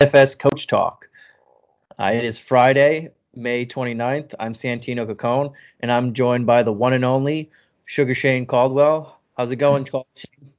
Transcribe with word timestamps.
DFS 0.00 0.38
Coach 0.38 0.66
Talk. 0.66 1.08
Uh, 1.98 2.10
it 2.14 2.24
is 2.24 2.38
Friday, 2.38 3.10
May 3.34 3.66
29th. 3.66 4.34
I'm 4.40 4.54
Santino 4.54 5.06
Cacone, 5.06 5.52
and 5.80 5.92
I'm 5.92 6.14
joined 6.14 6.46
by 6.46 6.62
the 6.62 6.72
one 6.72 6.94
and 6.94 7.04
only 7.04 7.50
Sugar 7.84 8.14
Shane 8.14 8.46
Caldwell. 8.46 9.20
How's 9.36 9.50
it 9.50 9.56
going, 9.56 9.84
Shane? 9.84 10.52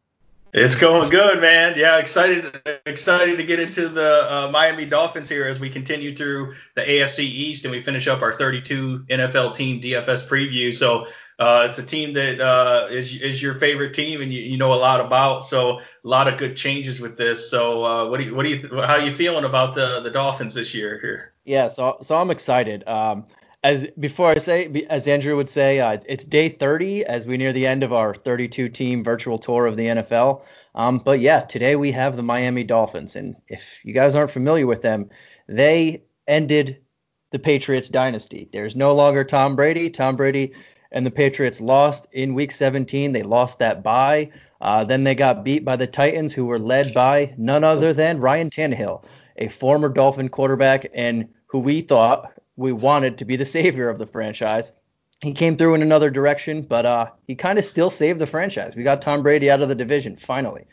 It's 0.53 0.75
going 0.75 1.09
good, 1.09 1.41
man. 1.41 1.73
Yeah, 1.75 1.97
excited 1.97 2.61
excited 2.85 3.37
to 3.37 3.43
get 3.43 3.59
into 3.59 3.89
the 3.89 4.27
uh, 4.29 4.49
Miami 4.51 4.85
Dolphins 4.85 5.27
here 5.29 5.47
as 5.47 5.59
we 5.59 5.71
continue 5.71 6.15
through 6.15 6.53
the 6.75 6.81
AFC 6.81 7.19
East 7.19 7.65
and 7.65 7.71
we 7.71 7.81
finish 7.81 8.07
up 8.07 8.21
our 8.21 8.33
32 8.33 9.05
NFL 9.09 9.55
team 9.55 9.81
DFS 9.81 10.27
preview. 10.27 10.71
So 10.71 11.07
uh, 11.41 11.67
it's 11.67 11.79
a 11.79 11.83
team 11.83 12.13
that 12.13 12.39
uh, 12.39 12.87
is 12.91 13.19
is 13.19 13.41
your 13.41 13.55
favorite 13.55 13.95
team 13.95 14.21
and 14.21 14.31
you, 14.31 14.41
you 14.43 14.57
know 14.57 14.73
a 14.73 14.75
lot 14.75 15.01
about. 15.01 15.43
So 15.43 15.79
a 15.79 15.83
lot 16.03 16.27
of 16.27 16.37
good 16.37 16.55
changes 16.55 17.01
with 17.01 17.17
this. 17.17 17.49
So 17.49 17.83
uh, 17.83 18.09
what 18.09 18.19
do 18.19 18.27
you 18.27 18.35
what 18.35 18.45
do 18.45 18.49
you 18.49 18.69
how 18.81 18.93
are 18.93 19.01
you 19.01 19.11
feeling 19.11 19.43
about 19.43 19.73
the 19.73 20.01
the 20.01 20.11
Dolphins 20.11 20.53
this 20.53 20.75
year 20.75 20.99
here? 21.01 21.33
Yeah, 21.43 21.67
so 21.67 21.97
so 22.03 22.15
I'm 22.15 22.29
excited. 22.29 22.87
Um, 22.87 23.25
as 23.63 23.87
before 23.99 24.29
I 24.29 24.37
say, 24.37 24.85
as 24.87 25.07
Andrew 25.07 25.35
would 25.35 25.49
say, 25.49 25.79
uh, 25.79 25.97
it's 26.07 26.25
day 26.25 26.47
30 26.47 27.05
as 27.05 27.25
we 27.25 27.37
near 27.37 27.53
the 27.53 27.65
end 27.65 27.83
of 27.83 27.91
our 27.91 28.13
32 28.13 28.69
team 28.69 29.03
virtual 29.03 29.39
tour 29.39 29.65
of 29.65 29.77
the 29.77 29.85
NFL. 29.85 30.43
Um, 30.75 30.99
but 30.99 31.21
yeah, 31.21 31.39
today 31.39 31.75
we 31.75 31.91
have 31.91 32.15
the 32.15 32.23
Miami 32.23 32.63
Dolphins, 32.63 33.15
and 33.15 33.35
if 33.47 33.63
you 33.83 33.95
guys 33.95 34.13
aren't 34.13 34.31
familiar 34.31 34.67
with 34.67 34.83
them, 34.83 35.09
they 35.47 36.03
ended 36.27 36.81
the 37.31 37.39
Patriots 37.39 37.89
dynasty. 37.89 38.47
There's 38.51 38.75
no 38.75 38.93
longer 38.93 39.23
Tom 39.23 39.55
Brady. 39.55 39.89
Tom 39.89 40.15
Brady 40.15 40.53
and 40.91 41.05
the 41.05 41.11
Patriots 41.11 41.61
lost 41.61 42.07
in 42.11 42.33
Week 42.33 42.51
17. 42.51 43.13
They 43.13 43.23
lost 43.23 43.59
that 43.59 43.83
bye. 43.83 44.31
Uh, 44.59 44.83
then 44.83 45.03
they 45.03 45.15
got 45.15 45.43
beat 45.43 45.63
by 45.65 45.75
the 45.75 45.87
Titans, 45.87 46.33
who 46.33 46.45
were 46.45 46.59
led 46.59 46.93
by 46.93 47.33
none 47.37 47.63
other 47.63 47.93
than 47.93 48.19
Ryan 48.19 48.49
Tannehill, 48.49 49.03
a 49.37 49.47
former 49.47 49.89
Dolphin 49.89 50.29
quarterback, 50.29 50.87
and 50.93 51.29
who 51.47 51.59
we 51.59 51.81
thought 51.81 52.33
we 52.55 52.71
wanted 52.71 53.17
to 53.17 53.25
be 53.25 53.35
the 53.35 53.45
savior 53.45 53.89
of 53.89 53.97
the 53.97 54.05
franchise. 54.05 54.71
He 55.21 55.33
came 55.33 55.55
through 55.55 55.75
in 55.75 55.81
another 55.81 56.09
direction, 56.09 56.63
but 56.63 56.85
uh, 56.85 57.07
he 57.27 57.35
kind 57.35 57.59
of 57.59 57.65
still 57.65 57.89
saved 57.89 58.19
the 58.19 58.27
franchise. 58.27 58.75
We 58.75 58.83
got 58.83 59.01
Tom 59.01 59.21
Brady 59.21 59.51
out 59.51 59.61
of 59.61 59.69
the 59.69 59.75
division 59.75 60.15
finally. 60.15 60.65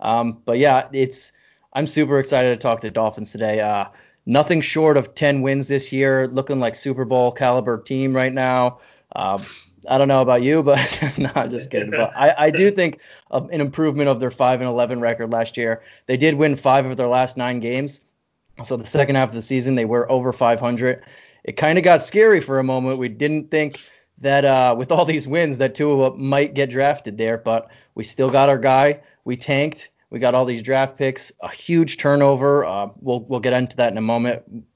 Um, 0.00 0.42
but 0.44 0.58
yeah, 0.58 0.88
it's 0.92 1.32
I'm 1.72 1.86
super 1.86 2.18
excited 2.18 2.50
to 2.50 2.56
talk 2.56 2.80
to 2.80 2.90
Dolphins 2.90 3.32
today. 3.32 3.60
Uh, 3.60 3.86
nothing 4.24 4.60
short 4.60 4.96
of 4.96 5.14
10 5.14 5.42
wins 5.42 5.68
this 5.68 5.92
year, 5.92 6.28
looking 6.28 6.60
like 6.60 6.74
Super 6.74 7.04
Bowl 7.04 7.32
caliber 7.32 7.82
team 7.82 8.14
right 8.14 8.32
now. 8.32 8.78
Uh, 9.14 9.42
I 9.88 9.98
don't 9.98 10.08
know 10.08 10.22
about 10.22 10.42
you, 10.42 10.62
but 10.62 10.78
not 11.18 11.50
just 11.50 11.70
kidding. 11.70 11.90
But 11.90 12.16
I, 12.16 12.34
I 12.38 12.50
do 12.50 12.70
think 12.70 13.00
an 13.30 13.60
improvement 13.60 14.08
of 14.08 14.20
their 14.20 14.30
5 14.30 14.60
and 14.60 14.68
11 14.68 15.00
record 15.00 15.30
last 15.30 15.56
year. 15.56 15.82
They 16.06 16.16
did 16.16 16.34
win 16.34 16.56
five 16.56 16.86
of 16.86 16.96
their 16.96 17.08
last 17.08 17.36
nine 17.36 17.60
games. 17.60 18.00
So 18.64 18.76
the 18.76 18.86
second 18.86 19.16
half 19.16 19.28
of 19.28 19.34
the 19.34 19.42
season, 19.42 19.74
they 19.74 19.84
were 19.84 20.10
over 20.10 20.32
500 20.32 21.04
it 21.46 21.56
kind 21.56 21.78
of 21.78 21.84
got 21.84 22.02
scary 22.02 22.40
for 22.40 22.58
a 22.58 22.64
moment. 22.64 22.98
We 22.98 23.08
didn't 23.08 23.50
think 23.50 23.80
that 24.18 24.44
uh, 24.44 24.74
with 24.76 24.90
all 24.90 25.04
these 25.04 25.26
wins 25.28 25.58
that 25.58 25.74
Tua 25.74 26.16
might 26.16 26.54
get 26.54 26.70
drafted 26.70 27.16
there, 27.16 27.38
but 27.38 27.70
we 27.94 28.04
still 28.04 28.28
got 28.28 28.48
our 28.48 28.58
guy. 28.58 29.00
We 29.24 29.36
tanked. 29.36 29.90
We 30.10 30.18
got 30.18 30.34
all 30.34 30.44
these 30.44 30.62
draft 30.62 30.98
picks, 30.98 31.32
a 31.40 31.48
huge 31.48 31.98
turnover. 31.98 32.64
Uh, 32.64 32.88
we'll 33.00 33.20
we'll 33.24 33.40
get 33.40 33.52
into 33.52 33.76
that 33.76 33.92
in 33.92 33.98
a 33.98 34.02
moment. 34.02 34.66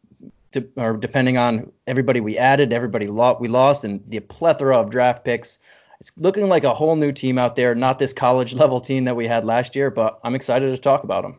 To, 0.53 0.67
or 0.77 0.97
depending 0.97 1.37
on 1.37 1.71
everybody 1.87 2.21
we 2.21 2.37
added, 2.37 2.73
everybody 2.73 3.07
lo- 3.07 3.39
we 3.41 3.47
lost, 3.49 3.85
and 3.85 4.03
the 4.09 4.21
plethora 4.21 4.79
of 4.79 4.91
draft 4.91 5.25
picks. 5.25 5.59
It's 6.01 6.13
looking 6.17 6.49
like 6.49 6.65
a 6.65 6.75
whole 6.75 6.97
new 6.97 7.13
team 7.13 7.39
out 7.39 7.57
there, 7.57 7.75
not 7.75 7.99
this 7.99 8.13
college 8.13 8.55
level 8.55 8.81
team 8.81 9.05
that 9.05 9.17
we 9.17 9.27
had 9.29 9.45
last 9.45 9.77
year, 9.77 9.91
but 9.91 10.19
I'm 10.25 10.35
excited 10.35 10.71
to 10.71 10.79
talk 10.79 11.05
about 11.05 11.23
them. 11.23 11.39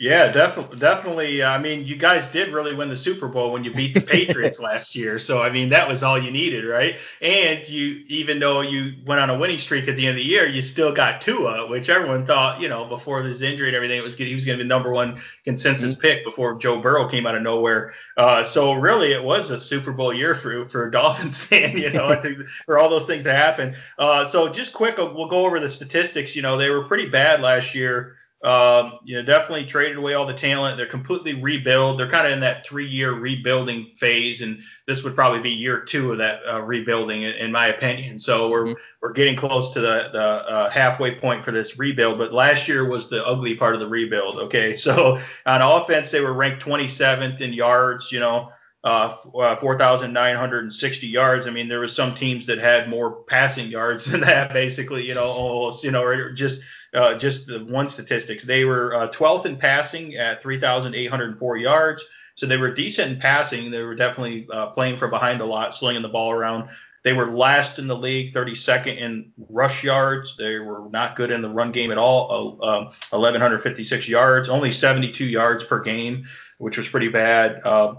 Yeah, 0.00 0.30
definitely. 0.30 0.78
Definitely. 0.78 1.42
I 1.42 1.58
mean, 1.58 1.84
you 1.84 1.96
guys 1.96 2.28
did 2.28 2.52
really 2.52 2.72
win 2.72 2.88
the 2.88 2.96
Super 2.96 3.26
Bowl 3.26 3.50
when 3.50 3.64
you 3.64 3.72
beat 3.72 3.94
the 3.94 4.00
Patriots 4.00 4.60
last 4.60 4.94
year. 4.94 5.18
So, 5.18 5.42
I 5.42 5.50
mean, 5.50 5.70
that 5.70 5.88
was 5.88 6.04
all 6.04 6.16
you 6.16 6.30
needed, 6.30 6.64
right? 6.64 6.94
And 7.20 7.68
you, 7.68 8.04
even 8.06 8.38
though 8.38 8.60
you 8.60 8.94
went 9.04 9.20
on 9.20 9.28
a 9.28 9.36
winning 9.36 9.58
streak 9.58 9.88
at 9.88 9.96
the 9.96 10.06
end 10.06 10.16
of 10.16 10.22
the 10.22 10.24
year, 10.24 10.46
you 10.46 10.62
still 10.62 10.92
got 10.92 11.20
Tua, 11.20 11.66
which 11.66 11.88
everyone 11.88 12.24
thought, 12.26 12.60
you 12.60 12.68
know, 12.68 12.84
before 12.84 13.24
this 13.24 13.42
injury 13.42 13.66
and 13.66 13.74
everything, 13.74 13.98
it 13.98 14.04
was 14.04 14.14
he 14.14 14.32
was 14.34 14.44
going 14.44 14.56
to 14.56 14.62
be 14.62 14.68
number 14.68 14.92
one 14.92 15.20
consensus 15.42 15.94
mm-hmm. 15.94 16.00
pick 16.00 16.24
before 16.24 16.54
Joe 16.58 16.80
Burrow 16.80 17.08
came 17.08 17.26
out 17.26 17.34
of 17.34 17.42
nowhere. 17.42 17.92
Uh, 18.16 18.44
so, 18.44 18.74
really, 18.74 19.12
it 19.12 19.24
was 19.24 19.50
a 19.50 19.58
Super 19.58 19.90
Bowl 19.90 20.14
year 20.14 20.36
for 20.36 20.68
for 20.68 20.86
a 20.86 20.92
Dolphins 20.92 21.38
fan, 21.44 21.76
you 21.76 21.90
know, 21.90 22.22
for 22.66 22.78
all 22.78 22.88
those 22.88 23.06
things 23.06 23.24
to 23.24 23.32
happen. 23.32 23.74
Uh, 23.98 24.26
so, 24.26 24.48
just 24.48 24.72
quick, 24.72 24.98
we'll 24.98 25.26
go 25.26 25.44
over 25.44 25.58
the 25.58 25.68
statistics. 25.68 26.36
You 26.36 26.42
know, 26.42 26.56
they 26.56 26.70
were 26.70 26.84
pretty 26.84 27.08
bad 27.08 27.40
last 27.40 27.74
year. 27.74 28.14
Um, 28.44 29.00
you 29.02 29.16
know, 29.16 29.22
definitely 29.22 29.66
traded 29.66 29.96
away 29.96 30.14
all 30.14 30.24
the 30.24 30.32
talent. 30.32 30.76
They're 30.76 30.86
completely 30.86 31.34
rebuild. 31.34 31.98
They're 31.98 32.08
kind 32.08 32.24
of 32.24 32.32
in 32.32 32.40
that 32.40 32.64
three-year 32.64 33.12
rebuilding 33.14 33.86
phase, 33.98 34.42
and 34.42 34.60
this 34.86 35.02
would 35.02 35.16
probably 35.16 35.40
be 35.40 35.50
year 35.50 35.80
two 35.80 36.12
of 36.12 36.18
that 36.18 36.42
uh, 36.48 36.62
rebuilding, 36.62 37.22
in, 37.22 37.34
in, 37.34 37.50
my 37.50 37.66
opinion. 37.66 38.20
So 38.20 38.48
we're 38.48 38.64
mm-hmm. 38.66 38.80
we're 39.02 39.12
getting 39.12 39.34
close 39.34 39.74
to 39.74 39.80
the 39.80 40.10
the 40.12 40.22
uh, 40.22 40.70
halfway 40.70 41.16
point 41.16 41.44
for 41.44 41.50
this 41.50 41.80
rebuild. 41.80 42.16
But 42.16 42.32
last 42.32 42.68
year 42.68 42.88
was 42.88 43.08
the 43.08 43.26
ugly 43.26 43.56
part 43.56 43.74
of 43.74 43.80
the 43.80 43.88
rebuild. 43.88 44.36
Okay, 44.36 44.72
so 44.84 45.18
on 45.44 45.60
offense 45.60 46.12
they 46.12 46.20
were 46.20 46.32
ranked 46.32 46.64
27th 46.64 47.40
in 47.40 47.52
yards. 47.52 48.12
You 48.12 48.20
know. 48.20 48.52
Uh, 48.84 49.12
uh 49.36 49.56
4,960 49.56 51.06
yards. 51.08 51.48
I 51.48 51.50
mean, 51.50 51.66
there 51.66 51.80
was 51.80 51.94
some 51.94 52.14
teams 52.14 52.46
that 52.46 52.58
had 52.58 52.88
more 52.88 53.24
passing 53.24 53.72
yards 53.72 54.04
than 54.12 54.20
that, 54.20 54.52
basically, 54.52 55.04
you 55.04 55.14
know, 55.14 55.24
almost, 55.24 55.82
you 55.82 55.90
know, 55.90 56.04
or 56.04 56.30
just 56.30 56.62
uh, 56.94 57.14
just 57.14 57.46
the 57.46 57.64
one 57.64 57.88
statistics. 57.88 58.44
They 58.44 58.64
were 58.64 58.94
uh, 58.94 59.08
12th 59.08 59.46
in 59.46 59.56
passing 59.56 60.16
at 60.16 60.42
3,804 60.42 61.56
yards. 61.56 62.04
So 62.34 62.46
they 62.46 62.56
were 62.56 62.72
decent 62.72 63.12
in 63.12 63.20
passing. 63.20 63.70
They 63.70 63.82
were 63.82 63.96
definitely 63.96 64.46
uh, 64.52 64.68
playing 64.68 64.96
from 64.96 65.10
behind 65.10 65.40
a 65.40 65.44
lot, 65.44 65.74
slinging 65.74 66.02
the 66.02 66.08
ball 66.08 66.30
around. 66.30 66.70
They 67.02 67.12
were 67.12 67.32
last 67.32 67.78
in 67.78 67.86
the 67.86 67.96
league, 67.96 68.32
32nd 68.32 68.96
in 68.96 69.32
rush 69.48 69.82
yards. 69.82 70.36
They 70.36 70.58
were 70.58 70.88
not 70.90 71.16
good 71.16 71.30
in 71.30 71.42
the 71.42 71.48
run 71.48 71.72
game 71.72 71.90
at 71.90 71.98
all, 71.98 72.58
1,156 72.58 74.06
um, 74.06 74.10
yards, 74.10 74.48
only 74.48 74.72
72 74.72 75.24
yards 75.24 75.64
per 75.64 75.80
game, 75.80 76.26
which 76.58 76.76
was 76.76 76.88
pretty 76.88 77.08
bad. 77.08 77.60
Uh, 77.64 77.96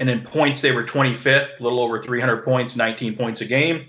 and 0.00 0.08
in 0.08 0.22
points, 0.22 0.60
they 0.60 0.72
were 0.72 0.84
25th, 0.84 1.58
a 1.58 1.62
little 1.62 1.80
over 1.80 2.02
300 2.02 2.44
points, 2.44 2.76
19 2.76 3.16
points 3.16 3.40
a 3.40 3.44
game. 3.44 3.86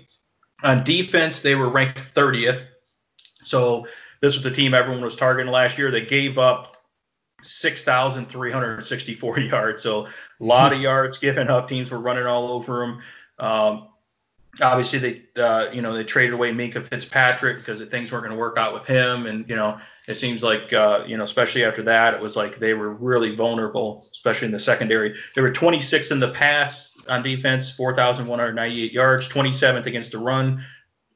On 0.62 0.84
defense, 0.84 1.42
they 1.42 1.54
were 1.54 1.68
ranked 1.68 1.98
30th. 2.14 2.62
So 3.44 3.86
this 4.20 4.36
was 4.36 4.44
a 4.46 4.50
team 4.50 4.74
everyone 4.74 5.02
was 5.02 5.16
targeting 5.16 5.50
last 5.50 5.78
year. 5.78 5.90
They 5.90 6.04
gave 6.04 6.38
up 6.38 6.76
6,364 7.42 9.40
yards. 9.40 9.82
So 9.82 10.06
a 10.06 10.10
lot 10.40 10.72
of 10.72 10.80
yards 10.80 11.18
given 11.18 11.48
up. 11.48 11.68
Teams 11.68 11.90
were 11.90 11.98
running 11.98 12.26
all 12.26 12.52
over 12.52 12.80
them. 12.80 13.00
Um, 13.38 13.88
obviously, 14.60 14.98
they 14.98 15.22
uh, 15.42 15.70
you 15.72 15.80
know 15.80 15.94
they 15.94 16.04
traded 16.04 16.34
away 16.34 16.52
Minkah 16.52 16.86
Fitzpatrick 16.86 17.58
because 17.58 17.80
things 17.84 18.12
weren't 18.12 18.24
going 18.24 18.36
to 18.36 18.40
work 18.40 18.58
out 18.58 18.74
with 18.74 18.84
him, 18.84 19.26
and 19.26 19.48
you 19.48 19.56
know 19.56 19.78
it 20.06 20.16
seems 20.16 20.42
like 20.42 20.72
uh, 20.72 21.04
you 21.06 21.16
know 21.16 21.24
especially 21.24 21.64
after 21.64 21.82
that 21.82 22.12
it 22.14 22.20
was 22.20 22.36
like 22.36 22.60
they 22.60 22.74
were 22.74 22.92
really 22.92 23.34
vulnerable, 23.34 24.06
especially 24.12 24.46
in 24.46 24.52
the 24.52 24.60
secondary. 24.60 25.14
They 25.34 25.40
were 25.40 25.52
26 25.52 26.10
in 26.10 26.20
the 26.20 26.30
pass 26.30 26.94
on 27.08 27.22
defense, 27.22 27.70
4,198 27.70 28.92
yards, 28.92 29.28
27th 29.28 29.86
against 29.86 30.12
the 30.12 30.18
run, 30.18 30.62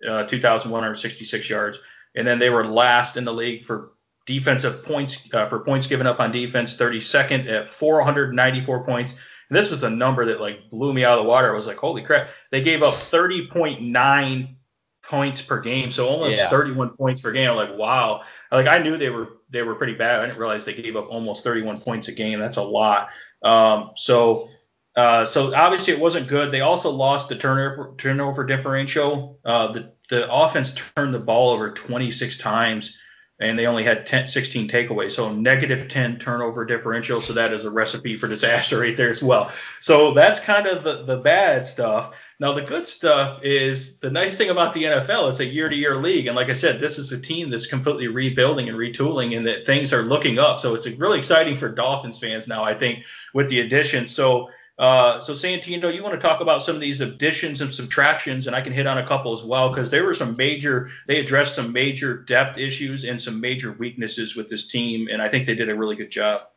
uh, 0.09 0.25
2,166 0.25 1.51
yards 1.51 1.79
and 2.15 2.27
then 2.27 2.39
they 2.39 2.51
were 2.51 2.67
last 2.67 3.17
in 3.17 3.25
the 3.25 3.33
league 3.33 3.65
for 3.65 3.93
defensive 4.27 4.85
points 4.85 5.29
uh, 5.33 5.49
for 5.49 5.61
points 5.61 5.87
given 5.87 6.07
up 6.07 6.21
on 6.21 6.33
defense, 6.33 6.77
32nd 6.77 7.51
at 7.51 7.69
494 7.69 8.85
points. 8.85 9.13
And 9.51 9.57
this 9.57 9.71
was 9.71 9.83
a 9.83 9.91
number 9.91 10.25
that 10.27 10.41
like 10.41 10.71
blew 10.71 10.93
me 10.93 11.05
out 11.05 11.19
of 11.19 11.25
the 11.25 11.29
water. 11.29 11.51
I 11.51 11.55
was 11.55 11.67
like, 11.67 11.77
holy 11.77 12.03
crap! 12.03 12.29
They 12.51 12.63
gave 12.63 12.83
up 12.83 12.95
30.9 12.95 14.57
points 15.03 15.43
per 15.43 15.61
game, 15.61 15.93
so 15.93 16.09
almost 16.09 16.37
yeah. 16.37 16.49
31 16.49 16.97
points 16.97 17.21
per 17.21 17.31
game. 17.33 17.51
I'm 17.51 17.57
like, 17.57 17.77
wow. 17.77 18.23
Like 18.51 18.67
I 18.67 18.79
knew 18.79 18.97
they 18.97 19.11
were 19.11 19.29
they 19.51 19.63
were 19.63 19.75
pretty 19.75 19.95
bad. 19.95 20.21
I 20.21 20.27
didn't 20.27 20.39
realize 20.39 20.65
they 20.65 20.75
gave 20.75 20.97
up 20.97 21.09
almost 21.11 21.45
31 21.45 21.81
points 21.81 22.09
a 22.09 22.13
game. 22.13 22.39
That's 22.39 22.57
a 22.57 22.63
lot. 22.63 23.09
Um, 23.43 23.91
so. 23.97 24.51
Uh, 24.97 25.25
so 25.25 25.55
obviously 25.55 25.93
it 25.93 25.99
wasn't 25.99 26.29
good. 26.29 26.53
They 26.53 26.61
also 26.61 26.91
lost 26.91 27.29
the 27.29 27.37
turnover 27.37 27.95
turnover 27.99 28.45
differential. 28.45 29.39
Uh, 29.45 29.73
the 29.73 29.93
the 30.11 30.33
offense 30.33 30.75
turned 30.97 31.15
the 31.15 31.19
ball 31.19 31.51
over 31.51 31.73
26 31.73 32.39
times 32.39 32.97
and 33.41 33.59
they 33.59 33.67
only 33.67 33.83
had 33.83 34.07
10, 34.07 34.29
16 34.29 34.69
takeaways. 34.69 35.13
So 35.13 35.33
negative 35.33 35.89
10 35.89 36.19
turnover 36.19 36.65
differential. 36.65 37.21
So 37.21 37.33
that 37.33 37.53
is 37.53 37.65
a 37.65 37.71
recipe 37.71 38.17
for 38.17 38.29
disaster 38.29 38.79
right 38.81 38.97
there 38.97 39.11
as 39.11 39.23
well. 39.23 39.51
So 39.81 40.15
that's 40.15 40.39
kind 40.39 40.67
of 40.67 40.85
the, 40.85 41.03
the 41.03 41.17
bad 41.17 41.67
stuff. 41.67 42.15
Now 42.39 42.53
the 42.53 42.63
good 42.63 42.87
stuff 42.87 43.41
is 43.43 43.99
the 43.99 44.11
nice 44.11 44.37
thing 44.37 44.51
about 44.51 44.73
the 44.73 44.85
NFL, 44.85 45.31
it's 45.31 45.41
a 45.41 45.45
year 45.45 45.69
to 45.69 45.75
year 45.75 45.97
league. 45.97 46.27
And 46.29 46.37
like 46.37 46.49
I 46.49 46.53
said, 46.53 46.81
this 46.81 46.99
is 46.99 47.11
a 47.11 47.21
team 47.21 47.51
that's 47.51 47.67
completely 47.67 48.07
rebuilding 48.07 48.69
and 48.69 48.79
retooling 48.79 49.37
and 49.37 49.47
that 49.47 49.67
things 49.67 49.93
are 49.93 50.03
looking 50.03 50.39
up. 50.39 50.61
So 50.61 50.75
it's 50.75 50.87
really 50.87 51.19
exciting 51.19 51.57
for 51.57 51.69
Dolphins 51.69 52.19
fans 52.19 52.47
now, 52.47 52.63
I 52.63 52.75
think, 52.75 53.05
with 53.33 53.49
the 53.49 53.61
addition. 53.61 54.07
So 54.07 54.51
uh, 54.79 55.21
so 55.21 55.33
Santino, 55.33 55.95
you 55.95 56.03
want 56.03 56.21
to 56.21 56.27
talk 56.27 56.41
about 56.41 56.63
some 56.63 56.75
of 56.75 56.81
these 56.81 57.01
additions 57.01 57.61
and 57.61 57.73
subtractions, 57.73 58.47
and 58.47 58.57
I 58.57 58.61
can 58.61 58.73
hit 58.73 58.87
on 58.87 58.99
a 58.99 59.07
couple 59.07 59.33
as 59.33 59.45
well 59.45 59.69
because 59.69 59.91
there 59.91 60.05
were 60.05 60.15
some 60.15 60.37
major, 60.37 60.89
they 61.07 61.21
addressed 61.21 61.55
some 61.55 61.73
major 61.73 62.19
depth 62.19 62.59
issues 62.59 63.05
and 63.05 63.21
some 63.21 63.41
major 63.41 63.73
weaknesses 63.73 64.35
with 64.35 64.49
this 64.49 64.67
team, 64.67 65.09
and 65.11 65.23
I 65.23 65.29
think 65.29 65.47
they 65.47 65.55
did 65.55 65.69
a 65.69 65.75
really 65.75 65.95
good 65.95 66.11
job. 66.11 66.49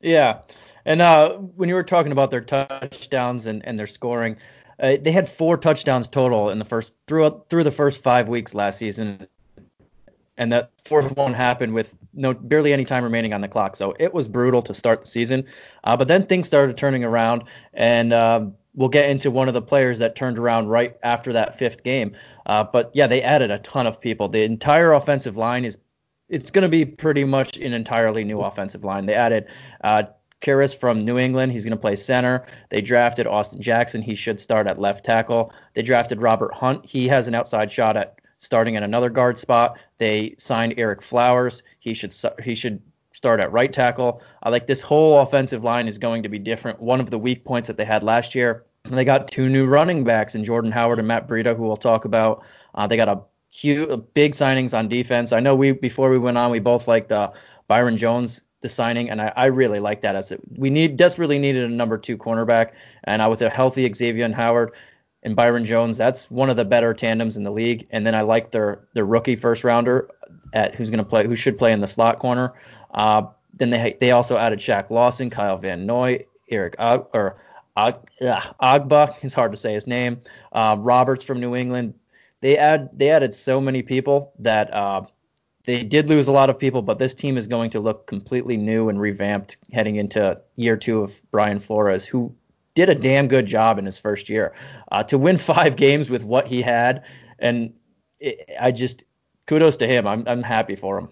Yeah. 0.00 0.40
And 0.86 1.02
uh, 1.02 1.36
when 1.38 1.68
you 1.68 1.74
were 1.74 1.82
talking 1.82 2.12
about 2.12 2.30
their 2.30 2.40
touchdowns 2.40 3.46
and, 3.46 3.66
and 3.66 3.78
their 3.78 3.88
scoring, 3.88 4.36
uh, 4.78 4.96
they 5.00 5.12
had 5.12 5.28
four 5.28 5.56
touchdowns 5.56 6.08
total 6.08 6.50
in 6.50 6.58
the 6.58 6.64
first 6.64 6.94
through 7.06 7.42
through 7.48 7.64
the 7.64 7.70
first 7.70 8.02
five 8.02 8.28
weeks 8.28 8.54
last 8.54 8.78
season, 8.78 9.26
and 10.36 10.52
that 10.52 10.70
fourth 10.84 11.16
one 11.16 11.34
happened 11.34 11.74
with 11.74 11.94
no 12.12 12.34
barely 12.34 12.72
any 12.72 12.84
time 12.84 13.04
remaining 13.04 13.32
on 13.32 13.40
the 13.40 13.48
clock. 13.48 13.76
So 13.76 13.94
it 13.98 14.12
was 14.12 14.28
brutal 14.28 14.62
to 14.62 14.74
start 14.74 15.02
the 15.02 15.06
season. 15.06 15.46
Uh, 15.84 15.96
but 15.96 16.08
then 16.08 16.26
things 16.26 16.46
started 16.46 16.76
turning 16.76 17.04
around, 17.04 17.44
and 17.72 18.12
um, 18.12 18.54
we'll 18.74 18.88
get 18.88 19.10
into 19.10 19.30
one 19.30 19.48
of 19.48 19.54
the 19.54 19.62
players 19.62 19.98
that 19.98 20.16
turned 20.16 20.38
around 20.38 20.68
right 20.68 20.96
after 21.02 21.32
that 21.32 21.58
fifth 21.58 21.82
game. 21.82 22.14
Uh, 22.44 22.64
but 22.64 22.90
yeah, 22.94 23.06
they 23.06 23.22
added 23.22 23.50
a 23.50 23.58
ton 23.58 23.86
of 23.86 24.00
people. 24.00 24.28
The 24.28 24.42
entire 24.42 24.92
offensive 24.92 25.36
line 25.36 25.64
is 25.64 25.78
it's 26.28 26.50
going 26.50 26.62
to 26.62 26.68
be 26.68 26.84
pretty 26.84 27.24
much 27.24 27.56
an 27.56 27.72
entirely 27.72 28.24
new 28.24 28.40
offensive 28.40 28.84
line. 28.84 29.06
They 29.06 29.14
added 29.14 29.46
uh, 29.82 30.04
from 30.78 31.04
New 31.04 31.18
England. 31.18 31.50
He's 31.50 31.64
going 31.64 31.76
to 31.76 31.80
play 31.80 31.96
center. 31.96 32.46
They 32.68 32.80
drafted 32.80 33.26
Austin 33.26 33.60
Jackson. 33.60 34.00
He 34.00 34.14
should 34.14 34.38
start 34.38 34.68
at 34.68 34.78
left 34.78 35.04
tackle. 35.04 35.52
They 35.74 35.82
drafted 35.82 36.22
Robert 36.22 36.52
Hunt. 36.54 36.86
He 36.86 37.08
has 37.08 37.26
an 37.26 37.34
outside 37.34 37.72
shot 37.72 37.96
at 37.96 38.20
starting 38.38 38.76
at 38.76 38.82
another 38.82 39.10
guard 39.10 39.38
spot. 39.38 39.78
They 39.98 40.34
signed 40.38 40.76
Ereck 40.76 41.02
Flowers. 41.02 41.62
He 41.78 41.94
should 41.94 42.14
he 42.42 42.54
should 42.54 42.82
start 43.12 43.40
at 43.40 43.50
right 43.50 43.72
tackle. 43.72 44.20
I 44.42 44.50
like 44.50 44.66
this 44.66 44.80
whole 44.80 45.20
offensive 45.20 45.64
line 45.64 45.88
is 45.88 45.98
going 45.98 46.22
to 46.22 46.28
be 46.28 46.38
different. 46.38 46.80
One 46.80 47.00
of 47.00 47.10
the 47.10 47.18
weak 47.18 47.44
points 47.44 47.68
that 47.68 47.76
they 47.76 47.84
had 47.84 48.02
last 48.02 48.34
year. 48.34 48.64
They 48.84 49.04
got 49.04 49.26
two 49.26 49.48
new 49.48 49.66
running 49.66 50.04
backs 50.04 50.34
in 50.34 50.44
Jordan 50.44 50.70
Howard 50.70 50.98
and 50.98 51.08
Matt 51.08 51.26
Breida, 51.26 51.56
who 51.56 51.64
we'll 51.64 51.76
talk 51.76 52.04
about. 52.04 52.44
Uh, 52.74 52.86
they 52.86 52.96
got 52.96 53.08
a 53.08 53.20
huge, 53.50 54.00
big 54.14 54.32
signings 54.32 54.78
on 54.78 54.88
defense. 54.88 55.32
I 55.32 55.40
know 55.40 55.54
we 55.56 55.72
before 55.72 56.10
we 56.10 56.18
went 56.18 56.38
on, 56.38 56.50
we 56.50 56.60
both 56.60 56.86
liked 56.86 57.10
uh, 57.10 57.32
Byron 57.66 57.96
Jones 57.96 58.42
the 58.60 58.68
signing, 58.68 59.10
and 59.10 59.20
I, 59.20 59.32
I 59.36 59.46
really 59.46 59.80
like 59.80 60.00
that 60.02 60.16
as 60.16 60.32
it, 60.32 60.40
we 60.56 60.70
need 60.70 60.96
desperately 60.96 61.38
needed 61.38 61.70
a 61.70 61.74
number 61.74 61.98
two 61.98 62.16
cornerback, 62.16 62.72
and 63.04 63.22
uh, 63.22 63.28
with 63.28 63.42
a 63.42 63.50
healthy 63.50 63.88
Xavien 63.88 64.32
Howard 64.32 64.72
and 65.22 65.34
Byron 65.34 65.64
Jones, 65.64 65.98
that's 65.98 66.30
one 66.30 66.50
of 66.50 66.56
the 66.56 66.64
better 66.64 66.94
tandems 66.94 67.36
in 67.36 67.42
the 67.42 67.50
league. 67.50 67.86
And 67.90 68.06
then 68.06 68.14
I 68.14 68.20
like 68.20 68.50
their 68.50 68.86
their 68.94 69.06
rookie 69.06 69.36
first 69.36 69.64
rounder 69.64 70.08
at 70.52 70.74
who's 70.74 70.90
going 70.90 71.02
to 71.02 71.08
play, 71.08 71.26
who 71.26 71.36
should 71.36 71.58
play 71.58 71.72
in 71.72 71.80
the 71.80 71.86
slot 71.86 72.18
corner. 72.18 72.54
Uh, 72.92 73.24
then 73.54 73.70
they 73.70 73.96
they 74.00 74.10
also 74.12 74.36
added 74.36 74.58
Shaq 74.58 74.90
Lawson, 74.90 75.30
Kyle 75.30 75.58
Van 75.58 75.86
Noy, 75.86 76.24
Eric 76.50 76.76
or 76.78 77.36
Og, 77.76 78.08
uh, 78.22 79.12
it's 79.22 79.34
hard 79.34 79.52
to 79.52 79.56
say 79.56 79.74
his 79.74 79.86
name. 79.86 80.20
Uh, 80.52 80.76
Roberts 80.78 81.22
from 81.22 81.40
New 81.40 81.54
England. 81.54 81.94
They 82.40 82.56
add 82.56 82.90
they 82.92 83.10
added 83.10 83.34
so 83.34 83.60
many 83.60 83.82
people 83.82 84.32
that 84.38 84.72
uh, 84.72 85.02
they 85.64 85.82
did 85.82 86.08
lose 86.08 86.28
a 86.28 86.32
lot 86.32 86.48
of 86.48 86.58
people, 86.58 86.82
but 86.82 86.98
this 86.98 87.14
team 87.14 87.36
is 87.36 87.46
going 87.46 87.70
to 87.70 87.80
look 87.80 88.06
completely 88.06 88.56
new 88.56 88.88
and 88.88 89.00
revamped 89.00 89.58
heading 89.72 89.96
into 89.96 90.40
year 90.56 90.76
two 90.76 91.00
of 91.00 91.20
Brian 91.30 91.60
Flores, 91.60 92.06
who 92.06 92.34
did 92.76 92.88
a 92.90 92.94
damn 92.94 93.26
good 93.26 93.46
job 93.46 93.78
in 93.78 93.86
his 93.86 93.98
first 93.98 94.28
year. 94.28 94.54
Uh, 94.92 95.02
to 95.02 95.18
win 95.18 95.36
five 95.54 95.74
games 95.74 96.08
with 96.08 96.22
what 96.22 96.46
he 96.46 96.62
had, 96.62 97.04
and 97.40 97.74
it, 98.20 98.48
I 98.60 98.70
just 98.70 99.02
kudos 99.48 99.76
to 99.78 99.88
him. 99.88 100.06
I'm 100.06 100.22
I'm 100.28 100.44
happy 100.44 100.76
for 100.76 100.98
him. 100.98 101.08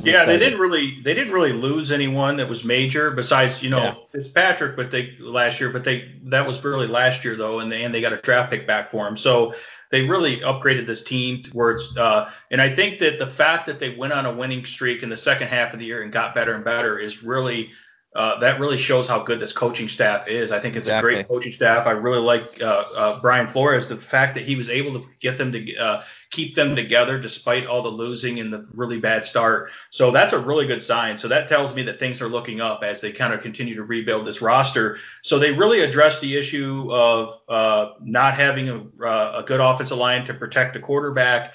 I'm 0.00 0.06
yeah, 0.06 0.12
excited. 0.22 0.32
they 0.32 0.44
didn't 0.44 0.58
really 0.58 1.00
they 1.02 1.14
didn't 1.14 1.32
really 1.32 1.52
lose 1.52 1.92
anyone 1.92 2.38
that 2.38 2.48
was 2.48 2.64
major 2.64 3.12
besides 3.12 3.62
you 3.62 3.70
know 3.70 3.78
yeah. 3.78 3.94
Fitzpatrick, 4.10 4.76
but 4.76 4.90
they 4.90 5.14
last 5.20 5.60
year, 5.60 5.70
but 5.70 5.84
they 5.84 6.10
that 6.24 6.46
was 6.46 6.64
really 6.64 6.88
last 6.88 7.24
year 7.24 7.36
though, 7.36 7.60
and 7.60 7.70
they, 7.70 7.84
and 7.84 7.94
they 7.94 8.00
got 8.00 8.12
a 8.12 8.16
draft 8.16 8.50
pick 8.50 8.66
back 8.66 8.90
for 8.90 9.06
him. 9.06 9.16
So 9.16 9.54
they 9.90 10.02
really 10.06 10.38
upgraded 10.38 10.86
this 10.86 11.04
team 11.04 11.44
where 11.52 11.72
it's 11.72 11.96
uh, 11.96 12.30
and 12.50 12.60
I 12.60 12.72
think 12.72 12.98
that 13.00 13.18
the 13.18 13.26
fact 13.26 13.66
that 13.66 13.78
they 13.78 13.94
went 13.94 14.14
on 14.14 14.26
a 14.26 14.34
winning 14.34 14.64
streak 14.64 15.02
in 15.02 15.10
the 15.10 15.16
second 15.16 15.48
half 15.48 15.74
of 15.74 15.78
the 15.78 15.86
year 15.86 16.02
and 16.02 16.10
got 16.10 16.34
better 16.34 16.54
and 16.54 16.64
better 16.64 16.98
is 16.98 17.22
really 17.22 17.70
uh, 18.14 18.38
that 18.38 18.60
really 18.60 18.78
shows 18.78 19.08
how 19.08 19.22
good 19.22 19.40
this 19.40 19.52
coaching 19.52 19.88
staff 19.88 20.28
is. 20.28 20.52
I 20.52 20.60
think 20.60 20.76
it's 20.76 20.86
exactly. 20.86 21.14
a 21.14 21.16
great 21.16 21.28
coaching 21.28 21.50
staff. 21.50 21.86
I 21.86 21.90
really 21.90 22.20
like 22.20 22.62
uh, 22.62 22.84
uh, 22.94 23.20
Brian 23.20 23.48
Flores. 23.48 23.88
The 23.88 23.96
fact 23.96 24.36
that 24.36 24.44
he 24.44 24.54
was 24.54 24.68
able 24.68 24.92
to 24.92 25.06
get 25.18 25.36
them 25.36 25.50
to 25.50 25.76
uh, 25.76 26.02
keep 26.30 26.54
them 26.54 26.76
together 26.76 27.18
despite 27.18 27.66
all 27.66 27.82
the 27.82 27.88
losing 27.88 28.38
and 28.38 28.52
the 28.52 28.66
really 28.72 29.00
bad 29.00 29.24
start. 29.24 29.70
So 29.90 30.12
that's 30.12 30.32
a 30.32 30.38
really 30.38 30.66
good 30.66 30.82
sign. 30.82 31.18
So 31.18 31.26
that 31.28 31.48
tells 31.48 31.74
me 31.74 31.82
that 31.84 31.98
things 31.98 32.22
are 32.22 32.28
looking 32.28 32.60
up 32.60 32.84
as 32.84 33.00
they 33.00 33.10
kind 33.10 33.34
of 33.34 33.40
continue 33.40 33.74
to 33.74 33.82
rebuild 33.82 34.26
this 34.26 34.40
roster. 34.40 34.98
So 35.22 35.40
they 35.40 35.50
really 35.50 35.80
addressed 35.80 36.20
the 36.20 36.36
issue 36.36 36.88
of 36.92 37.40
uh, 37.48 37.94
not 38.00 38.34
having 38.34 38.68
a, 38.68 39.04
uh, 39.04 39.42
a 39.42 39.44
good 39.44 39.60
offensive 39.60 39.98
line 39.98 40.24
to 40.26 40.34
protect 40.34 40.74
the 40.74 40.80
quarterback 40.80 41.52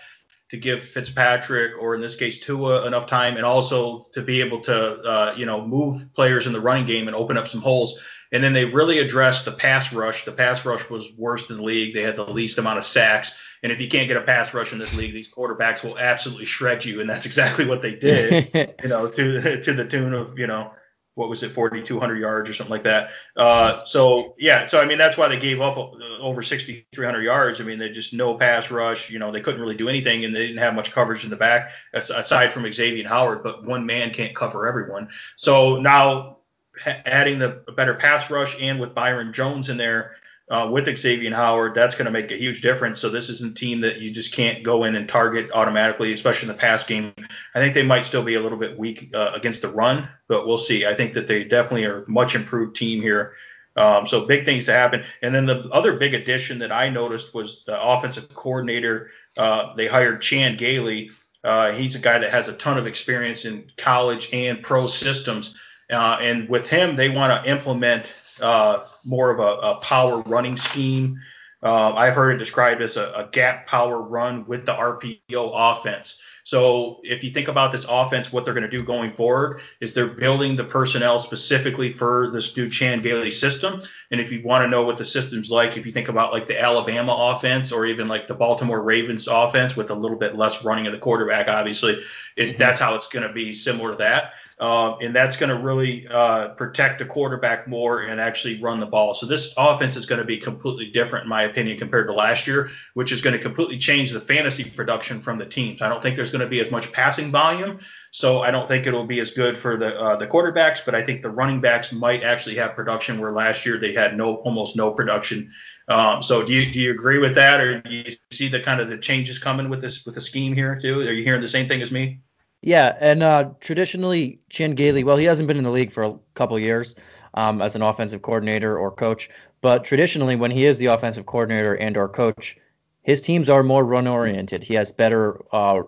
to 0.49 0.57
give 0.57 0.83
Fitzpatrick 0.83 1.73
or 1.79 1.95
in 1.95 2.01
this 2.01 2.15
case 2.15 2.39
Tua 2.39 2.85
enough 2.87 3.05
time, 3.05 3.37
and 3.37 3.45
also 3.45 4.07
to 4.13 4.21
be 4.21 4.41
able 4.41 4.61
to 4.61 5.01
uh, 5.01 5.33
you 5.37 5.45
know 5.45 5.65
move 5.65 6.13
players 6.13 6.47
in 6.47 6.53
the 6.53 6.61
running 6.61 6.85
game 6.85 7.07
and 7.07 7.15
open 7.15 7.37
up 7.37 7.47
some 7.47 7.61
holes. 7.61 7.99
And 8.31 8.43
then 8.43 8.53
they 8.53 8.65
really 8.65 8.99
addressed 8.99 9.45
the 9.45 9.51
pass 9.51 9.91
rush. 9.91 10.23
The 10.23 10.31
pass 10.31 10.63
rush 10.63 10.87
was 10.89 11.11
worst 11.17 11.49
in 11.49 11.57
the 11.57 11.63
league. 11.63 11.95
They 11.95 12.03
had 12.03 12.15
the 12.15 12.29
least 12.29 12.59
amount 12.59 12.77
of 12.77 12.85
sacks. 12.85 13.33
And 13.63 13.71
if 13.71 13.81
you 13.81 13.87
can't 13.87 14.07
get 14.07 14.17
a 14.17 14.21
pass 14.21 14.53
rush 14.53 14.71
in 14.71 14.77
this 14.77 14.93
league, 14.93 15.13
these 15.13 15.31
quarterbacks 15.31 15.83
will 15.83 15.97
absolutely 15.97 16.45
shred 16.45 16.85
you. 16.85 17.01
And 17.01 17.09
that's 17.09 17.25
exactly 17.25 17.65
what 17.65 17.81
they 17.81 17.95
did. 17.95 18.75
you 18.83 18.89
know, 18.89 19.07
to 19.07 19.61
to 19.61 19.73
the 19.73 19.85
tune 19.85 20.13
of 20.13 20.37
you 20.37 20.47
know 20.47 20.71
what 21.15 21.29
was 21.29 21.43
it, 21.43 21.51
4,200 21.51 22.17
yards 22.17 22.49
or 22.49 22.53
something 22.53 22.71
like 22.71 22.83
that. 22.83 23.09
Uh, 23.35 23.83
so 23.83 24.35
yeah, 24.37 24.65
so 24.65 24.79
I 24.79 24.85
mean 24.85 24.97
that's 24.97 25.17
why 25.17 25.27
they 25.27 25.39
gave 25.39 25.61
up 25.61 25.77
over 26.19 26.41
6,300 26.41 27.21
yards. 27.21 27.59
I 27.59 27.63
mean 27.63 27.79
they 27.79 27.89
just 27.89 28.13
no 28.13 28.35
pass 28.35 28.71
rush. 28.71 29.09
You 29.09 29.19
know 29.19 29.31
they 29.31 29.41
couldn't 29.41 29.61
really 29.61 29.75
do 29.75 29.89
anything, 29.89 30.25
and 30.25 30.35
they 30.35 30.47
didn't 30.47 30.61
have 30.61 30.75
much 30.75 30.91
coverage 30.91 31.23
in 31.23 31.29
the 31.29 31.35
back 31.35 31.71
aside 31.93 32.53
from 32.53 32.63
Xavien 32.63 33.05
Howard. 33.05 33.43
But 33.43 33.65
one 33.65 33.85
man 33.85 34.11
can't 34.11 34.35
cover 34.35 34.67
everyone. 34.67 35.09
So 35.35 35.79
now 35.79 36.37
adding 36.85 37.39
the 37.39 37.63
better 37.75 37.93
pass 37.93 38.29
rush 38.29 38.55
and 38.61 38.79
with 38.79 38.95
Byron 38.95 39.33
Jones 39.33 39.69
in 39.69 39.77
there 39.77 40.15
uh, 40.49 40.67
with 40.71 40.85
Xavien 40.85 41.33
Howard, 41.33 41.75
that's 41.75 41.95
going 41.95 42.05
to 42.05 42.11
make 42.11 42.31
a 42.31 42.37
huge 42.37 42.61
difference. 42.61 42.99
So 42.99 43.09
this 43.09 43.29
isn't 43.29 43.51
a 43.51 43.55
team 43.55 43.81
that 43.81 44.01
you 44.01 44.09
just 44.09 44.33
can't 44.33 44.63
go 44.63 44.83
in 44.83 44.95
and 44.95 45.07
target 45.07 45.51
automatically, 45.51 46.11
especially 46.11 46.49
in 46.49 46.55
the 46.55 46.59
pass 46.59 46.83
game. 46.83 47.13
I 47.53 47.59
think 47.59 47.75
they 47.75 47.83
might 47.83 48.05
still 48.05 48.23
be 48.23 48.33
a 48.33 48.41
little 48.41 48.57
bit 48.57 48.77
weak 48.77 49.11
uh, 49.13 49.31
against 49.35 49.61
the 49.61 49.69
run, 49.69 50.09
but 50.27 50.47
we'll 50.47 50.57
see. 50.57 50.87
I 50.87 50.95
think 50.95 51.13
that 51.13 51.27
they 51.27 51.43
definitely 51.43 51.85
are 51.85 52.03
much 52.07 52.33
improved 52.33 52.75
team 52.75 53.01
here. 53.01 53.33
Um, 53.75 54.07
so 54.07 54.25
big 54.25 54.43
things 54.43 54.65
to 54.65 54.73
happen. 54.73 55.03
And 55.21 55.33
then 55.33 55.45
the 55.45 55.69
other 55.71 55.93
big 55.93 56.15
addition 56.15 56.59
that 56.59 56.71
I 56.71 56.89
noticed 56.89 57.33
was 57.33 57.63
the 57.65 57.81
offensive 57.81 58.27
coordinator. 58.33 59.11
Uh, 59.37 59.75
they 59.75 59.85
hired 59.87 60.21
Chan 60.21 60.57
Gailey. 60.57 61.11
Uh, 61.43 61.71
he's 61.71 61.95
a 61.95 61.99
guy 61.99 62.17
that 62.17 62.31
has 62.31 62.47
a 62.47 62.53
ton 62.53 62.77
of 62.77 62.87
experience 62.87 63.45
in 63.45 63.71
college 63.77 64.29
and 64.33 64.63
pro 64.63 64.87
systems. 64.87 65.55
Uh, 65.91 66.17
and 66.19 66.49
with 66.49 66.67
him, 66.67 66.95
they 66.95 67.09
want 67.09 67.43
to 67.43 67.49
implement 67.49 68.11
uh, 68.41 68.85
more 69.05 69.31
of 69.31 69.39
a, 69.39 69.67
a, 69.67 69.75
power 69.81 70.21
running 70.21 70.57
scheme. 70.57 71.19
Uh, 71.61 71.93
I've 71.93 72.15
heard 72.15 72.31
it 72.31 72.37
described 72.37 72.81
as 72.81 72.95
a, 72.97 73.11
a, 73.13 73.29
gap 73.31 73.67
power 73.67 74.01
run 74.01 74.45
with 74.47 74.65
the 74.65 74.73
RPO 74.73 75.51
offense. 75.53 76.19
So 76.49 76.99
if 77.03 77.23
you 77.23 77.29
think 77.29 77.47
about 77.47 77.71
this 77.71 77.85
offense, 77.87 78.31
what 78.31 78.43
they're 78.43 78.55
going 78.55 78.63
to 78.63 78.69
do 78.69 78.83
going 78.83 79.13
forward 79.13 79.61
is 79.81 79.93
they're 79.93 80.07
building 80.07 80.55
the 80.55 80.63
personnel 80.63 81.19
specifically 81.19 81.93
for 81.93 82.31
this 82.33 82.57
new 82.57 82.67
Chan 82.69 83.03
Gailey 83.03 83.29
system. 83.29 83.79
And 84.09 84.19
if 84.19 84.31
you 84.31 84.41
want 84.43 84.63
to 84.63 84.67
know 84.67 84.83
what 84.83 84.97
the 84.97 85.05
system's 85.05 85.51
like, 85.51 85.77
if 85.77 85.85
you 85.85 85.91
think 85.91 86.07
about 86.07 86.33
like 86.33 86.47
the 86.47 86.59
Alabama 86.59 87.35
offense 87.35 87.71
or 87.71 87.85
even 87.85 88.07
like 88.07 88.25
the 88.25 88.33
Baltimore 88.33 88.81
Ravens 88.81 89.27
offense 89.27 89.75
with 89.75 89.91
a 89.91 89.95
little 89.95 90.17
bit 90.17 90.37
less 90.37 90.63
running 90.63 90.87
of 90.87 90.91
the 90.91 90.97
quarterback, 90.97 91.49
obviously, 91.49 92.01
it, 92.35 92.49
mm-hmm. 92.49 92.57
that's 92.57 92.79
how 92.79 92.95
it's 92.95 93.09
going 93.09 93.27
to 93.27 93.33
be 93.33 93.53
similar 93.53 93.91
to 93.91 93.97
that. 93.97 94.31
Uh, 94.59 94.97
and 94.97 95.15
that's 95.15 95.37
going 95.37 95.49
to 95.49 95.55
really 95.55 96.05
uh, 96.09 96.49
protect 96.49 96.99
the 96.99 97.05
quarterback 97.05 97.65
more 97.65 98.01
and 98.01 98.19
actually 98.19 98.61
run 98.61 98.81
the 98.81 98.85
ball. 98.85 99.13
So 99.13 99.25
this 99.25 99.53
offense 99.55 99.95
is 99.95 100.05
going 100.05 100.19
to 100.19 100.25
be 100.25 100.37
completely 100.37 100.91
different, 100.91 101.23
in 101.23 101.29
my 101.29 101.43
opinion, 101.43 101.77
compared 101.77 102.07
to 102.07 102.13
last 102.13 102.45
year, 102.45 102.69
which 102.93 103.13
is 103.13 103.21
going 103.21 103.31
to 103.31 103.41
completely 103.41 103.77
change 103.77 104.11
the 104.11 104.19
fantasy 104.19 104.69
production 104.69 105.21
from 105.21 105.37
the 105.37 105.45
teams. 105.45 105.81
I 105.81 105.87
don't 105.87 106.03
think 106.03 106.17
there's 106.17 106.31
going 106.31 106.41
to 106.41 106.47
be 106.47 106.59
as 106.59 106.71
much 106.71 106.91
passing 106.91 107.31
volume, 107.31 107.79
so 108.11 108.41
I 108.41 108.51
don't 108.51 108.67
think 108.67 108.85
it'll 108.85 109.05
be 109.05 109.21
as 109.21 109.31
good 109.31 109.57
for 109.57 109.77
the 109.77 109.97
uh, 109.97 110.17
the 110.17 110.27
quarterbacks. 110.27 110.83
But 110.83 110.93
I 110.93 111.05
think 111.05 111.21
the 111.21 111.29
running 111.29 111.61
backs 111.61 111.93
might 111.93 112.23
actually 112.23 112.55
have 112.55 112.75
production 112.75 113.19
where 113.19 113.31
last 113.31 113.65
year 113.65 113.77
they 113.77 113.93
had 113.93 114.17
no 114.17 114.35
almost 114.37 114.75
no 114.75 114.91
production. 114.91 115.49
Um, 115.87 116.21
so 116.21 116.43
do 116.45 116.51
you 116.51 116.69
do 116.69 116.79
you 116.81 116.91
agree 116.91 117.19
with 117.19 117.35
that, 117.35 117.61
or 117.61 117.79
do 117.79 117.95
you 117.95 118.11
see 118.31 118.49
the 118.49 118.59
kind 118.59 118.81
of 118.81 118.89
the 118.89 118.97
changes 118.97 119.39
coming 119.39 119.69
with 119.69 119.79
this 119.79 120.05
with 120.05 120.15
the 120.15 120.21
scheme 120.21 120.53
here 120.53 120.77
too? 120.77 120.99
Are 120.99 121.13
you 121.13 121.23
hearing 121.23 121.41
the 121.41 121.47
same 121.47 121.69
thing 121.69 121.81
as 121.81 121.91
me? 121.91 122.19
Yeah, 122.61 122.97
and 122.99 123.23
uh, 123.23 123.51
traditionally, 123.61 124.41
Chan 124.49 124.75
Gailey, 124.75 125.03
well, 125.03 125.15
he 125.15 125.25
hasn't 125.25 125.47
been 125.47 125.57
in 125.57 125.63
the 125.63 125.71
league 125.71 125.91
for 125.93 126.03
a 126.03 126.19
couple 126.33 126.59
years 126.59 126.95
um, 127.33 127.61
as 127.61 127.75
an 127.75 127.81
offensive 127.81 128.21
coordinator 128.21 128.77
or 128.77 128.91
coach, 128.91 129.29
but 129.61 129.85
traditionally, 129.85 130.35
when 130.35 130.51
he 130.51 130.65
is 130.65 130.77
the 130.77 130.87
offensive 130.87 131.25
coordinator 131.25 131.73
and 131.73 131.95
or 131.95 132.09
coach, 132.09 132.57
his 133.01 133.21
teams 133.21 133.49
are 133.49 133.63
more 133.63 133.85
run 133.85 134.07
oriented. 134.07 134.63
He 134.63 134.73
has 134.73 134.91
better 134.91 135.41
uh, 135.53 135.83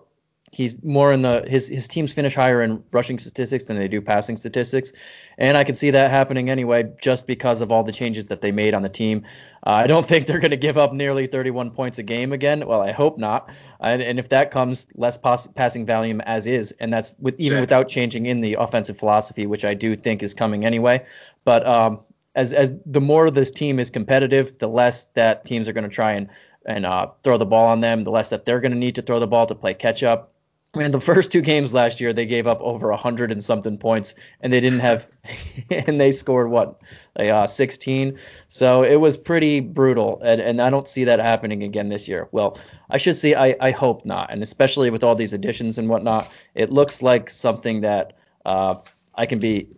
he's 0.52 0.80
more 0.84 1.12
in 1.12 1.22
the 1.22 1.44
his 1.48 1.66
his 1.66 1.88
teams 1.88 2.12
finish 2.12 2.34
higher 2.34 2.62
in 2.62 2.84
rushing 2.92 3.18
statistics 3.18 3.64
than 3.64 3.76
they 3.76 3.88
do 3.88 4.00
passing 4.00 4.36
statistics, 4.36 4.92
and 5.38 5.56
I 5.56 5.64
can 5.64 5.74
see 5.74 5.90
that 5.90 6.10
happening 6.10 6.50
anyway 6.50 6.92
just 7.00 7.26
because 7.26 7.60
of 7.60 7.72
all 7.72 7.82
the 7.82 7.92
changes 7.92 8.28
that 8.28 8.42
they 8.42 8.52
made 8.52 8.74
on 8.74 8.82
the 8.82 8.88
team. 8.88 9.24
Uh, 9.66 9.70
I 9.70 9.86
don't 9.86 10.06
think 10.08 10.26
they're 10.26 10.38
going 10.38 10.50
to 10.50 10.56
give 10.56 10.76
up 10.76 10.92
nearly 10.92 11.26
31 11.26 11.70
points 11.70 11.98
a 11.98 12.02
game 12.02 12.32
again. 12.32 12.66
Well, 12.66 12.82
I 12.82 12.92
hope 12.92 13.18
not. 13.18 13.50
And, 13.80 14.02
and 14.02 14.18
if 14.18 14.28
that 14.28 14.50
comes, 14.50 14.86
less 14.94 15.16
pass, 15.16 15.46
passing 15.48 15.86
volume 15.86 16.20
as 16.20 16.46
is, 16.46 16.72
and 16.78 16.92
that's 16.92 17.14
with 17.18 17.40
even 17.40 17.60
without 17.60 17.88
changing 17.88 18.26
in 18.26 18.42
the 18.42 18.54
offensive 18.54 18.98
philosophy, 18.98 19.46
which 19.46 19.64
I 19.64 19.74
do 19.74 19.96
think 19.96 20.22
is 20.22 20.34
coming 20.34 20.64
anyway. 20.64 21.04
But 21.44 21.66
um, 21.66 22.00
as 22.34 22.52
as 22.52 22.72
the 22.86 23.00
more 23.00 23.30
this 23.30 23.50
team 23.50 23.78
is 23.78 23.90
competitive, 23.90 24.58
the 24.58 24.68
less 24.68 25.06
that 25.14 25.44
teams 25.44 25.66
are 25.68 25.72
going 25.72 25.88
to 25.88 25.94
try 25.94 26.12
and 26.12 26.28
and 26.64 26.86
uh, 26.86 27.08
throw 27.24 27.38
the 27.38 27.46
ball 27.46 27.68
on 27.68 27.80
them, 27.80 28.04
the 28.04 28.10
less 28.10 28.30
that 28.30 28.44
they're 28.44 28.60
going 28.60 28.72
to 28.72 28.78
need 28.78 28.94
to 28.94 29.02
throw 29.02 29.18
the 29.18 29.26
ball 29.26 29.46
to 29.46 29.54
play 29.54 29.74
catch 29.74 30.02
up. 30.02 30.31
I 30.74 30.78
mean, 30.78 30.90
the 30.90 31.00
first 31.00 31.30
two 31.30 31.42
games 31.42 31.74
last 31.74 32.00
year, 32.00 32.14
they 32.14 32.24
gave 32.24 32.46
up 32.46 32.60
over 32.62 32.88
100 32.88 33.30
and 33.30 33.44
something 33.44 33.76
points, 33.76 34.14
and 34.40 34.50
they 34.50 34.60
didn't 34.60 34.80
have, 34.80 35.06
and 35.70 36.00
they 36.00 36.12
scored 36.12 36.48
what, 36.50 36.80
like, 37.18 37.28
uh, 37.28 37.46
16. 37.46 38.18
So 38.48 38.82
it 38.82 38.96
was 38.96 39.18
pretty 39.18 39.60
brutal, 39.60 40.20
and, 40.22 40.40
and 40.40 40.62
I 40.62 40.70
don't 40.70 40.88
see 40.88 41.04
that 41.04 41.18
happening 41.18 41.62
again 41.62 41.90
this 41.90 42.08
year. 42.08 42.28
Well, 42.32 42.58
I 42.88 42.96
should 42.96 43.18
say 43.18 43.34
I, 43.34 43.54
I 43.60 43.70
hope 43.70 44.06
not, 44.06 44.30
and 44.30 44.42
especially 44.42 44.88
with 44.88 45.04
all 45.04 45.14
these 45.14 45.34
additions 45.34 45.76
and 45.76 45.90
whatnot, 45.90 46.32
it 46.54 46.70
looks 46.70 47.02
like 47.02 47.28
something 47.28 47.82
that 47.82 48.14
uh, 48.46 48.76
I 49.14 49.26
can 49.26 49.40
be 49.40 49.68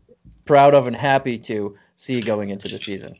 proud 0.44 0.74
of 0.74 0.86
and 0.86 0.94
happy 0.94 1.38
to 1.38 1.76
see 1.96 2.20
going 2.20 2.50
into 2.50 2.68
the 2.68 2.78
season. 2.78 3.16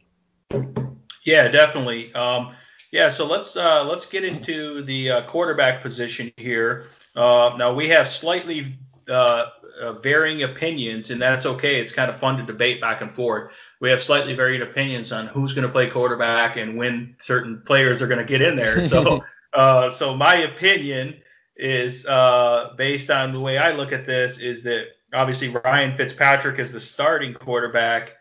Yeah, 1.25 1.49
definitely. 1.49 2.15
Um, 2.15 2.55
yeah, 2.93 3.09
so 3.09 3.27
let's 3.27 3.57
uh, 3.57 3.83
let's 3.85 4.07
get 4.07 4.25
into 4.25 4.83
the 4.83 5.11
uh, 5.11 5.23
quarterback 5.27 5.83
position 5.83 6.31
here. 6.37 6.87
Uh, 7.15 7.55
now 7.57 7.73
we 7.73 7.89
have 7.89 8.09
slightly 8.09 8.77
uh, 9.09 9.47
uh, 9.81 9.93
varying 9.95 10.43
opinions, 10.43 11.11
and 11.11 11.21
that's 11.21 11.47
okay. 11.47 11.81
It's 11.81 11.93
kind 11.93 12.11
of 12.11 12.19
fun 12.19 12.37
to 12.39 12.45
debate 12.45 12.81
back 12.81 13.01
and 13.01 13.11
forth. 13.11 13.53
We 13.81 13.91
have 13.91 14.03
slightly 14.03 14.35
varying 14.35 14.63
opinions 14.63 15.13
on 15.13 15.27
who's 15.27 15.53
going 15.53 15.67
to 15.67 15.73
play 15.73 15.89
quarterback 15.89 16.57
and 16.57 16.77
when 16.77 17.17
certain 17.19 17.63
players 17.65 18.01
are 18.03 18.07
going 18.07 18.19
to 18.19 18.25
get 18.25 18.43
in 18.43 18.57
there. 18.57 18.81
So, 18.81 19.23
uh, 19.53 19.91
so 19.91 20.17
my 20.17 20.37
opinion 20.37 21.21
is 21.57 22.07
uh, 22.07 22.75
based 22.77 23.11
on 23.11 23.33
the 23.33 23.41
way 23.41 23.59
I 23.59 23.73
look 23.73 23.93
at 23.93 24.07
this 24.07 24.39
is 24.39 24.63
that 24.65 24.89
obviously 25.13 25.49
Ryan 25.49 25.97
Fitzpatrick 25.97 26.59
is 26.59 26.73
the 26.73 26.81
starting 26.81 27.35
quarterback, 27.35 28.17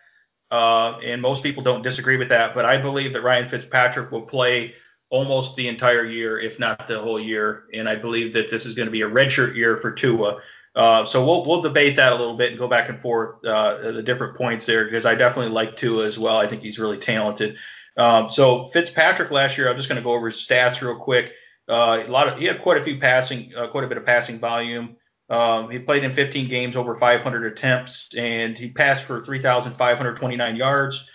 uh, 0.52 1.00
and 1.04 1.22
most 1.22 1.42
people 1.42 1.64
don't 1.64 1.82
disagree 1.82 2.18
with 2.18 2.30
that. 2.30 2.54
But 2.54 2.66
I 2.66 2.78
believe 2.78 3.14
that 3.14 3.24
Ryan 3.24 3.50
Fitzpatrick 3.50 4.12
will 4.12 4.22
play 4.22 4.76
almost 5.14 5.56
the 5.56 5.68
entire 5.68 6.04
year, 6.04 6.40
if 6.40 6.58
not 6.58 6.88
the 6.88 7.00
whole 7.00 7.20
year. 7.20 7.66
And 7.72 7.88
I 7.88 7.96
believe 7.96 8.34
that 8.34 8.50
this 8.50 8.66
is 8.66 8.74
going 8.74 8.88
to 8.88 8.92
be 8.92 9.04
a 9.04 9.08
redshirt 9.10 9.56
year 9.56 9.78
for 9.78 9.92
Tua. 9.92 10.42
Uh, 10.76 11.06
so 11.06 11.24
we'll 11.24 11.46
we'll 11.46 11.62
debate 11.62 11.96
that 11.98 12.14
a 12.14 12.16
little 12.16 12.36
bit 12.36 12.50
and 12.50 12.58
go 12.58 12.68
back 12.68 12.90
and 12.90 13.00
forth 13.00 13.46
uh, 13.46 13.92
the 13.92 14.02
different 14.02 14.36
points 14.36 14.66
there 14.66 14.86
because 14.86 15.06
I 15.06 15.14
definitely 15.14 15.52
like 15.52 15.78
Tua 15.78 16.08
as 16.08 16.18
well. 16.18 16.38
I 16.38 16.48
think 16.48 16.64
he's 16.64 16.80
really 16.80 16.98
talented. 16.98 17.58
Um, 17.96 18.28
so 18.28 18.66
Fitzpatrick 18.66 19.30
last 19.30 19.56
year, 19.56 19.70
I'm 19.70 19.78
just 19.78 19.88
going 19.88 20.02
to 20.02 20.04
go 20.04 20.14
over 20.14 20.32
his 20.32 20.38
stats 20.38 20.82
real 20.82 20.96
quick. 20.96 21.34
Uh, 21.70 22.04
a 22.08 22.10
lot 22.10 22.28
of 22.28 22.40
he 22.40 22.46
had 22.46 22.64
quite 22.64 22.82
a 22.82 22.84
few 22.84 22.98
passing, 22.98 23.54
uh, 23.56 23.68
quite 23.68 23.84
a 23.84 23.88
bit 23.88 23.98
of 24.00 24.06
passing 24.08 24.40
volume. 24.40 24.96
Um, 25.30 25.70
he 25.70 25.78
played 25.78 26.04
in 26.04 26.16
15 26.16 26.50
games, 26.50 26.76
over 26.76 26.96
500 26.96 27.52
attempts, 27.52 28.10
and 28.18 28.58
he 28.58 28.70
passed 28.70 29.06
for 29.06 29.24
3,529 29.24 30.56
yards. 30.56 31.08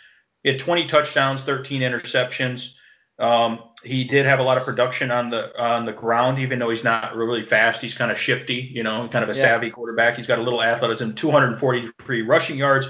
He 0.45 0.51
had 0.51 0.61
20 0.61 0.87
touchdowns, 0.87 1.43
13 1.43 1.83
interceptions. 1.83 2.75
Um, 3.19 3.61
he 3.85 4.05
did 4.05 4.27
have 4.27 4.41
a 4.41 4.43
lot 4.43 4.59
of 4.59 4.65
production 4.65 5.11
on 5.11 5.31
the 5.31 5.59
on 5.63 5.85
the 5.85 5.93
ground, 5.93 6.39
even 6.39 6.59
though 6.59 6.71
he's 6.71 6.85
not 6.85 7.15
really 7.15 7.43
fast. 7.43 7.81
He's 7.81 7.95
kind 7.95 8.11
of 8.11 8.19
shifty, 8.19 8.55
you 8.55 8.83
know, 8.83 9.09
kind 9.09 9.23
of 9.23 9.31
a 9.31 9.35
yeah. 9.35 9.43
savvy 9.43 9.71
quarterback. 9.71 10.17
He's 10.17 10.27
got 10.27 10.39
a 10.39 10.43
little 10.43 10.63
athleticism, 10.63 11.13
243 11.13 12.23
rushing 12.23 12.57
yards 12.57 12.89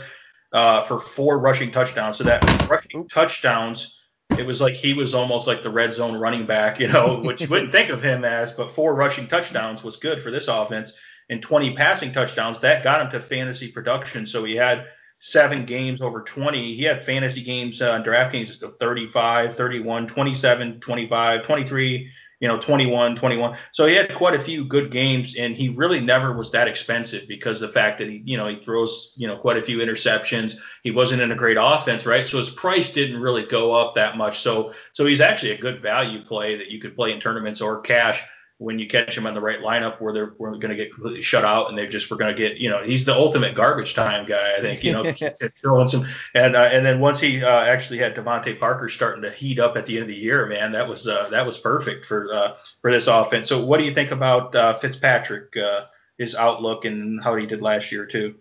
uh, 0.53 0.85
for 0.85 1.01
four 1.01 1.39
rushing 1.39 1.71
touchdowns. 1.71 2.17
So 2.17 2.25
that 2.25 2.43
rushing 2.69 3.09
touchdowns, 3.09 3.99
it 4.37 4.47
was 4.47 4.61
like 4.61 4.75
he 4.75 4.95
was 4.95 5.15
almost 5.15 5.47
like 5.47 5.63
the 5.63 5.71
red 5.71 5.93
zone 5.93 6.17
running 6.17 6.47
back, 6.47 6.81
you 6.81 6.89
know, 6.89 7.21
which 7.25 7.41
you 7.41 7.49
wouldn't 7.49 7.73
think 7.73 7.91
of 7.91 8.03
him 8.03 8.25
as, 8.25 8.53
but 8.53 8.75
four 8.75 8.95
rushing 8.95 9.27
touchdowns 9.27 9.85
was 9.85 9.97
good 9.97 10.21
for 10.21 10.31
this 10.31 10.49
offense. 10.49 10.95
And 11.31 11.43
20 11.43 11.75
passing 11.75 12.13
touchdowns, 12.13 12.61
that 12.61 12.83
got 12.83 13.03
him 13.03 13.11
to 13.11 13.21
fantasy 13.21 13.71
production. 13.71 14.25
So 14.25 14.45
he 14.45 14.57
had 14.57 14.87
seven 15.19 15.65
games 15.65 16.01
over 16.01 16.23
20. 16.23 16.75
He 16.75 16.83
had 16.85 17.05
fantasy 17.05 17.43
games 17.43 17.83
uh, 17.83 18.03
DraftKings 18.03 18.63
of 18.63 18.79
35, 18.79 19.55
31, 19.55 20.07
27, 20.07 20.81
25, 20.81 21.43
23, 21.43 22.11
you 22.41 22.47
know, 22.47 22.59
21, 22.59 23.17
21. 23.17 23.57
So 23.73 23.87
he 23.87 23.97
had 23.97 24.15
quite 24.15 24.35
a 24.35 24.41
few 24.41 24.65
good 24.65 24.93
games, 24.93 25.37
and 25.37 25.55
he 25.55 25.71
really 25.71 26.01
never 26.01 26.33
was 26.33 26.53
that 26.53 26.69
expensive 26.69 27.27
because 27.27 27.59
the 27.59 27.69
fact 27.69 27.99
that 27.99 28.09
he, 28.09 28.23
you 28.25 28.37
know, 28.37 28.47
he 28.47 28.57
throws, 28.57 29.13
you 29.17 29.27
know, 29.27 29.37
quite 29.37 29.57
a 29.57 29.63
few 29.63 29.79
interceptions. 29.79 30.55
He 30.85 30.93
wasn't 30.93 31.23
in 31.23 31.33
a 31.33 31.37
great 31.37 31.57
offense, 31.61 32.07
right? 32.07 32.25
So 32.25 32.39
his 32.39 32.51
price 32.51 32.93
didn't 32.93 33.21
really 33.21 33.45
go 33.45 33.75
up 33.75 33.95
that 33.95 34.17
much. 34.17 34.39
So, 34.39 34.73
so 34.93 35.05
he's 35.05 35.21
actually 35.21 35.53
a 35.53 35.59
good 35.59 35.83
value 35.83 36.23
play 36.23 36.57
that 36.57 36.71
you 36.71 36.81
could 36.81 36.95
play 36.95 37.13
in 37.13 37.19
tournaments 37.19 37.61
or 37.61 37.81
cash 37.81 38.25
when 38.59 38.81
you 38.81 38.89
catch 38.89 39.17
him 39.17 39.27
on 39.27 39.35
the 39.35 39.41
right 39.41 39.61
lineup 39.61 40.01
where 40.01 40.13
they're, 40.13 40.33
we're 40.37 40.51
going 40.51 40.71
to 40.71 40.77
get 40.77 40.93
completely 40.93 41.23
shut 41.23 41.45
out 41.45 41.69
and 41.69 41.79
they 41.79 41.87
just 41.87 42.11
were 42.11 42.17
going 42.17 42.35
to 42.35 42.41
get 42.41 42.59
you 42.59 42.69
know 42.69 42.83
he's 42.83 43.05
the 43.05 43.15
ultimate 43.15 43.55
garbage 43.55 43.95
time 43.95 44.27
guy 44.27 44.57
I 44.57 44.61
think 44.61 44.83
you 44.83 44.93
know 44.93 45.13
throwing 45.63 45.89
some 45.89 46.05
and 46.35 46.57
uh, 46.57 46.69
and 46.73 46.85
then 46.85 46.99
once 46.99 47.21
he 47.21 47.43
uh, 47.43 47.61
actually 47.63 47.99
had 47.99 48.17
DeVante 48.17 48.59
Parker 48.59 48.89
starting 48.89 49.23
to 49.23 49.31
heat 49.31 49.61
up 49.61 49.77
at 49.77 49.87
the 49.87 49.95
end 49.95 50.03
of 50.03 50.09
the 50.09 50.17
year 50.17 50.47
man 50.47 50.73
that 50.73 50.89
was 50.89 51.07
uh, 51.07 51.29
that 51.31 51.47
was 51.47 51.57
perfect 51.57 52.05
for 52.05 52.33
uh, 52.33 52.55
for 52.83 52.91
this 52.91 53.07
offense. 53.07 53.49
So 53.49 53.65
what 53.65 53.79
do 53.79 53.85
you 53.85 53.95
think 53.95 54.11
about 54.11 54.55
uh, 54.55 54.75
Fitzpatrick 54.75 55.57
uh, 55.57 55.85
his 56.19 56.35
outlook 56.35 56.85
and 56.85 57.23
how 57.23 57.37
he 57.37 57.47
did 57.47 57.63
last 57.63 57.93
year 57.93 58.07
too? 58.07 58.35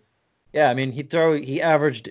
Yeah 0.52 0.68
I 0.68 0.74
mean 0.74 0.90
he 0.90 1.04
throw 1.04 1.40
he 1.40 1.62
averaged 1.62 2.10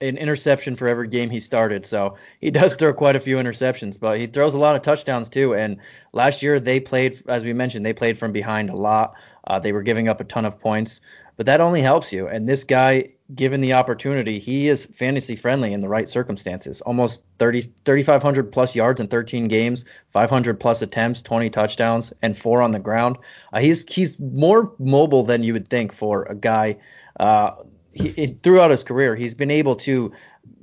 an 0.00 0.18
interception 0.18 0.76
for 0.76 0.88
every 0.88 1.08
game 1.08 1.30
he 1.30 1.40
started. 1.40 1.86
So 1.86 2.16
he 2.40 2.50
does 2.50 2.74
throw 2.74 2.92
quite 2.92 3.16
a 3.16 3.20
few 3.20 3.36
interceptions, 3.36 3.98
but 3.98 4.18
he 4.18 4.26
throws 4.26 4.54
a 4.54 4.58
lot 4.58 4.76
of 4.76 4.82
touchdowns 4.82 5.28
too. 5.28 5.54
And 5.54 5.78
last 6.12 6.42
year 6.42 6.60
they 6.60 6.80
played, 6.80 7.22
as 7.28 7.44
we 7.44 7.52
mentioned, 7.52 7.86
they 7.86 7.94
played 7.94 8.18
from 8.18 8.32
behind 8.32 8.68
a 8.68 8.76
lot. 8.76 9.16
Uh, 9.46 9.58
they 9.58 9.72
were 9.72 9.82
giving 9.82 10.08
up 10.08 10.20
a 10.20 10.24
ton 10.24 10.44
of 10.44 10.60
points, 10.60 11.00
but 11.36 11.46
that 11.46 11.60
only 11.60 11.80
helps 11.80 12.12
you. 12.12 12.26
And 12.26 12.46
this 12.46 12.64
guy, 12.64 13.10
given 13.34 13.60
the 13.62 13.72
opportunity, 13.72 14.38
he 14.38 14.68
is 14.68 14.84
fantasy 14.84 15.34
friendly 15.34 15.72
in 15.72 15.80
the 15.80 15.88
right 15.88 16.08
circumstances. 16.08 16.82
Almost 16.82 17.22
30, 17.38 17.62
3,500 17.84 18.52
plus 18.52 18.74
yards 18.74 19.00
in 19.00 19.08
13 19.08 19.48
games, 19.48 19.86
500 20.12 20.60
plus 20.60 20.82
attempts, 20.82 21.22
20 21.22 21.48
touchdowns, 21.48 22.12
and 22.20 22.36
four 22.36 22.60
on 22.60 22.72
the 22.72 22.80
ground. 22.80 23.16
Uh, 23.52 23.60
he's 23.60 23.90
he's 23.90 24.20
more 24.20 24.72
mobile 24.78 25.22
than 25.22 25.42
you 25.42 25.54
would 25.54 25.68
think 25.68 25.94
for 25.94 26.24
a 26.24 26.34
guy. 26.34 26.76
Uh, 27.18 27.52
he, 27.96 28.38
throughout 28.42 28.70
his 28.70 28.84
career, 28.84 29.16
he's 29.16 29.34
been 29.34 29.50
able 29.50 29.76
to 29.76 30.12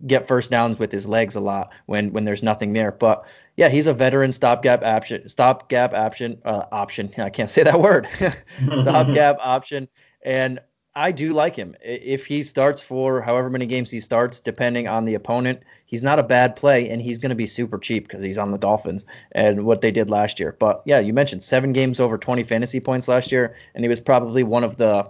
get 0.05 0.27
first 0.27 0.51
downs 0.51 0.77
with 0.77 0.91
his 0.91 1.07
legs 1.07 1.35
a 1.35 1.39
lot 1.39 1.71
when 1.85 2.11
when 2.13 2.25
there's 2.25 2.43
nothing 2.43 2.73
there. 2.73 2.91
But 2.91 3.25
yeah, 3.57 3.69
he's 3.69 3.87
a 3.87 3.93
veteran 3.93 4.33
stopgap 4.33 4.83
option, 4.83 5.27
stopgap 5.29 5.93
option, 5.93 6.41
uh, 6.45 6.63
option. 6.71 7.13
I 7.17 7.29
can't 7.29 7.49
say 7.49 7.63
that 7.63 7.79
word. 7.79 8.07
stopgap 8.65 9.37
option, 9.41 9.87
and 10.23 10.59
I 10.95 11.11
do 11.11 11.33
like 11.33 11.55
him. 11.55 11.75
If 11.81 12.27
he 12.27 12.43
starts 12.43 12.83
for 12.83 13.19
however 13.19 13.49
many 13.49 13.65
games 13.65 13.89
he 13.89 13.99
starts, 13.99 14.39
depending 14.39 14.87
on 14.87 15.05
the 15.05 15.15
opponent, 15.15 15.61
he's 15.85 16.03
not 16.03 16.19
a 16.19 16.23
bad 16.23 16.55
play, 16.55 16.89
and 16.89 17.01
he's 17.01 17.17
going 17.17 17.31
to 17.31 17.35
be 17.35 17.47
super 17.47 17.79
cheap 17.79 18.07
because 18.07 18.21
he's 18.21 18.37
on 18.37 18.51
the 18.51 18.59
Dolphins 18.59 19.05
and 19.31 19.65
what 19.65 19.81
they 19.81 19.91
did 19.91 20.11
last 20.11 20.39
year. 20.39 20.55
But 20.59 20.83
yeah, 20.85 20.99
you 20.99 21.11
mentioned 21.11 21.41
seven 21.41 21.73
games 21.73 21.99
over 21.99 22.19
20 22.19 22.43
fantasy 22.43 22.79
points 22.79 23.07
last 23.07 23.31
year, 23.31 23.55
and 23.73 23.83
he 23.83 23.89
was 23.89 23.99
probably 23.99 24.43
one 24.43 24.63
of 24.63 24.77
the 24.77 25.09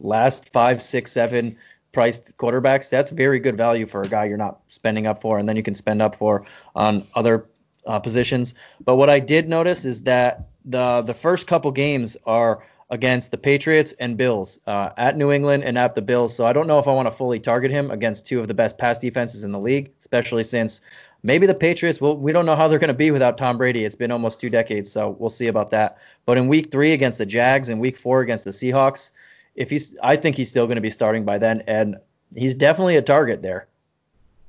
last 0.00 0.52
five, 0.52 0.82
six, 0.82 1.12
seven 1.12 1.56
priced 1.92 2.36
quarterbacks, 2.36 2.88
that's 2.88 3.10
very 3.10 3.40
good 3.40 3.56
value 3.56 3.86
for 3.86 4.02
a 4.02 4.08
guy 4.08 4.24
you're 4.24 4.36
not 4.36 4.60
spending 4.68 5.06
up 5.06 5.20
for, 5.20 5.38
and 5.38 5.48
then 5.48 5.56
you 5.56 5.62
can 5.62 5.74
spend 5.74 6.00
up 6.02 6.14
for 6.14 6.46
on 6.74 7.04
other 7.14 7.46
uh, 7.86 7.98
positions. 7.98 8.54
But 8.84 8.96
what 8.96 9.10
I 9.10 9.18
did 9.20 9.48
notice 9.48 9.84
is 9.84 10.02
that 10.02 10.48
the 10.64 11.02
the 11.02 11.14
first 11.14 11.46
couple 11.46 11.70
games 11.72 12.16
are 12.26 12.62
against 12.90 13.30
the 13.30 13.38
Patriots 13.38 13.94
and 14.00 14.16
Bills 14.16 14.58
uh, 14.66 14.90
at 14.96 15.16
New 15.16 15.30
England 15.30 15.62
and 15.62 15.78
at 15.78 15.94
the 15.94 16.02
Bills. 16.02 16.34
So 16.34 16.44
I 16.44 16.52
don't 16.52 16.66
know 16.66 16.78
if 16.78 16.88
I 16.88 16.92
want 16.92 17.06
to 17.06 17.12
fully 17.12 17.38
target 17.38 17.70
him 17.70 17.90
against 17.90 18.26
two 18.26 18.40
of 18.40 18.48
the 18.48 18.54
best 18.54 18.78
pass 18.78 18.98
defenses 18.98 19.44
in 19.44 19.52
the 19.52 19.60
league, 19.60 19.92
especially 20.00 20.42
since 20.42 20.80
maybe 21.22 21.46
the 21.46 21.54
Patriots. 21.54 22.00
Well, 22.00 22.16
we 22.16 22.32
don't 22.32 22.46
know 22.46 22.56
how 22.56 22.66
they're 22.66 22.80
going 22.80 22.88
to 22.88 22.94
be 22.94 23.12
without 23.12 23.38
Tom 23.38 23.58
Brady. 23.58 23.84
It's 23.84 23.94
been 23.94 24.10
almost 24.10 24.40
two 24.40 24.50
decades, 24.50 24.90
so 24.90 25.16
we'll 25.18 25.30
see 25.30 25.46
about 25.46 25.70
that. 25.70 25.98
But 26.26 26.36
in 26.36 26.48
Week 26.48 26.72
three 26.72 26.92
against 26.92 27.18
the 27.18 27.26
Jags 27.26 27.68
and 27.68 27.80
Week 27.80 27.96
four 27.96 28.22
against 28.22 28.44
the 28.44 28.50
Seahawks 28.50 29.12
if 29.60 29.68
he's, 29.68 29.94
I 30.02 30.16
think 30.16 30.36
he's 30.36 30.48
still 30.48 30.66
going 30.66 30.76
to 30.76 30.82
be 30.82 30.88
starting 30.88 31.26
by 31.26 31.36
then, 31.36 31.62
and 31.66 31.98
he's 32.34 32.54
definitely 32.54 32.96
a 32.96 33.02
target 33.02 33.42
there. 33.42 33.68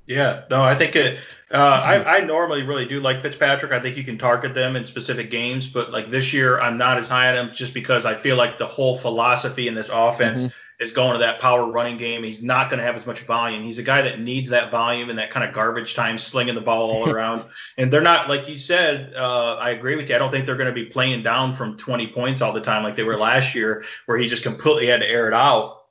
Yeah, 0.08 0.44
no, 0.50 0.64
I 0.64 0.74
think 0.74 0.96
it. 0.96 1.20
Uh, 1.52 1.58
I, 1.58 2.18
I 2.18 2.20
normally 2.22 2.64
really 2.64 2.86
do 2.86 3.02
like 3.02 3.22
Fitzpatrick. 3.22 3.74
I 3.74 3.82
think 3.82 3.98
you 3.98 4.06
can 4.06 4.18
target 4.18 4.54
them 4.54 4.78
in 4.78 4.86
specific 4.86 5.30
games, 5.30 5.68
but 5.68 5.92
like 5.92 6.10
this 6.10 6.34
year, 6.34 6.60
I'm 6.62 6.78
not 6.78 6.98
as 6.98 7.10
high 7.10 7.30
on 7.30 7.36
him 7.48 7.54
just 7.54 7.74
because 7.74 8.06
I 8.06 8.16
feel 8.16 8.38
like 8.38 8.58
the 8.58 8.66
whole 8.66 8.98
philosophy 8.98 9.68
in 9.68 9.76
this 9.76 9.90
offense 9.90 10.44
mm-hmm. 10.44 10.56
Is 10.82 10.90
going 10.92 11.14
to 11.14 11.20
that 11.20 11.40
power 11.40 11.68
running 11.68 11.96
game. 11.96 12.24
He's 12.24 12.42
not 12.42 12.70
going 12.70 12.80
to 12.80 12.84
have 12.84 12.96
as 12.96 13.06
much 13.06 13.22
volume. 13.22 13.62
He's 13.62 13.78
a 13.78 13.84
guy 13.84 14.02
that 14.02 14.20
needs 14.20 14.50
that 14.50 14.72
volume 14.72 15.12
and 15.12 15.20
that 15.20 15.30
kind 15.30 15.48
of 15.48 15.54
garbage 15.54 15.94
time 15.94 16.18
slinging 16.18 16.56
the 16.56 16.62
ball 16.62 16.90
all 16.90 17.10
around. 17.14 17.46
and 17.78 17.94
they're 17.94 18.02
not, 18.02 18.28
like 18.28 18.50
you 18.50 18.58
said, 18.58 19.14
uh, 19.16 19.58
I 19.60 19.70
agree 19.70 19.96
with 19.96 20.10
you. 20.10 20.16
I 20.16 20.18
don't 20.18 20.32
think 20.32 20.48
they're 20.48 20.56
going 20.56 20.74
to 20.74 20.74
be 20.74 20.86
playing 20.86 21.22
down 21.22 21.56
from 21.56 21.78
20 21.78 22.08
points 22.08 22.42
all 22.42 22.52
the 22.52 22.62
time 22.62 22.84
like 22.84 22.96
they 22.96 23.04
were 23.04 23.16
last 23.16 23.54
year, 23.54 23.84
where 24.08 24.18
he 24.18 24.28
just 24.28 24.42
completely 24.42 24.88
had 24.88 25.02
to 25.02 25.08
air 25.08 25.28
it 25.28 25.34
out. 25.36 25.84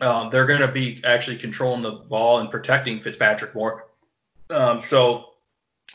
Um, 0.00 0.30
they're 0.30 0.46
going 0.46 0.62
to 0.62 0.68
be 0.68 1.02
actually 1.04 1.36
controlling 1.36 1.82
the 1.82 1.92
ball 1.92 2.38
and 2.38 2.50
protecting 2.50 3.00
Fitzpatrick 3.00 3.54
more. 3.54 3.84
Um, 4.50 4.80
so 4.80 5.31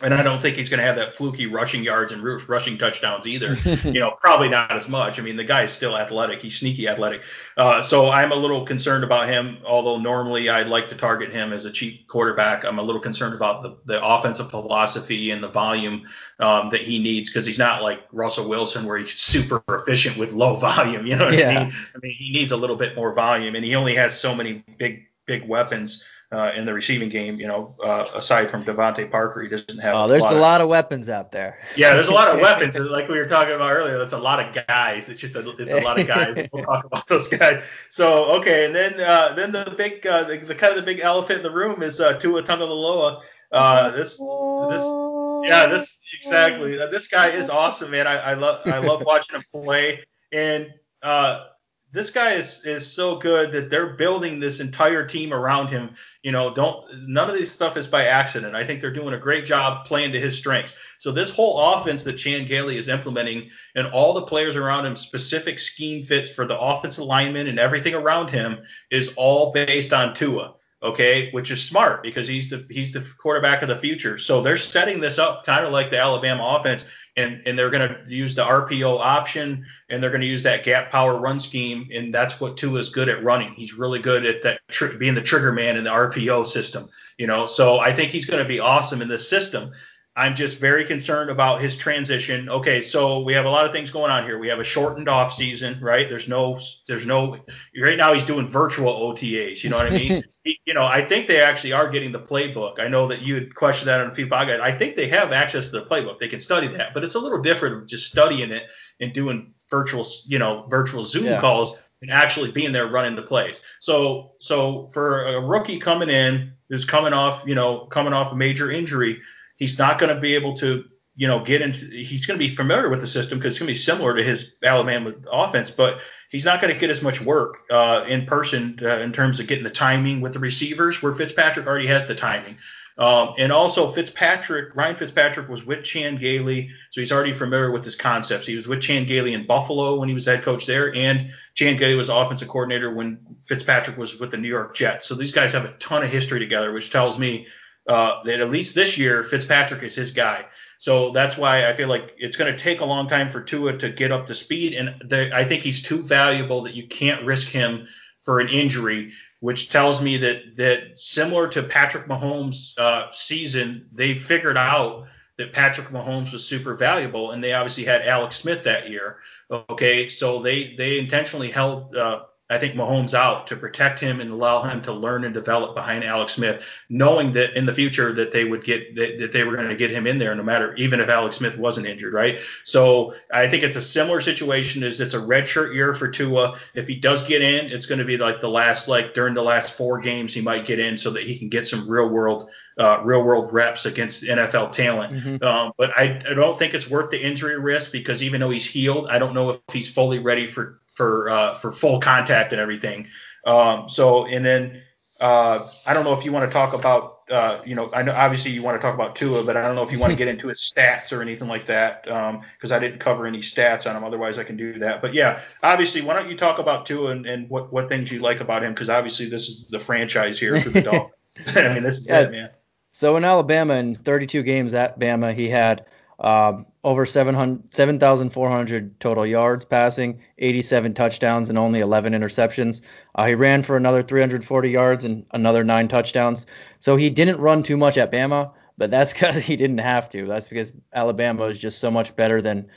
and 0.02 0.14
I 0.14 0.22
don't 0.22 0.40
think 0.40 0.58
he's 0.58 0.70
going 0.70 0.80
to 0.80 0.86
have 0.86 0.98
that 0.98 1.14
fluky 1.14 1.48
rushing 1.48 1.84
yards 1.84 2.14
and 2.14 2.24
rushing 2.48 2.78
touchdowns 2.78 3.26
either. 3.26 3.54
you 3.84 4.00
know, 4.00 4.12
probably 4.12 4.48
not 4.48 4.72
as 4.72 4.88
much. 4.88 5.18
I 5.18 5.24
mean, 5.24 5.38
the 5.38 5.44
guy 5.44 5.64
is 5.64 5.72
still 5.72 5.98
athletic. 5.98 6.40
He's 6.40 6.60
sneaky 6.60 6.88
athletic. 6.88 7.22
Uh, 7.58 7.82
so 7.82 8.12
I'm 8.12 8.32
a 8.32 8.36
little 8.36 8.64
concerned 8.64 9.04
about 9.04 9.28
him. 9.28 9.58
Although 9.66 9.98
normally 9.98 10.50
I'd 10.50 10.68
like 10.68 10.90
to 10.90 10.96
target 10.96 11.32
him 11.32 11.52
as 11.52 11.66
a 11.66 11.72
cheap 11.72 12.08
quarterback, 12.08 12.64
I'm 12.64 12.78
a 12.78 12.84
little 12.84 13.02
concerned 13.02 13.34
about 13.34 13.64
the, 13.64 13.78
the 13.86 14.06
offensive 14.06 14.52
philosophy 14.52 15.32
and 15.32 15.44
the 15.44 15.50
volume 15.50 16.04
um, 16.40 16.70
that 16.70 16.82
he 16.82 17.00
needs 17.00 17.30
because 17.30 17.48
he's 17.48 17.60
not 17.60 17.82
like 17.82 18.02
Russell 18.12 18.48
Wilson 18.48 18.86
where 18.86 18.98
he's 18.98 19.14
super 19.14 19.64
efficient 19.68 20.16
with 20.18 20.32
low 20.32 20.56
volume. 20.58 21.08
You 21.08 21.16
know 21.16 21.26
what 21.26 21.38
yeah. 21.38 21.50
I 21.50 21.64
mean? 21.64 21.74
I 21.96 21.98
mean, 22.04 22.14
he 22.14 22.32
needs 22.32 22.52
a 22.52 22.58
little 22.58 22.76
bit 22.76 22.96
more 22.96 23.14
volume, 23.16 23.56
and 23.56 23.66
he 23.66 23.74
only 23.74 23.96
has 23.96 24.18
so 24.20 24.36
many 24.36 24.64
big 24.78 25.06
big 25.26 25.48
weapons 25.48 26.04
uh, 26.32 26.52
in 26.56 26.66
the 26.66 26.74
receiving 26.74 27.10
game. 27.10 27.40
You 27.40 27.48
know, 27.48 27.76
uh, 27.84 28.06
aside 28.14 28.52
from 28.52 28.64
DeVante 28.64 29.10
Parker, 29.10 29.42
he 29.42 29.50
doesn't 29.50 29.80
have. 29.80 29.96
Oh, 29.96 30.08
there's 30.08 30.26
a 30.26 30.32
lot 30.32 30.62
of 30.62 30.70
weapons 30.70 31.10
out 31.10 31.32
there. 31.32 31.60
Yeah, 31.76 31.94
there's 31.94 32.10
a 32.10 32.14
lot 32.14 32.34
of 32.34 32.42
weapons. 32.42 32.78
Like 32.98 33.10
we 33.10 33.20
were 33.20 33.28
talking 33.28 33.54
about 33.54 33.72
earlier, 33.72 33.98
that's 33.98 34.14
a 34.14 34.18
lot 34.18 34.40
of 34.40 34.66
guys. 34.68 35.10
It's 35.10 35.20
just 35.20 35.36
a, 35.36 35.48
it's 35.50 35.72
a 35.72 35.82
lot 35.82 36.00
of 36.00 36.08
guys. 36.08 36.48
we'll 36.54 36.64
talk 36.64 36.86
about 36.86 37.06
those 37.08 37.28
guys. 37.28 37.64
So 37.90 38.26
okay, 38.40 38.66
and 38.66 38.76
then 38.76 39.00
uh, 39.00 39.34
then 39.36 39.52
the 39.52 39.74
big 39.78 40.06
uh, 40.08 40.24
the, 40.24 40.38
the, 40.38 40.56
kind 40.56 40.72
of 40.72 40.78
the 40.78 40.86
big 40.86 41.02
elephant 41.02 41.40
in 41.40 41.44
the 41.44 41.52
room 41.52 41.84
is 41.84 42.00
uh, 42.00 42.18
Tua 42.18 42.44
Tagovailoa. 42.44 43.22
Uh, 43.52 43.92
this 43.92 44.18
this 44.18 45.50
yeah 45.50 45.68
this 45.68 45.98
exactly. 46.14 46.78
This 46.78 47.08
guy 47.08 47.30
is 47.30 47.50
awesome, 47.50 47.92
man. 47.92 48.08
I, 48.08 48.18
I 48.18 48.34
love 48.36 48.62
I 48.68 48.80
love 48.80 49.04
watching 49.06 49.36
him 49.36 49.44
play 49.52 50.04
and. 50.32 50.74
Uh, 51.04 51.46
this 51.94 52.10
guy 52.10 52.34
is 52.34 52.66
is 52.66 52.86
so 52.86 53.18
good 53.18 53.52
that 53.54 53.70
they're 53.70 53.94
building 53.94 54.40
this 54.40 54.60
entire 54.60 55.06
team 55.06 55.34
around 55.34 55.70
him. 55.70 55.92
You 56.22 56.34
know, 56.34 56.54
don't 56.54 56.86
none 57.08 57.30
of 57.30 57.36
this 57.36 57.52
stuff 57.52 57.78
is 57.78 57.88
by 57.88 58.06
accident. 58.06 58.56
I 58.56 58.66
think 58.66 58.82
they're 58.82 58.92
doing 58.92 59.14
a 59.14 59.20
great 59.20 59.46
job 59.46 59.86
playing 59.86 60.12
to 60.12 60.20
his 60.20 60.38
strengths. 60.38 60.76
So 61.00 61.12
this 61.12 61.34
whole 61.34 61.60
offense 61.60 62.04
that 62.04 62.14
Chan 62.14 62.48
Gailey 62.48 62.78
is 62.78 62.90
implementing 62.90 63.50
and 63.76 63.88
all 63.88 64.14
the 64.14 64.26
players 64.26 64.58
around 64.58 64.86
him, 64.86 64.96
specific 64.96 65.60
scheme 65.60 66.02
fits 66.02 66.30
for 66.30 66.46
the 66.46 66.60
offensive 66.60 67.06
lineman 67.06 67.48
and 67.48 67.60
everything 67.60 67.94
around 67.94 68.30
him 68.30 68.60
is 68.92 69.14
all 69.16 69.54
based 69.54 69.94
on 69.94 70.14
Tua. 70.14 70.56
Okay, 70.84 71.32
which 71.32 71.50
is 71.50 71.64
smart 71.64 72.04
because 72.04 72.28
he's 72.28 72.52
the 72.52 72.64
he's 72.70 72.92
the 72.92 73.04
quarterback 73.18 73.64
of 73.64 73.70
the 73.70 73.78
future. 73.78 74.20
So 74.20 74.42
they're 74.42 74.58
setting 74.58 75.00
this 75.00 75.18
up 75.18 75.44
kind 75.44 75.66
of 75.66 75.72
like 75.72 75.90
the 75.90 76.00
Alabama 76.00 76.60
offense 76.60 76.86
and 77.18 77.42
and 77.46 77.58
they're 77.58 77.70
going 77.70 77.90
to 77.90 78.00
use 78.08 78.36
the 78.36 78.44
RPO 78.44 79.00
option 79.00 79.66
and 79.90 80.02
they're 80.02 80.12
going 80.12 80.22
to 80.22 80.28
use 80.28 80.44
that 80.44 80.64
gap 80.64 80.92
power 80.92 81.18
run 81.18 81.40
scheme 81.40 81.90
and 81.94 82.14
that's 82.14 82.40
what 82.40 82.56
Tua 82.56 82.80
is 82.80 82.90
good 82.90 83.10
at 83.10 83.24
running. 83.24 83.54
He's 83.54 83.74
really 83.74 84.00
good 84.00 84.26
at 84.26 84.44
that 84.44 84.62
tr- 84.70 84.98
being 84.98 85.16
the 85.16 85.22
trigger 85.22 85.52
man 85.52 85.76
in 85.76 85.84
the 85.84 85.90
RPO 85.90 86.48
system, 86.48 86.88
you 87.18 87.28
know. 87.28 87.46
So 87.46 87.80
I 87.80 87.94
think 87.94 88.12
he's 88.12 88.26
going 88.26 88.42
to 88.42 88.48
be 88.48 88.60
awesome 88.60 89.02
in 89.02 89.08
this 89.08 89.30
system. 89.30 89.72
I'm 90.18 90.36
just 90.36 90.58
very 90.58 90.84
concerned 90.84 91.30
about 91.30 91.62
his 91.62 91.78
transition. 91.78 92.50
Okay, 92.50 92.82
so 92.82 93.20
we 93.20 93.34
have 93.34 93.46
a 93.46 93.50
lot 93.50 93.68
of 93.68 93.72
things 93.72 93.92
going 93.92 94.10
on 94.10 94.24
here. 94.24 94.40
We 94.40 94.48
have 94.48 94.60
a 94.60 94.64
shortened 94.64 95.08
off 95.08 95.32
season, 95.32 95.80
right? 95.80 96.10
There's 96.10 96.28
no, 96.28 96.60
there's 96.88 97.06
no. 97.06 97.38
Right 97.80 97.98
now 97.98 98.14
he's 98.14 98.24
doing 98.24 98.50
virtual 98.50 98.92
OTAs. 98.92 99.64
You 99.64 99.70
know 99.70 99.78
what 99.78 99.86
I 99.86 99.92
mean? 99.92 100.24
he, 100.44 100.60
you 100.66 100.74
know, 100.74 100.84
I 100.84 101.06
think 101.06 101.28
they 101.28 101.40
actually 101.40 101.74
are 101.74 101.88
getting 101.88 102.12
the 102.12 102.20
playbook. 102.20 102.80
I 102.80 102.88
know 102.88 103.08
that 103.10 103.22
you 103.22 103.36
had 103.36 103.54
questioned 103.54 103.90
that 103.90 104.02
on 104.02 104.10
a 104.10 104.16
few 104.16 104.26
podcasts. 104.26 104.60
I 104.60 104.72
think 104.72 104.96
they 104.96 105.08
have 105.10 105.32
access 105.32 105.68
to 105.68 105.72
the 105.80 105.86
playbook. 105.86 106.18
They 106.18 106.28
can 106.28 106.40
study 106.40 106.68
that, 106.70 106.96
but 106.96 107.04
it's 107.04 107.14
a 107.14 107.20
little 107.20 107.42
different 107.42 107.76
of 107.76 107.88
just 107.88 108.10
studying 108.10 108.52
it 108.52 108.64
and 109.00 109.14
doing 109.14 109.54
virtual, 109.70 110.04
you 110.26 110.40
know, 110.40 110.66
virtual 110.68 111.06
Zoom 111.06 111.26
yeah. 111.26 111.40
calls 111.40 111.78
and 112.02 112.10
actually 112.10 112.50
being 112.52 112.72
there 112.72 112.88
running 112.88 113.16
the 113.16 113.22
plays. 113.22 113.62
So, 113.82 114.32
so 114.40 114.90
for 114.94 115.26
a 115.26 115.40
rookie 115.40 115.78
coming 115.80 116.10
in 116.10 116.54
who's 116.70 116.86
coming 116.86 117.14
off, 117.14 117.44
you 117.46 117.54
know, 117.54 117.86
coming 117.86 118.14
off 118.14 118.32
a 118.32 118.36
major 118.36 118.72
injury 118.72 119.22
He's 119.58 119.78
not 119.78 120.00
going 120.00 120.14
to 120.16 120.20
be 120.20 120.36
able 120.36 120.58
to, 120.58 120.86
you 121.16 121.28
know, 121.28 121.44
get 121.44 121.62
into. 121.62 121.86
He's 121.88 122.26
going 122.26 122.40
to 122.40 122.48
be 122.48 122.56
familiar 122.56 122.90
with 122.90 123.02
the 123.02 123.08
system 123.08 123.38
because 123.38 123.54
it's 123.54 123.60
going 123.60 123.68
to 123.68 123.74
be 123.74 123.78
similar 123.78 124.16
to 124.16 124.24
his 124.24 124.54
Alabama 124.64 125.14
offense, 125.32 125.70
but 125.70 126.00
he's 126.30 126.46
not 126.46 126.62
going 126.62 126.74
to 126.74 126.80
get 126.80 126.90
as 126.90 127.02
much 127.02 127.22
work 127.22 127.60
uh, 127.70 128.06
in 128.08 128.26
person 128.26 128.80
uh, 128.82 129.00
in 129.00 129.12
terms 129.12 129.40
of 129.40 129.48
getting 129.48 129.64
the 129.64 129.70
timing 129.70 130.22
with 130.22 130.34
the 130.34 130.40
receivers, 130.40 131.02
where 131.02 131.14
Fitzpatrick 131.14 131.68
already 131.68 131.88
has 131.88 132.08
the 132.08 132.16
timing. 132.16 132.58
Um, 132.98 133.36
and 133.38 133.52
also 133.52 133.92
Fitzpatrick, 133.92 134.76
Ryan 134.76 134.96
Fitzpatrick 134.96 135.48
was 135.48 135.64
with 135.64 135.84
Chan 135.84 136.18
Gailey, 136.18 136.72
so 136.90 137.00
he's 137.00 137.12
already 137.12 137.32
familiar 137.32 137.70
with 137.70 137.84
his 137.84 137.96
concepts. 137.96 138.48
He 138.48 138.56
was 138.56 138.68
with 138.68 138.82
Chan 138.82 139.06
Gailey 139.06 139.34
in 139.34 139.46
Buffalo 139.46 140.00
when 140.00 140.10
he 140.10 140.16
was 140.16 140.26
head 140.26 140.42
coach 140.42 140.66
there, 140.66 140.94
and 140.96 141.32
Chan 141.54 141.78
Gailey 141.78 141.96
was 141.96 142.10
offensive 142.10 142.48
coordinator 142.48 142.92
when 142.92 143.20
Fitzpatrick 143.46 143.98
was 143.98 144.20
with 144.20 144.32
the 144.32 144.38
New 144.38 144.48
York 144.48 144.76
Jets. 144.76 145.08
So 145.08 145.14
these 145.14 145.32
guys 145.32 145.52
have 145.54 145.66
a 145.66 145.74
ton 145.74 146.04
of 146.04 146.10
history 146.10 146.40
together, 146.40 146.72
which 146.72 146.92
tells 146.92 147.20
me 147.20 147.46
uh, 147.88 148.24
that 148.24 148.40
at 148.40 148.50
least 148.50 148.76
this 148.76 148.98
year 148.98 149.24
Fitzpatrick 149.24 149.84
is 149.84 149.96
his 149.96 150.12
guy. 150.12 150.46
So 150.80 151.10
that's 151.10 151.38
why 151.38 151.68
I 151.68 151.74
feel 151.74 151.88
like 151.88 152.14
it's 152.18 152.38
going 152.38 152.56
to 152.56 152.58
take 152.58 152.82
a 152.82 152.86
long 152.86 153.08
time 153.08 153.32
for 153.32 153.42
Tua 153.42 153.78
to 153.78 153.90
get 153.90 154.12
up 154.12 154.28
to 154.28 154.36
speed, 154.36 154.74
and 154.74 155.10
the, 155.10 155.36
I 155.36 155.44
think 155.44 155.64
he's 155.64 155.82
too 155.82 156.04
valuable 156.04 156.62
that 156.64 156.76
you 156.76 156.88
can't 156.88 157.26
risk 157.26 157.48
him 157.48 157.88
for 158.20 158.40
an 158.40 158.50
injury. 158.50 159.14
Which 159.40 159.70
tells 159.70 160.02
me 160.02 160.18
that 160.18 160.58
that 160.58 161.00
similar 161.00 161.48
to 161.50 161.62
Patrick 161.62 162.08
Mahomes' 162.08 162.74
uh, 162.78 163.12
season, 163.12 163.88
they 163.92 164.16
figured 164.16 164.58
out 164.58 165.08
that 165.38 165.54
Patrick 165.54 165.90
Mahomes 165.90 166.34
was 166.34 166.44
super 166.44 166.74
valuable, 166.74 167.32
and 167.32 167.44
they 167.44 167.54
obviously 167.54 167.84
had 167.84 168.02
Alex 168.02 168.38
Smith 168.38 168.64
that 168.64 168.90
year. 168.90 169.18
Okay, 169.52 170.08
so 170.08 170.42
they 170.42 170.76
they 170.76 170.98
intentionally 170.98 171.52
held 171.52 171.96
uh, 171.96 172.24
I 172.50 172.58
think 172.58 172.76
Mahomes 172.76 173.14
out 173.14 173.48
to 173.48 173.58
protect 173.58 174.00
him 174.00 174.22
and 174.22 174.32
allow 174.32 174.62
him 174.62 174.82
to 174.84 174.94
learn 174.94 175.26
and 175.26 175.34
develop 175.34 175.76
behind 175.76 176.06
Alex 176.06 176.34
Smith, 176.34 176.64
knowing 176.88 177.34
that 177.34 177.58
in 177.58 177.66
the 177.66 177.74
future 177.74 178.14
that 178.14 178.32
they 178.32 178.46
would 178.46 178.64
get 178.64 178.96
that, 178.96 179.18
that 179.20 179.34
they 179.34 179.44
were 179.44 179.56
going 179.58 179.68
to 179.68 179.76
get 179.76 179.92
him 179.92 180.08
in 180.08 180.18
there 180.18 180.34
no 180.34 180.44
matter 180.44 180.74
even 180.76 181.02
if 181.02 181.10
Alex 181.10 181.36
Smith 181.36 181.58
wasn't 181.58 181.86
injured, 181.86 182.14
right? 182.14 182.40
So 182.64 183.14
I 183.34 183.50
think 183.50 183.64
it's 183.64 183.76
a 183.76 183.82
similar 183.82 184.22
situation 184.22 184.82
as 184.84 185.02
it's 185.02 185.14
a 185.14 185.20
redshirt 185.20 185.74
year 185.74 185.94
for 185.94 186.08
Tua. 186.08 186.58
If 186.74 186.88
he 186.88 186.96
does 186.96 187.26
get 187.26 187.42
in, 187.42 187.66
it's 187.66 187.86
going 187.86 188.00
to 188.00 188.06
be 188.06 188.18
like 188.18 188.40
the 188.40 188.50
last 188.50 188.88
like 188.88 189.14
during 189.14 189.34
the 189.34 189.44
last 189.44 189.74
four 189.74 190.00
games 190.00 190.34
he 190.34 190.42
might 190.42 190.66
get 190.66 190.80
in 190.80 190.98
so 190.98 191.12
that 191.12 191.24
he 191.24 191.38
can 191.38 191.50
get 191.50 191.68
some 191.68 191.90
real 191.90 192.08
world 192.08 192.50
uh, 192.78 193.02
real 193.04 193.24
world 193.24 193.52
reps 193.52 193.86
against 193.86 194.24
NFL 194.24 194.72
talent. 194.72 195.14
Mm-hmm. 195.14 195.44
Um, 195.44 195.74
but 195.78 195.90
I, 195.98 196.22
I 196.30 196.34
don't 196.34 196.58
think 196.58 196.74
it's 196.74 196.90
worth 196.90 197.10
the 197.10 197.22
injury 197.22 197.60
risk 197.60 197.92
because 197.92 198.22
even 198.22 198.40
though 198.40 198.52
he's 198.52 198.66
healed, 198.66 199.08
I 199.10 199.18
don't 199.18 199.34
know 199.34 199.50
if 199.50 199.60
he's 199.74 199.92
fully 199.92 200.20
ready 200.20 200.46
for 200.46 200.80
for 200.98 201.30
uh, 201.30 201.54
for 201.54 201.72
full 201.72 202.00
contact 202.00 202.52
and 202.52 202.60
everything. 202.60 203.08
Um, 203.46 203.88
so 203.88 204.26
and 204.26 204.44
then 204.44 204.82
uh, 205.22 205.70
I 205.86 205.94
don't 205.94 206.04
know 206.04 206.14
if 206.14 206.26
you 206.26 206.32
want 206.32 206.50
to 206.50 206.54
talk 206.54 206.74
about 206.74 207.20
uh, 207.30 207.62
you 207.64 207.76
know 207.76 207.90
I 207.94 208.02
know 208.02 208.14
obviously 208.14 208.52
you 208.52 208.64
want 208.64 208.82
to 208.82 208.86
talk 208.86 208.96
about 208.96 209.16
Tua, 209.16 209.44
but 209.44 209.56
I 209.56 209.62
don't 209.62 209.76
know 209.76 209.84
if 209.84 209.92
you 209.92 210.00
want 210.00 210.12
to 210.12 210.18
get 210.18 210.28
into 210.28 210.48
his 210.48 210.60
stats 210.60 211.16
or 211.16 211.22
anything 211.22 211.48
like 211.48 211.68
that 211.68 212.04
because 212.04 212.72
um, 212.72 212.76
I 212.76 212.80
didn't 212.80 213.00
cover 213.00 213.28
any 213.28 213.40
stats 213.40 213.88
on 213.88 213.96
him. 213.96 214.04
Otherwise 214.04 214.40
I 214.40 214.44
can 214.44 214.58
do 214.58 214.80
that. 214.80 215.02
But 215.02 215.14
yeah, 215.14 215.40
obviously 215.62 216.02
why 216.02 216.16
don't 216.16 216.30
you 216.30 216.36
talk 216.36 216.58
about 216.58 216.88
Tua 216.88 217.12
and, 217.12 217.26
and 217.28 217.48
what 217.48 217.72
what 217.72 217.88
things 217.88 218.12
you 218.12 218.20
like 218.20 218.40
about 218.40 218.64
him 218.64 218.74
because 218.74 218.90
obviously 218.90 219.30
this 219.30 219.48
is 219.48 219.68
the 219.68 219.80
franchise 219.80 220.40
here 220.40 220.60
for 220.60 220.70
the 220.70 220.82
Dolphins. 220.82 221.14
I 221.56 221.74
mean 221.76 221.84
this 221.84 222.00
is 222.00 222.10
yeah. 222.10 222.22
it, 222.22 222.32
man. 222.32 222.50
So 222.90 223.16
in 223.18 223.24
Alabama, 223.24 223.76
in 223.76 223.96
32 223.96 224.42
games 224.42 224.74
at 224.74 225.00
Bama, 225.00 225.36
he 225.36 225.48
had 225.48 225.86
um, 226.20 226.66
over 226.84 227.06
7,400 227.06 229.00
total 229.00 229.26
yards 229.26 229.66
passing, 229.66 230.22
87 230.40 230.94
touchdowns, 230.94 231.50
and 231.50 231.58
only 231.58 231.80
11 231.80 232.14
interceptions. 232.14 232.82
Uh, 233.14 233.28
he 233.28 233.36
ran 233.36 233.64
for 233.64 233.78
another 233.78 234.02
340 234.02 234.70
yards 234.70 235.04
and 235.04 235.26
another 235.32 235.64
nine 235.64 235.88
touchdowns. 235.88 236.48
So 236.80 236.96
he 236.96 237.10
didn't 237.10 237.40
run 237.40 237.62
too 237.62 237.78
much 237.78 237.98
at 237.98 238.12
Bama, 238.12 238.52
but 238.78 238.90
that's 238.90 239.14
because 239.18 239.44
he 239.44 239.56
didn't 239.56 239.80
have 239.80 240.10
to. 240.10 240.26
That's 240.26 240.48
because 240.48 240.74
Alabama 240.94 241.46
is 241.46 241.60
just 241.60 241.80
so 241.80 241.92
much 241.92 242.16
better 242.16 242.42
than 242.42 242.68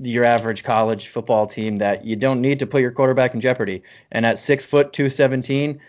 your 0.00 0.24
average 0.24 0.64
college 0.64 1.08
football 1.08 1.46
team 1.46 1.78
that 1.78 2.04
you 2.04 2.16
don't 2.16 2.40
need 2.40 2.60
to 2.60 2.66
put 2.66 2.80
your 2.80 2.92
quarterback 2.92 3.34
in 3.34 3.40
jeopardy. 3.40 3.82
And 4.10 4.24
at 4.24 4.38
six 4.38 4.64
foot 4.64 4.92
217, 4.92 5.80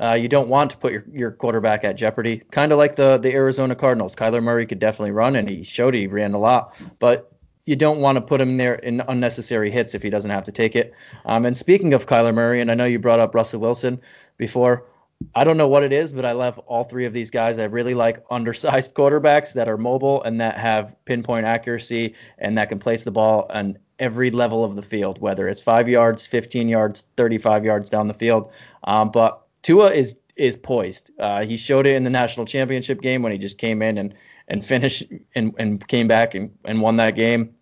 uh, 0.00 0.14
you 0.14 0.28
don't 0.28 0.48
want 0.48 0.70
to 0.70 0.76
put 0.76 0.92
your, 0.92 1.04
your 1.12 1.30
quarterback 1.30 1.84
at 1.84 1.96
jeopardy. 1.96 2.38
Kind 2.50 2.72
of 2.72 2.78
like 2.78 2.96
the 2.96 3.18
the 3.18 3.32
Arizona 3.32 3.74
Cardinals. 3.74 4.16
Kyler 4.16 4.42
Murray 4.42 4.66
could 4.66 4.78
definitely 4.78 5.12
run, 5.12 5.36
and 5.36 5.48
he 5.48 5.62
showed 5.62 5.94
he 5.94 6.06
ran 6.06 6.34
a 6.34 6.38
lot, 6.38 6.80
but 6.98 7.32
you 7.66 7.76
don't 7.76 8.00
want 8.00 8.16
to 8.16 8.22
put 8.22 8.40
him 8.40 8.56
there 8.56 8.74
in 8.74 9.00
unnecessary 9.00 9.70
hits 9.70 9.94
if 9.94 10.02
he 10.02 10.10
doesn't 10.10 10.30
have 10.30 10.44
to 10.44 10.52
take 10.52 10.74
it. 10.74 10.92
Um, 11.24 11.46
and 11.46 11.56
speaking 11.56 11.94
of 11.94 12.06
Kyler 12.06 12.34
Murray, 12.34 12.60
and 12.60 12.70
I 12.70 12.74
know 12.74 12.86
you 12.86 12.98
brought 12.98 13.20
up 13.20 13.34
Russell 13.34 13.60
Wilson 13.60 14.00
before. 14.36 14.86
I 15.34 15.44
don't 15.44 15.58
know 15.58 15.68
what 15.68 15.82
it 15.82 15.92
is, 15.92 16.14
but 16.14 16.24
I 16.24 16.32
love 16.32 16.58
all 16.60 16.82
three 16.82 17.04
of 17.04 17.12
these 17.12 17.30
guys. 17.30 17.58
I 17.58 17.64
really 17.64 17.92
like 17.92 18.24
undersized 18.30 18.94
quarterbacks 18.96 19.52
that 19.52 19.68
are 19.68 19.76
mobile 19.76 20.22
and 20.22 20.40
that 20.40 20.56
have 20.56 20.96
pinpoint 21.04 21.44
accuracy 21.44 22.14
and 22.38 22.56
that 22.56 22.70
can 22.70 22.78
place 22.78 23.04
the 23.04 23.10
ball 23.10 23.46
on 23.50 23.78
every 23.98 24.30
level 24.30 24.64
of 24.64 24.76
the 24.76 24.82
field, 24.82 25.20
whether 25.20 25.46
it's 25.46 25.60
five 25.60 25.90
yards, 25.90 26.26
15 26.26 26.70
yards, 26.70 27.04
35 27.18 27.66
yards 27.66 27.90
down 27.90 28.08
the 28.08 28.14
field. 28.14 28.50
Um, 28.84 29.10
but 29.10 29.46
Tua 29.62 29.90
is 29.92 30.16
is 30.36 30.56
poised. 30.56 31.10
Uh, 31.18 31.44
he 31.44 31.56
showed 31.56 31.86
it 31.86 31.96
in 31.96 32.04
the 32.04 32.10
national 32.10 32.46
championship 32.46 33.00
game 33.00 33.22
when 33.22 33.32
he 33.32 33.38
just 33.38 33.58
came 33.58 33.82
in 33.82 33.98
and 33.98 34.14
and 34.48 34.64
finished 34.64 35.04
and, 35.34 35.54
and 35.58 35.86
came 35.86 36.08
back 36.08 36.34
and, 36.34 36.50
and 36.64 36.80
won 36.80 36.96
that 36.96 37.14
game. 37.14 37.54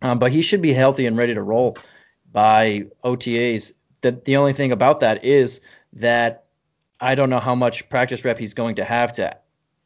Um, 0.00 0.18
but 0.18 0.30
he 0.30 0.42
should 0.42 0.62
be 0.62 0.72
healthy 0.72 1.06
and 1.06 1.16
ready 1.16 1.34
to 1.34 1.42
roll 1.42 1.76
by 2.32 2.84
OTAs. 3.04 3.72
The, 4.02 4.12
the 4.12 4.36
only 4.36 4.52
thing 4.52 4.70
about 4.70 5.00
that 5.00 5.24
is 5.24 5.60
that 5.94 6.44
I 7.00 7.14
don't 7.14 7.30
know 7.30 7.40
how 7.40 7.54
much 7.54 7.88
practice 7.88 8.24
rep 8.24 8.38
he's 8.38 8.54
going 8.54 8.76
to 8.76 8.84
have 8.84 9.14
to 9.14 9.36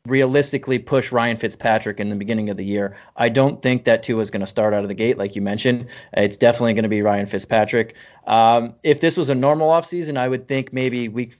realistically 0.06 0.78
push 0.78 1.12
Ryan 1.12 1.36
Fitzpatrick 1.36 2.00
in 2.00 2.08
the 2.08 2.16
beginning 2.16 2.50
of 2.50 2.56
the 2.56 2.64
year. 2.64 2.96
I 3.16 3.28
don't 3.28 3.62
think 3.62 3.84
that 3.84 4.02
Tua 4.02 4.20
is 4.20 4.30
going 4.30 4.40
to 4.40 4.46
start 4.46 4.72
out 4.72 4.82
of 4.82 4.88
the 4.88 4.94
gate 4.94 5.18
like 5.18 5.36
you 5.36 5.42
mentioned. 5.42 5.86
It's 6.12 6.36
definitely 6.36 6.74
going 6.74 6.84
to 6.84 6.88
be 6.88 7.02
Ryan 7.02 7.26
Fitzpatrick. 7.26 7.94
Um, 8.26 8.74
if 8.82 9.00
this 9.00 9.16
was 9.16 9.28
a 9.28 9.34
normal 9.34 9.70
offseason, 9.70 10.16
I 10.16 10.28
would 10.28 10.48
think 10.48 10.72
maybe 10.72 11.08
week 11.08 11.34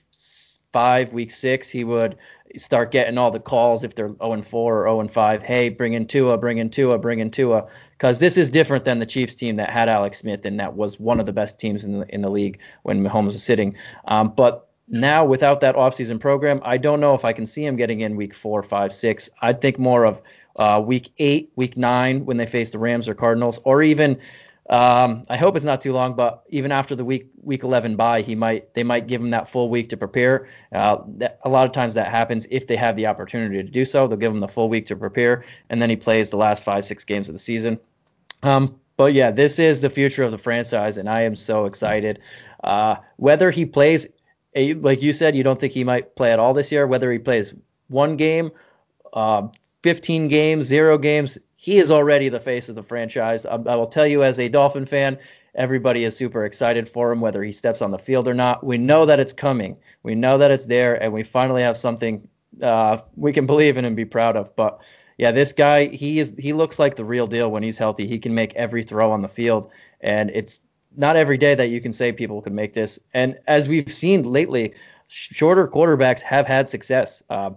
five, 0.71 1.13
week 1.13 1.31
six, 1.31 1.69
he 1.69 1.83
would 1.83 2.17
start 2.57 2.91
getting 2.91 3.17
all 3.17 3.31
the 3.31 3.39
calls 3.39 3.83
if 3.83 3.95
they're 3.95 4.13
0 4.15 4.33
and 4.33 4.45
4 4.45 4.81
or 4.81 4.85
0 4.85 4.99
and 5.01 5.11
5. 5.11 5.43
Hey, 5.43 5.69
bring 5.69 5.93
in 5.93 6.05
Tua, 6.05 6.37
bring 6.37 6.57
in 6.57 6.69
Tua, 6.69 6.97
bring 6.97 7.19
in 7.19 7.31
Tua, 7.31 7.67
because 7.91 8.19
this 8.19 8.37
is 8.37 8.49
different 8.49 8.85
than 8.85 8.99
the 8.99 9.05
Chiefs 9.05 9.35
team 9.35 9.55
that 9.55 9.69
had 9.69 9.89
Alex 9.89 10.19
Smith 10.19 10.45
and 10.45 10.59
that 10.59 10.75
was 10.75 10.99
one 10.99 11.19
of 11.19 11.25
the 11.25 11.33
best 11.33 11.59
teams 11.59 11.85
in 11.85 11.99
the 11.99 12.13
in 12.13 12.21
the 12.21 12.29
league 12.29 12.59
when 12.83 13.03
Mahomes 13.03 13.27
was 13.27 13.43
sitting. 13.43 13.75
Um, 14.05 14.33
but 14.35 14.67
now 14.87 15.23
without 15.23 15.61
that 15.61 15.75
offseason 15.75 16.19
program, 16.19 16.61
I 16.63 16.77
don't 16.77 16.99
know 16.99 17.15
if 17.15 17.23
I 17.23 17.33
can 17.33 17.45
see 17.45 17.65
him 17.65 17.77
getting 17.77 18.01
in 18.01 18.15
week 18.15 18.33
four, 18.33 18.61
five, 18.61 18.91
six. 18.91 19.29
I'd 19.41 19.61
think 19.61 19.79
more 19.79 20.05
of 20.05 20.21
uh, 20.57 20.83
week 20.85 21.09
eight, 21.17 21.51
week 21.55 21.77
nine 21.77 22.25
when 22.25 22.37
they 22.37 22.45
face 22.45 22.71
the 22.71 22.79
Rams 22.79 23.07
or 23.07 23.15
Cardinals, 23.15 23.59
or 23.63 23.81
even 23.81 24.19
um, 24.71 25.25
I 25.29 25.35
hope 25.35 25.57
it's 25.57 25.65
not 25.65 25.81
too 25.81 25.91
long, 25.91 26.15
but 26.15 26.43
even 26.47 26.71
after 26.71 26.95
the 26.95 27.03
week 27.03 27.29
week 27.43 27.63
11 27.63 27.97
bye, 27.97 28.21
he 28.21 28.35
might 28.35 28.73
they 28.73 28.83
might 28.83 29.05
give 29.05 29.19
him 29.19 29.31
that 29.31 29.49
full 29.49 29.69
week 29.69 29.89
to 29.89 29.97
prepare. 29.97 30.47
Uh, 30.71 30.99
that, 31.17 31.41
a 31.43 31.49
lot 31.49 31.65
of 31.65 31.73
times 31.73 31.93
that 31.95 32.07
happens 32.07 32.47
if 32.49 32.67
they 32.67 32.77
have 32.77 32.95
the 32.95 33.05
opportunity 33.05 33.61
to 33.61 33.69
do 33.69 33.83
so. 33.83 34.07
They'll 34.07 34.17
give 34.17 34.31
him 34.31 34.39
the 34.39 34.47
full 34.47 34.69
week 34.69 34.85
to 34.85 34.95
prepare, 34.95 35.43
and 35.69 35.81
then 35.81 35.89
he 35.89 35.97
plays 35.97 36.29
the 36.29 36.37
last 36.37 36.63
five 36.63 36.85
six 36.85 37.03
games 37.03 37.27
of 37.27 37.33
the 37.33 37.39
season. 37.39 37.81
Um, 38.43 38.79
but 38.95 39.13
yeah, 39.13 39.31
this 39.31 39.59
is 39.59 39.81
the 39.81 39.89
future 39.89 40.23
of 40.23 40.31
the 40.31 40.37
franchise, 40.37 40.97
and 40.97 41.09
I 41.09 41.23
am 41.23 41.35
so 41.35 41.65
excited. 41.65 42.19
Uh, 42.63 42.95
whether 43.17 43.51
he 43.51 43.65
plays, 43.65 44.07
a, 44.55 44.73
like 44.75 45.01
you 45.01 45.11
said, 45.11 45.35
you 45.35 45.43
don't 45.43 45.59
think 45.59 45.73
he 45.73 45.83
might 45.83 46.15
play 46.15 46.31
at 46.31 46.39
all 46.39 46.53
this 46.53 46.71
year. 46.71 46.87
Whether 46.87 47.11
he 47.11 47.19
plays 47.19 47.53
one 47.89 48.15
game, 48.15 48.51
uh, 49.11 49.49
15 49.83 50.29
games, 50.29 50.67
zero 50.67 50.97
games, 50.97 51.37
he 51.61 51.77
is 51.77 51.91
already 51.91 52.27
the 52.27 52.39
face 52.39 52.69
of 52.69 52.75
the 52.75 52.81
franchise. 52.81 53.45
I, 53.45 53.51
I 53.51 53.75
will 53.75 53.85
tell 53.85 54.07
you, 54.07 54.23
as 54.23 54.39
a 54.39 54.49
Dolphin 54.49 54.87
fan, 54.87 55.19
everybody 55.53 56.05
is 56.05 56.17
super 56.17 56.43
excited 56.43 56.89
for 56.89 57.11
him, 57.11 57.21
whether 57.21 57.43
he 57.43 57.51
steps 57.51 57.83
on 57.83 57.91
the 57.91 57.99
field 57.99 58.27
or 58.27 58.33
not. 58.33 58.63
We 58.63 58.79
know 58.79 59.05
that 59.05 59.19
it's 59.19 59.31
coming. 59.31 59.77
We 60.01 60.15
know 60.15 60.39
that 60.39 60.49
it's 60.49 60.65
there, 60.65 60.95
and 60.95 61.13
we 61.13 61.21
finally 61.21 61.61
have 61.61 61.77
something 61.77 62.27
uh, 62.63 63.01
we 63.15 63.31
can 63.31 63.45
believe 63.45 63.77
in 63.77 63.85
and 63.85 63.95
be 63.95 64.05
proud 64.05 64.37
of. 64.37 64.55
But 64.55 64.81
yeah, 65.19 65.29
this 65.29 65.53
guy, 65.53 65.85
he 65.85 66.17
is 66.17 66.33
he 66.35 66.51
looks 66.53 66.79
like 66.79 66.95
the 66.95 67.05
real 67.05 67.27
deal 67.27 67.51
when 67.51 67.61
he's 67.61 67.77
healthy. 67.77 68.07
He 68.07 68.17
can 68.17 68.33
make 68.33 68.55
every 68.55 68.81
throw 68.81 69.11
on 69.11 69.21
the 69.21 69.27
field, 69.27 69.69
and 70.01 70.31
it's 70.31 70.61
not 70.97 71.15
every 71.15 71.37
day 71.37 71.53
that 71.53 71.69
you 71.69 71.79
can 71.79 71.93
say 71.93 72.11
people 72.11 72.41
can 72.41 72.55
make 72.55 72.73
this. 72.73 72.99
And 73.13 73.37
as 73.45 73.67
we've 73.67 73.93
seen 73.93 74.23
lately, 74.23 74.73
shorter 75.05 75.67
quarterbacks 75.67 76.21
have 76.21 76.47
had 76.47 76.67
success. 76.67 77.21
Uh, 77.29 77.51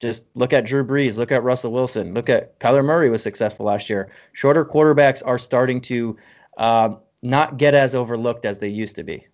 just 0.00 0.24
look 0.34 0.52
at 0.52 0.64
Drew 0.64 0.84
Brees, 0.84 1.18
look 1.18 1.32
at 1.32 1.42
Russell 1.42 1.72
Wilson, 1.72 2.14
look 2.14 2.28
at 2.28 2.58
Kyler 2.60 2.84
Murray 2.84 3.10
was 3.10 3.22
successful 3.22 3.66
last 3.66 3.90
year. 3.90 4.10
Shorter 4.32 4.64
quarterbacks 4.64 5.22
are 5.24 5.38
starting 5.38 5.80
to 5.82 6.16
uh, 6.56 6.90
not 7.22 7.56
get 7.56 7.74
as 7.74 7.94
overlooked 7.94 8.44
as 8.44 8.58
they 8.58 8.68
used 8.68 8.96
to 8.96 9.02
be. 9.02 9.26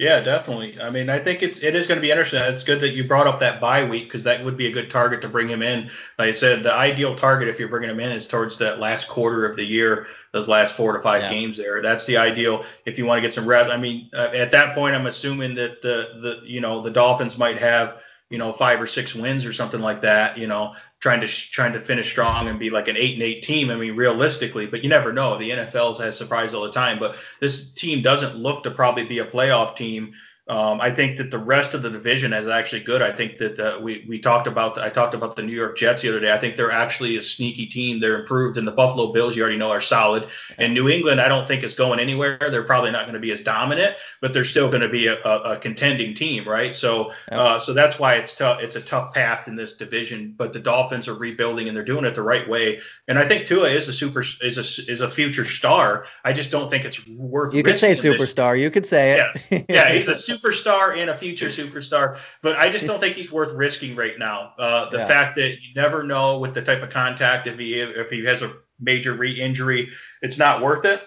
Yeah, 0.00 0.20
definitely. 0.20 0.80
I 0.80 0.88
mean, 0.88 1.10
I 1.10 1.18
think 1.18 1.42
it's 1.42 1.58
it 1.58 1.74
is 1.74 1.86
going 1.86 1.98
to 1.98 2.00
be 2.00 2.10
interesting. 2.10 2.40
It's 2.40 2.64
good 2.64 2.80
that 2.80 2.90
you 2.90 3.04
brought 3.04 3.26
up 3.26 3.40
that 3.40 3.60
bye 3.60 3.84
week 3.84 4.04
because 4.04 4.22
that 4.24 4.42
would 4.42 4.56
be 4.56 4.66
a 4.66 4.70
good 4.70 4.88
target 4.88 5.20
to 5.20 5.28
bring 5.28 5.46
him 5.46 5.62
in. 5.62 5.90
Like 6.18 6.30
I 6.30 6.32
said, 6.32 6.62
the 6.62 6.72
ideal 6.72 7.14
target 7.14 7.48
if 7.48 7.58
you're 7.58 7.68
bringing 7.68 7.90
him 7.90 8.00
in 8.00 8.10
is 8.10 8.26
towards 8.26 8.56
that 8.58 8.78
last 8.78 9.08
quarter 9.08 9.44
of 9.44 9.56
the 9.56 9.64
year, 9.64 10.06
those 10.32 10.48
last 10.48 10.74
four 10.74 10.94
to 10.94 11.02
five 11.02 11.24
yeah. 11.24 11.28
games 11.28 11.58
there. 11.58 11.82
That's 11.82 12.06
the 12.06 12.16
ideal 12.16 12.64
if 12.86 12.96
you 12.96 13.04
want 13.04 13.18
to 13.18 13.20
get 13.20 13.34
some 13.34 13.46
reps. 13.46 13.68
I 13.68 13.76
mean, 13.76 14.08
uh, 14.14 14.30
at 14.32 14.52
that 14.52 14.74
point, 14.74 14.94
I'm 14.94 15.06
assuming 15.06 15.54
that 15.56 15.82
the 15.82 16.14
the 16.22 16.48
you 16.48 16.62
know 16.62 16.80
the 16.80 16.90
Dolphins 16.90 17.36
might 17.36 17.58
have 17.58 18.00
you 18.30 18.38
know 18.38 18.52
five 18.52 18.80
or 18.80 18.86
six 18.86 19.14
wins 19.14 19.44
or 19.44 19.52
something 19.52 19.80
like 19.80 20.00
that 20.00 20.38
you 20.38 20.46
know 20.46 20.74
trying 21.00 21.20
to 21.20 21.26
trying 21.26 21.72
to 21.72 21.80
finish 21.80 22.08
strong 22.08 22.48
and 22.48 22.58
be 22.58 22.70
like 22.70 22.88
an 22.88 22.96
eight 22.96 23.14
and 23.14 23.22
eight 23.22 23.42
team. 23.42 23.70
I 23.70 23.76
mean 23.76 23.96
realistically 23.96 24.66
but 24.66 24.82
you 24.82 24.88
never 24.88 25.12
know. 25.12 25.36
The 25.36 25.50
nfl 25.50 25.98
has 25.98 26.16
surprise 26.16 26.54
all 26.54 26.62
the 26.62 26.72
time 26.72 26.98
but 26.98 27.16
this 27.40 27.72
team 27.72 28.02
doesn't 28.02 28.36
look 28.36 28.62
to 28.62 28.70
probably 28.70 29.04
be 29.04 29.18
a 29.18 29.26
playoff 29.26 29.76
team 29.76 30.14
um, 30.50 30.80
I 30.80 30.90
think 30.90 31.18
that 31.18 31.30
the 31.30 31.38
rest 31.38 31.74
of 31.74 31.82
the 31.82 31.90
division 31.90 32.32
is 32.32 32.48
actually 32.48 32.82
good. 32.82 33.02
I 33.02 33.12
think 33.12 33.38
that 33.38 33.60
uh, 33.60 33.78
we 33.80 34.04
we 34.08 34.18
talked 34.18 34.48
about 34.48 34.78
I 34.78 34.88
talked 34.88 35.14
about 35.14 35.36
the 35.36 35.42
New 35.42 35.52
York 35.52 35.78
Jets 35.78 36.02
the 36.02 36.08
other 36.08 36.18
day. 36.18 36.32
I 36.32 36.38
think 36.38 36.56
they're 36.56 36.72
actually 36.72 37.16
a 37.16 37.22
sneaky 37.22 37.66
team. 37.66 38.00
They're 38.00 38.18
improved, 38.18 38.58
and 38.58 38.66
the 38.66 38.72
Buffalo 38.72 39.12
Bills 39.12 39.36
you 39.36 39.42
already 39.42 39.58
know 39.58 39.70
are 39.70 39.80
solid. 39.80 40.26
And 40.58 40.74
New 40.74 40.88
England 40.88 41.20
I 41.20 41.28
don't 41.28 41.46
think 41.46 41.62
is 41.62 41.74
going 41.74 42.00
anywhere. 42.00 42.36
They're 42.36 42.64
probably 42.64 42.90
not 42.90 43.04
going 43.04 43.14
to 43.14 43.20
be 43.20 43.30
as 43.30 43.40
dominant, 43.40 43.94
but 44.20 44.32
they're 44.32 44.42
still 44.42 44.68
going 44.68 44.82
to 44.82 44.88
be 44.88 45.06
a, 45.06 45.22
a, 45.22 45.52
a, 45.52 45.56
contending 45.56 46.16
team, 46.16 46.48
right? 46.48 46.74
So 46.74 47.12
uh, 47.30 47.60
so 47.60 47.72
that's 47.72 48.00
why 48.00 48.16
it's 48.16 48.34
tough. 48.34 48.60
It's 48.60 48.74
a 48.74 48.80
tough 48.80 49.14
path 49.14 49.46
in 49.46 49.54
this 49.54 49.76
division. 49.76 50.34
But 50.36 50.52
the 50.52 50.58
Dolphins 50.58 51.06
are 51.06 51.14
rebuilding 51.14 51.68
and 51.68 51.76
they're 51.76 51.84
doing 51.84 52.04
it 52.04 52.16
the 52.16 52.22
right 52.22 52.48
way. 52.48 52.80
And 53.06 53.20
I 53.20 53.28
think 53.28 53.46
Tua 53.46 53.68
is 53.68 53.86
a 53.86 53.92
super 53.92 54.24
is 54.40 54.58
a 54.58 54.90
is 54.90 55.00
a 55.00 55.08
future 55.08 55.44
star. 55.44 56.06
I 56.24 56.32
just 56.32 56.50
don't 56.50 56.68
think 56.68 56.84
it's 56.84 57.06
worth. 57.06 57.54
You 57.54 57.62
could 57.62 57.76
say 57.76 57.92
superstar. 57.92 58.58
You 58.58 58.72
could 58.72 58.84
say 58.84 59.12
it. 59.12 59.46
Yes. 59.50 59.64
Yeah, 59.68 59.92
he's 59.92 60.08
a 60.08 60.16
super 60.16 60.39
superstar 60.40 60.96
and 60.96 61.10
a 61.10 61.16
future 61.16 61.48
superstar, 61.48 62.18
but 62.42 62.56
I 62.56 62.68
just 62.68 62.86
don't 62.86 63.00
think 63.00 63.16
he's 63.16 63.30
worth 63.30 63.52
risking 63.52 63.96
right 63.96 64.18
now. 64.18 64.52
Uh, 64.58 64.90
the 64.90 64.98
yeah. 64.98 65.08
fact 65.08 65.36
that 65.36 65.62
you 65.62 65.74
never 65.74 66.02
know 66.02 66.38
with 66.38 66.54
the 66.54 66.62
type 66.62 66.82
of 66.82 66.90
contact 66.90 67.46
if 67.46 67.58
he 67.58 67.80
if 67.80 68.10
he 68.10 68.24
has 68.24 68.42
a 68.42 68.54
major 68.78 69.12
re-injury, 69.12 69.90
it's 70.22 70.38
not 70.38 70.62
worth 70.62 70.84
it. 70.84 71.02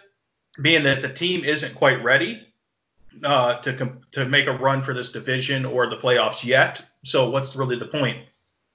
Being 0.62 0.84
that 0.84 1.02
the 1.02 1.10
team 1.10 1.44
isn't 1.44 1.74
quite 1.76 2.04
ready 2.04 2.48
uh, 3.24 3.56
to 3.62 3.98
to 4.12 4.26
make 4.26 4.48
a 4.48 4.54
run 4.54 4.82
for 4.82 4.94
this 4.94 5.12
division 5.12 5.66
or 5.66 5.88
the 5.88 5.98
playoffs 5.98 6.44
yet. 6.44 6.82
So 7.04 7.30
what's 7.30 7.56
really 7.56 7.78
the 7.78 7.88
point? 7.88 8.18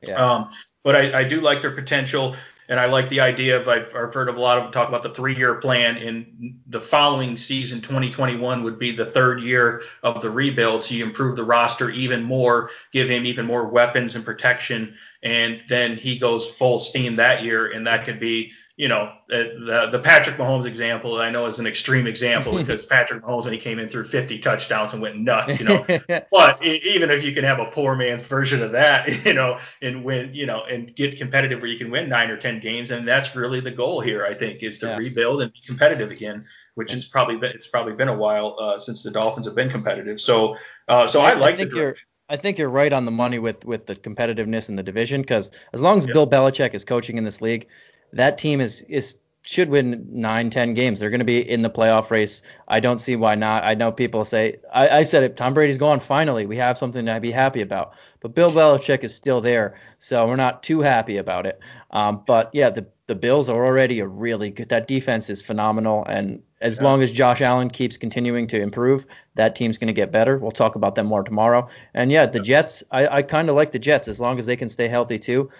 Yeah. 0.03 0.15
Um, 0.15 0.51
but 0.85 0.97
I, 0.97 1.21
I 1.21 1.29
do 1.29 1.41
like 1.41 1.61
their 1.61 1.73
potential. 1.73 2.37
And 2.69 2.79
I 2.79 2.85
like 2.85 3.09
the 3.09 3.21
idea 3.21 3.59
of 3.59 3.67
I've, 3.67 3.95
I've 3.95 4.13
heard 4.13 4.29
of 4.29 4.37
a 4.37 4.41
lot 4.41 4.59
of 4.59 4.71
talk 4.71 4.89
about 4.89 5.03
the 5.03 5.09
three-year 5.09 5.55
plan. 5.55 5.97
In 5.97 6.61
the 6.67 6.81
following 6.81 7.39
season, 7.39 7.81
2021 7.81 8.63
would 8.63 8.79
be 8.79 8.95
the 8.95 9.07
third 9.07 9.41
year 9.41 9.83
of 10.03 10.21
the 10.21 10.31
rebuild. 10.31 10.85
So 10.85 10.95
you 10.95 11.05
improve 11.05 11.37
the 11.37 11.45
roster 11.45 11.89
even 11.91 12.23
more, 12.23 12.71
give 12.93 13.09
him 13.09 13.25
even 13.25 13.47
more 13.47 13.67
weapons 13.67 14.17
and 14.17 14.25
protection, 14.25 14.95
and 15.23 15.63
then 15.69 15.97
he 15.97 16.19
goes 16.19 16.51
full 16.51 16.79
steam 16.79 17.17
that 17.17 17.43
year, 17.43 17.71
and 17.73 17.87
that 17.87 18.05
could 18.05 18.21
be 18.21 18.53
you 18.79 18.87
know, 18.87 19.13
the, 19.29 19.89
the 19.91 19.99
Patrick 19.99 20.37
Mahomes 20.37 20.65
example 20.65 21.17
I 21.17 21.31
know 21.31 21.47
is 21.47 21.59
an 21.59 21.67
extreme 21.67 22.07
example 22.07 22.57
because 22.57 22.87
Patrick 22.87 23.25
Mahomes 23.25 23.43
when 23.43 23.53
he 23.53 23.59
came 23.59 23.81
in 23.81 23.89
threw 23.89 24.05
50 24.05 24.39
touchdowns 24.39 24.93
and 24.93 25.03
went 25.03 25.19
nuts, 25.19 25.59
you 25.59 25.67
know. 25.67 25.85
but 26.31 26.65
even 26.65 27.11
if 27.11 27.25
you 27.25 27.33
can 27.33 27.43
have 27.43 27.59
a 27.59 27.67
poor 27.67 27.97
man's 27.97 28.23
version 28.23 28.63
of 28.63 28.71
that, 28.73 29.25
you 29.27 29.35
know, 29.35 29.59
and 29.83 30.05
win, 30.05 30.33
you 30.33 30.47
know, 30.47 30.63
and 30.63 30.95
get 30.95 31.19
competitive 31.19 31.61
where 31.61 31.71
you 31.71 31.77
can 31.77 31.91
win 31.91 32.09
nine 32.09 32.31
or 32.31 32.37
10 32.37 32.61
games, 32.61 32.93
and 32.93 33.07
that's 33.07 33.35
really 33.35 33.61
the 33.61 33.73
goal 33.73 34.01
here, 34.01 34.25
I 34.25 34.33
think, 34.33 34.63
is 34.63 34.79
to 34.79 34.87
yeah. 34.87 34.97
rebuild 34.97 35.43
and 35.43 35.53
be 35.53 35.61
competitive 35.67 36.13
again, 36.13 36.45
which 36.77 36.93
has 36.93 37.05
probably 37.05 37.37
been 37.37 37.51
it's 37.51 37.67
probably 37.67 37.95
been 37.95 38.09
a 38.09 38.17
while 38.17 38.57
uh, 38.61 38.79
since 38.79 39.03
the 39.03 39.11
Dolphins 39.11 39.47
have 39.47 39.57
been 39.57 39.71
competitive. 39.71 40.21
So, 40.21 40.57
uh, 40.87 41.09
so 41.09 41.21
I, 41.21 41.33
I 41.33 41.35
like 41.35 41.55
I 41.55 41.57
think 41.57 41.75
you're. 41.75 41.97
I 42.31 42.37
think 42.37 42.59
you're 42.59 42.69
right 42.69 42.93
on 42.93 43.07
the 43.07 43.11
money 43.11 43.39
with 43.39 43.65
with 43.65 43.87
the 43.87 43.97
competitiveness 43.97 44.69
in 44.69 44.77
the 44.77 44.83
division 44.83 45.23
because 45.23 45.51
as 45.73 45.81
long 45.81 45.97
as 45.97 46.07
Bill 46.07 46.29
Belichick 46.29 46.75
is 46.75 46.85
coaching 46.85 47.17
in 47.17 47.25
this 47.25 47.41
league, 47.41 47.67
that 48.13 48.39
team 48.39 48.61
is 48.61 48.83
is 48.83 49.17
should 49.49 49.71
win 49.71 50.07
nine, 50.11 50.51
ten 50.51 50.75
games. 50.75 51.01
They're 51.01 51.09
going 51.09 51.21
to 51.21 51.25
be 51.25 51.39
in 51.39 51.63
the 51.63 51.71
playoff 51.71 52.11
race. 52.11 52.43
I 52.69 52.81
don't 52.81 52.99
see 52.99 53.17
why 53.17 53.35
not. 53.35 53.65
I 53.65 53.73
know 53.73 53.91
people 53.91 54.27
say 54.27 54.59
I, 54.71 54.89
I 54.99 55.03
said 55.05 55.23
it. 55.23 55.39
Tom 55.39 55.55
Brady's 55.55 55.79
gone. 55.79 56.01
Finally, 56.01 56.45
we 56.45 56.59
have 56.59 56.77
something 56.77 57.07
to 57.07 57.21
be 57.21 57.31
happy 57.31 57.63
about. 57.63 57.95
But 58.21 58.35
Bill 58.35 58.51
Belichick 58.51 59.05
is 59.05 59.15
still 59.15 59.41
there, 59.41 59.81
so 60.01 60.27
we're 60.27 60.37
not 60.37 60.63
too 60.63 60.81
happy 60.81 61.17
about 61.17 61.47
it. 61.47 61.61
Um, 61.91 62.25
but 62.27 62.51
yeah, 62.53 62.69
the 62.69 62.87
the 63.07 63.15
Bills 63.15 63.49
are 63.49 63.65
already 63.65 64.01
a 64.01 64.07
really 64.07 64.51
good. 64.51 64.69
That 64.69 64.87
defense 64.87 65.31
is 65.31 65.41
phenomenal, 65.41 66.05
and 66.05 66.43
as 66.61 66.77
yeah. 66.77 66.85
long 66.85 67.03
as 67.03 67.11
Josh 67.11 67.41
Allen 67.41 67.71
keeps 67.71 67.97
continuing 67.97 68.49
to 68.49 68.61
improve, 68.61 69.07
that 69.37 69.57
team's 69.57 69.79
going 69.79 69.87
to 69.87 69.95
get 69.95 70.13
better. 70.13 70.37
We'll 70.37 70.51
talk 70.51 70.75
about 70.75 70.95
them 70.95 71.07
more 71.07 71.23
tomorrow. 71.23 71.69
And 71.95 72.13
yeah, 72.13 72.27
the 72.27 72.41
Jets. 72.41 72.83
I, 72.91 73.09
I 73.09 73.23
kind 73.23 73.49
of 73.49 73.57
like 73.57 73.73
the 73.73 73.79
Jets 73.79 74.09
as 74.09 74.21
long 74.21 74.39
as 74.39 74.45
they 74.45 74.57
can 74.57 74.69
stay 74.69 74.89
healthy 74.89 75.19
too. 75.19 75.51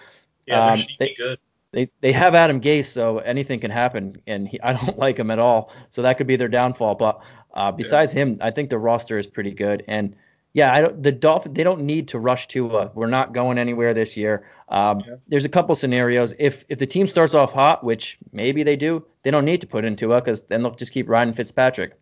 Yeah, 0.45 0.75
they're 0.75 0.83
um, 0.83 0.89
they, 0.99 1.15
good 1.17 1.39
they 1.71 1.89
they 2.01 2.11
have 2.11 2.35
Adam 2.35 2.61
Gase, 2.61 2.85
so 2.85 3.19
anything 3.19 3.59
can 3.59 3.71
happen, 3.71 4.21
and 4.27 4.47
he, 4.47 4.61
I 4.63 4.73
don't 4.73 4.97
like 4.97 5.17
him 5.17 5.31
at 5.31 5.39
all. 5.39 5.71
So 5.89 6.01
that 6.01 6.17
could 6.17 6.27
be 6.27 6.35
their 6.35 6.47
downfall. 6.47 6.95
But 6.95 7.21
uh, 7.53 7.71
besides 7.71 8.13
yeah. 8.13 8.23
him, 8.23 8.37
I 8.41 8.51
think 8.51 8.69
the 8.69 8.79
roster 8.79 9.17
is 9.17 9.27
pretty 9.27 9.51
good. 9.51 9.83
And 9.87 10.15
yeah, 10.53 10.73
I 10.73 10.81
don't, 10.81 11.03
the 11.03 11.11
Dolphins 11.11 11.55
they 11.55 11.63
don't 11.63 11.81
need 11.81 12.09
to 12.09 12.19
rush 12.19 12.47
Tua. 12.47 12.91
We're 12.95 13.07
not 13.07 13.33
going 13.33 13.57
anywhere 13.57 13.93
this 13.93 14.17
year. 14.17 14.47
Um, 14.67 15.01
yeah. 15.05 15.15
There's 15.27 15.45
a 15.45 15.49
couple 15.49 15.75
scenarios. 15.75 16.33
If 16.39 16.65
if 16.69 16.79
the 16.79 16.87
team 16.87 17.07
starts 17.07 17.33
off 17.35 17.53
hot, 17.53 17.83
which 17.83 18.17
maybe 18.31 18.63
they 18.63 18.75
do, 18.75 19.05
they 19.23 19.31
don't 19.31 19.45
need 19.45 19.61
to 19.61 19.67
put 19.67 19.85
in 19.85 19.95
Tua 19.95 20.21
because 20.21 20.41
then 20.41 20.63
they'll 20.63 20.75
just 20.75 20.91
keep 20.91 21.07
riding 21.07 21.33
Fitzpatrick. 21.33 21.99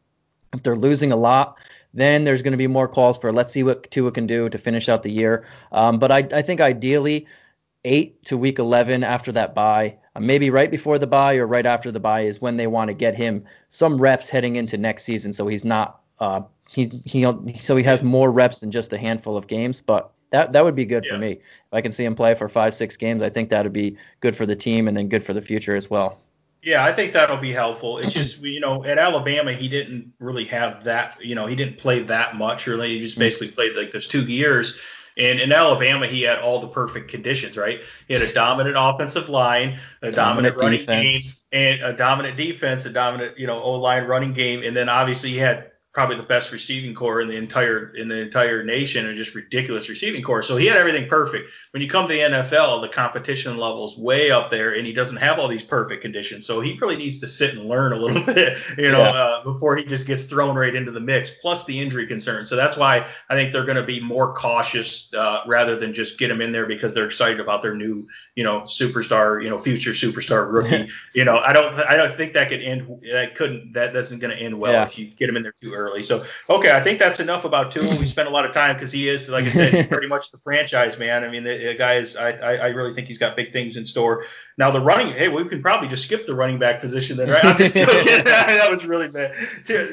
If 0.54 0.64
they're 0.64 0.78
losing 0.78 1.12
a 1.12 1.18
lot, 1.18 1.58
then 1.94 2.24
there's 2.24 2.42
going 2.42 2.54
to 2.54 2.58
be 2.58 2.68
more 2.68 2.88
calls 2.88 3.18
for 3.18 3.34
let's 3.34 3.52
see 3.52 3.64
what 3.64 3.92
Tua 3.92 4.12
can 4.12 4.28
do 4.28 4.48
to 4.48 4.58
finish 4.58 4.88
out 4.88 5.04
the 5.04 5.12
year. 5.12 5.46
Um, 5.74 6.00
but 6.00 6.10
I, 6.10 6.28
I 6.32 6.42
think 6.42 6.62
ideally 6.62 7.28
eight 7.88 8.24
to 8.26 8.38
week 8.38 8.60
11 8.60 9.04
after 9.04 9.32
that 9.32 9.56
bye, 9.56 9.96
uh, 10.16 10.20
maybe 10.20 10.50
right 10.50 10.70
before 10.70 11.00
the 11.00 11.08
bye 11.08 11.36
or 11.36 11.48
right 11.48 11.66
after 11.66 11.92
the 11.92 12.00
bye 12.00 12.22
is 12.22 12.42
when 12.42 12.58
they 12.58 12.68
want 12.68 12.90
to 12.90 12.94
get 12.94 13.16
him 13.16 13.44
some 13.70 13.98
reps 13.98 14.30
heading 14.30 14.58
into 14.58 14.78
next 14.78 15.04
season, 15.04 15.34
so 15.34 15.48
he's 15.48 15.66
not 15.66 16.02
uh, 16.20 16.42
he's 16.70 16.94
he 17.06 17.24
so 17.58 17.76
he 17.76 17.84
has 17.84 18.04
more 18.04 18.32
reps 18.32 18.60
than 18.60 18.72
just 18.72 18.94
a 18.94 18.98
handful 18.98 19.38
of 19.38 19.48
games. 19.48 19.82
But 19.82 20.12
that 20.32 20.54
that 20.54 20.64
would 20.64 20.76
be 20.76 20.86
good 20.86 21.06
yeah. 21.06 21.14
for 21.14 21.18
me. 21.18 21.32
If 21.32 21.74
I 21.74 21.82
can 21.82 21.92
see 21.92 22.06
him 22.06 22.16
play 22.16 22.36
for 22.36 22.48
five 22.48 22.74
six 22.74 22.98
games, 22.98 23.22
I 23.22 23.30
think 23.30 23.50
that 23.50 23.64
would 23.64 23.74
be 23.74 23.98
good 24.20 24.36
for 24.36 24.46
the 24.46 24.56
team 24.56 24.88
and 24.88 24.96
then 24.96 25.10
good 25.10 25.24
for 25.24 25.34
the 25.34 25.42
future 25.42 25.76
as 25.76 25.90
well. 25.90 26.20
Yeah, 26.64 26.84
I 26.84 26.92
think 26.92 27.14
that'll 27.14 27.38
be 27.38 27.54
helpful. 27.54 28.00
It's 28.00 28.14
just 28.14 28.40
you 28.40 28.60
know 28.60 28.84
at 28.84 28.98
Alabama 28.98 29.54
he 29.54 29.70
didn't 29.70 30.12
really 30.20 30.46
have 30.46 30.84
that 30.84 31.24
you 31.24 31.36
know 31.36 31.46
he 31.46 31.56
didn't 31.56 31.78
play 31.78 32.04
that 32.04 32.36
much 32.36 32.68
really. 32.68 32.90
He 32.90 33.00
just 33.00 33.16
mm. 33.16 33.20
basically 33.20 33.50
played 33.50 33.76
like 33.76 33.92
those 33.92 34.08
two 34.08 34.26
years. 34.26 34.78
And 35.18 35.40
in 35.40 35.52
Alabama, 35.52 36.06
he 36.06 36.22
had 36.22 36.40
all 36.40 36.60
the 36.60 36.68
perfect 36.68 37.10
conditions, 37.10 37.58
right? 37.58 37.82
He 38.08 38.14
had 38.14 38.24
a 38.24 38.34
dominant 38.34 38.76
offensive 38.78 39.30
line, 39.30 39.80
a 40.02 40.12
dominant, 40.12 40.58
dominant 40.58 40.62
running 40.62 40.80
defense. 40.80 41.34
game, 41.52 41.80
and 41.80 41.82
a 41.82 41.98
dominant 41.98 42.38
defense, 42.38 42.86
a 42.86 42.90
dominant, 42.90 43.40
you 43.40 43.48
know, 43.48 43.62
O 43.62 43.74
line 43.74 44.06
running 44.06 44.34
game, 44.34 44.64
and 44.64 44.76
then 44.76 44.90
obviously 44.90 45.32
he 45.32 45.38
had 45.38 45.72
probably 45.98 46.16
the 46.16 46.22
best 46.22 46.52
receiving 46.52 46.94
corps 46.94 47.22
in 47.22 47.28
the 47.28 47.36
entire 47.36 47.88
in 47.96 48.08
the 48.08 48.22
entire 48.22 48.64
nation 48.64 49.08
and 49.08 49.18
just 49.18 49.34
ridiculous 49.34 49.90
receiving 49.90 50.22
corps. 50.22 50.44
So 50.44 50.56
he 50.56 50.68
had 50.68 50.78
everything 50.78 51.10
perfect. 51.10 51.50
When 51.72 51.82
you 51.82 51.90
come 51.90 52.08
to 52.08 52.14
the 52.14 52.20
NFL, 52.20 52.84
the 52.84 52.90
competition 52.90 53.58
level 53.58 53.84
is 53.84 53.98
way 53.98 54.30
up 54.30 54.52
there, 54.52 54.76
and 54.76 54.86
he 54.86 54.94
doesn't 54.94 55.18
have 55.18 55.40
all 55.40 55.48
these 55.48 55.64
perfect 55.64 56.04
conditions. 56.04 56.46
So 56.46 56.62
he 56.62 56.78
really 56.80 56.98
needs 56.98 57.20
to 57.22 57.28
sit 57.28 57.56
and 57.56 57.68
learn 57.68 57.94
a 57.94 57.96
little 57.96 58.22
bit, 58.36 58.60
you 58.78 58.92
know, 58.92 59.00
yeah. 59.00 59.10
uh, 59.10 59.44
before 59.44 59.76
he 59.76 59.86
just 59.86 60.06
gets 60.06 60.26
thrown 60.26 60.56
right 60.56 60.76
into 60.76 60.92
the 60.92 61.00
mix. 61.00 61.32
Plus 61.42 61.66
the 61.66 61.80
injury 61.80 62.06
concern. 62.06 62.46
So 62.46 62.56
that's 62.56 62.78
why 62.78 63.08
I 63.32 63.34
think 63.34 63.52
they're 63.52 63.66
going 63.66 63.78
to 63.78 63.84
be 63.84 64.00
more 64.00 64.36
cautious 64.36 65.12
uh, 65.16 65.42
rather 65.48 65.78
than 65.78 65.96
just 65.96 66.20
get 66.20 66.30
him 66.30 66.42
in 66.42 66.52
there 66.52 66.68
because 66.68 66.94
they're 66.94 67.08
excited 67.08 67.40
about 67.40 67.64
their 67.64 67.74
new, 67.74 68.08
you 68.36 68.44
know, 68.44 68.62
superstar, 68.62 69.44
you 69.44 69.50
know, 69.50 69.58
future 69.58 69.94
superstar 69.94 70.54
rookie. 70.54 70.92
you 71.16 71.26
know, 71.26 71.40
I 71.40 71.54
don't 71.54 71.74
I 71.80 71.96
don't 71.96 72.16
think 72.16 72.34
that 72.34 72.50
could 72.50 72.62
end. 72.62 73.02
That 73.12 73.34
couldn't 73.34 73.74
that 73.74 73.96
isn't 73.96 74.20
going 74.20 74.38
to 74.38 74.40
end 74.40 74.60
well 74.60 74.74
yeah. 74.74 74.86
if 74.86 75.00
you 75.00 75.08
get 75.08 75.28
him 75.28 75.38
in 75.38 75.42
there 75.42 75.52
too 75.52 75.74
early 75.74 75.87
early. 75.88 76.04
So 76.04 76.26
okay, 76.50 76.72
I 76.72 76.84
think 76.84 77.00
that's 77.00 77.20
enough 77.20 77.46
about 77.46 77.72
Tua. 77.72 77.96
We 77.98 78.06
spent 78.18 78.28
a 78.28 78.32
lot 78.32 78.46
of 78.46 78.54
time 78.54 78.76
because 78.76 78.92
he 78.92 79.10
is, 79.10 79.30
like 79.30 79.46
I 79.46 79.50
said, 79.50 79.90
pretty 79.90 80.08
much 80.08 80.32
the 80.32 80.38
franchise 80.38 80.98
man. 80.98 81.24
I 81.24 81.30
mean, 81.30 81.44
the, 81.44 81.58
the 81.58 81.76
guy 81.76 81.96
is. 81.96 82.16
I, 82.16 82.32
I, 82.32 82.56
I 82.56 82.68
really 82.68 82.94
think 82.94 83.08
he's 83.08 83.18
got 83.18 83.36
big 83.36 83.52
things 83.52 83.78
in 83.78 83.86
store. 83.86 84.26
Now 84.58 84.72
the 84.72 84.82
running, 84.82 85.14
hey, 85.14 85.30
we 85.30 85.46
can 85.46 85.62
probably 85.62 85.88
just 85.88 86.04
skip 86.04 86.26
the 86.26 86.34
running 86.34 86.58
back 86.58 86.80
position 86.80 87.16
then, 87.16 87.30
right? 87.30 87.46
I'm 87.46 87.56
just 87.56 87.76
joking. 87.76 88.24
that 88.24 88.68
was 88.72 88.86
really 88.86 89.08
bad. 89.08 89.36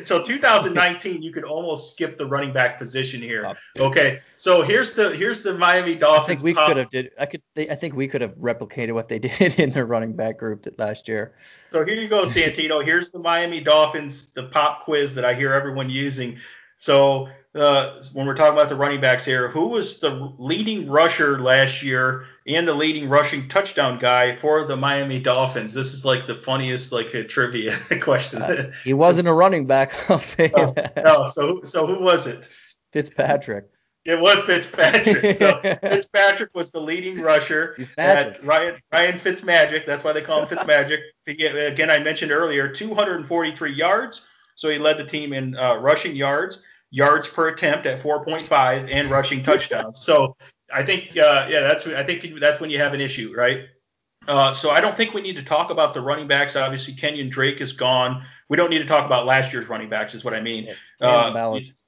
So 0.07 0.25
2019, 0.25 1.23
you 1.23 1.33
could 1.33 1.45
almost 1.45 1.93
skip 1.93 2.17
the 2.17 2.27
running 2.27 2.53
back 2.53 2.79
position 2.79 3.21
here. 3.21 3.53
Oh. 3.79 3.87
Okay, 3.87 4.21
so 4.37 4.63
here's 4.63 4.95
the 4.95 5.11
here's 5.11 5.43
the 5.43 5.59
Miami 5.59 5.97
Dolphins. 5.97 6.25
I 6.25 6.27
think 6.29 6.43
we 6.43 6.55
pop. 6.55 6.69
could 6.69 6.77
have 6.79 6.89
did. 6.89 7.11
I 7.19 7.27
could. 7.27 7.43
I 7.59 7.75
think 7.75 7.95
we 7.95 8.09
could 8.09 8.23
have 8.23 8.35
replicated 8.37 8.95
what 8.95 9.09
they 9.09 9.19
did 9.21 9.61
in 9.61 9.71
their 9.71 9.85
running 9.85 10.15
back 10.15 10.39
group 10.39 10.67
last 10.79 11.09
year. 11.09 11.35
So 11.71 11.85
here 11.85 11.97
you 11.97 12.09
go, 12.09 12.25
Santino. 12.25 12.83
Here's 12.83 13.11
the 13.11 13.19
Miami 13.19 13.61
Dolphins, 13.61 14.31
the 14.31 14.45
pop 14.45 14.85
quiz 14.85 15.15
that 15.15 15.27
I 15.27 15.35
hear 15.35 15.53
everyone 15.53 15.91
using. 15.91 16.39
So 16.79 17.29
uh, 17.55 18.03
when 18.13 18.27
we're 18.27 18.35
talking 18.35 18.53
about 18.53 18.69
the 18.69 18.77
running 18.77 19.01
backs 19.01 19.25
here, 19.25 19.49
who 19.49 19.69
was 19.69 20.01
the 20.01 20.33
leading 20.39 20.91
rusher 20.91 21.39
last 21.39 21.83
year 21.83 22.27
and 22.47 22.67
the 22.67 22.75
leading 22.75 23.09
rushing 23.09 23.49
touchdown 23.49 23.99
guy 23.99 24.35
for 24.37 24.65
the 24.65 24.77
Miami 24.77 25.21
Dolphins? 25.21 25.73
This 25.73 25.95
is 25.95 26.05
like 26.05 26.27
the 26.27 26.35
funniest 26.35 26.91
like 26.93 27.15
a 27.15 27.23
trivia 27.25 27.79
question. 28.01 28.43
Uh, 28.43 28.73
he 28.83 28.93
wasn't 28.93 29.29
a 29.29 29.33
running 29.33 29.67
back, 29.67 29.93
I'll 30.11 30.19
say 30.19 30.51
no, 30.57 30.73
that. 30.73 30.97
No, 31.05 31.29
so 31.29 31.63
so 31.63 31.87
who 31.87 32.03
was 32.03 32.27
it? 32.27 32.49
Fitzpatrick. 32.93 33.67
It 34.05 34.21
was 34.21 34.43
Fitzpatrick. 34.43 35.39
So 35.39 35.61
Fitzpatrick 35.81 36.51
was 36.55 36.71
the 36.71 36.81
leading 36.81 37.21
rusher. 37.21 37.75
He's 37.77 37.91
magic. 37.97 38.45
Ryan 38.45 38.77
Ryan 38.93 39.19
Fitzmagic. 39.19 39.87
That's 39.87 40.05
why 40.05 40.13
they 40.13 40.23
call 40.23 40.45
him 40.45 40.49
Fitzmagic. 40.49 40.99
Again, 41.27 41.91
I 41.91 42.01
mentioned 42.01 42.31
earlier, 42.31 42.69
243 42.69 43.73
yards. 43.73 44.27
So 44.57 44.69
he 44.69 44.79
led 44.79 44.99
the 44.99 45.05
team 45.05 45.33
in 45.33 45.57
uh, 45.57 45.77
rushing 45.77 46.15
yards, 46.15 46.63
yards 46.95 47.27
per 47.27 47.49
attempt 47.49 47.87
at 47.87 48.01
4.5, 48.01 48.89
and 48.89 49.11
rushing 49.11 49.43
touchdowns. 49.43 50.01
so 50.01 50.37
I 50.73 50.85
think, 50.85 51.17
uh, 51.17 51.49
yeah, 51.51 51.61
that's 51.61 51.87
I 51.89 52.05
think 52.05 52.39
that's 52.39 52.61
when 52.61 52.71
you 52.71 52.79
have 52.79 52.95
an 52.95 53.01
issue, 53.01 53.35
right? 53.37 53.65
Uh, 54.29 54.55
so 54.55 54.71
I 54.71 54.81
don't 54.81 54.97
think 54.97 55.13
we 55.13 55.21
need 55.21 55.37
to 55.37 55.43
talk 55.43 55.71
about 55.71 55.93
the 55.93 56.01
running 56.01 56.29
backs. 56.29 56.55
Obviously, 56.55 56.95
Kenyan 56.95 57.29
Drake 57.29 57.61
is 57.61 57.73
gone. 57.73 58.25
We 58.49 58.57
don't 58.57 58.71
need 58.71 58.79
to 58.79 58.87
talk 58.87 59.05
about 59.05 59.27
last 59.27 59.53
year's 59.53 59.69
running 59.69 59.91
backs, 59.91 60.15
is 60.15 60.25
what 60.25 60.35
I 60.35 60.41
mean. 60.41 60.69
Yeah, 61.01 61.07
uh, 61.07 61.33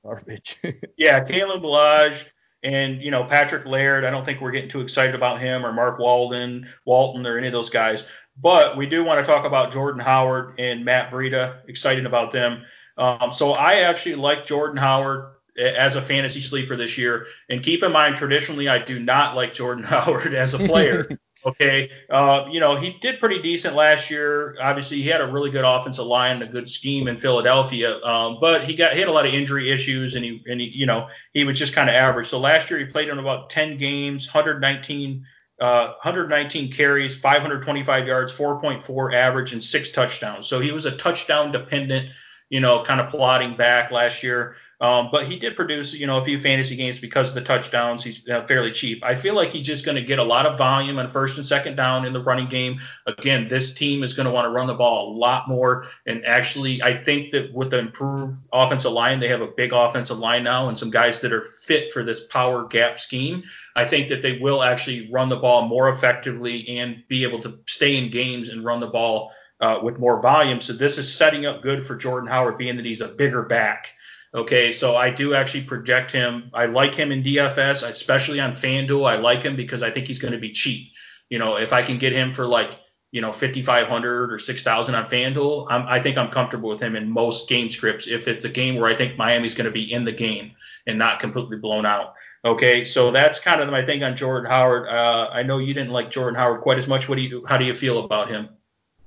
garbage. 0.04 0.58
yeah, 0.98 1.24
Kalen 1.24 1.62
Ballage 1.62 2.26
and 2.64 3.00
you 3.00 3.12
know 3.12 3.24
Patrick 3.24 3.64
Laird. 3.64 4.04
I 4.04 4.10
don't 4.10 4.24
think 4.24 4.40
we're 4.40 4.50
getting 4.50 4.68
too 4.68 4.80
excited 4.80 5.14
about 5.14 5.40
him 5.40 5.64
or 5.64 5.72
Mark 5.72 6.00
Walden, 6.00 6.68
Walton, 6.84 7.24
or 7.26 7.38
any 7.38 7.46
of 7.46 7.52
those 7.52 7.70
guys. 7.70 8.08
But 8.36 8.76
we 8.76 8.86
do 8.86 9.04
want 9.04 9.24
to 9.24 9.24
talk 9.24 9.46
about 9.46 9.72
Jordan 9.72 10.00
Howard 10.00 10.58
and 10.58 10.84
Matt 10.84 11.10
Breida. 11.10 11.60
Excited 11.68 12.04
about 12.04 12.32
them. 12.32 12.64
Um, 12.96 13.32
so 13.32 13.52
I 13.52 13.80
actually 13.80 14.14
like 14.14 14.46
Jordan 14.46 14.76
Howard 14.76 15.36
as 15.58 15.94
a 15.94 16.02
fantasy 16.02 16.40
sleeper 16.40 16.76
this 16.76 16.98
year. 16.98 17.26
And 17.48 17.62
keep 17.62 17.82
in 17.82 17.92
mind, 17.92 18.16
traditionally, 18.16 18.68
I 18.68 18.78
do 18.78 18.98
not 18.98 19.34
like 19.34 19.54
Jordan 19.54 19.84
Howard 19.94 20.34
as 20.34 20.54
a 20.54 20.58
player. 20.58 21.08
Okay, 21.44 21.90
uh, 22.10 22.46
you 22.50 22.58
know 22.58 22.74
he 22.74 22.98
did 23.00 23.20
pretty 23.20 23.40
decent 23.40 23.76
last 23.76 24.10
year. 24.10 24.56
Obviously, 24.60 24.96
he 24.96 25.06
had 25.06 25.20
a 25.20 25.26
really 25.28 25.48
good 25.48 25.64
offensive 25.64 26.04
line, 26.04 26.42
a 26.42 26.46
good 26.48 26.68
scheme 26.68 27.06
in 27.06 27.20
Philadelphia. 27.20 28.02
Um, 28.02 28.38
but 28.40 28.64
he 28.64 28.74
got 28.74 28.94
he 28.94 28.98
had 28.98 29.08
a 29.08 29.12
lot 29.12 29.26
of 29.26 29.32
injury 29.32 29.70
issues, 29.70 30.16
and 30.16 30.24
he 30.24 30.42
and 30.46 30.60
he 30.60 30.66
you 30.66 30.86
know 30.86 31.08
he 31.34 31.44
was 31.44 31.56
just 31.56 31.72
kind 31.72 31.88
of 31.88 31.94
average. 31.94 32.26
So 32.26 32.40
last 32.40 32.68
year 32.68 32.80
he 32.80 32.86
played 32.86 33.10
in 33.10 33.20
about 33.20 33.48
10 33.50 33.78
games, 33.78 34.26
119 34.26 35.24
uh, 35.60 35.92
119 36.02 36.72
carries, 36.72 37.16
525 37.16 38.06
yards, 38.08 38.32
4.4 38.32 39.14
average, 39.14 39.52
and 39.52 39.62
six 39.62 39.90
touchdowns. 39.90 40.48
So 40.48 40.58
he 40.58 40.72
was 40.72 40.84
a 40.84 40.96
touchdown 40.96 41.52
dependent 41.52 42.10
you 42.48 42.60
know, 42.60 42.84
kind 42.84 43.00
of 43.00 43.10
plotting 43.10 43.56
back 43.56 43.90
last 43.90 44.22
year. 44.22 44.54
Um, 44.78 45.08
but 45.10 45.26
he 45.26 45.38
did 45.38 45.56
produce, 45.56 45.94
you 45.94 46.06
know, 46.06 46.18
a 46.18 46.24
few 46.24 46.38
fantasy 46.38 46.76
games 46.76 46.98
because 46.98 47.30
of 47.30 47.34
the 47.34 47.40
touchdowns. 47.40 48.04
He's 48.04 48.28
uh, 48.28 48.42
fairly 48.46 48.70
cheap. 48.70 49.02
I 49.02 49.14
feel 49.14 49.34
like 49.34 49.48
he's 49.48 49.66
just 49.66 49.86
going 49.86 49.96
to 49.96 50.02
get 50.02 50.18
a 50.18 50.22
lot 50.22 50.44
of 50.44 50.58
volume 50.58 50.98
on 50.98 51.10
first 51.10 51.38
and 51.38 51.46
second 51.46 51.76
down 51.76 52.04
in 52.04 52.12
the 52.12 52.22
running 52.22 52.48
game. 52.48 52.78
Again, 53.06 53.48
this 53.48 53.72
team 53.72 54.02
is 54.02 54.12
going 54.12 54.26
to 54.26 54.32
want 54.32 54.44
to 54.44 54.50
run 54.50 54.66
the 54.66 54.74
ball 54.74 55.08
a 55.08 55.16
lot 55.16 55.48
more. 55.48 55.86
And 56.04 56.24
actually, 56.26 56.82
I 56.82 57.02
think 57.02 57.32
that 57.32 57.54
with 57.54 57.70
the 57.70 57.78
improved 57.78 58.38
offensive 58.52 58.92
line, 58.92 59.18
they 59.18 59.28
have 59.28 59.40
a 59.40 59.46
big 59.46 59.72
offensive 59.72 60.18
line 60.18 60.44
now 60.44 60.68
and 60.68 60.78
some 60.78 60.90
guys 60.90 61.20
that 61.20 61.32
are 61.32 61.44
fit 61.44 61.90
for 61.90 62.04
this 62.04 62.26
power 62.26 62.66
gap 62.68 63.00
scheme. 63.00 63.44
I 63.76 63.88
think 63.88 64.10
that 64.10 64.20
they 64.20 64.38
will 64.38 64.62
actually 64.62 65.10
run 65.10 65.30
the 65.30 65.36
ball 65.36 65.66
more 65.66 65.88
effectively 65.88 66.68
and 66.78 67.02
be 67.08 67.22
able 67.24 67.42
to 67.42 67.58
stay 67.66 67.96
in 67.96 68.10
games 68.10 68.50
and 68.50 68.62
run 68.62 68.80
the 68.80 68.88
ball 68.88 69.32
uh, 69.60 69.80
with 69.82 69.98
more 69.98 70.20
volume. 70.20 70.60
So 70.60 70.72
this 70.72 70.98
is 70.98 71.12
setting 71.12 71.46
up 71.46 71.62
good 71.62 71.86
for 71.86 71.96
Jordan 71.96 72.28
Howard, 72.28 72.58
being 72.58 72.76
that 72.76 72.84
he's 72.84 73.00
a 73.00 73.08
bigger 73.08 73.42
back. 73.42 73.88
Okay, 74.34 74.70
so 74.70 74.96
I 74.96 75.10
do 75.10 75.34
actually 75.34 75.64
project 75.64 76.10
him. 76.10 76.50
I 76.52 76.66
like 76.66 76.94
him 76.94 77.10
in 77.10 77.22
DFS, 77.22 77.88
especially 77.88 78.38
on 78.38 78.52
FanDuel. 78.52 79.08
I 79.08 79.16
like 79.16 79.42
him 79.42 79.56
because 79.56 79.82
I 79.82 79.90
think 79.90 80.06
he's 80.06 80.18
going 80.18 80.32
to 80.32 80.38
be 80.38 80.52
cheap. 80.52 80.92
You 81.30 81.38
know, 81.38 81.56
if 81.56 81.72
I 81.72 81.82
can 81.82 81.98
get 81.98 82.12
him 82.12 82.32
for 82.32 82.46
like 82.46 82.78
you 83.12 83.22
know 83.22 83.32
5500 83.32 84.32
or 84.32 84.38
6000 84.38 84.94
on 84.94 85.08
FanDuel, 85.08 85.68
I'm, 85.70 85.86
I 85.86 86.02
think 86.02 86.18
I'm 86.18 86.30
comfortable 86.30 86.68
with 86.68 86.82
him 86.82 86.96
in 86.96 87.10
most 87.10 87.48
game 87.48 87.70
scripts. 87.70 88.08
If 88.08 88.28
it's 88.28 88.44
a 88.44 88.50
game 88.50 88.76
where 88.76 88.90
I 88.90 88.96
think 88.96 89.16
Miami's 89.16 89.54
going 89.54 89.66
to 89.66 89.70
be 89.70 89.90
in 89.90 90.04
the 90.04 90.12
game 90.12 90.52
and 90.86 90.98
not 90.98 91.20
completely 91.20 91.56
blown 91.56 91.86
out. 91.86 92.14
Okay, 92.44 92.84
so 92.84 93.10
that's 93.10 93.40
kind 93.40 93.60
of 93.62 93.70
my 93.70 93.86
thing 93.86 94.02
on 94.02 94.16
Jordan 94.16 94.50
Howard. 94.50 94.86
Uh, 94.88 95.30
I 95.32 95.44
know 95.44 95.58
you 95.58 95.72
didn't 95.72 95.92
like 95.92 96.10
Jordan 96.10 96.38
Howard 96.38 96.60
quite 96.60 96.78
as 96.78 96.86
much. 96.86 97.08
What 97.08 97.16
do 97.16 97.22
you? 97.22 97.44
How 97.46 97.56
do 97.56 97.64
you 97.64 97.74
feel 97.74 98.04
about 98.04 98.28
him? 98.28 98.50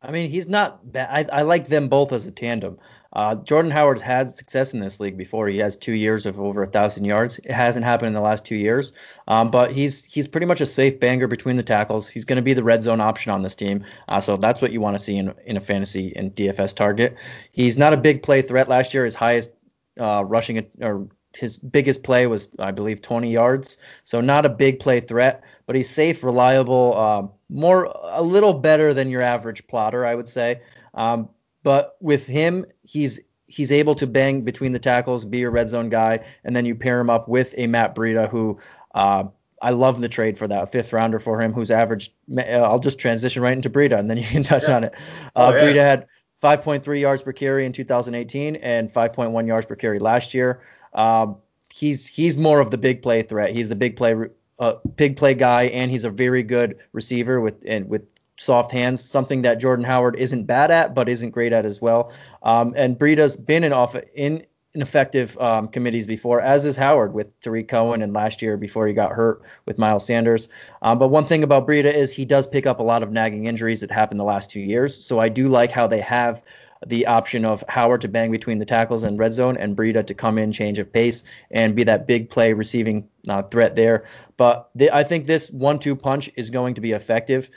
I 0.01 0.11
mean, 0.11 0.29
he's 0.29 0.47
not 0.47 0.91
bad. 0.91 1.29
I, 1.29 1.39
I 1.39 1.41
like 1.41 1.67
them 1.67 1.89
both 1.89 2.13
as 2.13 2.25
a 2.25 2.31
tandem. 2.31 2.77
Uh, 3.11 3.35
Jordan 3.35 3.71
Howard's 3.71 4.01
had 4.01 4.29
success 4.29 4.73
in 4.73 4.79
this 4.79 4.99
league 4.99 5.17
before. 5.17 5.47
He 5.47 5.57
has 5.57 5.75
two 5.75 5.93
years 5.93 6.25
of 6.25 6.39
over 6.39 6.61
a 6.61 6.67
thousand 6.67 7.05
yards. 7.05 7.39
It 7.39 7.51
hasn't 7.51 7.83
happened 7.83 8.07
in 8.07 8.13
the 8.13 8.21
last 8.21 8.45
two 8.45 8.55
years, 8.55 8.93
um, 9.27 9.49
but 9.49 9.71
he's 9.71 10.05
he's 10.05 10.27
pretty 10.27 10.45
much 10.45 10.61
a 10.61 10.65
safe 10.65 10.99
banger 10.99 11.27
between 11.27 11.57
the 11.57 11.63
tackles. 11.63 12.07
He's 12.07 12.25
going 12.25 12.37
to 12.37 12.43
be 12.43 12.53
the 12.53 12.63
red 12.63 12.83
zone 12.83 13.01
option 13.01 13.31
on 13.31 13.41
this 13.41 13.55
team, 13.55 13.83
uh, 14.07 14.21
so 14.21 14.37
that's 14.37 14.61
what 14.61 14.71
you 14.71 14.79
want 14.79 14.95
to 14.95 15.03
see 15.03 15.17
in 15.17 15.33
in 15.45 15.57
a 15.57 15.59
fantasy 15.59 16.13
and 16.15 16.35
DFS 16.35 16.75
target. 16.75 17.17
He's 17.51 17.77
not 17.77 17.93
a 17.93 17.97
big 17.97 18.21
play 18.21 18.43
threat 18.43 18.69
last 18.69 18.93
year. 18.93 19.05
His 19.05 19.15
highest 19.15 19.51
uh, 19.99 20.23
rushing 20.23 20.67
or 20.79 21.07
his 21.35 21.57
biggest 21.57 22.03
play 22.03 22.27
was, 22.27 22.49
I 22.59 22.71
believe, 22.71 23.01
20 23.01 23.31
yards. 23.31 23.77
So 24.03 24.21
not 24.21 24.45
a 24.45 24.49
big 24.49 24.79
play 24.79 24.99
threat, 24.99 25.43
but 25.65 25.75
he's 25.75 25.89
safe, 25.89 26.23
reliable, 26.23 26.97
um, 26.97 27.31
more 27.49 27.85
a 28.03 28.21
little 28.21 28.53
better 28.53 28.93
than 28.93 29.09
your 29.09 29.21
average 29.21 29.65
plotter, 29.67 30.05
I 30.05 30.15
would 30.15 30.27
say. 30.27 30.61
Um, 30.93 31.29
but 31.63 31.97
with 31.99 32.25
him, 32.25 32.65
he's 32.83 33.19
he's 33.47 33.71
able 33.71 33.95
to 33.95 34.05
bang 34.05 34.41
between 34.41 34.71
the 34.73 34.79
tackles, 34.79 35.25
be 35.25 35.43
a 35.43 35.49
red 35.49 35.69
zone 35.69 35.89
guy, 35.89 36.19
and 36.43 36.55
then 36.55 36.65
you 36.65 36.75
pair 36.75 36.99
him 36.99 37.09
up 37.09 37.27
with 37.27 37.53
a 37.57 37.67
Matt 37.67 37.95
Breida 37.95 38.29
who 38.29 38.59
uh, 38.93 39.23
I 39.61 39.71
love 39.71 40.01
the 40.01 40.09
trade 40.09 40.37
for 40.37 40.47
that 40.47 40.71
fifth 40.71 40.93
rounder 40.93 41.19
for 41.19 41.41
him, 41.41 41.53
who's 41.53 41.71
averaged. 41.71 42.11
Uh, 42.35 42.41
I'll 42.41 42.79
just 42.79 42.99
transition 42.99 43.41
right 43.41 43.53
into 43.53 43.69
Breida, 43.69 43.99
and 43.99 44.09
then 44.09 44.17
you 44.17 44.23
can 44.23 44.43
touch 44.53 44.67
yeah. 44.67 44.75
on 44.75 44.83
it. 44.85 44.93
Uh, 45.35 45.51
oh, 45.51 45.55
yeah. 45.55 45.63
Breida 45.63 45.81
had 45.81 46.07
5.3 46.41 47.01
yards 47.01 47.21
per 47.21 47.33
carry 47.33 47.65
in 47.65 47.73
2018 47.73 48.55
and 48.57 48.91
5.1 48.91 49.47
yards 49.47 49.65
per 49.65 49.75
carry 49.75 49.99
last 49.99 50.33
year. 50.33 50.61
Um, 50.93 51.37
he's 51.73 52.07
he's 52.07 52.37
more 52.37 52.59
of 52.59 52.71
the 52.71 52.77
big 52.77 53.01
play 53.01 53.21
threat. 53.21 53.51
He's 53.51 53.69
the 53.69 53.75
big 53.75 53.95
play 53.95 54.15
uh, 54.59 54.75
big 54.95 55.17
play 55.17 55.33
guy, 55.33 55.63
and 55.63 55.89
he's 55.89 56.03
a 56.03 56.09
very 56.09 56.43
good 56.43 56.77
receiver 56.91 57.39
with 57.39 57.63
and 57.67 57.87
with 57.89 58.11
soft 58.37 58.71
hands, 58.71 59.03
something 59.03 59.41
that 59.41 59.59
Jordan 59.59 59.85
Howard 59.85 60.15
isn't 60.15 60.45
bad 60.45 60.71
at, 60.71 60.95
but 60.95 61.09
isn't 61.09 61.31
great 61.31 61.53
at 61.53 61.65
as 61.65 61.81
well. 61.81 62.11
Um, 62.43 62.73
and 62.77 62.97
Breida's 62.97 63.35
been 63.35 63.63
in 63.63 63.73
off 63.73 63.95
in 64.15 64.45
ineffective 64.73 65.37
um, 65.39 65.67
committees 65.67 66.05
before, 66.05 66.41
as 66.41 66.63
is 66.63 66.77
Howard 66.77 67.13
with 67.13 67.27
Tarik 67.41 67.67
Cohen 67.67 68.01
and 68.01 68.13
last 68.13 68.41
year 68.41 68.55
before 68.55 68.87
he 68.87 68.93
got 68.93 69.11
hurt 69.11 69.41
with 69.65 69.79
Miles 69.79 70.05
Sanders. 70.05 70.47
Um, 70.81 70.99
but 70.99 71.07
one 71.07 71.25
thing 71.25 71.43
about 71.43 71.67
Breida 71.67 71.91
is 71.91 72.13
he 72.13 72.23
does 72.23 72.45
pick 72.45 72.65
up 72.67 72.79
a 72.79 72.83
lot 72.83 73.01
of 73.01 73.11
nagging 73.11 73.47
injuries 73.47 73.81
that 73.81 73.89
happened 73.91 74.19
the 74.19 74.25
last 74.25 74.51
two 74.51 74.59
years. 74.59 75.03
So 75.03 75.19
I 75.19 75.27
do 75.27 75.47
like 75.47 75.71
how 75.71 75.87
they 75.87 76.01
have 76.01 76.43
the 76.85 77.07
option 77.07 77.45
of 77.45 77.63
Howard 77.67 78.01
to 78.01 78.07
bang 78.07 78.31
between 78.31 78.59
the 78.59 78.65
tackles 78.65 79.03
and 79.03 79.19
red 79.19 79.33
zone 79.33 79.57
and 79.57 79.75
Breida 79.75 80.05
to 80.07 80.13
come 80.13 80.37
in, 80.37 80.51
change 80.51 80.79
of 80.79 80.91
pace, 80.91 81.23
and 81.51 81.75
be 81.75 81.83
that 81.83 82.07
big 82.07 82.29
play 82.29 82.53
receiving 82.53 83.09
uh, 83.27 83.43
threat 83.43 83.75
there. 83.75 84.05
But 84.37 84.69
the, 84.75 84.91
I 84.91 85.03
think 85.03 85.25
this 85.25 85.49
one-two 85.49 85.95
punch 85.95 86.29
is 86.35 86.49
going 86.49 86.75
to 86.75 86.81
be 86.81 86.91
effective. 86.91 87.49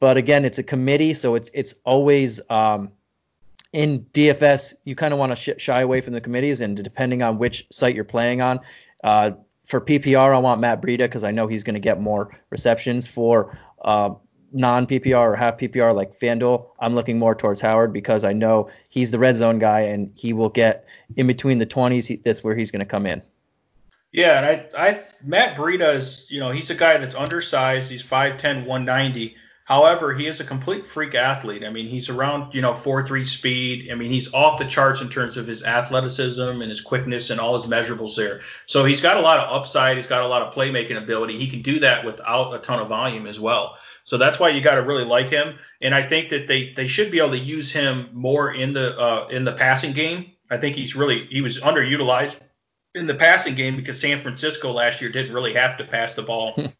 But 0.00 0.16
again, 0.16 0.44
it's 0.44 0.58
a 0.58 0.62
committee, 0.62 1.14
so 1.14 1.34
it's 1.34 1.50
it's 1.54 1.74
always 1.84 2.40
um, 2.50 2.92
in 3.74 4.06
DFS, 4.12 4.74
you 4.84 4.94
kind 4.94 5.12
of 5.12 5.18
want 5.18 5.32
to 5.32 5.36
sh- 5.36 5.60
shy 5.60 5.80
away 5.80 6.00
from 6.00 6.12
the 6.12 6.20
committees, 6.20 6.60
and 6.60 6.76
depending 6.76 7.22
on 7.22 7.38
which 7.38 7.66
site 7.72 7.94
you're 7.94 8.04
playing 8.04 8.40
on, 8.40 8.60
uh, 9.02 9.32
for 9.64 9.80
PPR, 9.80 10.34
I 10.34 10.38
want 10.38 10.60
Matt 10.60 10.80
Breida 10.80 10.98
because 10.98 11.24
I 11.24 11.32
know 11.32 11.48
he's 11.48 11.64
going 11.64 11.74
to 11.74 11.80
get 11.80 12.00
more 12.00 12.38
receptions. 12.50 13.08
For 13.08 13.58
uh, 13.82 14.10
non 14.54 14.86
PPR 14.86 15.32
or 15.32 15.36
half 15.36 15.58
PPR 15.58 15.94
like 15.94 16.18
FanDuel, 16.18 16.66
I'm 16.78 16.94
looking 16.94 17.18
more 17.18 17.34
towards 17.34 17.60
Howard 17.60 17.92
because 17.92 18.24
I 18.24 18.32
know 18.32 18.70
he's 18.88 19.10
the 19.10 19.18
red 19.18 19.36
zone 19.36 19.58
guy 19.58 19.80
and 19.80 20.10
he 20.16 20.32
will 20.32 20.48
get 20.48 20.86
in 21.16 21.26
between 21.26 21.58
the 21.58 21.66
20s. 21.66 22.06
He, 22.06 22.16
that's 22.16 22.42
where 22.42 22.54
he's 22.54 22.70
going 22.70 22.80
to 22.80 22.86
come 22.86 23.04
in. 23.04 23.20
Yeah, 24.12 24.38
and 24.38 24.46
I, 24.46 24.90
I 24.90 25.00
Matt 25.24 25.56
Breida 25.56 25.96
is, 25.96 26.28
you 26.30 26.38
know, 26.38 26.50
he's 26.50 26.70
a 26.70 26.74
guy 26.74 26.96
that's 26.98 27.16
undersized. 27.16 27.90
He's 27.90 28.04
5'10", 28.04 28.64
190 28.64 29.36
However, 29.64 30.12
he 30.12 30.26
is 30.26 30.40
a 30.40 30.44
complete 30.44 30.86
freak 30.86 31.14
athlete. 31.14 31.64
I 31.64 31.70
mean, 31.70 31.86
he's 31.86 32.10
around, 32.10 32.54
you 32.54 32.60
know, 32.60 32.74
4-3 32.74 33.26
speed. 33.26 33.90
I 33.90 33.94
mean, 33.94 34.10
he's 34.10 34.32
off 34.34 34.58
the 34.58 34.66
charts 34.66 35.00
in 35.00 35.08
terms 35.08 35.38
of 35.38 35.46
his 35.46 35.64
athleticism 35.64 36.42
and 36.42 36.64
his 36.64 36.82
quickness 36.82 37.30
and 37.30 37.40
all 37.40 37.58
his 37.58 37.64
measurables 37.64 38.14
there. 38.14 38.42
So 38.66 38.84
he's 38.84 39.00
got 39.00 39.16
a 39.16 39.20
lot 39.20 39.38
of 39.38 39.50
upside. 39.50 39.96
He's 39.96 40.06
got 40.06 40.22
a 40.22 40.26
lot 40.26 40.42
of 40.42 40.52
playmaking 40.52 41.02
ability. 41.02 41.38
He 41.38 41.48
can 41.48 41.62
do 41.62 41.78
that 41.80 42.04
without 42.04 42.52
a 42.52 42.58
ton 42.58 42.78
of 42.78 42.88
volume 42.88 43.26
as 43.26 43.40
well. 43.40 43.78
So 44.02 44.18
that's 44.18 44.38
why 44.38 44.50
you 44.50 44.60
got 44.60 44.74
to 44.74 44.82
really 44.82 45.04
like 45.04 45.30
him. 45.30 45.58
And 45.80 45.94
I 45.94 46.06
think 46.06 46.28
that 46.28 46.46
they 46.46 46.74
they 46.74 46.86
should 46.86 47.10
be 47.10 47.18
able 47.18 47.30
to 47.30 47.38
use 47.38 47.72
him 47.72 48.10
more 48.12 48.52
in 48.52 48.74
the 48.74 48.98
uh, 48.98 49.28
in 49.28 49.44
the 49.44 49.52
passing 49.52 49.94
game. 49.94 50.32
I 50.50 50.58
think 50.58 50.76
he's 50.76 50.94
really 50.94 51.26
he 51.30 51.40
was 51.40 51.58
underutilized 51.60 52.36
in 52.94 53.06
the 53.06 53.14
passing 53.14 53.54
game 53.54 53.76
because 53.76 53.98
San 53.98 54.20
Francisco 54.20 54.72
last 54.72 55.00
year 55.00 55.10
didn't 55.10 55.32
really 55.32 55.54
have 55.54 55.78
to 55.78 55.84
pass 55.84 56.12
the 56.14 56.22
ball. 56.22 56.52
and 56.58 56.70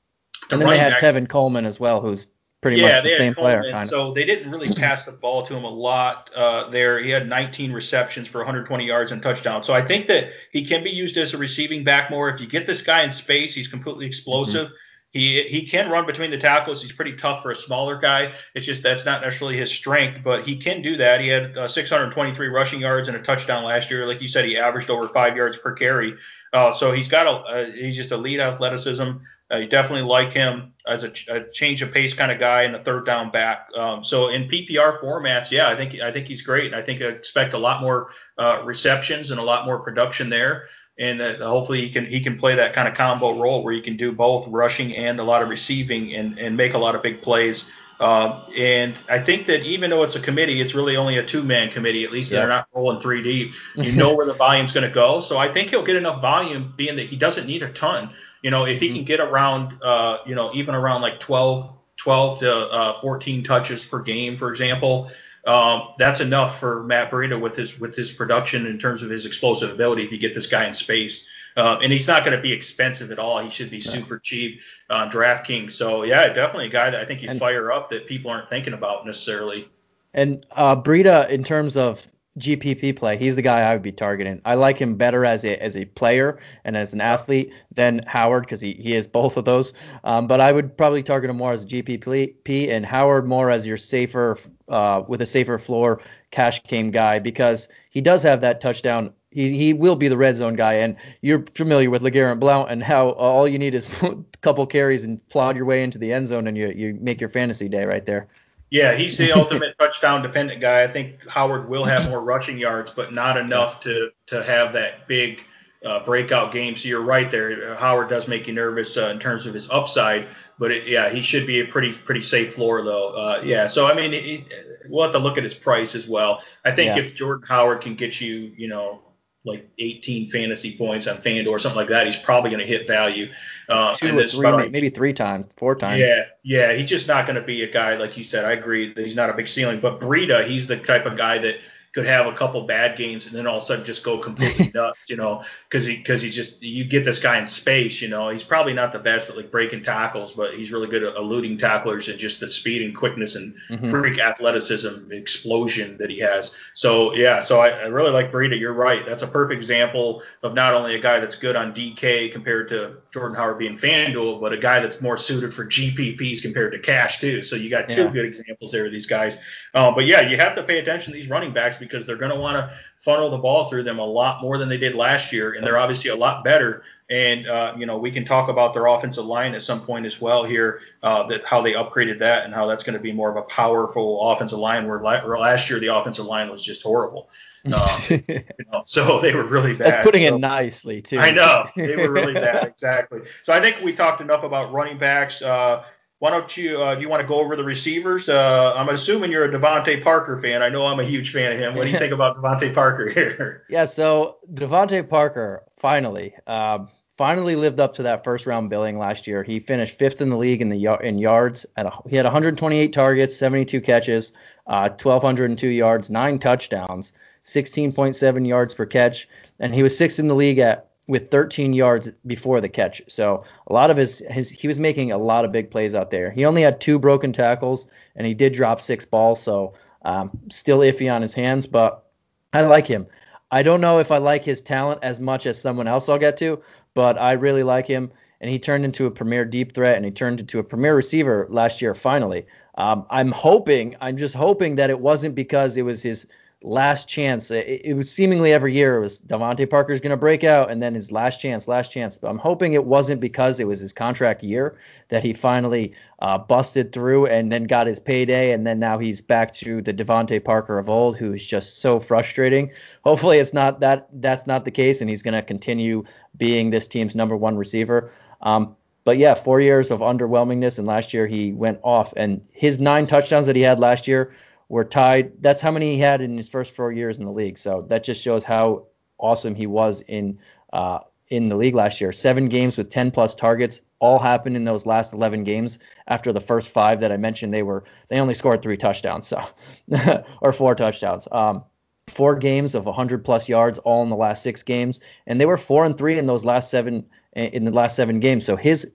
then 0.50 0.68
they 0.68 0.78
had 0.78 0.92
back. 0.92 1.00
Tevin 1.00 1.26
Coleman 1.26 1.64
as 1.64 1.80
well, 1.80 2.02
who's 2.02 2.28
pretty 2.64 2.80
yeah, 2.80 2.94
much 2.94 3.02
the 3.02 3.10
same 3.10 3.34
player. 3.34 3.62
Kind 3.70 3.86
so 3.86 4.10
they 4.10 4.24
didn't 4.24 4.50
really 4.50 4.72
pass 4.74 5.04
the 5.04 5.12
ball 5.12 5.42
to 5.42 5.54
him 5.54 5.64
a 5.64 5.70
lot 5.70 6.30
uh, 6.34 6.70
there. 6.70 6.98
He 6.98 7.10
had 7.10 7.28
19 7.28 7.72
receptions 7.72 8.26
for 8.26 8.38
120 8.38 8.86
yards 8.86 9.12
and 9.12 9.22
touchdown. 9.22 9.62
So 9.62 9.74
I 9.74 9.82
think 9.82 10.06
that 10.06 10.30
he 10.50 10.64
can 10.64 10.82
be 10.82 10.88
used 10.88 11.18
as 11.18 11.34
a 11.34 11.38
receiving 11.38 11.84
back 11.84 12.10
more. 12.10 12.30
If 12.30 12.40
you 12.40 12.46
get 12.46 12.66
this 12.66 12.80
guy 12.80 13.02
in 13.02 13.10
space, 13.10 13.54
he's 13.54 13.68
completely 13.68 14.06
explosive. 14.06 14.68
Mm-hmm. 14.68 14.74
He, 15.10 15.42
he 15.42 15.66
can 15.66 15.90
run 15.90 16.06
between 16.06 16.30
the 16.30 16.38
tackles. 16.38 16.80
He's 16.80 16.90
pretty 16.90 17.16
tough 17.16 17.42
for 17.42 17.50
a 17.50 17.54
smaller 17.54 17.98
guy. 17.98 18.32
It's 18.54 18.64
just 18.64 18.82
that's 18.82 19.04
not 19.04 19.20
necessarily 19.20 19.58
his 19.58 19.70
strength, 19.70 20.22
but 20.24 20.46
he 20.46 20.56
can 20.56 20.80
do 20.80 20.96
that. 20.96 21.20
He 21.20 21.28
had 21.28 21.56
uh, 21.56 21.68
623 21.68 22.48
rushing 22.48 22.80
yards 22.80 23.08
and 23.08 23.16
a 23.16 23.22
touchdown 23.22 23.62
last 23.62 23.90
year. 23.90 24.06
Like 24.06 24.22
you 24.22 24.26
said, 24.26 24.46
he 24.46 24.56
averaged 24.56 24.88
over 24.88 25.08
five 25.10 25.36
yards 25.36 25.58
per 25.58 25.72
carry. 25.72 26.16
Uh, 26.54 26.72
so 26.72 26.92
he's 26.92 27.08
got 27.08 27.26
a 27.26 27.30
uh, 27.30 27.70
he's 27.70 27.94
just 27.94 28.10
elite 28.10 28.40
athleticism. 28.40 29.10
Uh, 29.54 29.58
you 29.58 29.66
definitely 29.68 30.02
like 30.02 30.32
him 30.32 30.72
as 30.86 31.04
a, 31.04 31.12
a, 31.28 31.44
change 31.52 31.80
of 31.80 31.92
pace 31.92 32.12
kind 32.12 32.32
of 32.32 32.38
guy 32.38 32.62
and 32.62 32.74
a 32.74 32.82
third 32.82 33.06
down 33.06 33.30
back. 33.30 33.68
Um, 33.76 34.02
so 34.02 34.28
in 34.28 34.48
PPR 34.48 35.00
formats, 35.00 35.50
yeah, 35.50 35.68
I 35.68 35.76
think 35.76 36.00
I 36.00 36.10
think 36.10 36.26
he's 36.26 36.42
great. 36.42 36.66
and 36.66 36.74
I 36.74 36.82
think 36.82 37.00
I 37.00 37.06
expect 37.06 37.54
a 37.54 37.58
lot 37.58 37.80
more 37.80 38.08
uh, 38.36 38.62
receptions 38.64 39.30
and 39.30 39.38
a 39.38 39.42
lot 39.42 39.64
more 39.64 39.78
production 39.78 40.28
there. 40.28 40.64
And 40.98 41.20
uh, 41.20 41.36
hopefully 41.46 41.80
he 41.80 41.90
can 41.90 42.06
he 42.06 42.20
can 42.20 42.36
play 42.36 42.56
that 42.56 42.72
kind 42.72 42.88
of 42.88 42.94
combo 42.94 43.38
role 43.40 43.62
where 43.62 43.72
he 43.72 43.80
can 43.80 43.96
do 43.96 44.12
both 44.12 44.48
rushing 44.48 44.96
and 44.96 45.20
a 45.20 45.24
lot 45.24 45.42
of 45.42 45.48
receiving 45.48 46.14
and, 46.14 46.38
and 46.38 46.56
make 46.56 46.74
a 46.74 46.78
lot 46.78 46.94
of 46.94 47.02
big 47.02 47.22
plays. 47.22 47.70
Uh, 48.00 48.44
and 48.56 48.94
I 49.08 49.18
think 49.18 49.46
that 49.46 49.62
even 49.62 49.90
though 49.90 50.02
it's 50.02 50.16
a 50.16 50.20
committee, 50.20 50.60
it's 50.60 50.74
really 50.74 50.96
only 50.96 51.18
a 51.18 51.24
two-man 51.24 51.70
committee. 51.70 52.04
At 52.04 52.10
least 52.10 52.32
yeah. 52.32 52.40
they're 52.40 52.48
not 52.48 52.68
rolling 52.74 53.00
three 53.00 53.22
deep. 53.22 53.52
You 53.76 53.92
know 53.92 54.14
where 54.14 54.26
the 54.26 54.34
volume's 54.34 54.72
going 54.72 54.86
to 54.86 54.94
go. 54.94 55.20
So 55.20 55.36
I 55.36 55.48
think 55.48 55.70
he'll 55.70 55.84
get 55.84 55.96
enough 55.96 56.20
volume, 56.20 56.74
being 56.76 56.96
that 56.96 57.06
he 57.06 57.16
doesn't 57.16 57.46
need 57.46 57.62
a 57.62 57.72
ton. 57.72 58.10
You 58.42 58.50
know, 58.50 58.66
if 58.66 58.80
he 58.80 58.88
mm-hmm. 58.88 58.96
can 58.96 59.04
get 59.04 59.20
around, 59.20 59.78
uh, 59.82 60.18
you 60.26 60.34
know, 60.34 60.50
even 60.54 60.74
around 60.74 61.02
like 61.02 61.20
12, 61.20 61.72
12 61.96 62.40
to 62.40 62.52
uh, 62.52 63.00
14 63.00 63.44
touches 63.44 63.84
per 63.84 64.00
game, 64.00 64.36
for 64.36 64.50
example, 64.50 65.10
um, 65.46 65.88
that's 65.98 66.20
enough 66.20 66.58
for 66.58 66.82
Matt 66.84 67.10
Breida 67.10 67.38
with 67.38 67.54
his 67.54 67.78
with 67.78 67.94
his 67.94 68.10
production 68.10 68.66
in 68.66 68.78
terms 68.78 69.02
of 69.02 69.10
his 69.10 69.26
explosive 69.26 69.70
ability 69.70 70.08
to 70.08 70.18
get 70.18 70.34
this 70.34 70.46
guy 70.46 70.66
in 70.66 70.74
space. 70.74 71.26
Uh, 71.56 71.78
and 71.82 71.92
he's 71.92 72.08
not 72.08 72.24
going 72.24 72.36
to 72.36 72.42
be 72.42 72.52
expensive 72.52 73.12
at 73.12 73.18
all. 73.18 73.38
He 73.38 73.50
should 73.50 73.70
be 73.70 73.80
super 73.80 74.18
cheap 74.18 74.60
on 74.90 75.08
uh, 75.08 75.10
DraftKings. 75.10 75.72
So 75.72 76.02
yeah, 76.02 76.28
definitely 76.32 76.66
a 76.66 76.70
guy 76.70 76.90
that 76.90 77.00
I 77.00 77.04
think 77.04 77.22
you 77.22 77.38
fire 77.38 77.70
up 77.70 77.90
that 77.90 78.06
people 78.06 78.30
aren't 78.30 78.48
thinking 78.48 78.72
about 78.72 79.06
necessarily. 79.06 79.68
And 80.14 80.44
uh, 80.52 80.76
Breida, 80.76 81.28
in 81.28 81.44
terms 81.44 81.76
of 81.76 82.06
GPP 82.38 82.96
play, 82.96 83.16
he's 83.16 83.36
the 83.36 83.42
guy 83.42 83.60
I 83.60 83.72
would 83.72 83.82
be 83.82 83.92
targeting. 83.92 84.40
I 84.44 84.54
like 84.54 84.78
him 84.78 84.96
better 84.96 85.24
as 85.24 85.44
a 85.44 85.62
as 85.62 85.76
a 85.76 85.84
player 85.84 86.40
and 86.64 86.76
as 86.76 86.92
an 86.92 87.00
athlete 87.00 87.52
than 87.70 88.00
Howard 88.06 88.42
because 88.42 88.60
he, 88.60 88.72
he 88.72 88.94
is 88.94 89.06
both 89.06 89.36
of 89.36 89.44
those. 89.44 89.74
Um, 90.02 90.26
but 90.26 90.40
I 90.40 90.50
would 90.50 90.76
probably 90.76 91.04
target 91.04 91.30
him 91.30 91.36
more 91.36 91.52
as 91.52 91.64
a 91.64 91.68
GPP 91.68 92.70
and 92.70 92.84
Howard 92.84 93.26
more 93.28 93.50
as 93.50 93.66
your 93.66 93.76
safer 93.76 94.36
uh, 94.68 95.02
with 95.06 95.22
a 95.22 95.26
safer 95.26 95.58
floor 95.58 96.00
cash 96.32 96.62
game 96.64 96.90
guy 96.90 97.20
because 97.20 97.68
he 97.90 98.00
does 98.00 98.22
have 98.24 98.40
that 98.40 98.60
touchdown. 98.60 99.12
He, 99.34 99.56
he 99.56 99.72
will 99.72 99.96
be 99.96 100.08
the 100.08 100.16
red 100.16 100.36
zone 100.36 100.54
guy, 100.54 100.74
and 100.74 100.96
you're 101.20 101.44
familiar 101.54 101.90
with 101.90 102.02
LeGarrette 102.02 102.38
Blount 102.38 102.70
and 102.70 102.82
how 102.82 103.10
all 103.10 103.48
you 103.48 103.58
need 103.58 103.74
is 103.74 103.86
a 104.02 104.16
couple 104.40 104.66
carries 104.66 105.04
and 105.04 105.26
plod 105.28 105.56
your 105.56 105.66
way 105.66 105.82
into 105.82 105.98
the 105.98 106.12
end 106.12 106.28
zone, 106.28 106.46
and 106.46 106.56
you 106.56 106.68
you 106.68 106.96
make 107.00 107.20
your 107.20 107.30
fantasy 107.30 107.68
day 107.68 107.84
right 107.84 108.06
there. 108.06 108.28
Yeah, 108.70 108.94
he's 108.94 109.18
the 109.18 109.32
ultimate 109.32 109.76
touchdown 109.80 110.22
dependent 110.22 110.60
guy. 110.60 110.82
I 110.82 110.88
think 110.88 111.28
Howard 111.28 111.68
will 111.68 111.84
have 111.84 112.08
more 112.08 112.20
rushing 112.20 112.58
yards, 112.58 112.90
but 112.90 113.12
not 113.12 113.36
enough 113.36 113.80
to 113.80 114.10
to 114.26 114.42
have 114.42 114.72
that 114.72 115.06
big 115.06 115.42
uh, 115.84 116.02
breakout 116.04 116.50
game. 116.50 116.76
So 116.76 116.88
you're 116.88 117.02
right 117.02 117.30
there. 117.30 117.74
Howard 117.74 118.08
does 118.08 118.26
make 118.26 118.46
you 118.46 118.54
nervous 118.54 118.96
uh, 118.96 119.08
in 119.08 119.18
terms 119.18 119.46
of 119.46 119.54
his 119.54 119.68
upside, 119.70 120.28
but 120.58 120.70
it, 120.70 120.88
yeah, 120.88 121.10
he 121.10 121.22
should 121.22 121.46
be 121.46 121.60
a 121.60 121.64
pretty 121.66 121.92
pretty 121.92 122.22
safe 122.22 122.54
floor 122.54 122.82
though. 122.82 123.10
Uh, 123.10 123.42
yeah, 123.44 123.66
so 123.66 123.86
I 123.86 123.94
mean, 123.94 124.46
we'll 124.88 125.02
have 125.02 125.12
to 125.12 125.18
look 125.18 125.36
at 125.36 125.44
his 125.44 125.54
price 125.54 125.94
as 125.94 126.08
well. 126.08 126.42
I 126.64 126.72
think 126.72 126.96
yeah. 126.96 127.02
if 127.02 127.14
Jordan 127.14 127.46
Howard 127.46 127.82
can 127.82 127.94
get 127.94 128.20
you, 128.20 128.52
you 128.56 128.68
know, 128.68 129.02
like 129.44 129.68
18 129.78 130.30
fantasy 130.30 130.76
points 130.76 131.06
on 131.06 131.18
FanDuel 131.18 131.48
or 131.48 131.58
something 131.58 131.76
like 131.76 131.88
that, 131.88 132.06
he's 132.06 132.16
probably 132.16 132.50
going 132.50 132.60
to 132.60 132.66
hit 132.66 132.86
value. 132.86 133.30
Uh, 133.68 133.94
Two 133.94 134.18
or 134.18 134.22
three, 134.26 134.68
maybe 134.68 134.88
three 134.88 135.12
times, 135.12 135.52
four 135.56 135.74
times. 135.74 136.00
Yeah, 136.00 136.24
yeah, 136.42 136.72
he's 136.72 136.88
just 136.88 137.06
not 137.06 137.26
going 137.26 137.36
to 137.36 137.42
be 137.42 137.62
a 137.62 137.70
guy 137.70 137.96
like 137.96 138.16
you 138.16 138.24
said. 138.24 138.44
I 138.44 138.52
agree 138.52 138.92
that 138.92 139.04
he's 139.04 139.16
not 139.16 139.30
a 139.30 139.34
big 139.34 139.48
ceiling, 139.48 139.80
but 139.80 140.00
Breida, 140.00 140.46
he's 140.46 140.66
the 140.66 140.78
type 140.78 141.06
of 141.06 141.16
guy 141.16 141.38
that– 141.38 141.56
could 141.94 142.06
have 142.06 142.26
a 142.26 142.32
couple 142.32 142.60
bad 142.62 142.98
games 142.98 143.26
and 143.26 143.34
then 143.34 143.46
all 143.46 143.58
of 143.58 143.62
a 143.62 143.66
sudden 143.66 143.84
just 143.84 144.02
go 144.02 144.18
completely 144.18 144.70
nuts, 144.74 144.98
you 145.08 145.16
know, 145.16 145.44
because 145.68 145.86
he 145.86 145.96
because 145.96 146.20
he 146.20 146.28
just 146.28 146.60
you 146.60 146.84
get 146.84 147.04
this 147.04 147.20
guy 147.20 147.38
in 147.38 147.46
space, 147.46 148.02
you 148.02 148.08
know, 148.08 148.28
he's 148.28 148.42
probably 148.42 148.72
not 148.72 148.92
the 148.92 148.98
best 148.98 149.30
at 149.30 149.36
like 149.36 149.50
breaking 149.50 149.82
tackles, 149.82 150.32
but 150.32 150.54
he's 150.54 150.72
really 150.72 150.88
good 150.88 151.04
at 151.04 151.14
eluding 151.14 151.56
tacklers 151.56 152.08
and 152.08 152.18
just 152.18 152.40
the 152.40 152.48
speed 152.48 152.82
and 152.82 152.96
quickness 152.96 153.36
and 153.36 153.54
mm-hmm. 153.70 153.90
freak 153.90 154.18
athleticism 154.18 155.12
explosion 155.12 155.96
that 155.98 156.10
he 156.10 156.18
has. 156.18 156.52
So 156.74 157.14
yeah, 157.14 157.40
so 157.40 157.60
I, 157.60 157.68
I 157.68 157.86
really 157.86 158.10
like 158.10 158.32
Breida. 158.32 158.58
You're 158.58 158.72
right. 158.72 159.06
That's 159.06 159.22
a 159.22 159.28
perfect 159.28 159.62
example 159.62 160.22
of 160.42 160.54
not 160.54 160.74
only 160.74 160.96
a 160.96 161.00
guy 161.00 161.20
that's 161.20 161.36
good 161.36 161.54
on 161.54 161.72
DK 161.72 162.32
compared 162.32 162.68
to 162.70 162.96
Jordan 163.14 163.36
Howard 163.36 163.58
being 163.58 163.76
FanDuel, 163.76 164.40
but 164.40 164.52
a 164.52 164.56
guy 164.56 164.80
that's 164.80 165.00
more 165.00 165.16
suited 165.16 165.54
for 165.54 165.64
GPPs 165.64 166.42
compared 166.42 166.72
to 166.72 166.80
cash 166.80 167.20
too. 167.20 167.44
So 167.44 167.54
you 167.54 167.70
got 167.70 167.88
two 167.88 168.02
yeah. 168.02 168.10
good 168.10 168.24
examples 168.24 168.72
there 168.72 168.86
of 168.86 168.90
these 168.90 169.06
guys. 169.06 169.38
Um, 169.72 169.94
but 169.94 170.04
yeah, 170.04 170.22
you 170.22 170.36
have 170.36 170.56
to 170.56 170.64
pay 170.64 170.80
attention 170.80 171.12
to 171.12 171.16
these 171.16 171.28
running 171.28 171.52
backs 171.52 171.76
because 171.76 172.06
they're 172.06 172.16
going 172.16 172.32
to 172.32 172.40
want 172.40 172.56
to 172.56 172.76
funnel 173.02 173.30
the 173.30 173.38
ball 173.38 173.68
through 173.68 173.84
them 173.84 174.00
a 174.00 174.04
lot 174.04 174.42
more 174.42 174.58
than 174.58 174.68
they 174.68 174.78
did 174.78 174.96
last 174.96 175.32
year, 175.32 175.52
and 175.52 175.64
they're 175.64 175.78
obviously 175.78 176.10
a 176.10 176.16
lot 176.16 176.42
better 176.42 176.82
And 177.10 177.46
uh, 177.46 177.74
you 177.76 177.84
know, 177.84 177.98
we 177.98 178.10
can 178.10 178.24
talk 178.24 178.48
about 178.48 178.72
their 178.72 178.86
offensive 178.86 179.26
line 179.26 179.54
at 179.54 179.62
some 179.62 179.82
point 179.82 180.06
as 180.06 180.20
well 180.20 180.44
here, 180.44 180.80
uh, 181.02 181.24
that 181.24 181.44
how 181.44 181.60
they 181.60 181.72
upgraded 181.72 182.18
that 182.20 182.44
and 182.44 182.54
how 182.54 182.66
that's 182.66 182.82
going 182.82 182.94
to 182.94 183.02
be 183.02 183.12
more 183.12 183.30
of 183.30 183.36
a 183.36 183.42
powerful 183.42 184.30
offensive 184.30 184.58
line. 184.58 184.88
Where 184.88 185.00
last 185.00 185.68
year 185.68 185.78
the 185.78 185.94
offensive 185.94 186.24
line 186.24 186.50
was 186.50 186.64
just 186.64 186.82
horrible. 186.82 187.28
Um, 187.64 187.88
you 188.28 188.44
know, 188.70 188.82
so 188.84 189.20
they 189.20 189.34
were 189.34 189.42
really 189.42 189.74
bad. 189.74 189.86
That's 189.86 190.04
putting 190.04 190.28
so, 190.28 190.36
it 190.36 190.38
nicely 190.38 191.00
too. 191.00 191.18
I 191.18 191.30
know 191.30 191.66
they 191.74 191.96
were 191.96 192.12
really 192.12 192.34
bad. 192.34 192.66
Exactly. 192.74 193.20
So 193.42 193.54
I 193.54 193.60
think 193.62 193.80
we 193.82 193.94
talked 193.94 194.20
enough 194.20 194.44
about 194.44 194.70
running 194.70 194.98
backs. 194.98 195.40
Uh, 195.40 195.82
why 196.24 196.30
don't 196.30 196.56
you 196.56 196.80
uh, 196.80 196.94
do 196.94 197.02
you 197.02 197.08
want 197.10 197.20
to 197.20 197.28
go 197.28 197.34
over 197.34 197.54
the 197.54 197.62
receivers? 197.62 198.30
Uh, 198.30 198.72
I'm 198.74 198.88
assuming 198.88 199.30
you're 199.30 199.44
a 199.44 199.52
DeVante 199.52 200.02
Parker 200.02 200.40
fan. 200.40 200.62
I 200.62 200.70
know 200.70 200.86
I'm 200.86 200.98
a 200.98 201.04
huge 201.04 201.34
fan 201.34 201.52
of 201.52 201.58
him. 201.58 201.74
What 201.74 201.84
do 201.84 201.90
you 201.90 201.98
think 201.98 202.14
about 202.14 202.38
DeVante 202.38 202.74
Parker 202.74 203.10
here? 203.10 203.66
Yeah, 203.68 203.84
so 203.84 204.38
DeVante 204.50 205.06
Parker 205.06 205.64
finally, 205.76 206.34
um, 206.46 206.88
finally 207.12 207.56
lived 207.56 207.78
up 207.78 207.92
to 207.96 208.04
that 208.04 208.24
first 208.24 208.46
round 208.46 208.70
billing 208.70 208.98
last 208.98 209.26
year. 209.26 209.42
He 209.42 209.60
finished 209.60 209.98
fifth 209.98 210.22
in 210.22 210.30
the 210.30 210.38
league 210.38 210.62
in 210.62 210.70
the 210.70 210.98
in 211.02 211.18
yards. 211.18 211.66
At 211.76 211.84
a, 211.84 211.92
he 212.08 212.16
had 212.16 212.24
128 212.24 212.90
targets, 212.94 213.36
72 213.36 213.82
catches, 213.82 214.32
uh, 214.66 214.88
1,202 214.88 215.68
yards, 215.68 216.08
nine 216.08 216.38
touchdowns, 216.38 217.12
16.7 217.44 218.48
yards 218.48 218.72
per 218.72 218.86
catch, 218.86 219.28
and 219.60 219.74
he 219.74 219.82
was 219.82 219.94
sixth 219.94 220.18
in 220.18 220.28
the 220.28 220.34
league 220.34 220.58
at 220.58 220.88
with 221.06 221.30
13 221.30 221.72
yards 221.72 222.10
before 222.26 222.60
the 222.60 222.68
catch. 222.68 223.02
So 223.08 223.44
a 223.66 223.72
lot 223.72 223.90
of 223.90 223.96
his, 223.96 224.22
his 224.30 224.50
he 224.50 224.66
was 224.66 224.78
making 224.78 225.12
a 225.12 225.18
lot 225.18 225.44
of 225.44 225.52
big 225.52 225.70
plays 225.70 225.94
out 225.94 226.10
there. 226.10 226.30
He 226.30 226.44
only 226.44 226.62
had 226.62 226.80
two 226.80 226.98
broken 226.98 227.32
tackles 227.32 227.86
and 228.16 228.26
he 228.26 228.34
did 228.34 228.54
drop 228.54 228.80
six 228.80 229.04
balls, 229.04 229.42
so 229.42 229.74
um, 230.04 230.30
still 230.50 230.78
iffy 230.78 231.12
on 231.12 231.22
his 231.22 231.32
hands, 231.32 231.66
but 231.66 232.06
I 232.52 232.62
like 232.62 232.86
him. 232.86 233.06
I 233.50 233.62
don't 233.62 233.80
know 233.80 233.98
if 233.98 234.10
I 234.10 234.18
like 234.18 234.44
his 234.44 234.62
talent 234.62 235.00
as 235.02 235.20
much 235.20 235.46
as 235.46 235.60
someone 235.60 235.86
else 235.86 236.08
I'll 236.08 236.18
get 236.18 236.36
to, 236.38 236.62
but 236.94 237.20
I 237.20 237.32
really 237.32 237.62
like 237.62 237.86
him. 237.86 238.10
And 238.40 238.50
he 238.50 238.58
turned 238.58 238.84
into 238.84 239.06
a 239.06 239.10
premier 239.10 239.44
deep 239.44 239.74
threat 239.74 239.96
and 239.96 240.04
he 240.04 240.10
turned 240.10 240.40
into 240.40 240.58
a 240.58 240.64
premier 240.64 240.94
receiver 240.94 241.46
last 241.50 241.80
year 241.80 241.94
finally. 241.94 242.46
Um, 242.76 243.06
I'm 243.10 243.30
hoping, 243.30 243.96
I'm 244.00 244.16
just 244.16 244.34
hoping 244.34 244.76
that 244.76 244.90
it 244.90 244.98
wasn't 244.98 245.34
because 245.34 245.76
it 245.76 245.82
was 245.82 246.02
his 246.02 246.26
last 246.64 247.08
chance. 247.08 247.50
It, 247.50 247.82
it, 247.84 247.94
was 247.94 248.10
seemingly 248.10 248.52
every 248.52 248.72
year 248.72 248.96
it 248.96 249.00
was 249.00 249.20
DeVante 249.20 249.68
Parker's 249.68 250.00
going 250.00 250.10
to 250.10 250.16
break 250.16 250.44
out, 250.44 250.70
and 250.70 250.82
then 250.82 250.94
his 250.94 251.12
last 251.12 251.40
chance, 251.40 251.68
last 251.68 251.92
chance. 251.92 252.16
But 252.16 252.30
I'm 252.30 252.38
hoping 252.38 252.72
it 252.72 252.84
wasn't 252.84 253.20
because 253.20 253.60
it 253.60 253.66
was 253.66 253.80
his 253.80 253.92
contract 253.92 254.42
year 254.42 254.78
that 255.10 255.22
he 255.22 255.34
finally 255.34 255.92
uh, 256.20 256.38
busted 256.38 256.90
through 256.90 257.26
and 257.26 257.52
then 257.52 257.64
got 257.64 257.86
his 257.86 258.00
payday, 258.00 258.52
and 258.52 258.66
then 258.66 258.78
now 258.78 258.98
he's 258.98 259.20
back 259.20 259.52
to 259.52 259.82
the 259.82 259.92
DeVante 259.92 260.42
Parker 260.42 260.78
of 260.78 260.88
old, 260.88 261.18
who's 261.18 261.44
just 261.44 261.80
so 261.80 262.00
frustrating. 262.00 262.72
Hopefully 263.04 263.38
it's 263.38 263.52
not 263.52 263.80
that 263.80 264.08
that's 264.14 264.46
not 264.46 264.64
the 264.64 264.70
case, 264.70 265.02
and 265.02 265.10
he's 265.10 265.22
going 265.22 265.34
to 265.34 265.42
continue 265.42 266.02
being 266.38 266.70
this 266.70 266.88
team's 266.88 267.14
number 267.14 267.36
one 267.36 267.56
receiver. 267.56 268.10
Um, 268.40 268.74
but 269.04 269.18
yeah, 269.18 269.34
four 269.34 269.60
years 269.60 269.90
of 269.90 270.00
underwhelmingness, 270.00 270.78
and 270.78 270.86
last 270.86 271.12
year 271.12 271.26
he 271.26 271.52
went 271.52 271.78
off, 271.82 272.14
and 272.16 272.40
his 272.52 272.80
nine 272.80 273.06
touchdowns 273.06 273.46
that 273.46 273.54
he 273.54 273.60
had 273.60 273.78
last 273.78 274.08
year 274.08 274.34
were 274.68 274.84
tied. 274.84 275.32
That's 275.40 275.60
how 275.60 275.70
many 275.70 275.94
he 275.94 275.98
had 275.98 276.20
in 276.20 276.36
his 276.36 276.48
first 276.48 276.74
four 276.74 276.92
years 276.92 277.18
in 277.18 277.24
the 277.24 277.32
league. 277.32 277.58
So 277.58 277.82
that 277.88 278.04
just 278.04 278.22
shows 278.22 278.44
how 278.44 278.86
awesome 279.18 279.54
he 279.54 279.66
was 279.66 280.00
in 280.02 280.38
uh, 280.72 281.00
in 281.28 281.48
the 281.48 281.56
league 281.56 281.74
last 281.74 282.00
year. 282.00 282.12
Seven 282.12 282.48
games 282.48 282.76
with 282.76 282.90
10 282.90 283.10
plus 283.10 283.34
targets 283.34 283.80
all 283.98 284.18
happened 284.18 284.56
in 284.56 284.64
those 284.64 284.86
last 284.86 285.12
11 285.12 285.44
games. 285.44 285.78
After 286.06 286.32
the 286.32 286.40
first 286.40 286.70
five 286.70 287.00
that 287.00 287.12
I 287.12 287.16
mentioned, 287.16 287.52
they 287.52 287.62
were 287.62 287.84
they 288.08 288.20
only 288.20 288.34
scored 288.34 288.62
three 288.62 288.76
touchdowns, 288.76 289.28
so 289.28 289.42
or 290.40 290.52
four 290.52 290.74
touchdowns. 290.74 291.26
Um, 291.30 291.64
four 292.08 292.36
games 292.36 292.74
of 292.74 292.84
100 292.86 293.24
plus 293.24 293.48
yards 293.48 293.78
all 293.78 294.02
in 294.02 294.10
the 294.10 294.16
last 294.16 294.42
six 294.42 294.62
games, 294.62 295.00
and 295.26 295.40
they 295.40 295.46
were 295.46 295.56
four 295.56 295.86
and 295.86 295.96
three 295.96 296.18
in 296.18 296.26
those 296.26 296.44
last 296.44 296.70
seven 296.70 297.06
in 297.32 297.64
the 297.64 297.70
last 297.70 297.96
seven 297.96 298.20
games. 298.20 298.44
So 298.44 298.56
his 298.56 298.90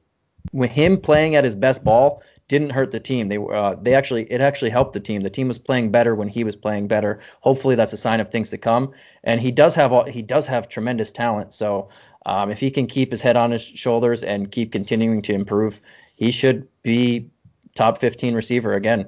with 0.53 0.72
him 0.72 0.99
playing 0.99 1.36
at 1.36 1.43
his 1.43 1.55
best 1.55 1.84
ball 1.84 2.22
didn't 2.50 2.72
hurt 2.72 2.91
the 2.91 3.00
team. 3.00 3.30
They 3.30 3.38
uh, 3.38 3.76
they 3.82 3.93
actually 3.93 4.24
it 4.24 4.41
actually 4.41 4.72
helped 4.72 4.93
the 4.93 5.00
team. 5.00 5.22
The 5.22 5.30
team 5.30 5.47
was 5.47 5.58
playing 5.58 5.91
better 5.91 6.16
when 6.16 6.28
he 6.28 6.43
was 6.43 6.58
playing 6.58 6.89
better. 6.89 7.22
Hopefully 7.39 7.76
that's 7.76 7.93
a 7.93 7.97
sign 7.97 8.20
of 8.20 8.30
things 8.30 8.50
to 8.50 8.58
come. 8.58 8.91
And 9.24 9.39
he 9.39 9.52
does 9.52 9.76
have 9.76 9.93
all, 9.93 10.04
he 10.04 10.22
does 10.22 10.47
have 10.47 10.68
tremendous 10.68 11.12
talent. 11.12 11.54
So 11.54 11.89
um, 12.26 12.52
if 12.52 12.60
he 12.60 12.72
can 12.72 12.88
keep 12.88 13.12
his 13.12 13.22
head 13.22 13.38
on 13.38 13.52
his 13.52 13.64
shoulders 13.64 14.24
and 14.24 14.52
keep 14.52 14.74
continuing 14.74 15.22
to 15.22 15.34
improve, 15.34 15.80
he 16.16 16.32
should 16.32 16.68
be 16.82 17.30
top 17.76 18.00
15 18.00 18.34
receiver 18.34 18.74
again. 18.74 19.08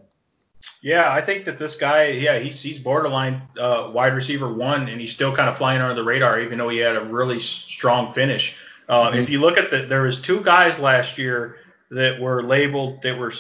Yeah, 0.84 1.12
I 1.12 1.22
think 1.22 1.46
that 1.46 1.58
this 1.58 1.76
guy, 1.76 2.10
yeah, 2.10 2.38
he's 2.38 2.62
he's 2.62 2.78
borderline 2.78 3.42
uh, 3.60 3.90
wide 3.92 4.14
receiver 4.14 4.54
one, 4.54 4.88
and 4.88 5.02
he's 5.02 5.12
still 5.12 5.36
kind 5.36 5.50
of 5.50 5.58
flying 5.58 5.82
under 5.82 5.96
the 5.96 6.04
radar, 6.04 6.40
even 6.40 6.60
though 6.60 6.70
he 6.70 6.78
had 6.78 6.96
a 6.96 7.04
really 7.04 7.40
strong 7.40 8.14
finish. 8.14 8.56
Uh, 8.88 9.10
mm-hmm. 9.10 9.20
If 9.20 9.32
you 9.32 9.40
look 9.40 9.58
at 9.58 9.72
the, 9.72 9.84
there 9.84 10.04
was 10.04 10.22
two 10.22 10.42
guys 10.42 10.78
last 10.78 11.18
year 11.18 11.58
that 11.92 12.20
were 12.20 12.42
labeled 12.42 13.02
that 13.02 13.18
were 13.18 13.34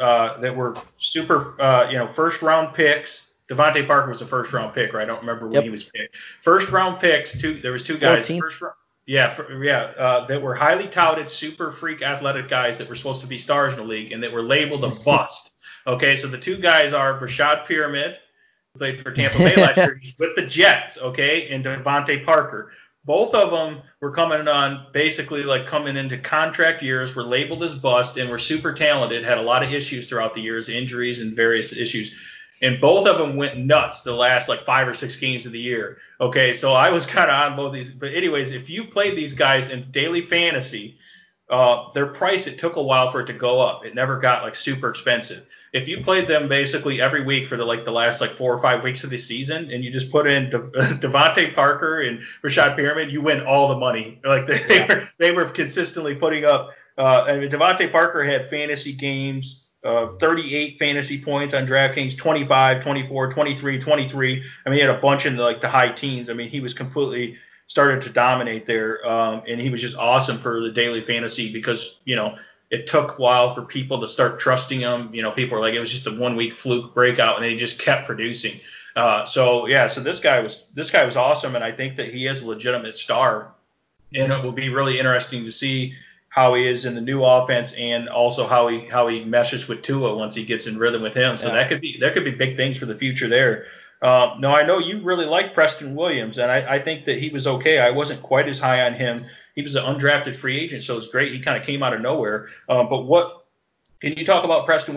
uh, 0.00 0.40
that 0.40 0.54
were 0.54 0.76
super, 0.96 1.60
uh, 1.60 1.88
you 1.90 1.98
know, 1.98 2.08
first 2.08 2.42
round 2.42 2.74
picks. 2.74 3.26
DeVante 3.50 3.86
Parker 3.86 4.08
was 4.08 4.20
a 4.20 4.26
first 4.26 4.52
round 4.52 4.74
pick, 4.74 4.92
right? 4.92 5.02
I 5.02 5.06
don't 5.06 5.20
remember 5.20 5.46
when 5.46 5.54
yep. 5.54 5.64
he 5.64 5.70
was 5.70 5.84
picked. 5.84 6.16
First 6.42 6.70
round 6.70 7.00
picks. 7.00 7.38
Two. 7.38 7.60
There 7.60 7.72
was 7.72 7.82
two 7.82 7.98
guys. 7.98 8.26
14. 8.26 8.40
First 8.40 8.60
round. 8.62 8.74
Yeah, 9.06 9.30
for, 9.30 9.64
yeah, 9.64 9.92
uh, 9.98 10.26
that 10.26 10.42
were 10.42 10.54
highly 10.54 10.86
touted, 10.86 11.30
super 11.30 11.70
freak 11.70 12.02
athletic 12.02 12.46
guys 12.46 12.76
that 12.76 12.90
were 12.90 12.94
supposed 12.94 13.22
to 13.22 13.26
be 13.26 13.38
stars 13.38 13.72
in 13.72 13.80
the 13.80 13.86
league, 13.86 14.12
and 14.12 14.22
that 14.22 14.30
were 14.30 14.42
labeled 14.42 14.84
a 14.84 14.90
bust. 15.04 15.52
Okay, 15.86 16.16
so 16.16 16.26
the 16.28 16.36
two 16.36 16.58
guys 16.58 16.92
are 16.92 17.18
Breshad 17.18 17.64
Perriman, 17.64 18.10
who 18.10 18.78
played 18.78 18.98
for 19.00 19.10
Tampa 19.10 19.38
Bay 19.38 19.56
last 19.56 19.76
year, 19.78 19.98
he's 20.02 20.14
with 20.18 20.36
the 20.36 20.44
Jets, 20.44 20.98
okay, 20.98 21.48
and 21.48 21.64
DeVante 21.64 22.22
Parker 22.26 22.72
both 23.08 23.34
of 23.34 23.50
them 23.50 23.80
were 24.02 24.12
coming 24.12 24.46
on 24.46 24.86
basically 24.92 25.42
like 25.42 25.66
coming 25.66 25.96
into 25.96 26.18
contract 26.18 26.82
years, 26.82 27.16
were 27.16 27.24
labeled 27.24 27.62
as 27.62 27.74
bust, 27.74 28.18
and 28.18 28.28
were 28.28 28.38
super 28.38 28.74
talented, 28.74 29.24
had 29.24 29.38
a 29.38 29.42
lot 29.42 29.62
of 29.64 29.72
issues 29.72 30.10
throughout 30.10 30.34
the 30.34 30.42
years, 30.42 30.68
injuries 30.68 31.18
and 31.18 31.34
various 31.34 31.72
issues. 31.72 32.14
And 32.60 32.82
both 32.82 33.08
of 33.08 33.16
them 33.16 33.36
went 33.36 33.56
nuts 33.56 34.02
the 34.02 34.12
last 34.12 34.50
like 34.50 34.66
five 34.66 34.86
or 34.86 34.92
six 34.92 35.16
games 35.16 35.46
of 35.46 35.52
the 35.52 35.58
year. 35.58 35.96
Okay, 36.20 36.52
so 36.52 36.74
I 36.74 36.90
was 36.90 37.06
kind 37.06 37.30
of 37.30 37.50
on 37.50 37.56
both 37.56 37.72
these. 37.72 37.90
But 37.90 38.12
anyways, 38.12 38.52
if 38.52 38.68
you 38.68 38.84
played 38.84 39.16
these 39.16 39.32
guys 39.32 39.70
in 39.70 39.90
daily 39.90 40.20
fantasy, 40.20 40.98
uh, 41.48 41.90
their 41.94 42.08
price 42.08 42.46
it 42.46 42.58
took 42.58 42.76
a 42.76 42.82
while 42.82 43.10
for 43.10 43.20
it 43.20 43.26
to 43.28 43.32
go 43.32 43.58
up. 43.58 43.86
It 43.86 43.94
never 43.94 44.18
got 44.18 44.42
like 44.42 44.54
super 44.54 44.90
expensive. 44.90 45.46
If 45.72 45.88
you 45.88 46.00
played 46.02 46.28
them 46.28 46.48
basically 46.48 47.00
every 47.00 47.22
week 47.22 47.46
for 47.46 47.56
the 47.56 47.64
like 47.64 47.84
the 47.84 47.92
last 47.92 48.20
like 48.20 48.32
four 48.32 48.52
or 48.52 48.58
five 48.58 48.84
weeks 48.84 49.04
of 49.04 49.10
the 49.10 49.18
season, 49.18 49.70
and 49.70 49.84
you 49.84 49.90
just 49.90 50.10
put 50.10 50.26
in 50.26 50.50
De- 50.50 50.58
DeVante 51.00 51.54
Parker 51.54 52.00
and 52.00 52.20
Breshad 52.42 52.76
Perriman, 52.76 53.10
you 53.10 53.20
win 53.20 53.42
all 53.42 53.68
the 53.68 53.76
money. 53.76 54.20
Like 54.28 54.46
they, 54.46 54.60
yeah. 54.60 54.66
they, 54.66 54.94
were 54.94 55.08
they 55.18 55.30
were 55.32 55.44
consistently 55.46 56.14
putting 56.14 56.44
up. 56.44 56.70
Uh, 56.96 57.24
I 57.28 57.38
mean, 57.38 57.50
DeVante 57.50 57.90
Parker 57.90 58.22
had 58.22 58.48
fantasy 58.50 58.92
games. 58.92 59.64
Uh, 59.84 60.08
38 60.18 60.76
fantasy 60.76 61.22
points 61.22 61.54
on 61.54 61.64
DraftKings, 61.64 62.18
25, 62.18 62.82
24, 62.82 63.32
23, 63.32 63.78
23. 63.80 64.42
I 64.66 64.68
mean, 64.68 64.74
he 64.74 64.84
had 64.84 64.90
a 64.90 65.00
bunch 65.00 65.24
in 65.24 65.36
the, 65.36 65.42
like 65.44 65.60
the 65.60 65.68
high 65.68 65.90
teens. 65.90 66.28
I 66.28 66.32
mean, 66.32 66.48
he 66.48 66.60
was 66.60 66.74
completely 66.74 67.36
started 67.68 68.02
to 68.02 68.10
dominate 68.10 68.66
there, 68.66 69.06
um, 69.08 69.42
and 69.46 69.60
he 69.60 69.70
was 69.70 69.80
just 69.80 69.96
awesome 69.96 70.38
for 70.38 70.60
the 70.60 70.72
daily 70.72 71.00
fantasy 71.00 71.52
because 71.52 72.00
you 72.04 72.16
know 72.16 72.36
it 72.70 72.86
took 72.86 73.18
a 73.18 73.22
while 73.22 73.54
for 73.54 73.62
people 73.62 74.00
to 74.00 74.08
start 74.08 74.38
trusting 74.38 74.80
him. 74.80 75.10
You 75.14 75.22
know, 75.22 75.30
people 75.30 75.56
were 75.56 75.62
like 75.62 75.74
it 75.74 75.80
was 75.80 75.90
just 75.90 76.06
a 76.06 76.12
one 76.12 76.36
week 76.36 76.54
fluke 76.54 76.94
breakout, 76.94 77.36
and 77.36 77.44
he 77.44 77.56
just 77.56 77.78
kept 77.78 78.06
producing. 78.06 78.60
Uh, 78.96 79.24
so 79.24 79.66
yeah, 79.66 79.86
so 79.88 80.00
this 80.00 80.20
guy 80.20 80.40
was 80.40 80.64
this 80.74 80.90
guy 80.90 81.04
was 81.04 81.16
awesome, 81.16 81.54
and 81.54 81.64
I 81.64 81.72
think 81.72 81.96
that 81.96 82.12
he 82.12 82.26
is 82.26 82.42
a 82.42 82.46
legitimate 82.46 82.96
star, 82.96 83.54
and 84.14 84.32
it 84.32 84.42
will 84.42 84.52
be 84.52 84.68
really 84.68 84.98
interesting 84.98 85.44
to 85.44 85.52
see 85.52 85.94
how 86.28 86.54
he 86.54 86.66
is 86.66 86.84
in 86.84 86.94
the 86.94 87.00
new 87.00 87.24
offense 87.24 87.72
and 87.78 88.08
also 88.08 88.46
how 88.46 88.68
he 88.68 88.80
how 88.80 89.06
he 89.08 89.24
meshes 89.24 89.66
with 89.66 89.82
Tua 89.82 90.14
once 90.14 90.34
he 90.34 90.44
gets 90.44 90.66
in 90.66 90.78
rhythm 90.78 91.02
with 91.02 91.14
him. 91.14 91.36
So 91.36 91.48
yeah. 91.48 91.54
that 91.54 91.68
could 91.68 91.80
be 91.80 91.96
there 91.98 92.12
could 92.12 92.24
be 92.24 92.32
big 92.32 92.56
things 92.56 92.76
for 92.76 92.86
the 92.86 92.96
future 92.96 93.28
there. 93.28 93.66
Uh, 94.00 94.36
no, 94.38 94.50
I 94.50 94.64
know 94.64 94.78
you 94.78 95.00
really 95.02 95.26
like 95.26 95.54
Preston 95.54 95.96
Williams, 95.96 96.38
and 96.38 96.52
I, 96.52 96.74
I, 96.74 96.78
think 96.78 97.04
that 97.06 97.18
he 97.18 97.30
was 97.30 97.48
okay. 97.48 97.80
I 97.80 97.90
wasn't 97.90 98.22
quite 98.22 98.48
as 98.48 98.60
high 98.60 98.86
on 98.86 98.94
him. 98.94 99.26
He 99.58 99.62
was 99.62 99.74
an 99.74 99.82
undrafted 99.82 100.36
free 100.36 100.56
agent, 100.56 100.84
so 100.84 100.96
it's 100.96 101.08
great. 101.08 101.32
He 101.32 101.40
kind 101.40 101.60
of 101.60 101.66
came 101.66 101.82
out 101.82 101.92
of 101.92 102.00
nowhere. 102.00 102.46
Uh, 102.68 102.84
but 102.84 103.06
what 103.06 103.44
can 104.00 104.12
you 104.12 104.24
talk 104.24 104.44
about 104.44 104.66
Preston 104.66 104.94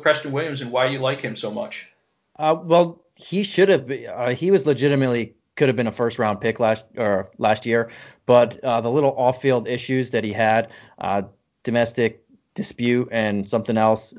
Preston 0.00 0.32
Williams 0.32 0.62
and 0.62 0.72
why 0.72 0.86
you 0.86 0.98
like 0.98 1.20
him 1.20 1.36
so 1.36 1.50
much? 1.50 1.90
Uh, 2.36 2.56
well, 2.58 3.02
he 3.16 3.42
should 3.42 3.68
have. 3.68 3.90
Uh, 3.90 4.30
he 4.30 4.50
was 4.50 4.64
legitimately 4.64 5.34
could 5.56 5.68
have 5.68 5.76
been 5.76 5.88
a 5.88 5.92
first 5.92 6.18
round 6.18 6.40
pick 6.40 6.58
last 6.58 6.86
or 6.96 7.30
last 7.36 7.66
year, 7.66 7.90
but 8.24 8.58
uh, 8.64 8.80
the 8.80 8.90
little 8.90 9.14
off 9.18 9.42
field 9.42 9.68
issues 9.68 10.08
that 10.12 10.24
he 10.24 10.32
had, 10.32 10.70
uh, 11.00 11.20
domestic 11.62 12.24
dispute 12.54 13.10
and 13.12 13.46
something 13.46 13.76
else 13.76 14.14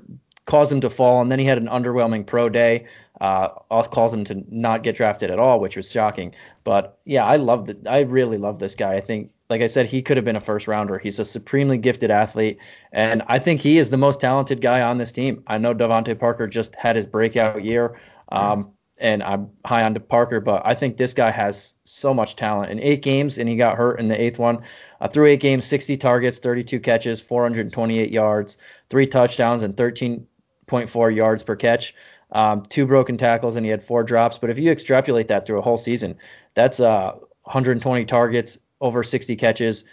caused 0.46 0.72
him 0.72 0.82
to 0.82 0.90
fall, 0.92 1.20
and 1.20 1.32
then 1.32 1.40
he 1.40 1.46
had 1.46 1.58
an 1.58 1.68
underwhelming 1.68 2.28
pro 2.28 2.48
day. 2.48 2.86
Uh, 3.20 3.48
caused 3.90 4.14
him 4.14 4.24
to 4.24 4.44
not 4.50 4.84
get 4.84 4.96
drafted 4.96 5.32
at 5.32 5.40
all, 5.40 5.60
which 5.60 5.76
was 5.76 5.92
shocking. 5.92 6.36
But 6.64 7.00
yeah, 7.06 7.26
I 7.26 7.38
love 7.38 7.70
it. 7.70 7.88
I 7.88 8.02
really 8.02 8.38
love 8.38 8.60
this 8.60 8.76
guy. 8.76 8.94
I 8.94 9.02
think, 9.02 9.32
like 9.50 9.62
I 9.62 9.68
said, 9.68 9.88
he 9.88 10.02
could 10.02 10.18
have 10.18 10.26
been 10.26 10.36
a 10.36 10.42
first 10.42 10.68
rounder. 10.68 11.00
He's 11.00 11.20
a 11.20 11.26
supremely 11.26 11.78
gifted 11.78 12.12
athlete, 12.12 12.60
and 12.92 13.24
I 13.28 13.40
think 13.40 13.62
he 13.62 13.78
is 13.78 13.90
the 13.90 13.98
most 13.98 14.22
talented 14.22 14.62
guy 14.62 14.82
on 14.82 14.98
this 14.98 15.12
team. 15.12 15.44
I 15.48 15.58
know 15.58 15.74
DeVante 15.74 16.20
Parker 16.20 16.48
just 16.48 16.76
had 16.76 16.96
his 16.96 17.06
breakout 17.06 17.64
year. 17.64 18.00
Um, 18.32 18.74
and 19.00 19.24
I'm 19.24 19.50
high 19.66 19.84
on 19.84 19.96
Parker, 19.96 20.42
but 20.42 20.62
I 20.66 20.76
think 20.76 20.98
this 20.98 21.14
guy 21.14 21.32
has 21.32 21.76
so 21.84 22.14
much 22.14 22.36
talent. 22.36 22.72
In 22.72 22.80
eight 22.82 23.02
games, 23.02 23.38
and 23.38 23.48
he 23.48 23.56
got 23.56 23.78
hurt 23.78 24.00
in 24.00 24.10
the 24.10 24.22
eighth 24.22 24.38
one. 24.38 24.64
Uh, 25.00 25.08
through 25.08 25.28
eight 25.28 25.40
games, 25.40 25.66
60 25.66 25.98
targets, 25.98 26.40
32 26.40 26.80
catches, 26.82 27.22
428 27.22 28.12
yards, 28.12 28.58
three 28.90 29.08
touchdowns, 29.08 29.64
and 29.64 29.76
13.4 29.76 31.16
yards 31.16 31.44
per 31.44 31.56
catch. 31.56 31.96
Um, 32.32 32.62
two 32.64 32.86
broken 32.86 33.18
tackles, 33.18 33.56
and 33.56 33.66
he 33.66 33.72
had 33.72 33.82
four 33.82 34.04
drops. 34.04 34.38
But 34.38 34.50
if 34.50 34.60
you 34.60 34.70
extrapolate 34.70 35.30
that 35.30 35.48
through 35.48 35.60
a 35.60 35.64
whole 35.64 35.78
season, 35.78 36.18
that's 36.54 36.80
uh, 36.80 37.14
120 37.44 38.06
targets, 38.06 38.60
over 38.82 39.04
60 39.04 39.36
catches, 39.36 39.84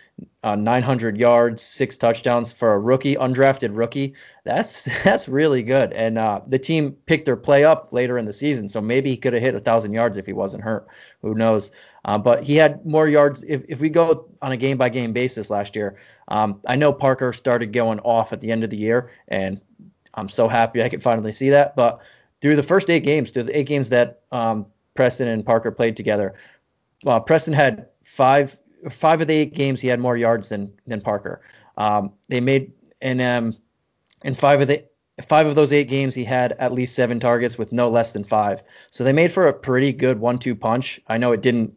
uh, 0.44 0.54
900 0.54 1.16
yards, 1.16 1.62
six 1.62 1.96
touchdowns 1.96 2.52
for 2.52 2.74
a 2.74 2.78
rookie, 2.78 3.16
undrafted 3.16 3.76
rookie. 3.76 4.14
That's 4.44 4.84
that's 5.04 5.28
really 5.28 5.62
good. 5.62 5.92
And 5.92 6.18
uh, 6.18 6.40
the 6.46 6.58
team 6.58 6.92
picked 7.06 7.26
their 7.26 7.36
play 7.36 7.64
up 7.64 7.92
later 7.92 8.16
in 8.16 8.24
the 8.24 8.32
season, 8.32 8.68
so 8.68 8.80
maybe 8.80 9.10
he 9.10 9.16
could 9.16 9.32
have 9.32 9.42
hit 9.42 9.54
a 9.54 9.60
thousand 9.60 9.92
yards 9.92 10.18
if 10.18 10.26
he 10.26 10.32
wasn't 10.32 10.62
hurt. 10.62 10.86
Who 11.22 11.34
knows? 11.34 11.72
Uh, 12.04 12.18
but 12.18 12.44
he 12.44 12.54
had 12.54 12.86
more 12.86 13.08
yards. 13.08 13.42
If 13.46 13.64
if 13.68 13.80
we 13.80 13.88
go 13.88 14.28
on 14.40 14.52
a 14.52 14.56
game 14.56 14.76
by 14.76 14.88
game 14.88 15.12
basis 15.12 15.50
last 15.50 15.74
year, 15.74 15.98
um, 16.28 16.60
I 16.66 16.76
know 16.76 16.92
Parker 16.92 17.32
started 17.32 17.72
going 17.72 17.98
off 18.00 18.32
at 18.32 18.40
the 18.40 18.52
end 18.52 18.62
of 18.62 18.70
the 18.70 18.76
year, 18.76 19.10
and 19.28 19.60
I'm 20.14 20.28
so 20.28 20.46
happy 20.46 20.82
I 20.82 20.88
could 20.88 21.02
finally 21.02 21.32
see 21.32 21.50
that. 21.50 21.74
But 21.74 22.00
through 22.40 22.56
the 22.56 22.62
first 22.62 22.88
eight 22.88 23.02
games, 23.02 23.32
through 23.32 23.44
the 23.44 23.58
eight 23.58 23.66
games 23.66 23.88
that 23.88 24.20
um, 24.30 24.66
Preston 24.94 25.26
and 25.26 25.44
Parker 25.44 25.72
played 25.72 25.96
together, 25.96 26.34
well, 27.02 27.20
Preston 27.20 27.52
had 27.52 27.88
five 28.04 28.56
five 28.88 29.20
of 29.20 29.26
the 29.26 29.34
eight 29.34 29.54
games 29.54 29.80
he 29.80 29.88
had 29.88 30.00
more 30.00 30.16
yards 30.16 30.48
than 30.48 30.72
than 30.86 31.00
Parker. 31.00 31.40
Um, 31.76 32.12
they 32.28 32.40
made 32.40 32.72
and 33.00 33.20
um, 33.20 33.56
in 34.24 34.34
five 34.34 34.60
of 34.60 34.68
the 34.68 34.84
five 35.26 35.46
of 35.46 35.54
those 35.54 35.72
eight 35.72 35.88
games 35.88 36.14
he 36.14 36.24
had 36.24 36.52
at 36.52 36.72
least 36.72 36.94
seven 36.94 37.20
targets 37.20 37.56
with 37.56 37.72
no 37.72 37.88
less 37.88 38.12
than 38.12 38.24
five. 38.24 38.62
So 38.90 39.04
they 39.04 39.12
made 39.12 39.32
for 39.32 39.46
a 39.46 39.52
pretty 39.52 39.92
good 39.92 40.18
one-two 40.18 40.54
punch. 40.54 41.00
I 41.06 41.18
know 41.18 41.32
it 41.32 41.40
didn't 41.40 41.74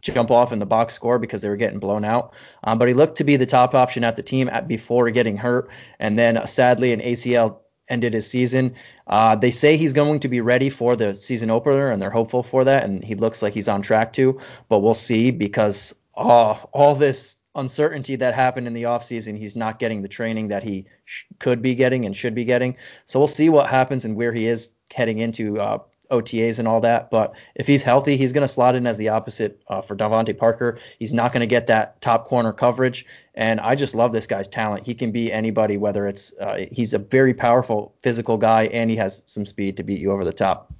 jump 0.00 0.32
off 0.32 0.52
in 0.52 0.58
the 0.58 0.66
box 0.66 0.94
score 0.94 1.18
because 1.20 1.42
they 1.42 1.48
were 1.48 1.56
getting 1.56 1.78
blown 1.78 2.04
out, 2.04 2.34
um, 2.64 2.78
but 2.78 2.88
he 2.88 2.94
looked 2.94 3.18
to 3.18 3.24
be 3.24 3.36
the 3.36 3.46
top 3.46 3.74
option 3.74 4.02
at 4.02 4.16
the 4.16 4.22
team 4.22 4.48
at 4.48 4.66
before 4.66 5.08
getting 5.10 5.36
hurt, 5.36 5.70
and 6.00 6.18
then 6.18 6.36
uh, 6.36 6.46
sadly 6.46 6.92
an 6.92 7.00
ACL 7.00 7.58
ended 7.88 8.12
his 8.12 8.28
season. 8.28 8.74
Uh, 9.06 9.36
they 9.36 9.50
say 9.50 9.76
he's 9.76 9.92
going 9.92 10.20
to 10.20 10.28
be 10.28 10.40
ready 10.40 10.70
for 10.70 10.96
the 10.96 11.14
season 11.14 11.50
opener, 11.50 11.90
and 11.90 12.00
they're 12.00 12.10
hopeful 12.10 12.42
for 12.42 12.64
that, 12.64 12.84
and 12.84 13.04
he 13.04 13.14
looks 13.14 13.42
like 13.42 13.54
he's 13.54 13.68
on 13.68 13.82
track 13.82 14.12
to. 14.14 14.40
But 14.68 14.80
we'll 14.80 14.94
see 14.94 15.30
because 15.30 15.94
uh, 16.14 16.54
all 16.72 16.94
this 16.94 17.36
uncertainty 17.54 18.16
that 18.16 18.34
happened 18.34 18.66
in 18.66 18.74
the 18.74 18.84
offseason, 18.84 19.38
he's 19.38 19.56
not 19.56 19.78
getting 19.78 20.02
the 20.02 20.08
training 20.08 20.48
that 20.48 20.62
he 20.62 20.86
sh- 21.04 21.24
could 21.38 21.60
be 21.62 21.74
getting 21.74 22.06
and 22.06 22.16
should 22.16 22.34
be 22.34 22.44
getting. 22.44 22.76
So 23.06 23.18
we'll 23.18 23.28
see 23.28 23.48
what 23.48 23.68
happens 23.68 24.04
and 24.04 24.16
where 24.16 24.32
he 24.32 24.46
is 24.46 24.70
heading 24.92 25.18
into 25.18 25.58
uh, 25.58 25.78
OTAs 26.10 26.58
and 26.58 26.68
all 26.68 26.80
that. 26.80 27.10
But 27.10 27.34
if 27.54 27.66
he's 27.66 27.82
healthy, 27.82 28.16
he's 28.16 28.32
going 28.32 28.46
to 28.46 28.52
slot 28.52 28.74
in 28.74 28.86
as 28.86 28.98
the 28.98 29.08
opposite 29.08 29.62
uh, 29.68 29.80
for 29.80 29.96
DeVante 29.96 30.36
Parker. 30.36 30.78
He's 30.98 31.12
not 31.12 31.32
going 31.32 31.40
to 31.40 31.46
get 31.46 31.66
that 31.68 32.00
top 32.00 32.26
corner 32.26 32.52
coverage. 32.52 33.06
And 33.34 33.60
I 33.60 33.74
just 33.74 33.94
love 33.94 34.12
this 34.12 34.26
guy's 34.26 34.48
talent. 34.48 34.86
He 34.86 34.94
can 34.94 35.10
be 35.10 35.32
anybody, 35.32 35.76
whether 35.76 36.06
it's 36.06 36.32
uh, 36.40 36.66
he's 36.70 36.94
a 36.94 36.98
very 36.98 37.34
powerful 37.34 37.94
physical 38.02 38.36
guy 38.36 38.64
and 38.64 38.90
he 38.90 38.96
has 38.96 39.22
some 39.26 39.46
speed 39.46 39.78
to 39.78 39.82
beat 39.82 40.00
you 40.00 40.12
over 40.12 40.24
the 40.24 40.32
top. 40.32 40.72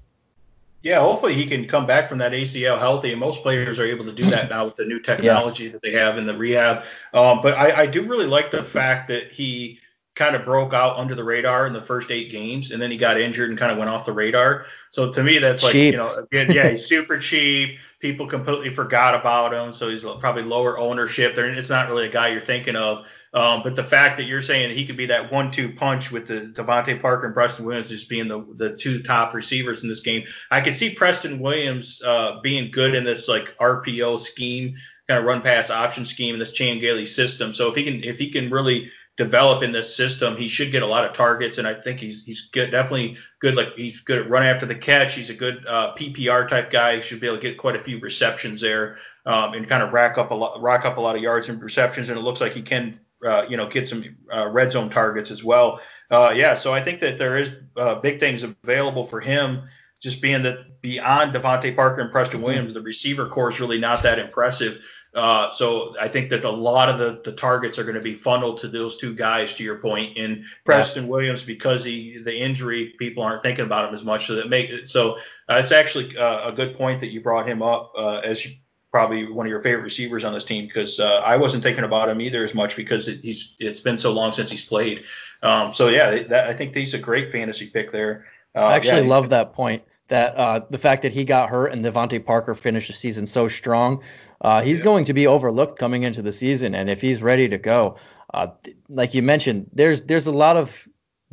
Yeah, 0.82 1.00
hopefully 1.00 1.34
he 1.34 1.46
can 1.46 1.68
come 1.68 1.86
back 1.86 2.08
from 2.08 2.18
that 2.18 2.32
ACL 2.32 2.78
healthy, 2.78 3.12
and 3.12 3.20
most 3.20 3.42
players 3.42 3.78
are 3.78 3.84
able 3.84 4.04
to 4.04 4.12
do 4.12 4.28
that 4.30 4.50
now 4.50 4.64
with 4.64 4.76
the 4.76 4.84
new 4.84 5.00
technology 5.00 5.64
yeah. 5.64 5.72
that 5.72 5.82
they 5.82 5.92
have 5.92 6.18
in 6.18 6.26
the 6.26 6.36
rehab. 6.36 6.84
Um, 7.12 7.40
but 7.42 7.54
I, 7.54 7.82
I 7.82 7.86
do 7.86 8.06
really 8.06 8.26
like 8.26 8.50
the 8.50 8.64
fact 8.64 9.08
that 9.08 9.32
he 9.32 9.78
kind 10.14 10.36
of 10.36 10.44
broke 10.44 10.74
out 10.74 10.98
under 10.98 11.14
the 11.14 11.24
radar 11.24 11.66
in 11.66 11.72
the 11.72 11.80
first 11.80 12.10
eight 12.10 12.30
games, 12.30 12.70
and 12.70 12.82
then 12.82 12.90
he 12.90 12.96
got 12.96 13.18
injured 13.18 13.48
and 13.48 13.58
kind 13.58 13.72
of 13.72 13.78
went 13.78 13.90
off 13.90 14.04
the 14.04 14.12
radar. 14.12 14.66
So 14.90 15.12
to 15.12 15.22
me, 15.22 15.38
that's 15.38 15.62
like 15.62 15.72
cheap. 15.72 15.92
you 15.92 15.98
know, 15.98 16.14
again, 16.14 16.50
yeah, 16.50 16.68
he's 16.68 16.84
super 16.86 17.18
cheap. 17.18 17.78
People 18.00 18.26
completely 18.26 18.70
forgot 18.70 19.14
about 19.14 19.54
him, 19.54 19.72
so 19.72 19.88
he's 19.88 20.02
probably 20.02 20.42
lower 20.42 20.78
ownership. 20.78 21.34
There, 21.34 21.46
it's 21.46 21.70
not 21.70 21.88
really 21.88 22.08
a 22.08 22.12
guy 22.12 22.28
you're 22.28 22.40
thinking 22.40 22.76
of. 22.76 23.06
Um, 23.34 23.62
but 23.62 23.76
the 23.76 23.84
fact 23.84 24.18
that 24.18 24.24
you're 24.24 24.42
saying 24.42 24.76
he 24.76 24.86
could 24.86 24.96
be 24.96 25.06
that 25.06 25.32
one-two 25.32 25.72
punch 25.72 26.10
with 26.10 26.26
the 26.26 26.52
DeVante 26.54 27.00
Parker 27.00 27.26
and 27.26 27.34
Preston 27.34 27.64
Williams 27.64 27.88
just 27.88 28.08
being 28.08 28.28
the 28.28 28.46
the 28.56 28.76
two 28.76 29.02
top 29.02 29.32
receivers 29.32 29.82
in 29.82 29.88
this 29.88 30.00
game, 30.00 30.24
I 30.50 30.60
could 30.60 30.74
see 30.74 30.94
Preston 30.94 31.38
Williams 31.38 32.02
uh, 32.04 32.40
being 32.42 32.70
good 32.70 32.94
in 32.94 33.04
this 33.04 33.28
like 33.28 33.56
RPO 33.58 34.18
scheme, 34.18 34.74
kind 35.08 35.18
of 35.18 35.24
run 35.24 35.40
pass 35.40 35.70
option 35.70 36.04
scheme 36.04 36.34
in 36.34 36.38
this 36.38 36.52
Chan 36.52 36.80
Gailey 36.80 37.06
system. 37.06 37.54
So 37.54 37.70
if 37.70 37.76
he 37.76 37.84
can 37.84 38.04
if 38.04 38.18
he 38.18 38.30
can 38.30 38.50
really 38.50 38.90
develop 39.16 39.62
in 39.62 39.72
this 39.72 39.94
system, 39.94 40.36
he 40.36 40.48
should 40.48 40.72
get 40.72 40.82
a 40.82 40.86
lot 40.86 41.04
of 41.04 41.12
targets, 41.12 41.58
and 41.58 41.66
I 41.66 41.74
think 41.74 42.00
he's 42.00 42.24
he's 42.24 42.48
good, 42.52 42.70
definitely 42.70 43.16
good. 43.40 43.54
Like 43.54 43.74
he's 43.76 44.00
good 44.00 44.18
at 44.18 44.30
run 44.30 44.42
after 44.42 44.66
the 44.66 44.74
catch. 44.74 45.14
He's 45.14 45.30
a 45.30 45.34
good 45.34 45.64
uh, 45.66 45.94
PPR 45.94 46.48
type 46.48 46.70
guy. 46.70 46.96
He 46.96 47.02
should 47.02 47.20
be 47.20 47.26
able 47.26 47.36
to 47.36 47.42
get 47.42 47.58
quite 47.58 47.76
a 47.76 47.82
few 47.82 47.98
receptions 48.00 48.60
there, 48.60 48.96
um, 49.26 49.54
and 49.54 49.68
kind 49.68 49.82
of 49.82 49.92
rack 49.92 50.18
up 50.18 50.30
a 50.30 50.34
lot, 50.34 50.62
rack 50.62 50.84
up 50.84 50.96
a 50.96 51.00
lot 51.00 51.16
of 51.16 51.22
yards 51.22 51.48
and 51.48 51.62
receptions. 51.62 52.08
And 52.08 52.18
it 52.18 52.22
looks 52.22 52.40
like 52.40 52.52
he 52.52 52.62
can, 52.62 53.00
uh, 53.24 53.46
you 53.48 53.56
know, 53.56 53.68
get 53.68 53.88
some 53.88 54.04
uh, 54.32 54.48
red 54.48 54.72
zone 54.72 54.90
targets 54.90 55.30
as 55.30 55.44
well. 55.44 55.80
Uh, 56.10 56.32
yeah, 56.34 56.54
so 56.54 56.72
I 56.72 56.82
think 56.82 57.00
that 57.00 57.18
there 57.18 57.36
is 57.36 57.50
uh, 57.76 57.96
big 57.96 58.20
things 58.20 58.42
available 58.42 59.06
for 59.06 59.20
him. 59.20 59.62
Just 60.00 60.20
being 60.20 60.42
that 60.42 60.80
beyond 60.82 61.32
DeVante 61.32 61.76
Parker 61.76 62.00
and 62.00 62.10
Preston 62.10 62.38
mm-hmm. 62.38 62.46
Williams, 62.46 62.74
the 62.74 62.82
receiver 62.82 63.28
corps 63.28 63.50
is 63.50 63.60
really 63.60 63.78
not 63.78 64.02
that 64.02 64.18
impressive. 64.18 64.82
Uh, 65.14 65.50
so 65.50 65.94
I 66.00 66.08
think 66.08 66.30
that 66.30 66.44
a 66.44 66.50
lot 66.50 66.88
of 66.88 66.98
the, 66.98 67.20
the 67.22 67.36
targets 67.36 67.78
are 67.78 67.82
going 67.82 67.96
to 67.96 68.00
be 68.00 68.14
funneled 68.14 68.58
to 68.60 68.68
those 68.68 68.96
two 68.96 69.14
guys, 69.14 69.52
to 69.54 69.62
your 69.62 69.76
point. 69.76 70.16
And 70.16 70.44
Preston 70.64 71.04
yeah. 71.04 71.10
Williams, 71.10 71.42
because 71.42 71.84
he 71.84 72.20
the 72.24 72.34
injury, 72.34 72.94
people 72.98 73.22
aren't 73.22 73.42
thinking 73.42 73.66
about 73.66 73.88
him 73.88 73.94
as 73.94 74.04
much. 74.04 74.26
So 74.26 74.36
that 74.36 74.48
make 74.48 74.88
so 74.88 75.18
uh, 75.48 75.60
it's 75.62 75.72
actually 75.72 76.16
uh, 76.16 76.48
a 76.48 76.52
good 76.52 76.76
point 76.76 77.00
that 77.00 77.12
you 77.12 77.20
brought 77.20 77.46
him 77.46 77.62
up 77.62 77.92
uh, 77.94 78.20
as 78.24 78.44
you, 78.44 78.52
probably 78.92 79.24
one 79.24 79.46
of 79.46 79.50
your 79.50 79.62
favorite 79.62 79.82
receivers 79.82 80.22
on 80.22 80.34
this 80.34 80.44
team 80.44 80.66
because 80.66 81.00
uh, 81.00 81.22
I 81.24 81.36
wasn't 81.38 81.62
thinking 81.62 81.82
about 81.82 82.10
him 82.10 82.20
either 82.20 82.44
as 82.44 82.54
much 82.54 82.76
because 82.76 83.08
it, 83.08 83.20
he's 83.20 83.56
it's 83.58 83.80
been 83.80 83.98
so 83.98 84.12
long 84.12 84.30
since 84.30 84.50
he's 84.50 84.64
played. 84.64 85.04
Um, 85.42 85.72
so 85.72 85.88
yeah, 85.88 86.22
that, 86.24 86.50
I 86.50 86.52
think 86.52 86.76
he's 86.76 86.94
a 86.94 86.98
great 86.98 87.32
fantasy 87.32 87.66
pick 87.66 87.90
there. 87.90 88.26
I 88.54 88.76
actually 88.76 89.02
yeah, 89.02 89.08
love 89.08 89.30
that 89.30 89.54
point 89.54 89.82
that 90.08 90.36
uh, 90.36 90.60
the 90.68 90.78
fact 90.78 91.02
that 91.02 91.12
he 91.12 91.24
got 91.24 91.48
hurt 91.48 91.72
and 91.72 91.82
DeVante 91.82 92.24
Parker 92.24 92.54
finished 92.54 92.88
the 92.88 92.92
season 92.92 93.26
so 93.26 93.48
strong, 93.48 94.02
uh, 94.42 94.60
he's 94.60 94.78
yeah. 94.78 94.84
going 94.84 95.06
to 95.06 95.14
be 95.14 95.26
overlooked 95.26 95.78
coming 95.78 96.02
into 96.02 96.20
the 96.20 96.32
season. 96.32 96.74
And 96.74 96.90
if 96.90 97.00
he's 97.00 97.22
ready 97.22 97.48
to 97.48 97.56
go, 97.56 97.96
uh, 98.34 98.48
like 98.90 99.14
you 99.14 99.22
mentioned, 99.22 99.70
there's 99.72 100.04
there's 100.04 100.26
a 100.26 100.32
lot 100.32 100.58
of 100.58 100.86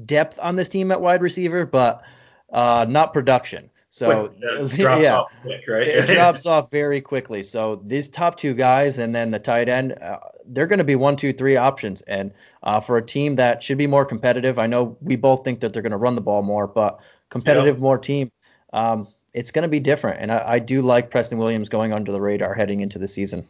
depth 0.03 0.39
on 0.41 0.55
this 0.55 0.69
team 0.69 0.91
at 0.91 1.01
wide 1.01 1.21
receiver, 1.21 1.65
but 1.65 2.05
uh, 2.53 2.85
not 2.87 3.13
production. 3.13 3.69
So 3.89 4.31
yeah, 4.75 5.23
quick, 5.41 5.63
right? 5.67 5.87
it 5.87 6.07
drops 6.15 6.45
off 6.45 6.69
very 6.69 7.01
quickly. 7.01 7.41
So 7.43 7.81
these 7.85 8.07
top 8.07 8.37
two 8.37 8.53
guys 8.53 8.99
and 8.99 9.15
then 9.15 9.31
the 9.31 9.39
tight 9.39 9.67
end, 9.67 9.93
uh, 9.93 10.19
they're 10.45 10.67
going 10.67 10.79
to 10.79 10.83
be 10.83 10.95
one, 10.95 11.15
two, 11.15 11.33
three 11.33 11.57
options. 11.57 12.01
And 12.01 12.31
uh, 12.61 12.79
for 12.79 12.97
a 12.97 13.05
team 13.05 13.35
that 13.37 13.63
should 13.63 13.77
be 13.77 13.87
more 13.87 14.05
competitive, 14.05 14.59
I 14.59 14.67
know 14.67 14.97
we 15.01 15.15
both 15.15 15.43
think 15.43 15.61
that 15.61 15.73
they're 15.73 15.81
going 15.81 15.91
to 15.91 15.97
run 15.97 16.15
the 16.15 16.21
ball 16.21 16.43
more, 16.43 16.67
but 16.67 16.99
competitive 17.29 17.75
yep. 17.75 17.81
more 17.81 17.97
team 17.97 18.31
um, 18.73 19.07
it's 19.33 19.51
going 19.51 19.63
to 19.63 19.69
be 19.69 19.79
different. 19.79 20.21
And 20.21 20.31
I, 20.31 20.43
I, 20.45 20.59
do 20.59 20.81
like 20.81 21.11
Preston 21.11 21.37
Williams 21.37 21.69
going 21.69 21.93
under 21.93 22.11
the 22.11 22.21
radar 22.21 22.53
heading 22.53 22.81
into 22.81 22.99
the 22.99 23.07
season. 23.07 23.47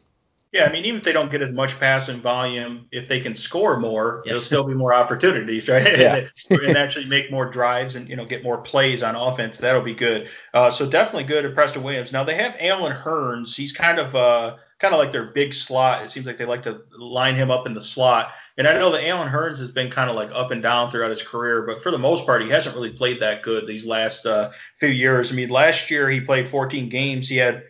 Yeah, 0.51 0.65
I 0.65 0.71
mean, 0.71 0.83
even 0.85 0.97
if 0.97 1.03
they 1.03 1.11
don't 1.11 1.29
get 1.29 1.43
as 1.43 1.53
much 1.53 1.79
passing 1.79 2.21
volume, 2.21 2.87
if 2.91 3.07
they 3.07 3.19
can 3.19 3.35
score 3.35 3.79
more, 3.79 4.23
yeah. 4.25 4.31
there'll 4.31 4.41
still 4.41 4.63
be 4.63 4.73
more 4.73 4.93
opportunities, 4.93 5.69
right? 5.69 5.79
Yeah. 5.99 6.25
and 6.49 6.77
actually 6.77 7.05
make 7.05 7.31
more 7.31 7.45
drives 7.45 7.95
and 7.95 8.09
you 8.09 8.15
know 8.15 8.25
get 8.25 8.43
more 8.43 8.57
plays 8.57 9.03
on 9.03 9.15
offense. 9.15 9.57
That'll 9.57 9.81
be 9.81 9.93
good. 9.93 10.29
Uh, 10.53 10.71
so 10.71 10.89
definitely 10.89 11.25
good 11.25 11.45
at 11.45 11.53
Preston 11.53 11.83
Williams. 11.83 12.11
Now 12.11 12.23
they 12.23 12.35
have 12.35 12.55
Allen 12.59 12.95
Hurns. 12.95 13.55
He's 13.55 13.71
kind 13.71 13.99
of 13.99 14.15
uh, 14.15 14.57
kind 14.79 14.93
of 14.93 14.99
like 14.99 15.11
their 15.11 15.25
big 15.25 15.53
slot. 15.53 16.03
It 16.03 16.09
seems 16.09 16.25
like 16.25 16.37
they 16.37 16.45
like 16.45 16.63
to 16.63 16.81
line 16.97 17.35
him 17.35 17.51
up 17.51 17.67
in 17.67 17.73
the 17.73 17.81
slot. 17.81 18.31
And 18.57 18.67
I 18.67 18.73
know 18.73 18.91
that 18.91 19.05
Allen 19.05 19.27
Hurns 19.27 19.59
has 19.59 19.71
been 19.71 19.91
kind 19.91 20.09
of 20.09 20.15
like 20.15 20.29
up 20.33 20.51
and 20.51 20.63
down 20.63 20.89
throughout 20.89 21.11
his 21.11 21.21
career, 21.21 21.63
but 21.63 21.83
for 21.83 21.91
the 21.91 21.99
most 21.99 22.25
part, 22.25 22.41
he 22.41 22.49
hasn't 22.49 22.75
really 22.75 22.91
played 22.91 23.21
that 23.21 23.43
good 23.43 23.67
these 23.67 23.85
last 23.85 24.25
uh, 24.25 24.51
few 24.79 24.89
years. 24.89 25.31
I 25.31 25.35
mean, 25.35 25.49
last 25.49 25.91
year 25.91 26.09
he 26.09 26.21
played 26.21 26.47
14 26.47 26.89
games. 26.89 27.27
He 27.27 27.37
had 27.37 27.63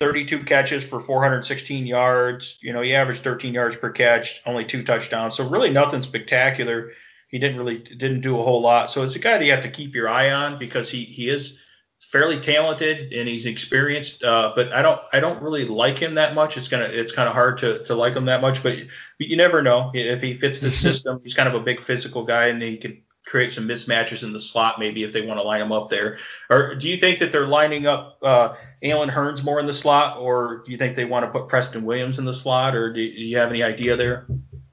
32 0.00 0.44
catches 0.44 0.84
for 0.84 1.00
416 1.00 1.86
yards. 1.86 2.58
You 2.60 2.72
know, 2.72 2.80
he 2.80 2.94
averaged 2.94 3.24
13 3.24 3.52
yards 3.52 3.76
per 3.76 3.90
catch, 3.90 4.40
only 4.46 4.64
two 4.64 4.84
touchdowns. 4.84 5.36
So 5.36 5.48
really 5.48 5.70
nothing 5.70 6.02
spectacular. 6.02 6.92
He 7.28 7.38
didn't 7.38 7.58
really 7.58 7.78
didn't 7.78 8.20
do 8.20 8.38
a 8.38 8.42
whole 8.42 8.60
lot. 8.60 8.90
So 8.90 9.02
it's 9.02 9.16
a 9.16 9.18
guy 9.18 9.38
that 9.38 9.44
you 9.44 9.52
have 9.52 9.64
to 9.64 9.70
keep 9.70 9.94
your 9.94 10.08
eye 10.08 10.30
on 10.30 10.58
because 10.58 10.90
he 10.90 11.04
he 11.04 11.28
is 11.28 11.58
fairly 12.00 12.40
talented 12.40 13.12
and 13.12 13.28
he's 13.28 13.44
experienced, 13.44 14.22
uh, 14.22 14.52
but 14.54 14.72
I 14.72 14.82
don't 14.82 15.00
I 15.12 15.20
don't 15.20 15.42
really 15.42 15.64
like 15.64 15.98
him 15.98 16.14
that 16.14 16.34
much. 16.34 16.56
It's 16.56 16.68
gonna 16.68 16.84
it's 16.84 17.12
kind 17.12 17.28
of 17.28 17.34
hard 17.34 17.58
to, 17.58 17.82
to 17.84 17.94
like 17.94 18.14
him 18.14 18.26
that 18.26 18.40
much, 18.40 18.62
but, 18.62 18.78
but 19.18 19.26
you 19.26 19.36
never 19.36 19.62
know 19.62 19.90
if 19.94 20.22
he 20.22 20.38
fits 20.38 20.60
the 20.60 20.70
system. 20.86 21.20
he's 21.22 21.34
kind 21.34 21.48
of 21.48 21.54
a 21.54 21.60
big 21.60 21.82
physical 21.82 22.24
guy 22.24 22.46
and 22.46 22.62
he 22.62 22.78
could 22.78 23.02
create 23.28 23.52
some 23.52 23.68
mismatches 23.68 24.22
in 24.22 24.32
the 24.32 24.40
slot 24.40 24.78
maybe 24.78 25.04
if 25.04 25.12
they 25.12 25.20
want 25.20 25.38
to 25.38 25.44
line 25.44 25.60
him 25.60 25.70
up 25.70 25.88
there. 25.88 26.16
Or 26.50 26.74
do 26.74 26.88
you 26.88 26.96
think 26.96 27.20
that 27.20 27.30
they're 27.30 27.46
lining 27.46 27.86
up 27.86 28.18
uh, 28.22 28.54
Allen 28.82 29.10
Hurns 29.10 29.44
more 29.44 29.60
in 29.60 29.66
the 29.66 29.74
slot, 29.74 30.18
or 30.18 30.62
do 30.64 30.72
you 30.72 30.78
think 30.78 30.96
they 30.96 31.04
want 31.04 31.26
to 31.26 31.30
put 31.30 31.48
Preston 31.48 31.84
Williams 31.84 32.18
in 32.18 32.24
the 32.24 32.34
slot, 32.34 32.74
or 32.74 32.92
do, 32.92 33.00
do 33.00 33.20
you 33.20 33.36
have 33.36 33.50
any 33.50 33.62
idea 33.62 33.96
there? 33.96 34.26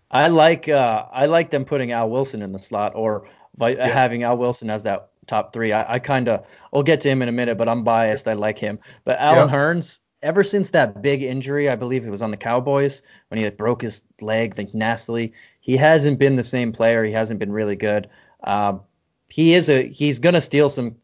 I 0.09 0.29
like 0.29 0.69
uh, 0.69 1.05
I 1.11 1.25
like 1.25 1.49
them 1.49 1.65
putting 1.65 1.91
Al 1.91 2.09
Wilson 2.09 2.41
in 2.41 2.53
the 2.53 2.59
slot 2.59 2.93
or 2.95 3.27
yeah. 3.59 3.87
having 3.87 4.23
Al 4.23 4.37
Wilson 4.37 4.69
as 4.69 4.83
that 4.83 5.09
top 5.27 5.51
three. 5.51 5.73
I, 5.73 5.95
I 5.95 5.99
kind 5.99 6.29
of 6.29 6.45
we'll 6.71 6.83
get 6.83 7.01
to 7.01 7.09
him 7.09 7.21
in 7.21 7.27
a 7.27 7.33
minute, 7.33 7.57
but 7.57 7.67
I'm 7.67 7.83
biased. 7.83 8.27
I 8.27 8.33
like 8.33 8.57
him. 8.57 8.79
But 9.03 9.19
Alan 9.19 9.49
yep. 9.49 9.57
Hurns, 9.57 9.99
ever 10.21 10.43
since 10.43 10.69
that 10.69 11.01
big 11.01 11.21
injury, 11.21 11.69
I 11.69 11.75
believe 11.75 12.05
it 12.05 12.09
was 12.09 12.21
on 12.21 12.31
the 12.31 12.37
Cowboys 12.37 13.01
when 13.27 13.41
he 13.41 13.49
broke 13.49 13.81
his 13.81 14.03
leg 14.21 14.57
like 14.57 14.73
nastily, 14.73 15.33
he 15.59 15.75
hasn't 15.77 16.19
been 16.19 16.35
the 16.35 16.43
same 16.43 16.71
player. 16.71 17.03
He 17.03 17.11
hasn't 17.11 17.39
been 17.39 17.51
really 17.51 17.75
good. 17.75 18.07
Um, 18.45 18.81
he 19.27 19.53
is 19.53 19.69
a 19.69 19.87
he's 19.87 20.19
gonna 20.19 20.41
steal 20.41 20.69
some 20.69 20.97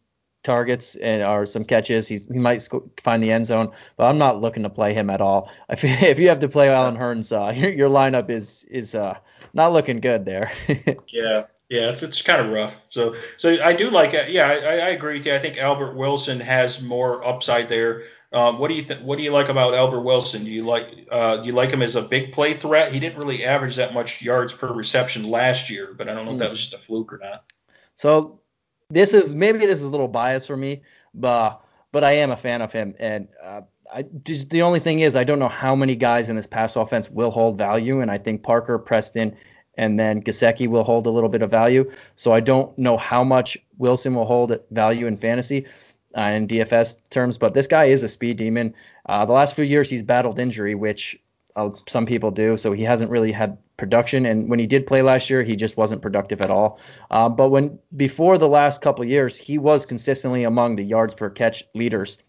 targets 0.43 0.95
and 0.95 1.23
or 1.23 1.45
some 1.45 1.65
catches. 1.65 2.07
He's, 2.07 2.27
he 2.27 2.39
might 2.39 2.61
sc- 2.61 2.99
find 3.01 3.21
the 3.21 3.31
end 3.31 3.45
zone, 3.45 3.71
but 3.97 4.05
I'm 4.05 4.17
not 4.17 4.41
looking 4.41 4.63
to 4.63 4.69
play 4.69 4.93
him 4.93 5.09
at 5.09 5.21
all. 5.21 5.51
If, 5.69 5.83
if 5.83 6.19
you 6.19 6.29
have 6.29 6.39
to 6.39 6.49
play 6.49 6.69
Allen 6.69 6.95
Hurns, 6.97 7.31
uh, 7.31 7.51
your, 7.55 7.71
your 7.71 7.89
lineup 7.89 8.29
is 8.29 8.63
is 8.65 8.95
uh, 8.95 9.17
not 9.53 9.73
looking 9.73 9.99
good 9.99 10.25
there. 10.25 10.51
yeah. 11.11 11.43
Yeah, 11.71 11.89
it's 11.89 12.03
it's 12.03 12.21
kind 12.21 12.45
of 12.45 12.51
rough. 12.51 12.75
So 12.89 13.15
so 13.37 13.63
I 13.63 13.71
do 13.71 13.89
like 13.89 14.13
it. 14.13 14.29
Yeah, 14.29 14.45
I, 14.45 14.55
I 14.55 14.89
agree 14.89 15.17
with 15.17 15.25
you. 15.25 15.33
I 15.33 15.39
think 15.39 15.57
Albert 15.57 15.95
Wilson 15.95 16.37
has 16.41 16.81
more 16.81 17.25
upside 17.25 17.69
there. 17.69 18.03
Um, 18.33 18.59
what 18.59 18.67
do 18.67 18.73
you 18.73 18.83
th- 18.83 18.99
what 18.99 19.15
do 19.15 19.23
you 19.23 19.31
like 19.31 19.47
about 19.47 19.73
Albert 19.73 20.01
Wilson? 20.01 20.43
Do 20.43 20.51
you 20.51 20.63
like 20.63 21.07
uh, 21.09 21.37
do 21.37 21.45
you 21.45 21.53
like 21.53 21.69
him 21.69 21.81
as 21.81 21.95
a 21.95 22.01
big 22.01 22.33
play 22.33 22.55
threat? 22.55 22.91
He 22.91 22.99
didn't 22.99 23.17
really 23.17 23.45
average 23.45 23.77
that 23.77 23.93
much 23.93 24.21
yards 24.21 24.51
per 24.51 24.73
reception 24.73 25.23
last 25.23 25.69
year, 25.69 25.95
but 25.97 26.09
I 26.09 26.13
don't 26.13 26.25
know 26.25 26.31
mm. 26.31 26.35
if 26.35 26.39
that 26.39 26.45
hmm. 26.47 26.51
was 26.51 26.59
just 26.59 26.73
a 26.73 26.77
fluke 26.77 27.13
or 27.13 27.19
not. 27.19 27.45
So 27.95 28.41
this 28.89 29.13
is 29.13 29.33
maybe 29.33 29.59
this 29.59 29.79
is 29.79 29.83
a 29.83 29.89
little 29.89 30.09
biased 30.09 30.47
for 30.47 30.57
me, 30.57 30.81
but 31.13 31.65
but 31.93 32.03
I 32.03 32.11
am 32.11 32.31
a 32.31 32.37
fan 32.37 32.61
of 32.61 32.73
him, 32.73 32.95
and 32.99 33.29
uh, 33.41 33.61
I 33.93 34.03
just 34.25 34.49
the 34.49 34.61
only 34.61 34.81
thing 34.81 34.99
is 34.99 35.15
I 35.15 35.23
don't 35.23 35.39
know 35.39 35.47
how 35.47 35.73
many 35.73 35.95
guys 35.95 36.27
in 36.27 36.35
this 36.35 36.47
pass 36.47 36.75
offense 36.75 37.09
will 37.09 37.31
hold 37.31 37.57
value, 37.57 38.01
and 38.01 38.11
I 38.11 38.17
think 38.17 38.43
Parker, 38.43 38.77
Preston, 38.77 39.37
and 39.81 39.99
then 39.99 40.21
Gesicki 40.21 40.67
will 40.67 40.83
hold 40.83 41.07
a 41.07 41.09
little 41.09 41.27
bit 41.27 41.41
of 41.41 41.49
value. 41.49 41.91
So 42.15 42.31
I 42.31 42.39
don't 42.39 42.77
know 42.77 42.97
how 42.97 43.23
much 43.23 43.57
Wilson 43.79 44.13
will 44.13 44.25
hold 44.25 44.55
value 44.69 45.07
in 45.07 45.17
fantasy 45.17 45.65
uh, 46.15 46.33
in 46.35 46.47
DFS 46.47 46.97
terms, 47.09 47.39
but 47.39 47.55
this 47.55 47.65
guy 47.65 47.85
is 47.85 48.03
a 48.03 48.07
speed 48.07 48.37
demon. 48.37 48.75
Uh, 49.07 49.25
the 49.25 49.33
last 49.33 49.55
few 49.55 49.65
years 49.65 49.89
he's 49.89 50.03
battled 50.03 50.37
injury, 50.37 50.75
which 50.75 51.19
uh, 51.55 51.71
some 51.87 52.05
people 52.05 52.29
do, 52.29 52.57
so 52.57 52.73
he 52.73 52.83
hasn't 52.83 53.09
really 53.09 53.31
had 53.31 53.57
production. 53.75 54.27
And 54.27 54.51
when 54.51 54.59
he 54.59 54.67
did 54.67 54.85
play 54.85 55.01
last 55.01 55.31
year, 55.31 55.41
he 55.41 55.55
just 55.55 55.77
wasn't 55.77 56.03
productive 56.03 56.41
at 56.41 56.51
all. 56.51 56.79
Um, 57.09 57.35
but 57.35 57.49
when 57.49 57.79
before 57.97 58.37
the 58.37 58.47
last 58.47 58.83
couple 58.83 59.03
years, 59.03 59.35
he 59.35 59.57
was 59.57 59.87
consistently 59.87 60.43
among 60.43 60.75
the 60.75 60.83
yards 60.83 61.15
per 61.15 61.31
catch 61.31 61.63
leaders 61.73 62.19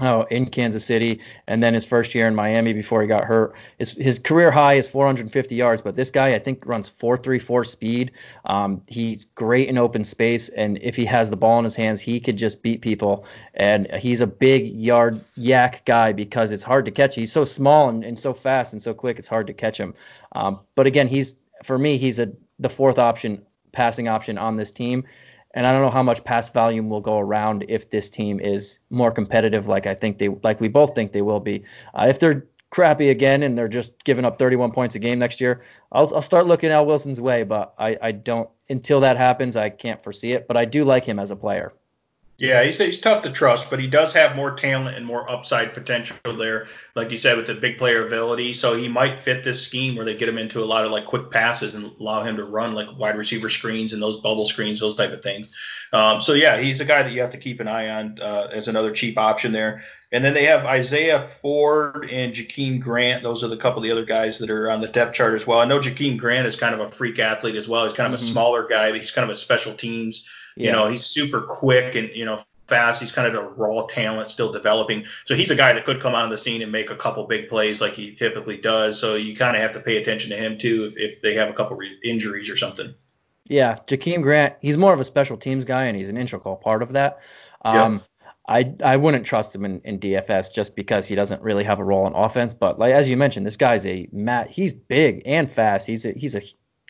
oh, 0.00 0.22
in 0.30 0.46
Kansas 0.46 0.84
City, 0.84 1.20
and 1.46 1.62
then 1.62 1.74
his 1.74 1.84
first 1.84 2.14
year 2.14 2.26
in 2.26 2.34
Miami 2.34 2.72
before 2.72 3.02
he 3.02 3.08
got 3.08 3.24
hurt. 3.24 3.54
His, 3.78 3.92
his 3.92 4.18
career 4.18 4.50
high 4.50 4.74
is 4.74 4.88
450 4.88 5.54
yards, 5.54 5.82
but 5.82 5.96
this 5.96 6.10
guy 6.10 6.34
I 6.34 6.38
think 6.38 6.64
runs 6.66 6.88
4.34 6.88 7.66
speed. 7.66 8.12
Um, 8.44 8.82
he's 8.88 9.26
great 9.26 9.68
in 9.68 9.78
open 9.78 10.04
space, 10.04 10.48
and 10.48 10.78
if 10.78 10.96
he 10.96 11.04
has 11.04 11.30
the 11.30 11.36
ball 11.36 11.58
in 11.58 11.64
his 11.64 11.74
hands, 11.74 12.00
he 12.00 12.20
could 12.20 12.36
just 12.36 12.62
beat 12.62 12.80
people. 12.80 13.26
And 13.54 13.90
he's 13.94 14.20
a 14.20 14.26
big 14.26 14.66
yard 14.66 15.20
yak 15.36 15.84
guy 15.84 16.12
because 16.12 16.52
it's 16.52 16.64
hard 16.64 16.86
to 16.86 16.90
catch. 16.90 17.14
He's 17.14 17.32
so 17.32 17.44
small 17.44 17.88
and, 17.88 18.04
and 18.04 18.18
so 18.18 18.32
fast 18.32 18.72
and 18.72 18.82
so 18.82 18.94
quick, 18.94 19.18
it's 19.18 19.28
hard 19.28 19.46
to 19.48 19.52
catch 19.52 19.78
him. 19.78 19.94
Um, 20.32 20.60
but 20.74 20.86
again, 20.86 21.08
he's 21.08 21.36
for 21.62 21.78
me, 21.78 21.98
he's 21.98 22.18
a 22.18 22.32
the 22.58 22.68
fourth 22.68 22.98
option 22.98 23.44
passing 23.72 24.08
option 24.08 24.38
on 24.38 24.56
this 24.56 24.70
team. 24.70 25.04
And 25.54 25.66
I 25.66 25.72
don't 25.72 25.82
know 25.82 25.90
how 25.90 26.02
much 26.02 26.24
pass 26.24 26.48
volume 26.50 26.88
will 26.88 27.00
go 27.00 27.18
around 27.18 27.66
if 27.68 27.90
this 27.90 28.08
team 28.08 28.40
is 28.40 28.80
more 28.90 29.12
competitive, 29.12 29.68
like 29.68 29.86
I 29.86 29.94
think 29.94 30.18
they, 30.18 30.28
like 30.28 30.60
we 30.60 30.68
both 30.68 30.94
think 30.94 31.12
they 31.12 31.22
will 31.22 31.40
be. 31.40 31.64
Uh, 31.94 32.06
if 32.08 32.18
they're 32.18 32.46
crappy 32.70 33.10
again 33.10 33.42
and 33.42 33.56
they're 33.56 33.68
just 33.68 34.02
giving 34.04 34.24
up 34.24 34.38
31 34.38 34.72
points 34.72 34.94
a 34.94 34.98
game 34.98 35.18
next 35.18 35.40
year, 35.40 35.62
I'll, 35.92 36.12
I'll 36.14 36.22
start 36.22 36.46
looking 36.46 36.70
Al 36.70 36.86
Wilson's 36.86 37.20
way. 37.20 37.42
But 37.42 37.74
I, 37.78 37.98
I 38.00 38.12
don't 38.12 38.48
until 38.68 39.00
that 39.00 39.18
happens, 39.18 39.56
I 39.56 39.68
can't 39.68 40.02
foresee 40.02 40.32
it. 40.32 40.48
But 40.48 40.56
I 40.56 40.64
do 40.64 40.84
like 40.84 41.04
him 41.04 41.18
as 41.18 41.30
a 41.30 41.36
player. 41.36 41.72
Yeah, 42.42 42.64
he's, 42.64 42.76
he's 42.76 43.00
tough 43.00 43.22
to 43.22 43.30
trust, 43.30 43.70
but 43.70 43.78
he 43.78 43.86
does 43.86 44.12
have 44.14 44.34
more 44.34 44.50
talent 44.56 44.96
and 44.96 45.06
more 45.06 45.30
upside 45.30 45.74
potential 45.74 46.16
there, 46.36 46.66
like 46.96 47.12
you 47.12 47.16
said, 47.16 47.36
with 47.36 47.46
the 47.46 47.54
big 47.54 47.78
player 47.78 48.04
ability. 48.04 48.52
So 48.54 48.74
he 48.74 48.88
might 48.88 49.20
fit 49.20 49.44
this 49.44 49.64
scheme 49.64 49.94
where 49.94 50.04
they 50.04 50.16
get 50.16 50.28
him 50.28 50.38
into 50.38 50.58
a 50.60 50.64
lot 50.66 50.84
of 50.84 50.90
like 50.90 51.04
quick 51.04 51.30
passes 51.30 51.76
and 51.76 51.92
allow 52.00 52.24
him 52.24 52.36
to 52.38 52.44
run 52.44 52.74
like 52.74 52.88
wide 52.98 53.16
receiver 53.16 53.48
screens 53.48 53.92
and 53.92 54.02
those 54.02 54.18
bubble 54.18 54.44
screens, 54.44 54.80
those 54.80 54.96
type 54.96 55.12
of 55.12 55.22
things. 55.22 55.50
Um, 55.92 56.20
so 56.20 56.32
yeah, 56.32 56.58
he's 56.58 56.80
a 56.80 56.84
guy 56.84 57.04
that 57.04 57.12
you 57.12 57.20
have 57.20 57.30
to 57.30 57.38
keep 57.38 57.60
an 57.60 57.68
eye 57.68 57.90
on 57.90 58.18
uh, 58.20 58.48
as 58.52 58.66
another 58.66 58.90
cheap 58.90 59.16
option 59.18 59.52
there. 59.52 59.84
And 60.10 60.24
then 60.24 60.34
they 60.34 60.46
have 60.46 60.66
Isaiah 60.66 61.22
Ford 61.22 62.10
and 62.10 62.34
Jakeem 62.34 62.80
Grant. 62.80 63.22
Those 63.22 63.44
are 63.44 63.48
the 63.48 63.56
couple 63.56 63.78
of 63.78 63.84
the 63.84 63.92
other 63.92 64.04
guys 64.04 64.40
that 64.40 64.50
are 64.50 64.68
on 64.68 64.80
the 64.80 64.88
depth 64.88 65.14
chart 65.14 65.34
as 65.34 65.46
well. 65.46 65.60
I 65.60 65.64
know 65.64 65.78
Jakeem 65.78 66.18
Grant 66.18 66.48
is 66.48 66.56
kind 66.56 66.74
of 66.74 66.80
a 66.80 66.90
freak 66.90 67.20
athlete 67.20 67.54
as 67.54 67.68
well. 67.68 67.84
He's 67.84 67.94
kind 67.94 68.12
of 68.12 68.18
mm-hmm. 68.18 68.28
a 68.28 68.32
smaller 68.32 68.66
guy, 68.66 68.90
but 68.90 68.98
he's 68.98 69.12
kind 69.12 69.30
of 69.30 69.30
a 69.30 69.38
special 69.38 69.74
teams 69.74 70.28
yeah. 70.56 70.66
You 70.66 70.72
know, 70.72 70.86
he's 70.88 71.04
super 71.04 71.40
quick 71.40 71.94
and 71.94 72.10
you 72.14 72.24
know 72.24 72.38
fast. 72.68 73.00
He's 73.00 73.12
kind 73.12 73.28
of 73.28 73.34
a 73.34 73.48
raw 73.48 73.86
talent 73.86 74.28
still 74.28 74.52
developing. 74.52 75.04
So 75.24 75.34
he's 75.34 75.50
a 75.50 75.54
guy 75.54 75.72
that 75.72 75.84
could 75.84 76.00
come 76.00 76.14
out 76.14 76.24
on 76.24 76.30
the 76.30 76.38
scene 76.38 76.62
and 76.62 76.72
make 76.72 76.90
a 76.90 76.96
couple 76.96 77.26
big 77.26 77.48
plays 77.48 77.80
like 77.80 77.92
he 77.92 78.14
typically 78.14 78.56
does. 78.56 78.98
So 78.98 79.14
you 79.14 79.36
kind 79.36 79.56
of 79.56 79.62
have 79.62 79.72
to 79.72 79.80
pay 79.80 79.96
attention 79.96 80.30
to 80.30 80.36
him 80.36 80.58
too 80.58 80.84
if, 80.84 80.96
if 80.96 81.22
they 81.22 81.34
have 81.34 81.48
a 81.48 81.52
couple 81.52 81.76
re- 81.76 81.98
injuries 82.02 82.48
or 82.48 82.56
something. 82.56 82.94
Yeah, 83.44 83.76
Jakeem 83.86 84.22
Grant, 84.22 84.54
he's 84.60 84.78
more 84.78 84.94
of 84.94 85.00
a 85.00 85.04
special 85.04 85.36
teams 85.36 85.64
guy 85.64 85.84
and 85.84 85.96
he's 85.96 86.08
an 86.08 86.16
integral 86.16 86.56
part 86.56 86.82
of 86.82 86.92
that. 86.92 87.20
Um, 87.62 87.94
yeah. 87.94 88.00
I 88.48 88.74
I 88.82 88.96
wouldn't 88.96 89.24
trust 89.24 89.54
him 89.54 89.64
in, 89.64 89.80
in 89.84 90.00
DFS 90.00 90.52
just 90.52 90.74
because 90.74 91.06
he 91.06 91.14
doesn't 91.14 91.42
really 91.42 91.64
have 91.64 91.78
a 91.78 91.84
role 91.84 92.06
in 92.06 92.14
offense. 92.14 92.52
But 92.52 92.78
like 92.78 92.92
as 92.92 93.08
you 93.08 93.16
mentioned, 93.16 93.46
this 93.46 93.56
guy's 93.56 93.86
a 93.86 94.08
mat. 94.12 94.50
He's 94.50 94.72
big 94.72 95.22
and 95.26 95.50
fast. 95.50 95.86
He's 95.86 96.04
a 96.04 96.12
he's 96.12 96.34
a 96.34 96.42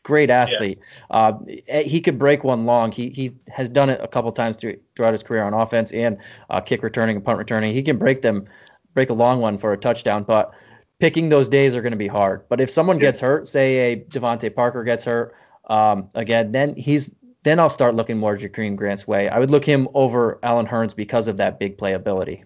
great 0.03 0.31
athlete. 0.31 0.81
Yeah. 1.11 1.17
Uh, 1.17 1.39
eh, 1.69 1.83
he 1.83 2.01
could 2.01 2.19
break 2.19 2.45
one 2.45 2.67
long. 2.67 2.93
He 2.93 3.11
he 3.11 3.33
has 3.49 3.69
done 3.69 3.91
it 3.91 4.01
a 4.03 4.09
couple 4.09 4.33
times 4.33 4.57
through, 4.57 4.79
throughout 4.97 5.13
his 5.13 5.23
career 5.23 5.43
on 5.43 5.55
offense 5.55 5.93
and 5.93 6.19
uh, 6.51 6.61
kick 6.61 6.83
returning 6.83 7.17
and 7.17 7.25
punt 7.25 7.39
returning. 7.39 7.73
He 7.73 7.83
can 7.83 7.99
break 7.99 8.23
them, 8.23 8.47
break 8.95 9.11
a 9.11 9.15
long 9.15 9.41
one 9.41 9.59
for 9.59 9.73
a 9.73 9.77
touchdown. 9.77 10.25
But 10.25 10.55
picking 10.99 11.29
those 11.29 11.49
days 11.49 11.75
are 11.75 11.83
going 11.83 11.93
to 11.93 11.99
be 11.99 12.09
hard. 12.09 12.45
But 12.49 12.61
if 12.61 12.71
someone 12.71 12.97
yeah. 12.97 13.03
gets 13.03 13.21
hurt, 13.21 13.49
say 13.49 13.93
a 13.93 13.97
DeVante 13.97 14.55
Parker 14.55 14.85
gets 14.85 15.05
hurt, 15.05 15.35
um, 15.69 16.09
again, 16.15 16.53
then 16.53 16.75
he's 16.77 17.11
then 17.45 17.59
I'll 17.59 17.71
start 17.71 17.95
looking 17.95 18.19
more 18.19 18.37
Jakeem 18.37 18.77
Grant's 18.77 19.07
way. 19.07 19.29
I 19.29 19.39
would 19.39 19.51
look 19.51 19.65
him 19.65 19.89
over 19.95 20.39
Allen 20.43 20.67
Hurns 20.67 20.95
because 20.95 21.27
of 21.27 21.39
that 21.39 21.59
big 21.59 21.77
playability. 21.77 22.45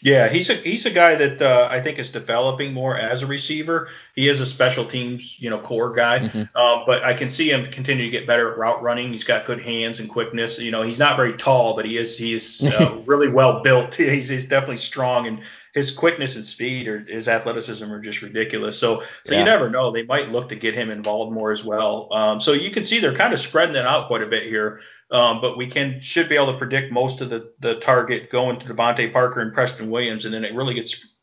Yeah, 0.00 0.28
he's 0.28 0.48
a 0.48 0.54
he's 0.54 0.86
a 0.86 0.90
guy 0.90 1.16
that 1.16 1.42
uh, 1.42 1.68
I 1.70 1.80
think 1.80 1.98
is 1.98 2.10
developing 2.10 2.72
more 2.72 2.96
as 2.96 3.22
a 3.22 3.26
receiver. 3.26 3.88
He 4.14 4.28
is 4.28 4.40
a 4.40 4.46
special 4.46 4.84
teams, 4.84 5.36
you 5.38 5.50
know, 5.50 5.58
core 5.58 5.92
guy. 5.92 6.20
Mm-hmm. 6.20 6.42
Uh, 6.54 6.84
but 6.86 7.02
I 7.02 7.14
can 7.14 7.28
see 7.28 7.50
him 7.50 7.70
continue 7.70 8.04
to 8.04 8.10
get 8.10 8.26
better 8.26 8.52
at 8.52 8.58
route 8.58 8.82
running. 8.82 9.10
He's 9.10 9.24
got 9.24 9.44
good 9.44 9.60
hands 9.60 9.98
and 9.98 10.08
quickness. 10.08 10.58
You 10.58 10.70
know, 10.70 10.82
he's 10.82 10.98
not 10.98 11.16
very 11.16 11.32
tall, 11.32 11.74
but 11.74 11.84
he 11.84 11.98
is 11.98 12.16
he's 12.16 12.64
uh, 12.64 12.96
really 13.06 13.28
well 13.28 13.60
built. 13.62 13.94
He's, 13.94 14.28
he's 14.28 14.46
definitely 14.46 14.78
strong 14.78 15.26
and 15.26 15.40
his 15.78 15.92
quickness 15.92 16.34
and 16.34 16.44
speed 16.44 16.88
or 16.88 16.98
his 16.98 17.28
athleticism 17.28 17.90
are 17.92 18.00
just 18.00 18.20
ridiculous. 18.20 18.76
So 18.76 19.02
so 19.24 19.32
yeah. 19.32 19.38
you 19.38 19.44
never 19.44 19.70
know. 19.70 19.92
They 19.92 20.02
might 20.02 20.30
look 20.30 20.48
to 20.48 20.56
get 20.56 20.74
him 20.74 20.90
involved 20.90 21.32
more 21.32 21.52
as 21.52 21.64
well. 21.64 22.08
Um, 22.12 22.40
so 22.40 22.52
you 22.52 22.70
can 22.72 22.84
see 22.84 22.98
they're 22.98 23.14
kind 23.14 23.32
of 23.32 23.38
spreading 23.38 23.76
it 23.76 23.86
out 23.86 24.08
quite 24.08 24.22
a 24.22 24.26
bit 24.26 24.42
here. 24.42 24.80
Um, 25.12 25.40
but 25.40 25.56
we 25.56 25.68
can 25.68 26.00
should 26.00 26.28
be 26.28 26.34
able 26.34 26.52
to 26.52 26.58
predict 26.58 26.92
most 26.92 27.20
of 27.20 27.30
the 27.30 27.52
the 27.60 27.76
target 27.76 28.30
going 28.30 28.58
to 28.58 28.66
DeVante 28.66 29.12
Parker 29.12 29.40
and 29.40 29.54
Preston 29.54 29.88
Williams, 29.88 30.24
and 30.24 30.34
then 30.34 30.44
it 30.44 30.54
really 30.54 30.74
gets 30.74 31.14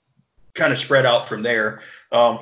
kind 0.53 0.71
of 0.71 0.79
spread 0.79 1.05
out 1.05 1.27
from 1.27 1.43
there. 1.43 1.81
Um, 2.13 2.39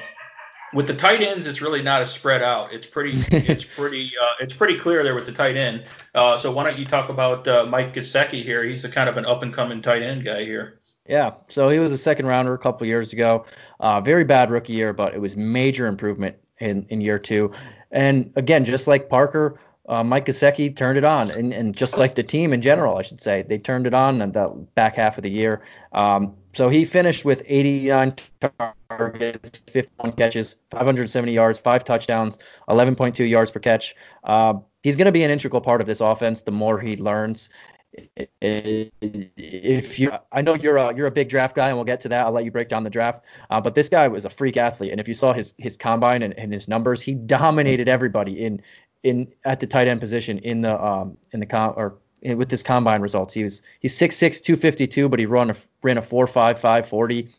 with 0.74 0.88
the 0.88 0.96
tight 0.96 1.22
ends, 1.22 1.46
it's 1.46 1.62
really 1.62 1.82
not 1.82 2.02
as 2.02 2.12
spread 2.12 2.42
out. 2.42 2.74
It's 2.74 2.88
pretty, 2.88 3.24
it's 3.32 3.64
pretty, 3.64 4.12
uh, 4.22 4.34
it's 4.40 4.54
pretty 4.54 4.80
clear 4.80 5.04
there 5.04 5.16
with 5.16 5.26
the 5.26 5.32
tight 5.32 5.56
end. 5.56 5.86
Uh, 6.16 6.38
so 6.38 6.52
why 6.52 6.64
don't 6.64 6.80
you 6.80 6.86
talk 6.86 7.10
about 7.10 7.48
uh, 7.48 7.66
Mike 7.66 7.94
Gesicki 7.94 8.44
here? 8.44 8.64
He's 8.64 8.84
a 8.84 8.90
kind 8.90 9.10
of 9.10 9.18
an 9.18 9.26
up 9.26 9.44
and 9.44 9.54
coming 9.54 9.82
tight 9.82 10.02
end 10.02 10.24
guy 10.26 10.44
here. 10.44 10.80
Yeah, 11.08 11.34
so 11.50 11.68
he 11.68 11.80
was 11.80 11.92
a 11.92 11.98
second 11.98 12.28
rounder 12.28 12.54
a 12.54 12.58
couple 12.58 12.88
years 12.88 13.12
ago. 13.12 13.46
Uh, 13.80 14.00
very 14.00 14.24
bad 14.24 14.50
rookie 14.50 14.74
year, 14.74 14.94
but 14.94 15.14
it 15.14 15.20
was 15.20 15.36
major 15.36 15.88
improvement 15.88 16.38
in, 16.60 16.86
in 16.90 17.02
year 17.02 17.20
two. 17.20 17.52
And 17.92 18.32
again, 18.38 18.64
just 18.64 18.88
like 18.88 19.10
Parker, 19.10 19.60
uh, 19.90 20.02
Mike 20.02 20.26
Gesicki 20.26 20.74
turned 20.74 20.98
it 20.98 21.04
on, 21.04 21.30
and, 21.30 21.54
and 21.54 21.76
just 21.76 21.98
like 21.98 22.16
the 22.16 22.24
team 22.24 22.54
in 22.54 22.62
general, 22.62 22.98
I 22.98 23.02
should 23.02 23.20
say, 23.20 23.42
they 23.42 23.58
turned 23.58 23.86
it 23.86 23.94
on 23.94 24.22
in 24.22 24.32
the 24.32 24.48
back 24.76 24.96
half 24.96 25.18
of 25.18 25.24
the 25.24 25.30
year. 25.30 25.62
Um, 25.92 26.36
so 26.54 26.70
he 26.70 26.86
finished 26.86 27.26
with 27.26 27.44
89 27.46 28.16
targets, 28.90 29.60
51 29.70 30.14
catches, 30.14 30.56
570 30.72 31.34
yards, 31.34 31.60
five 31.60 31.84
touchdowns, 31.84 32.40
11.2 32.70 33.28
yards 33.28 33.52
per 33.52 33.60
catch. 33.60 33.94
Uh, 34.24 34.54
he's 34.84 34.96
going 34.96 35.08
to 35.08 35.12
be 35.12 35.24
an 35.24 35.32
integral 35.32 35.62
part 35.62 35.82
of 35.82 35.88
this 35.88 36.00
offense 36.00 36.44
the 36.44 36.52
more 36.52 36.80
he 36.80 36.96
learns 36.96 37.50
if 39.64 40.00
you 40.00 40.12
I 40.32 40.42
know 40.42 40.54
you're 40.54 40.78
a 40.78 40.96
you're 40.96 41.08
a 41.08 41.12
big 41.12 41.30
draft 41.30 41.56
guy 41.56 41.70
and 41.70 41.78
we'll 41.78 41.86
get 41.86 42.02
to 42.02 42.10
that. 42.10 42.26
I'll 42.26 42.32
let 42.32 42.46
you 42.46 42.52
break 42.52 42.70
down 42.70 42.84
the 42.84 42.90
draft. 42.90 43.24
Uh, 43.50 43.62
but 43.62 43.74
this 43.74 43.90
guy 43.90 44.08
was 44.08 44.26
a 44.26 44.30
freak 44.30 44.58
athlete 44.58 44.92
and 44.92 45.00
if 45.00 45.08
you 45.08 45.14
saw 45.14 45.34
his 45.34 45.54
his 45.58 45.78
combine 45.78 46.22
and, 46.22 46.38
and, 46.38 46.54
his 46.54 46.68
numbers 46.68 47.02
he 47.02 47.14
dominated 47.14 47.88
everybody 47.88 48.44
in 48.44 48.62
in 49.04 49.34
at 49.46 49.60
the 49.60 49.68
tight 49.68 49.88
end 49.88 50.00
position 50.00 50.40
in 50.40 50.62
the 50.62 50.84
um 50.84 51.18
in 51.32 51.40
the 51.40 51.46
com 51.46 51.74
or 51.76 51.96
with 52.22 52.52
his 52.52 52.64
combine 52.64 53.02
results. 53.02 53.34
He 53.34 53.44
was 53.44 53.62
he's 53.80 53.98
6'6 53.98 54.42
252 54.44 55.10
but 55.10 55.20
he 55.20 55.26
run 55.26 55.50
a, 55.50 55.56
ran 55.82 55.98
a 55.98 56.02
4.55 56.02 56.86
40 56.86 57.30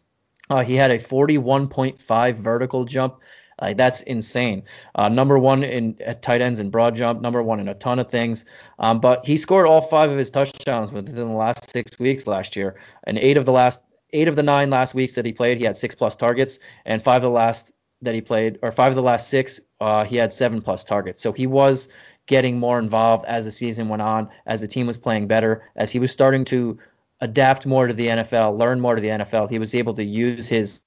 uh, 0.50 0.62
he 0.62 0.74
had 0.74 0.90
a 0.90 0.98
41.5 0.98 2.34
vertical 2.34 2.84
jump 2.84 3.20
Like 3.60 3.76
that's 3.76 4.02
insane. 4.02 4.64
Uh, 4.94 5.08
number 5.08 5.38
one 5.38 5.62
in 5.62 5.96
at 6.00 6.22
tight 6.22 6.40
ends 6.40 6.58
in 6.58 6.70
broad 6.70 6.94
jump, 6.94 7.20
number 7.20 7.42
one 7.42 7.60
in 7.60 7.68
a 7.68 7.74
ton 7.74 7.98
of 7.98 8.10
things. 8.10 8.44
Um, 8.78 9.00
but 9.00 9.24
he 9.24 9.36
scored 9.36 9.66
all 9.66 9.80
five 9.80 10.10
of 10.10 10.18
his 10.18 10.30
touchdowns 10.30 10.92
within 10.92 11.14
the 11.14 11.24
last 11.24 11.70
six 11.70 11.98
weeks 11.98 12.26
last 12.26 12.56
year, 12.56 12.76
and 13.04 13.18
eight 13.18 13.36
of 13.36 13.44
the 13.44 13.52
last 13.52 13.82
eight 14.12 14.28
of 14.28 14.36
the 14.36 14.42
nine 14.42 14.70
last 14.70 14.94
weeks 14.94 15.14
that 15.14 15.24
he 15.24 15.32
played, 15.32 15.58
he 15.58 15.64
had 15.64 15.76
six 15.76 15.94
plus 15.94 16.16
targets, 16.16 16.58
and 16.84 17.02
five 17.02 17.16
of 17.16 17.22
the 17.22 17.30
last 17.30 17.72
that 18.02 18.14
he 18.14 18.20
played, 18.20 18.58
or 18.62 18.70
five 18.70 18.92
of 18.92 18.96
the 18.96 19.02
last 19.02 19.28
six, 19.28 19.60
uh, 19.80 20.04
he 20.04 20.16
had 20.16 20.32
seven 20.32 20.60
plus 20.60 20.84
targets. 20.84 21.22
So 21.22 21.32
he 21.32 21.46
was 21.46 21.88
getting 22.26 22.58
more 22.58 22.78
involved 22.78 23.24
as 23.26 23.44
the 23.44 23.50
season 23.50 23.88
went 23.88 24.02
on, 24.02 24.28
as 24.46 24.60
the 24.60 24.68
team 24.68 24.86
was 24.86 24.98
playing 24.98 25.26
better, 25.26 25.68
as 25.76 25.90
he 25.90 25.98
was 25.98 26.10
starting 26.10 26.44
to 26.46 26.78
adapt 27.20 27.66
more 27.66 27.86
to 27.86 27.94
the 27.94 28.06
NFL, 28.06 28.56
learn 28.56 28.80
more 28.80 28.94
to 28.94 29.00
the 29.00 29.08
NFL. 29.08 29.50
He 29.50 29.58
was 29.58 29.74
able 29.74 29.94
to 29.94 30.04
use 30.04 30.46
his, 30.46 30.82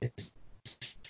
his 0.00 0.32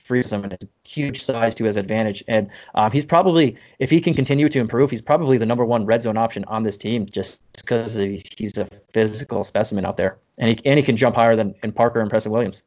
freedom 0.08 0.42
and 0.42 0.52
it's 0.54 0.64
a 0.64 0.68
huge 0.88 1.22
size 1.22 1.54
to 1.54 1.64
his 1.64 1.76
advantage. 1.76 2.24
And 2.26 2.50
um, 2.74 2.90
he's 2.90 3.04
probably, 3.04 3.56
if 3.78 3.90
he 3.90 4.00
can 4.00 4.14
continue 4.14 4.48
to 4.48 4.58
improve, 4.58 4.90
he's 4.90 5.02
probably 5.02 5.38
the 5.38 5.46
number 5.46 5.64
one 5.64 5.84
red 5.86 6.02
zone 6.02 6.16
option 6.16 6.44
on 6.46 6.62
this 6.64 6.76
team 6.76 7.06
just 7.06 7.40
because 7.52 7.94
he's 7.94 8.58
a 8.58 8.66
physical 8.92 9.44
specimen 9.44 9.84
out 9.84 9.96
there, 9.96 10.18
and 10.38 10.48
he 10.50 10.66
and 10.66 10.78
he 10.78 10.84
can 10.84 10.96
jump 10.96 11.14
higher 11.14 11.36
than 11.36 11.54
in 11.62 11.72
Parker 11.72 12.00
and 12.00 12.10
Preston 12.10 12.32
Williams. 12.32 12.64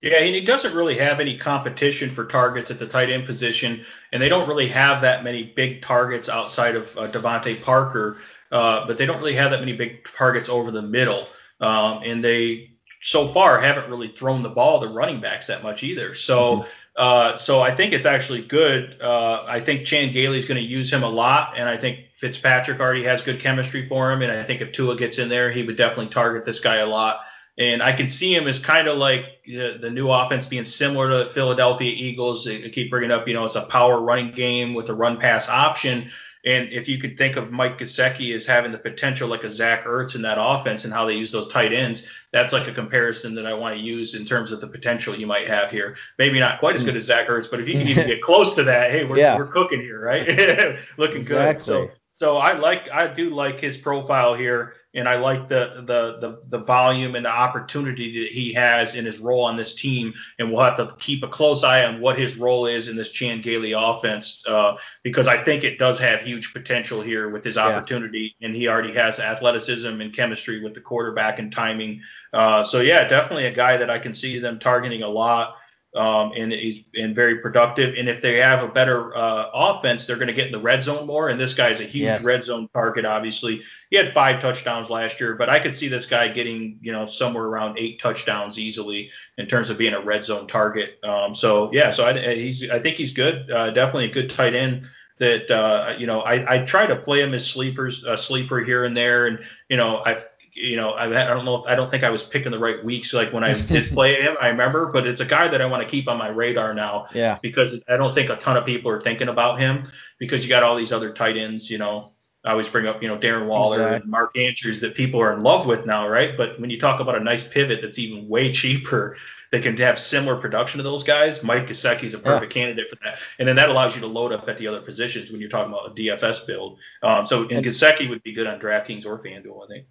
Yeah, 0.00 0.18
and 0.18 0.34
he 0.34 0.40
doesn't 0.40 0.74
really 0.74 0.96
have 0.98 1.18
any 1.18 1.36
competition 1.36 2.08
for 2.08 2.24
targets 2.24 2.70
at 2.70 2.78
the 2.78 2.86
tight 2.86 3.10
end 3.10 3.26
position, 3.26 3.84
and 4.12 4.22
they 4.22 4.28
don't 4.28 4.48
really 4.48 4.68
have 4.68 5.02
that 5.02 5.24
many 5.24 5.42
big 5.42 5.82
targets 5.82 6.28
outside 6.28 6.76
of 6.76 6.96
uh, 6.96 7.10
DeVante 7.10 7.60
Parker, 7.60 8.18
uh, 8.52 8.86
but 8.86 8.96
they 8.96 9.06
don't 9.06 9.18
really 9.18 9.34
have 9.34 9.50
that 9.50 9.60
many 9.60 9.72
big 9.72 10.04
targets 10.04 10.48
over 10.48 10.70
the 10.70 10.82
middle, 10.82 11.26
um, 11.60 12.02
and 12.04 12.22
they 12.22 12.77
so 13.00 13.28
far 13.28 13.60
haven't 13.60 13.88
really 13.88 14.08
thrown 14.08 14.42
the 14.42 14.48
ball 14.48 14.80
to 14.80 14.88
running 14.88 15.20
backs 15.20 15.46
that 15.46 15.62
much 15.62 15.82
either. 15.82 16.14
So, 16.14 16.58
mm-hmm. 16.58 16.68
uh, 16.96 17.36
so 17.36 17.60
I 17.60 17.74
think 17.74 17.92
it's 17.92 18.06
actually 18.06 18.42
good. 18.42 19.00
Uh, 19.00 19.44
I 19.46 19.60
think 19.60 19.86
Chan 19.86 20.12
Gailey 20.12 20.38
is 20.38 20.46
going 20.46 20.60
to 20.60 20.66
use 20.66 20.92
him 20.92 21.02
a 21.02 21.08
lot, 21.08 21.54
and 21.56 21.68
I 21.68 21.76
think 21.76 22.06
Fitzpatrick 22.16 22.80
already 22.80 23.04
has 23.04 23.22
good 23.22 23.40
chemistry 23.40 23.86
for 23.88 24.10
him, 24.10 24.22
and 24.22 24.32
I 24.32 24.42
think 24.42 24.60
if 24.60 24.72
Tua 24.72 24.96
gets 24.96 25.18
in 25.18 25.28
there, 25.28 25.50
he 25.50 25.62
would 25.62 25.76
definitely 25.76 26.08
target 26.08 26.44
this 26.44 26.60
guy 26.60 26.76
a 26.76 26.86
lot. 26.86 27.20
And 27.58 27.82
I 27.82 27.92
can 27.92 28.08
see 28.08 28.32
him 28.32 28.46
as 28.46 28.60
kind 28.60 28.86
of 28.86 28.98
like 28.98 29.42
the, 29.44 29.78
the 29.80 29.90
new 29.90 30.08
offense 30.08 30.46
being 30.46 30.62
similar 30.62 31.10
to 31.10 31.16
the 31.16 31.26
Philadelphia 31.26 31.92
Eagles. 31.92 32.46
I 32.46 32.68
keep 32.68 32.88
bringing 32.88 33.10
up, 33.10 33.26
you 33.26 33.34
know, 33.34 33.44
it's 33.44 33.56
a 33.56 33.62
power 33.62 34.00
running 34.00 34.30
game 34.30 34.74
with 34.74 34.88
a 34.90 34.94
run 34.94 35.18
pass 35.18 35.48
option. 35.48 36.08
And 36.46 36.68
if 36.72 36.88
you 36.88 36.98
could 36.98 37.18
think 37.18 37.36
of 37.36 37.50
Mike 37.50 37.78
Gesicki 37.78 38.34
as 38.34 38.46
having 38.46 38.72
the 38.72 38.78
potential 38.78 39.28
like 39.28 39.44
a 39.44 39.50
Zach 39.50 39.84
Ertz 39.84 40.14
in 40.14 40.22
that 40.22 40.38
offense 40.40 40.84
and 40.84 40.92
how 40.92 41.04
they 41.04 41.14
use 41.14 41.32
those 41.32 41.48
tight 41.48 41.72
ends, 41.72 42.06
that's 42.32 42.52
like 42.52 42.68
a 42.68 42.72
comparison 42.72 43.34
that 43.34 43.46
I 43.46 43.54
want 43.54 43.76
to 43.76 43.80
use 43.80 44.14
in 44.14 44.24
terms 44.24 44.52
of 44.52 44.60
the 44.60 44.68
potential 44.68 45.14
you 45.16 45.26
might 45.26 45.48
have 45.48 45.70
here. 45.70 45.96
Maybe 46.18 46.38
not 46.38 46.60
quite 46.60 46.76
as 46.76 46.84
good 46.84 46.96
as 46.96 47.04
Zach 47.04 47.28
Ertz, 47.28 47.50
but 47.50 47.60
if 47.60 47.68
you 47.68 47.74
can 47.74 47.88
even 47.88 48.06
get 48.06 48.22
close 48.28 48.54
to 48.54 48.64
that, 48.64 48.90
hey, 48.90 49.04
we're, 49.04 49.18
yeah. 49.18 49.36
we're 49.36 49.48
cooking 49.48 49.80
here, 49.80 50.00
right? 50.00 50.26
Looking 50.96 51.18
exactly. 51.18 51.54
good. 51.54 51.62
So 51.62 51.90
so 52.18 52.36
I 52.36 52.54
like 52.54 52.90
I 52.90 53.06
do 53.06 53.30
like 53.30 53.60
his 53.60 53.76
profile 53.76 54.34
here, 54.34 54.74
and 54.94 55.08
I 55.08 55.16
like 55.16 55.48
the, 55.48 55.84
the 55.86 56.18
the 56.18 56.42
the 56.48 56.64
volume 56.64 57.14
and 57.14 57.26
the 57.26 57.30
opportunity 57.30 58.24
that 58.24 58.32
he 58.32 58.52
has 58.54 58.94
in 58.94 59.04
his 59.04 59.18
role 59.18 59.44
on 59.44 59.56
this 59.56 59.74
team. 59.74 60.14
And 60.38 60.50
we'll 60.50 60.64
have 60.64 60.76
to 60.76 60.94
keep 60.98 61.22
a 61.22 61.28
close 61.28 61.62
eye 61.62 61.84
on 61.84 62.00
what 62.00 62.18
his 62.18 62.36
role 62.36 62.66
is 62.66 62.88
in 62.88 62.96
this 62.96 63.10
Chan 63.10 63.42
Gailey 63.42 63.72
offense, 63.72 64.42
uh, 64.46 64.76
because 65.02 65.26
I 65.26 65.42
think 65.44 65.62
it 65.62 65.78
does 65.78 65.98
have 65.98 66.22
huge 66.22 66.52
potential 66.52 67.02
here 67.02 67.28
with 67.28 67.44
his 67.44 67.58
opportunity, 67.58 68.34
yeah. 68.38 68.46
and 68.46 68.56
he 68.56 68.68
already 68.68 68.94
has 68.94 69.20
athleticism 69.20 70.00
and 70.00 70.14
chemistry 70.14 70.62
with 70.62 70.74
the 70.74 70.80
quarterback 70.80 71.38
and 71.38 71.52
timing. 71.52 72.00
Uh, 72.32 72.64
so 72.64 72.80
yeah, 72.80 73.06
definitely 73.06 73.46
a 73.46 73.54
guy 73.54 73.76
that 73.76 73.90
I 73.90 73.98
can 73.98 74.14
see 74.14 74.38
them 74.38 74.58
targeting 74.58 75.02
a 75.02 75.08
lot 75.08 75.56
um, 75.94 76.32
and 76.36 76.52
he's 76.52 76.86
and 76.94 77.14
very 77.14 77.38
productive. 77.38 77.94
And 77.96 78.08
if 78.08 78.20
they 78.20 78.36
have 78.36 78.62
a 78.62 78.68
better 78.68 79.16
uh, 79.16 79.46
offense, 79.52 80.06
they're 80.06 80.16
going 80.16 80.28
to 80.28 80.34
get 80.34 80.46
in 80.46 80.52
the 80.52 80.60
red 80.60 80.82
zone 80.82 81.06
more. 81.06 81.28
And 81.28 81.40
this 81.40 81.54
guy's 81.54 81.80
a 81.80 81.84
huge 81.84 82.02
yes. 82.02 82.24
red 82.24 82.44
zone 82.44 82.68
target. 82.74 83.04
Obviously, 83.04 83.62
he 83.90 83.96
had 83.96 84.12
five 84.12 84.40
touchdowns 84.40 84.90
last 84.90 85.18
year, 85.20 85.34
but 85.34 85.48
I 85.48 85.58
could 85.58 85.74
see 85.74 85.88
this 85.88 86.06
guy 86.06 86.28
getting 86.28 86.78
you 86.82 86.92
know 86.92 87.06
somewhere 87.06 87.44
around 87.44 87.78
eight 87.78 88.00
touchdowns 88.00 88.58
easily 88.58 89.10
in 89.38 89.46
terms 89.46 89.70
of 89.70 89.78
being 89.78 89.94
a 89.94 90.00
red 90.00 90.24
zone 90.24 90.46
target. 90.46 90.98
Um, 91.02 91.34
so 91.34 91.70
yeah, 91.72 91.90
so 91.90 92.04
I, 92.04 92.34
he's 92.34 92.68
I 92.70 92.78
think 92.78 92.96
he's 92.96 93.12
good. 93.12 93.50
Uh, 93.50 93.70
definitely 93.70 94.06
a 94.06 94.12
good 94.12 94.30
tight 94.30 94.54
end 94.54 94.86
that 95.18 95.50
uh, 95.50 95.94
you 95.98 96.06
know 96.06 96.20
I, 96.20 96.56
I 96.56 96.64
try 96.64 96.86
to 96.86 96.96
play 96.96 97.20
him 97.20 97.34
as 97.34 97.46
sleepers, 97.46 98.04
a 98.04 98.16
sleeper 98.16 98.60
here 98.60 98.84
and 98.84 98.96
there, 98.96 99.26
and 99.26 99.40
you 99.68 99.76
know 99.76 100.02
I 100.04 100.24
you 100.60 100.76
know, 100.76 100.90
I, 100.90 101.04
I 101.04 101.34
don't 101.34 101.44
know. 101.44 101.62
if, 101.62 101.66
I 101.66 101.74
don't 101.74 101.90
think 101.90 102.04
I 102.04 102.10
was 102.10 102.22
picking 102.22 102.52
the 102.52 102.58
right 102.58 102.82
weeks 102.84 103.12
like 103.12 103.32
when 103.32 103.44
I 103.44 103.60
did 103.60 103.90
play 103.92 104.20
him. 104.20 104.36
I 104.40 104.48
remember, 104.48 104.86
but 104.86 105.06
it's 105.06 105.20
a 105.20 105.24
guy 105.24 105.48
that 105.48 105.60
I 105.60 105.66
want 105.66 105.82
to 105.82 105.88
keep 105.88 106.08
on 106.08 106.18
my 106.18 106.28
radar 106.28 106.74
now. 106.74 107.06
Yeah. 107.14 107.38
Because 107.42 107.82
I 107.88 107.96
don't 107.96 108.14
think 108.14 108.30
a 108.30 108.36
ton 108.36 108.56
of 108.56 108.66
people 108.66 108.90
are 108.90 109.00
thinking 109.00 109.28
about 109.28 109.58
him 109.58 109.84
because 110.18 110.42
you 110.42 110.48
got 110.48 110.62
all 110.62 110.76
these 110.76 110.92
other 110.92 111.12
tight 111.12 111.36
ends. 111.36 111.70
You 111.70 111.78
know, 111.78 112.12
I 112.44 112.52
always 112.52 112.68
bring 112.68 112.86
up, 112.86 113.02
you 113.02 113.08
know, 113.08 113.18
Darren 113.18 113.46
Waller 113.46 113.76
exactly. 113.76 114.02
and 114.02 114.10
Mark 114.10 114.36
Andrews 114.36 114.80
that 114.80 114.94
people 114.94 115.20
are 115.20 115.32
in 115.32 115.40
love 115.40 115.66
with 115.66 115.86
now, 115.86 116.08
right? 116.08 116.36
But 116.36 116.58
when 116.60 116.70
you 116.70 116.78
talk 116.78 117.00
about 117.00 117.16
a 117.16 117.20
nice 117.20 117.46
pivot 117.46 117.80
that's 117.82 117.98
even 117.98 118.28
way 118.28 118.52
cheaper, 118.60 119.16
that 119.50 119.62
can 119.62 119.76
have 119.78 119.98
similar 119.98 120.36
production 120.36 120.78
to 120.78 120.84
those 120.84 121.02
guys, 121.02 121.42
Mike 121.42 121.66
Gesicki 121.66 122.04
is 122.04 122.14
a 122.14 122.18
perfect 122.18 122.54
yeah. 122.54 122.62
candidate 122.62 122.90
for 122.90 122.96
that. 123.04 123.18
And 123.38 123.48
then 123.48 123.56
that 123.56 123.70
allows 123.70 123.94
you 123.94 124.00
to 124.02 124.06
load 124.06 124.32
up 124.32 124.48
at 124.48 124.58
the 124.58 124.66
other 124.66 124.80
positions 124.80 125.30
when 125.30 125.40
you're 125.40 125.50
talking 125.50 125.72
about 125.72 125.90
a 125.90 125.94
DFS 125.94 126.46
build. 126.46 126.78
Um, 127.02 127.26
so 127.26 127.42
and, 127.42 127.52
and 127.52 127.66
Gesicki 127.66 128.08
would 128.08 128.22
be 128.22 128.32
good 128.32 128.46
on 128.46 128.60
DraftKings 128.60 129.06
or 129.06 129.18
FanDuel, 129.18 129.64
I 129.64 129.68
think. 129.68 129.86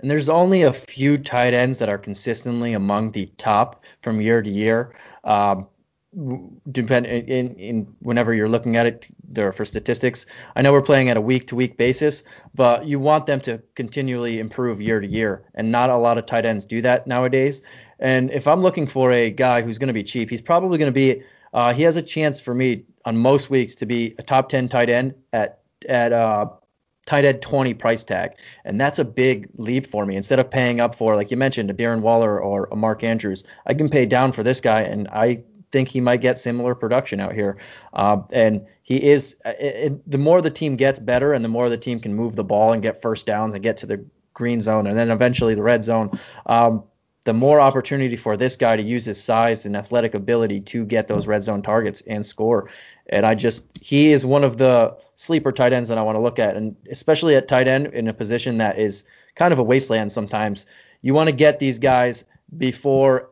And 0.00 0.10
there's 0.10 0.28
only 0.28 0.62
a 0.62 0.72
few 0.72 1.16
tight 1.16 1.54
ends 1.54 1.78
that 1.78 1.88
are 1.88 1.98
consistently 1.98 2.74
among 2.74 3.12
the 3.12 3.26
top 3.38 3.84
from 4.02 4.20
year 4.20 4.42
to 4.42 4.50
year. 4.50 4.94
Um, 5.24 5.68
depend 6.72 7.04
in, 7.04 7.54
in 7.56 7.94
whenever 8.00 8.32
you're 8.32 8.48
looking 8.48 8.76
at 8.76 8.86
it 8.86 9.06
there 9.28 9.52
for 9.52 9.64
statistics. 9.64 10.24
I 10.54 10.62
know 10.62 10.72
we're 10.72 10.80
playing 10.80 11.10
at 11.10 11.16
a 11.16 11.20
week 11.20 11.46
to 11.48 11.56
week 11.56 11.76
basis, 11.76 12.24
but 12.54 12.86
you 12.86 12.98
want 12.98 13.26
them 13.26 13.40
to 13.42 13.62
continually 13.74 14.38
improve 14.38 14.80
year 14.80 15.00
to 15.00 15.06
year, 15.06 15.44
and 15.54 15.70
not 15.70 15.90
a 15.90 15.96
lot 15.96 16.16
of 16.16 16.24
tight 16.24 16.46
ends 16.46 16.64
do 16.64 16.80
that 16.82 17.06
nowadays. 17.06 17.60
And 17.98 18.30
if 18.30 18.46
I'm 18.46 18.62
looking 18.62 18.86
for 18.86 19.12
a 19.12 19.30
guy 19.30 19.60
who's 19.60 19.78
going 19.78 19.88
to 19.88 19.94
be 19.94 20.04
cheap, 20.04 20.30
he's 20.30 20.40
probably 20.40 20.78
going 20.78 20.92
to 20.92 20.92
be. 20.92 21.22
Uh, 21.52 21.72
he 21.72 21.82
has 21.82 21.96
a 21.96 22.02
chance 22.02 22.40
for 22.40 22.54
me 22.54 22.84
on 23.04 23.16
most 23.16 23.50
weeks 23.50 23.74
to 23.76 23.86
be 23.86 24.14
a 24.18 24.22
top 24.22 24.48
10 24.48 24.68
tight 24.68 24.90
end 24.90 25.14
at 25.32 25.60
at 25.88 26.12
uh, 26.12 26.46
tight 27.06 27.24
end 27.24 27.40
20 27.40 27.74
price 27.74 28.04
tag. 28.04 28.32
And 28.64 28.80
that's 28.80 28.98
a 28.98 29.04
big 29.04 29.48
leap 29.56 29.86
for 29.86 30.04
me. 30.04 30.16
Instead 30.16 30.38
of 30.38 30.50
paying 30.50 30.80
up 30.80 30.94
for, 30.94 31.16
like 31.16 31.30
you 31.30 31.36
mentioned, 31.36 31.70
a 31.70 31.74
Darren 31.74 32.02
Waller 32.02 32.38
or 32.38 32.68
a 32.70 32.76
Mark 32.76 33.02
Andrews, 33.02 33.44
I 33.66 33.74
can 33.74 33.88
pay 33.88 34.06
down 34.06 34.32
for 34.32 34.42
this 34.42 34.60
guy, 34.60 34.82
and 34.82 35.08
I 35.08 35.44
think 35.72 35.88
he 35.88 36.00
might 36.00 36.20
get 36.20 36.38
similar 36.38 36.74
production 36.74 37.20
out 37.20 37.34
here. 37.34 37.56
Uh, 37.92 38.18
and 38.32 38.66
he 38.82 39.02
is, 39.02 39.36
it, 39.44 39.92
it, 39.92 40.10
the 40.10 40.18
more 40.18 40.40
the 40.40 40.50
team 40.50 40.76
gets 40.76 41.00
better 41.00 41.32
and 41.32 41.44
the 41.44 41.48
more 41.48 41.68
the 41.68 41.78
team 41.78 42.00
can 42.00 42.14
move 42.14 42.36
the 42.36 42.44
ball 42.44 42.72
and 42.72 42.82
get 42.82 43.02
first 43.02 43.26
downs 43.26 43.54
and 43.54 43.62
get 43.62 43.78
to 43.78 43.86
the 43.86 44.04
green 44.32 44.60
zone 44.60 44.86
and 44.86 44.96
then 44.96 45.10
eventually 45.10 45.54
the 45.54 45.62
red 45.62 45.82
zone. 45.82 46.18
Um, 46.46 46.84
the 47.26 47.32
more 47.32 47.60
opportunity 47.60 48.14
for 48.14 48.36
this 48.36 48.54
guy 48.54 48.76
to 48.76 48.82
use 48.84 49.04
his 49.04 49.22
size 49.22 49.66
and 49.66 49.76
athletic 49.76 50.14
ability 50.14 50.60
to 50.60 50.86
get 50.86 51.08
those 51.08 51.26
red 51.26 51.42
zone 51.42 51.60
targets 51.60 52.00
and 52.06 52.24
score. 52.24 52.70
And 53.08 53.26
I 53.26 53.34
just, 53.34 53.66
he 53.80 54.12
is 54.12 54.24
one 54.24 54.44
of 54.44 54.58
the 54.58 54.96
sleeper 55.16 55.50
tight 55.50 55.72
ends 55.72 55.88
that 55.88 55.98
I 55.98 56.02
want 56.02 56.14
to 56.14 56.20
look 56.20 56.38
at. 56.38 56.56
And 56.56 56.76
especially 56.88 57.34
at 57.34 57.48
tight 57.48 57.66
end 57.66 57.88
in 57.88 58.06
a 58.06 58.14
position 58.14 58.58
that 58.58 58.78
is 58.78 59.02
kind 59.34 59.52
of 59.52 59.58
a 59.58 59.62
wasteland 59.64 60.12
sometimes. 60.12 60.66
You 61.02 61.14
want 61.14 61.28
to 61.28 61.34
get 61.34 61.58
these 61.58 61.80
guys 61.80 62.24
before 62.56 63.30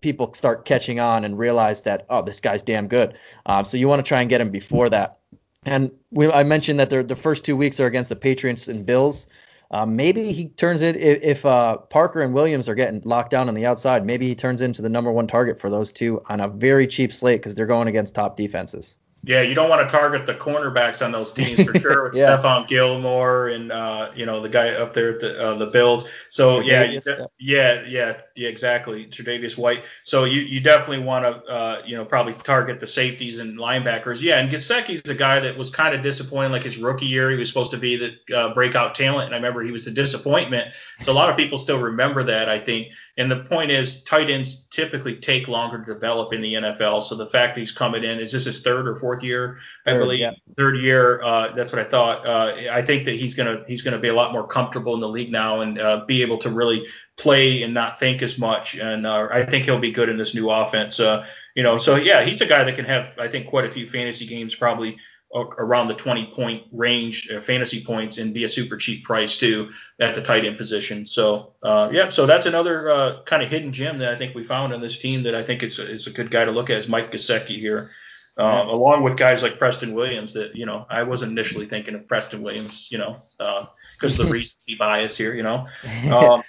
people 0.00 0.34
start 0.34 0.64
catching 0.64 0.98
on 0.98 1.24
and 1.24 1.38
realize 1.38 1.82
that, 1.82 2.06
oh, 2.10 2.22
this 2.22 2.40
guy's 2.40 2.64
damn 2.64 2.88
good. 2.88 3.16
Um, 3.46 3.64
so 3.64 3.76
you 3.76 3.86
want 3.86 4.04
to 4.04 4.08
try 4.08 4.20
and 4.20 4.28
get 4.28 4.40
him 4.40 4.50
before 4.50 4.90
that. 4.90 5.20
And 5.64 5.92
we, 6.10 6.28
I 6.28 6.42
mentioned 6.42 6.80
that 6.80 6.90
the 6.90 7.16
first 7.16 7.44
two 7.44 7.56
weeks 7.56 7.78
are 7.78 7.86
against 7.86 8.08
the 8.08 8.16
Patriots 8.16 8.66
and 8.66 8.84
Bills. 8.84 9.28
Um, 9.70 9.96
maybe 9.96 10.32
he 10.32 10.48
turns 10.48 10.80
it 10.80 10.96
if, 10.96 11.22
if 11.22 11.46
uh, 11.46 11.76
Parker 11.76 12.22
and 12.22 12.32
Williams 12.32 12.68
are 12.68 12.74
getting 12.74 13.02
locked 13.04 13.30
down 13.30 13.48
on 13.48 13.54
the 13.54 13.66
outside. 13.66 14.04
Maybe 14.04 14.26
he 14.26 14.34
turns 14.34 14.62
into 14.62 14.80
the 14.80 14.88
number 14.88 15.12
one 15.12 15.26
target 15.26 15.60
for 15.60 15.68
those 15.68 15.92
two 15.92 16.22
on 16.28 16.40
a 16.40 16.48
very 16.48 16.86
cheap 16.86 17.12
slate 17.12 17.40
because 17.40 17.54
they're 17.54 17.66
going 17.66 17.88
against 17.88 18.14
top 18.14 18.36
defenses. 18.36 18.96
Yeah, 19.24 19.42
you 19.42 19.54
don't 19.54 19.68
want 19.68 19.86
to 19.86 19.94
target 19.94 20.26
the 20.26 20.34
cornerbacks 20.34 21.04
on 21.04 21.10
those 21.10 21.32
teams 21.32 21.62
for 21.64 21.76
sure. 21.78 22.04
With 22.08 22.16
yeah. 22.16 22.38
Stephon 22.38 22.68
Gilmore 22.68 23.48
and 23.48 23.72
uh, 23.72 24.10
you 24.14 24.24
know 24.24 24.40
the 24.40 24.48
guy 24.48 24.70
up 24.70 24.94
there 24.94 25.14
at 25.14 25.20
the 25.20 25.42
uh, 25.42 25.54
the 25.54 25.66
Bills. 25.66 26.08
So 26.28 26.60
yeah, 26.60 26.86
de- 26.86 27.28
yeah, 27.38 27.82
yeah, 27.86 28.20
yeah, 28.36 28.48
exactly. 28.48 29.06
Tre'Davious 29.06 29.58
White. 29.58 29.82
So 30.04 30.24
you 30.24 30.42
you 30.42 30.60
definitely 30.60 31.04
want 31.04 31.24
to 31.24 31.52
uh, 31.52 31.82
you 31.84 31.96
know 31.96 32.04
probably 32.04 32.34
target 32.34 32.78
the 32.78 32.86
safeties 32.86 33.38
and 33.38 33.58
linebackers. 33.58 34.22
Yeah, 34.22 34.38
and 34.38 34.50
Gesicki's 34.50 35.08
a 35.10 35.16
guy 35.16 35.40
that 35.40 35.58
was 35.58 35.68
kind 35.68 35.94
of 35.94 36.02
disappointing. 36.02 36.52
Like 36.52 36.62
his 36.62 36.78
rookie 36.78 37.06
year, 37.06 37.30
he 37.30 37.36
was 37.36 37.48
supposed 37.48 37.72
to 37.72 37.78
be 37.78 37.96
the 37.96 38.36
uh, 38.36 38.54
breakout 38.54 38.94
talent, 38.94 39.26
and 39.26 39.34
I 39.34 39.38
remember 39.38 39.62
he 39.62 39.72
was 39.72 39.86
a 39.88 39.90
disappointment. 39.90 40.72
So 41.02 41.10
a 41.10 41.14
lot 41.14 41.28
of 41.28 41.36
people 41.36 41.58
still 41.58 41.80
remember 41.80 42.22
that. 42.22 42.48
I 42.48 42.60
think. 42.60 42.92
And 43.16 43.28
the 43.28 43.40
point 43.40 43.72
is, 43.72 44.04
tight 44.04 44.30
ends 44.30 44.68
typically 44.70 45.16
take 45.16 45.48
longer 45.48 45.84
to 45.84 45.92
develop 45.92 46.32
in 46.32 46.40
the 46.40 46.54
NFL. 46.54 47.02
So 47.02 47.16
the 47.16 47.26
fact 47.26 47.56
that 47.56 47.60
he's 47.60 47.72
coming 47.72 48.04
in 48.04 48.20
is 48.20 48.30
this 48.30 48.44
his 48.44 48.62
third 48.62 48.86
or 48.86 48.94
fourth 48.94 49.07
fourth 49.08 49.22
year, 49.22 49.56
I 49.86 49.92
Third, 49.92 50.00
believe. 50.00 50.20
yeah. 50.20 50.32
Third 50.56 50.76
year. 50.78 51.22
Uh, 51.22 51.54
that's 51.54 51.72
what 51.72 51.80
I 51.80 51.88
thought. 51.88 52.26
Uh, 52.26 52.54
I 52.70 52.82
think 52.82 53.06
that 53.06 53.14
he's 53.14 53.34
gonna 53.34 53.64
he's 53.66 53.80
gonna 53.80 53.98
be 53.98 54.08
a 54.08 54.14
lot 54.14 54.32
more 54.32 54.46
comfortable 54.46 54.92
in 54.94 55.00
the 55.00 55.08
league 55.08 55.32
now 55.32 55.62
and 55.62 55.80
uh, 55.80 56.04
be 56.06 56.20
able 56.20 56.38
to 56.38 56.50
really 56.50 56.86
play 57.16 57.62
and 57.62 57.72
not 57.72 57.98
think 57.98 58.22
as 58.22 58.38
much. 58.38 58.76
And 58.76 59.06
uh, 59.06 59.28
I 59.32 59.44
think 59.44 59.64
he'll 59.64 59.78
be 59.78 59.92
good 59.92 60.08
in 60.10 60.18
this 60.18 60.34
new 60.34 60.50
offense. 60.50 61.00
Uh, 61.00 61.26
you 61.54 61.62
know, 61.62 61.78
so 61.78 61.96
yeah, 61.96 62.22
he's 62.22 62.40
a 62.42 62.46
guy 62.46 62.64
that 62.64 62.76
can 62.76 62.84
have 62.84 63.18
I 63.18 63.28
think 63.28 63.48
quite 63.48 63.64
a 63.64 63.70
few 63.70 63.88
fantasy 63.88 64.26
games 64.26 64.54
probably 64.54 64.98
around 65.34 65.88
the 65.88 65.94
20 65.94 66.32
point 66.34 66.62
range 66.72 67.30
uh, 67.30 67.40
fantasy 67.40 67.84
points 67.84 68.16
and 68.16 68.32
be 68.32 68.44
a 68.44 68.48
super 68.48 68.78
cheap 68.78 69.04
price 69.04 69.36
too 69.36 69.70
at 70.00 70.14
the 70.14 70.22
tight 70.22 70.46
end 70.46 70.56
position. 70.56 71.06
So 71.06 71.52
uh, 71.62 71.90
yeah, 71.92 72.08
so 72.08 72.24
that's 72.26 72.46
another 72.46 72.90
uh, 72.90 73.22
kind 73.24 73.42
of 73.42 73.50
hidden 73.50 73.72
gem 73.72 73.98
that 73.98 74.14
I 74.14 74.16
think 74.16 74.34
we 74.34 74.42
found 74.42 74.72
on 74.72 74.80
this 74.80 74.98
team 74.98 75.22
that 75.24 75.34
I 75.34 75.42
think 75.42 75.62
is, 75.62 75.78
is 75.78 76.06
a 76.06 76.10
good 76.10 76.30
guy 76.30 76.44
to 76.46 76.50
look 76.50 76.70
at 76.70 76.78
is 76.78 76.88
Mike 76.88 77.12
Gesicki 77.12 77.58
here. 77.58 77.90
Uh, 78.38 78.64
Yeah. 78.64 78.72
Along 78.72 79.02
with 79.02 79.16
guys 79.16 79.42
like 79.42 79.58
Preston 79.58 79.94
Williams, 79.94 80.32
that 80.34 80.54
you 80.54 80.64
know, 80.64 80.86
I 80.88 81.02
wasn't 81.02 81.32
initially 81.32 81.66
thinking 81.66 81.94
of 81.94 82.06
Preston 82.06 82.42
Williams, 82.42 82.88
you 82.90 82.98
know, 82.98 83.16
because 83.36 84.18
of 84.18 84.26
the 84.26 84.32
recency 84.32 84.76
bias 84.76 85.16
here, 85.16 85.34
you 85.34 85.42
know. 85.42 85.66
Um, 86.12 86.42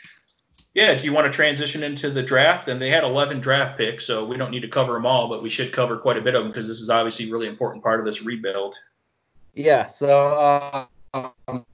yeah, 0.76 0.94
do 0.94 1.04
you 1.04 1.12
want 1.12 1.26
to 1.26 1.36
transition 1.36 1.82
into 1.82 2.12
the 2.12 2.22
draft? 2.22 2.68
And 2.68 2.80
they 2.80 2.90
had 2.92 3.04
11 3.04 3.42
draft 3.42 3.78
picks, 3.78 4.06
so 4.06 4.24
we 4.24 4.38
don't 4.38 4.52
need 4.52 4.62
to 4.62 4.68
cover 4.68 4.94
them 4.94 5.06
all, 5.06 5.28
but 5.28 5.42
we 5.42 5.50
should 5.50 5.74
cover 5.74 5.98
quite 5.98 6.16
a 6.16 6.22
bit 6.22 6.36
of 6.36 6.44
them 6.44 6.52
because 6.52 6.68
this 6.68 6.80
is 6.80 6.92
obviously 6.92 7.28
a 7.28 7.32
really 7.32 7.48
important 7.48 7.84
part 7.84 8.00
of 8.00 8.06
this 8.06 8.22
rebuild. 8.22 8.76
Yeah, 9.56 9.88
so 9.88 10.88
um, 11.14 11.66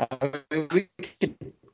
uh, 0.00 0.38
we 0.50 0.84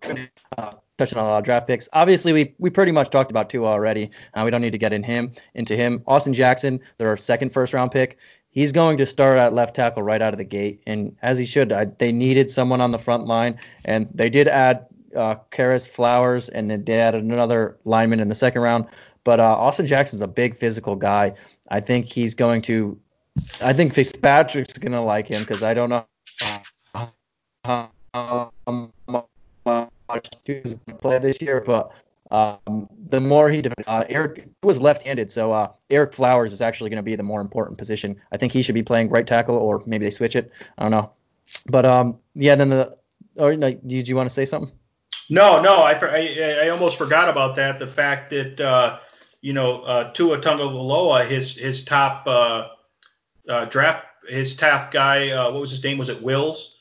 could 0.02 0.30
uh, 0.56 0.72
touch 0.98 1.14
on 1.14 1.24
a 1.24 1.26
lot 1.26 1.38
of 1.38 1.44
draft 1.44 1.66
picks. 1.66 1.88
Obviously, 1.92 2.32
we 2.32 2.54
we 2.58 2.70
pretty 2.70 2.92
much 2.92 3.10
talked 3.10 3.30
about 3.30 3.48
two 3.48 3.66
already. 3.66 4.10
Uh, 4.34 4.42
we 4.44 4.50
don't 4.50 4.60
need 4.60 4.72
to 4.72 4.78
get 4.78 4.92
in 4.92 5.02
him 5.02 5.32
into 5.54 5.76
him. 5.76 6.02
Austin 6.06 6.34
Jackson, 6.34 6.80
their 6.98 7.16
second 7.16 7.52
first 7.52 7.72
round 7.72 7.90
pick. 7.90 8.18
He's 8.50 8.72
going 8.72 8.98
to 8.98 9.06
start 9.06 9.38
at 9.38 9.52
left 9.52 9.76
tackle 9.76 10.02
right 10.02 10.20
out 10.20 10.34
of 10.34 10.38
the 10.38 10.44
gate, 10.44 10.82
and 10.86 11.16
as 11.22 11.38
he 11.38 11.44
should. 11.44 11.72
I, 11.72 11.84
they 11.84 12.12
needed 12.12 12.50
someone 12.50 12.80
on 12.80 12.90
the 12.90 12.98
front 12.98 13.26
line, 13.26 13.58
and 13.84 14.08
they 14.12 14.28
did 14.28 14.48
add 14.48 14.86
uh, 15.14 15.36
Karis 15.52 15.88
Flowers, 15.88 16.48
and 16.48 16.68
then 16.70 16.84
they 16.84 16.98
added 16.98 17.22
another 17.22 17.78
lineman 17.84 18.20
in 18.20 18.28
the 18.28 18.34
second 18.34 18.62
round. 18.62 18.86
But 19.24 19.40
uh, 19.40 19.44
Austin 19.44 19.86
Jackson's 19.86 20.22
a 20.22 20.26
big 20.26 20.56
physical 20.56 20.96
guy. 20.96 21.34
I 21.70 21.80
think 21.80 22.06
he's 22.06 22.34
going 22.34 22.62
to. 22.62 22.98
I 23.60 23.72
think 23.72 23.94
Fitzpatrick's 23.94 24.78
going 24.78 24.92
to 24.92 25.00
like 25.00 25.28
him 25.28 25.42
because 25.42 25.62
I 25.62 25.72
don't 25.74 25.90
know 25.90 26.04
how 27.64 28.50
much 30.08 30.28
to 30.44 30.78
play 31.00 31.18
this 31.18 31.40
year, 31.40 31.62
but 31.64 31.92
um, 32.30 32.88
the 33.08 33.20
more 33.20 33.48
he 33.48 33.62
uh, 33.86 34.04
Eric 34.08 34.48
was 34.62 34.80
left-handed, 34.80 35.30
so 35.30 35.52
uh, 35.52 35.70
Ereck 35.90 36.12
Flowers 36.12 36.52
is 36.52 36.60
actually 36.60 36.90
going 36.90 36.98
to 36.98 37.02
be 37.02 37.16
the 37.16 37.22
more 37.22 37.40
important 37.40 37.78
position. 37.78 38.20
I 38.32 38.36
think 38.36 38.52
he 38.52 38.62
should 38.62 38.74
be 38.74 38.82
playing 38.82 39.08
right 39.08 39.26
tackle, 39.26 39.56
or 39.56 39.82
maybe 39.86 40.04
they 40.04 40.10
switch 40.10 40.36
it. 40.36 40.52
I 40.76 40.82
don't 40.82 40.90
know. 40.90 41.12
But 41.70 41.86
um, 41.86 42.18
yeah, 42.34 42.54
then 42.54 42.68
the. 42.68 42.96
Or 43.36 43.54
no, 43.56 43.72
did 43.72 44.08
you 44.08 44.16
want 44.16 44.28
to 44.28 44.34
say 44.34 44.44
something? 44.44 44.72
No, 45.30 45.62
no, 45.62 45.76
I, 45.76 45.92
I, 45.92 46.58
I 46.64 46.68
almost 46.70 46.98
forgot 46.98 47.28
about 47.28 47.54
that. 47.56 47.78
The 47.78 47.86
fact 47.86 48.30
that 48.30 48.60
uh, 48.60 48.98
you 49.40 49.52
know 49.52 49.82
uh, 49.82 50.12
Tua 50.12 50.40
Tagovailoa, 50.40 51.26
his 51.26 51.56
his 51.56 51.84
top 51.84 52.26
uh, 52.26 52.68
uh, 53.48 53.64
draft, 53.66 54.06
his 54.28 54.56
top 54.56 54.90
guy, 54.90 55.30
uh, 55.30 55.50
what 55.50 55.60
was 55.60 55.70
his 55.70 55.82
name? 55.82 55.98
Was 55.98 56.08
it 56.08 56.22
Wills? 56.22 56.76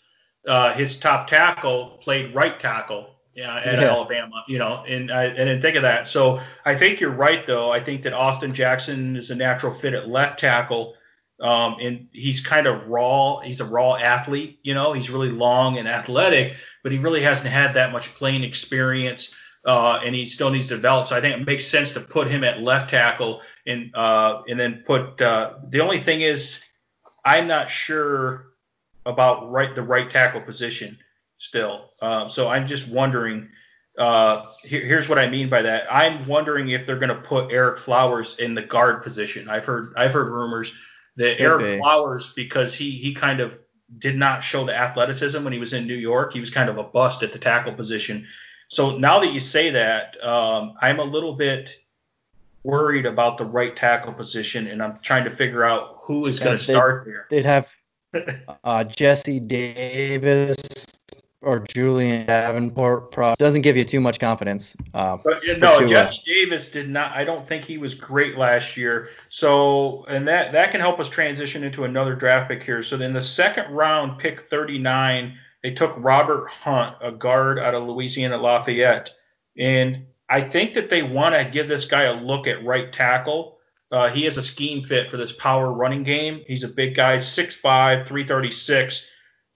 Uh, 0.45 0.73
his 0.73 0.97
top 0.97 1.27
tackle 1.27 1.99
played 2.01 2.33
right 2.33 2.59
tackle. 2.59 3.16
Yeah, 3.37 3.55
at 3.55 3.79
Yeah. 3.79 3.91
Alabama, 3.91 4.43
you 4.47 4.57
know, 4.57 4.83
and 4.87 5.11
I, 5.11 5.25
I 5.25 5.29
didn't 5.29 5.61
think 5.61 5.75
of 5.75 5.83
that. 5.83 6.07
So 6.07 6.41
I 6.65 6.75
think 6.75 6.99
you're 6.99 7.11
right, 7.11 7.45
though. 7.45 7.71
I 7.71 7.79
think 7.79 8.01
that 8.01 8.13
Austin 8.13 8.51
Jackson 8.51 9.15
is 9.15 9.29
a 9.29 9.35
natural 9.35 9.75
fit 9.75 9.93
at 9.93 10.09
left 10.09 10.39
tackle. 10.39 10.95
Um, 11.39 11.75
and 11.79 12.07
he's 12.13 12.39
kind 12.41 12.65
of 12.65 12.87
raw. 12.87 13.41
He's 13.41 13.61
a 13.61 13.65
raw 13.65 13.93
athlete, 13.93 14.59
you 14.63 14.73
know. 14.73 14.91
He's 14.91 15.11
really 15.11 15.29
long 15.29 15.77
and 15.77 15.87
athletic, 15.87 16.55
but 16.81 16.91
he 16.91 16.97
really 16.97 17.21
hasn't 17.21 17.47
had 17.47 17.75
that 17.75 17.91
much 17.91 18.15
playing 18.15 18.43
experience, 18.43 19.35
uh, 19.63 19.99
and 20.03 20.15
he 20.15 20.25
still 20.25 20.49
needs 20.49 20.67
to 20.69 20.75
develop. 20.75 21.07
So 21.07 21.15
I 21.15 21.21
think 21.21 21.39
it 21.39 21.45
makes 21.45 21.67
sense 21.67 21.91
to 21.91 21.99
put 21.99 22.25
him 22.25 22.43
at 22.43 22.61
left 22.63 22.89
tackle, 22.89 23.43
and 23.67 23.95
uh, 23.95 24.41
and 24.47 24.59
then 24.59 24.83
put. 24.83 25.21
Uh, 25.21 25.59
the 25.69 25.79
only 25.79 25.99
thing 25.99 26.21
is, 26.21 26.59
I'm 27.23 27.47
not 27.47 27.69
sure 27.69 28.47
about 29.05 29.51
right 29.51 29.75
the 29.75 29.83
right 29.83 30.09
tackle 30.09 30.41
position 30.41 30.97
still. 31.37 31.91
Uh, 32.01 32.27
so 32.27 32.47
I'm 32.49 32.67
just 32.67 32.87
wondering. 32.87 33.49
Uh, 33.97 34.45
here, 34.63 34.81
here's 34.81 35.09
what 35.09 35.17
I 35.17 35.27
mean 35.27 35.49
by 35.49 35.63
that. 35.63 35.91
I'm 35.91 36.27
wondering 36.27 36.69
if 36.69 36.85
they're 36.85 36.99
going 36.99 37.09
to 37.09 37.15
put 37.15 37.49
Ereck 37.49 37.79
Flowers 37.79 38.37
in 38.37 38.53
the 38.53 38.61
guard 38.61 39.01
position. 39.01 39.49
I've 39.49 39.65
heard 39.65 39.93
I've 39.97 40.13
heard 40.13 40.29
rumors 40.29 40.73
that 41.15 41.37
Could 41.37 41.43
Eric 41.43 41.65
be. 41.65 41.77
Flowers 41.79 42.31
because 42.35 42.75
he 42.75 42.91
he 42.91 43.13
kind 43.13 43.39
of 43.39 43.59
did 43.97 44.17
not 44.17 44.43
show 44.43 44.65
the 44.65 44.75
athleticism 44.75 45.43
when 45.43 45.53
he 45.53 45.59
was 45.59 45.73
in 45.73 45.87
New 45.87 45.95
York. 45.95 46.33
He 46.33 46.39
was 46.39 46.49
kind 46.49 46.69
of 46.69 46.77
a 46.77 46.83
bust 46.83 47.23
at 47.23 47.33
the 47.33 47.39
tackle 47.39 47.73
position. 47.73 48.27
So 48.69 48.97
now 48.97 49.19
that 49.19 49.33
you 49.33 49.39
say 49.39 49.69
that, 49.71 50.21
um, 50.23 50.73
I'm 50.81 50.99
a 50.99 51.03
little 51.03 51.33
bit 51.33 51.79
worried 52.63 53.05
about 53.05 53.37
the 53.37 53.45
right 53.45 53.75
tackle 53.75 54.13
position, 54.13 54.67
and 54.67 54.83
I'm 54.83 54.99
trying 54.99 55.23
to 55.23 55.35
figure 55.35 55.63
out 55.63 55.99
who 56.01 56.25
is 56.25 56.39
going 56.39 56.57
to 56.57 56.63
start 56.63 57.05
there. 57.05 57.27
They'd 57.29 57.45
have 57.45 57.73
uh, 58.63 58.83
Jesse 58.83 59.39
Davis 59.39 60.85
or 61.41 61.59
Julian 61.59 62.25
Davenport. 62.25 63.11
Pro- 63.11 63.35
doesn't 63.35 63.61
give 63.61 63.77
you 63.77 63.85
too 63.85 63.99
much 63.99 64.19
confidence. 64.19 64.75
Um, 64.93 65.21
But 65.23 65.43
you 65.43 65.53
for 65.55 65.59
know, 65.59 65.79
Tua. 65.79 65.89
Jesse 65.89 66.21
Davis 66.25 66.71
did 66.71 66.89
not. 66.89 67.11
I 67.15 67.23
don't 67.23 67.47
think 67.47 67.63
he 67.63 67.77
was 67.77 67.93
great 67.93 68.37
last 68.37 68.77
year. 68.77 69.09
So, 69.29 70.05
and 70.05 70.27
that 70.27 70.51
that 70.51 70.71
can 70.71 70.81
help 70.81 70.99
us 70.99 71.09
transition 71.09 71.63
into 71.63 71.83
another 71.83 72.15
draft 72.15 72.49
pick 72.49 72.63
here. 72.63 72.81
So, 72.83 72.99
in 72.99 73.13
the 73.13 73.21
second 73.21 73.71
round, 73.71 74.19
pick 74.19 74.41
39, 74.41 75.37
they 75.63 75.71
took 75.71 75.93
Robert 75.97 76.49
Hunt, 76.49 76.95
a 77.01 77.11
guard 77.11 77.59
out 77.59 77.75
of 77.75 77.83
Louisiana 77.83 78.37
Lafayette, 78.37 79.11
and 79.57 80.05
I 80.29 80.41
think 80.41 80.73
that 80.73 80.89
they 80.89 81.03
want 81.03 81.35
to 81.35 81.49
give 81.49 81.67
this 81.67 81.85
guy 81.85 82.03
a 82.03 82.13
look 82.13 82.47
at 82.47 82.65
right 82.65 82.91
tackle. 82.91 83.57
Uh, 83.89 84.09
he 84.09 84.23
has 84.25 84.37
a 84.37 84.43
scheme 84.43 84.83
fit 84.83 85.09
for 85.09 85.15
this 85.15 85.31
power 85.31 85.71
running 85.71 86.03
game. 86.03 86.43
He's 86.45 86.65
a 86.65 86.67
big 86.67 86.93
guy, 86.93 87.15
6'5", 87.15 88.05
336. 88.05 89.05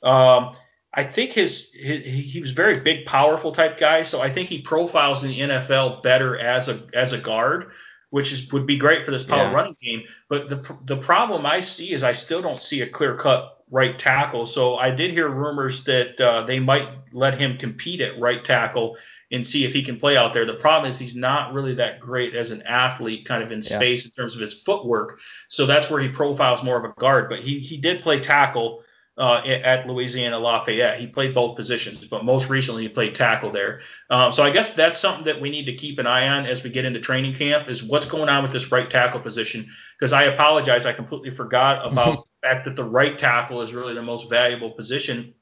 Um, 0.04 0.56
I 0.94 1.04
think 1.06 1.32
his, 1.32 1.72
his 1.74 2.04
he 2.04 2.42
was 2.42 2.52
very 2.52 2.80
big, 2.80 3.06
powerful 3.06 3.52
type 3.54 3.78
guy. 3.78 4.04
So 4.04 4.22
I 4.22 4.30
think 4.32 4.50
he 4.50 4.62
profiles 4.62 5.24
in 5.24 5.30
the 5.30 5.39
NFL 5.39 6.04
better 6.04 6.38
as 6.38 6.68
a 6.68 6.82
as 6.94 7.14
a 7.14 7.18
guard, 7.18 7.72
which 8.10 8.32
is 8.34 8.52
would 8.52 8.66
be 8.66 8.78
great 8.78 9.06
for 9.06 9.12
this 9.12 9.24
power 9.24 9.50
Yeah. 9.50 9.54
running 9.54 9.78
game. 9.82 10.04
But 10.30 10.50
the 10.50 10.58
the 10.86 10.98
problem 10.98 11.46
I 11.46 11.62
see 11.62 11.94
is 11.94 12.04
I 12.04 12.12
still 12.12 12.42
don't 12.42 12.60
see 12.62 12.82
a 12.82 12.88
clear 12.89 13.16
cut 13.16 13.58
right 13.70 13.98
tackle. 13.98 14.46
So 14.46 14.76
I 14.76 14.92
did 14.92 15.12
hear 15.12 15.30
rumors 15.30 15.86
that 15.86 16.20
uh, 16.20 16.44
they 16.44 16.60
might 16.60 16.89
let 17.14 17.39
him 17.39 17.58
compete 17.58 18.02
at 18.02 18.20
right 18.20 18.44
tackle 18.44 18.98
and 19.32 19.48
see 19.48 19.64
if 19.64 19.72
he 19.72 19.82
can 19.82 19.98
play 19.98 20.18
out 20.18 20.34
there. 20.34 20.44
The 20.44 20.56
problem 20.56 20.92
is 20.92 21.00
he's 21.00 21.16
not 21.16 21.54
really 21.54 21.74
that 21.76 22.02
great 22.02 22.36
as 22.36 22.52
an 22.52 22.64
athlete, 22.64 23.24
kind 23.26 23.42
of 23.42 23.50
in 23.54 23.62
Yeah. 23.62 23.78
space 23.78 24.04
in 24.04 24.12
terms 24.12 24.36
of 24.36 24.42
his 24.42 24.54
footwork. 24.54 25.20
So 25.48 25.66
that's 25.66 25.89
where 25.89 26.02
he 26.02 26.10
profiles 26.10 26.64
more 26.64 26.78
of 26.78 26.84
a 26.84 26.94
guard. 27.00 27.30
But 27.30 27.39
he 27.39 27.60
he 27.60 27.78
did 27.78 28.02
play 28.02 28.20
tackle 28.20 28.84
uh, 29.22 29.43
at 29.45 29.86
Louisiana 29.86 30.39
Lafayette. 30.39 30.99
He 30.99 31.05
played 31.05 31.36
both 31.36 31.55
positions, 31.55 32.07
but 32.07 32.26
most 32.26 32.49
recently 32.49 32.82
he 32.82 32.89
played 32.89 33.13
tackle 33.13 33.51
there. 33.51 33.82
Um, 34.09 34.32
so 34.32 34.41
I 34.41 34.49
guess 34.49 34.74
that's 34.74 34.97
something 34.97 35.26
that 35.26 35.39
we 35.39 35.51
need 35.51 35.65
to 35.65 35.76
keep 35.76 35.99
an 35.99 36.07
eye 36.07 36.28
on 36.28 36.47
as 36.47 36.63
we 36.63 36.72
get 36.72 36.86
into 36.86 36.99
training 36.99 37.36
camp 37.36 37.69
is 37.69 37.84
what's 37.84 38.07
going 38.07 38.30
on 38.30 38.41
with 38.41 38.51
this 38.51 38.72
right 38.72 38.89
tackle 38.89 39.19
position. 39.19 39.69
Because 39.99 40.11
I 40.11 40.24
apologize, 40.24 40.88
I 40.88 40.93
completely 40.93 41.30
forgot 41.30 41.86
about 41.86 42.26
the 42.41 42.47
fact 42.47 42.65
that 42.65 42.76
the 42.76 42.84
right 42.84 43.15
tackle 43.15 43.61
is 43.61 43.74
really 43.74 43.93
the 43.93 44.01
most 44.01 44.28
valuable 44.28 44.72
position. 44.72 45.36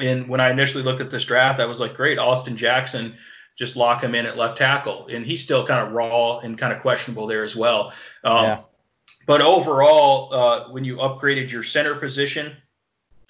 And 0.00 0.28
when 0.28 0.40
I 0.40 0.50
initially 0.50 0.82
looked 0.82 1.00
at 1.00 1.12
this 1.12 1.24
draft, 1.24 1.60
I 1.60 1.66
was 1.66 1.78
like, 1.78 1.94
great, 1.94 2.18
Austin 2.18 2.56
Jackson, 2.56 3.14
just 3.56 3.76
lock 3.76 4.02
him 4.02 4.16
in 4.16 4.26
at 4.26 4.36
left 4.36 4.58
tackle. 4.58 5.06
And 5.08 5.24
he's 5.24 5.40
still 5.40 5.64
kind 5.64 5.86
of 5.86 5.92
raw 5.92 6.38
and 6.38 6.58
kind 6.58 6.72
of 6.72 6.82
questionable 6.82 7.28
there 7.28 7.44
as 7.44 7.54
well. 7.54 7.92
Um, 8.24 8.44
Yeah. 8.44 8.60
But 9.26 9.40
overall, 9.40 10.34
uh, 10.34 10.68
when 10.70 10.82
you 10.82 10.96
upgraded 10.96 11.52
your 11.52 11.62
center 11.62 11.94
position, 11.94 12.56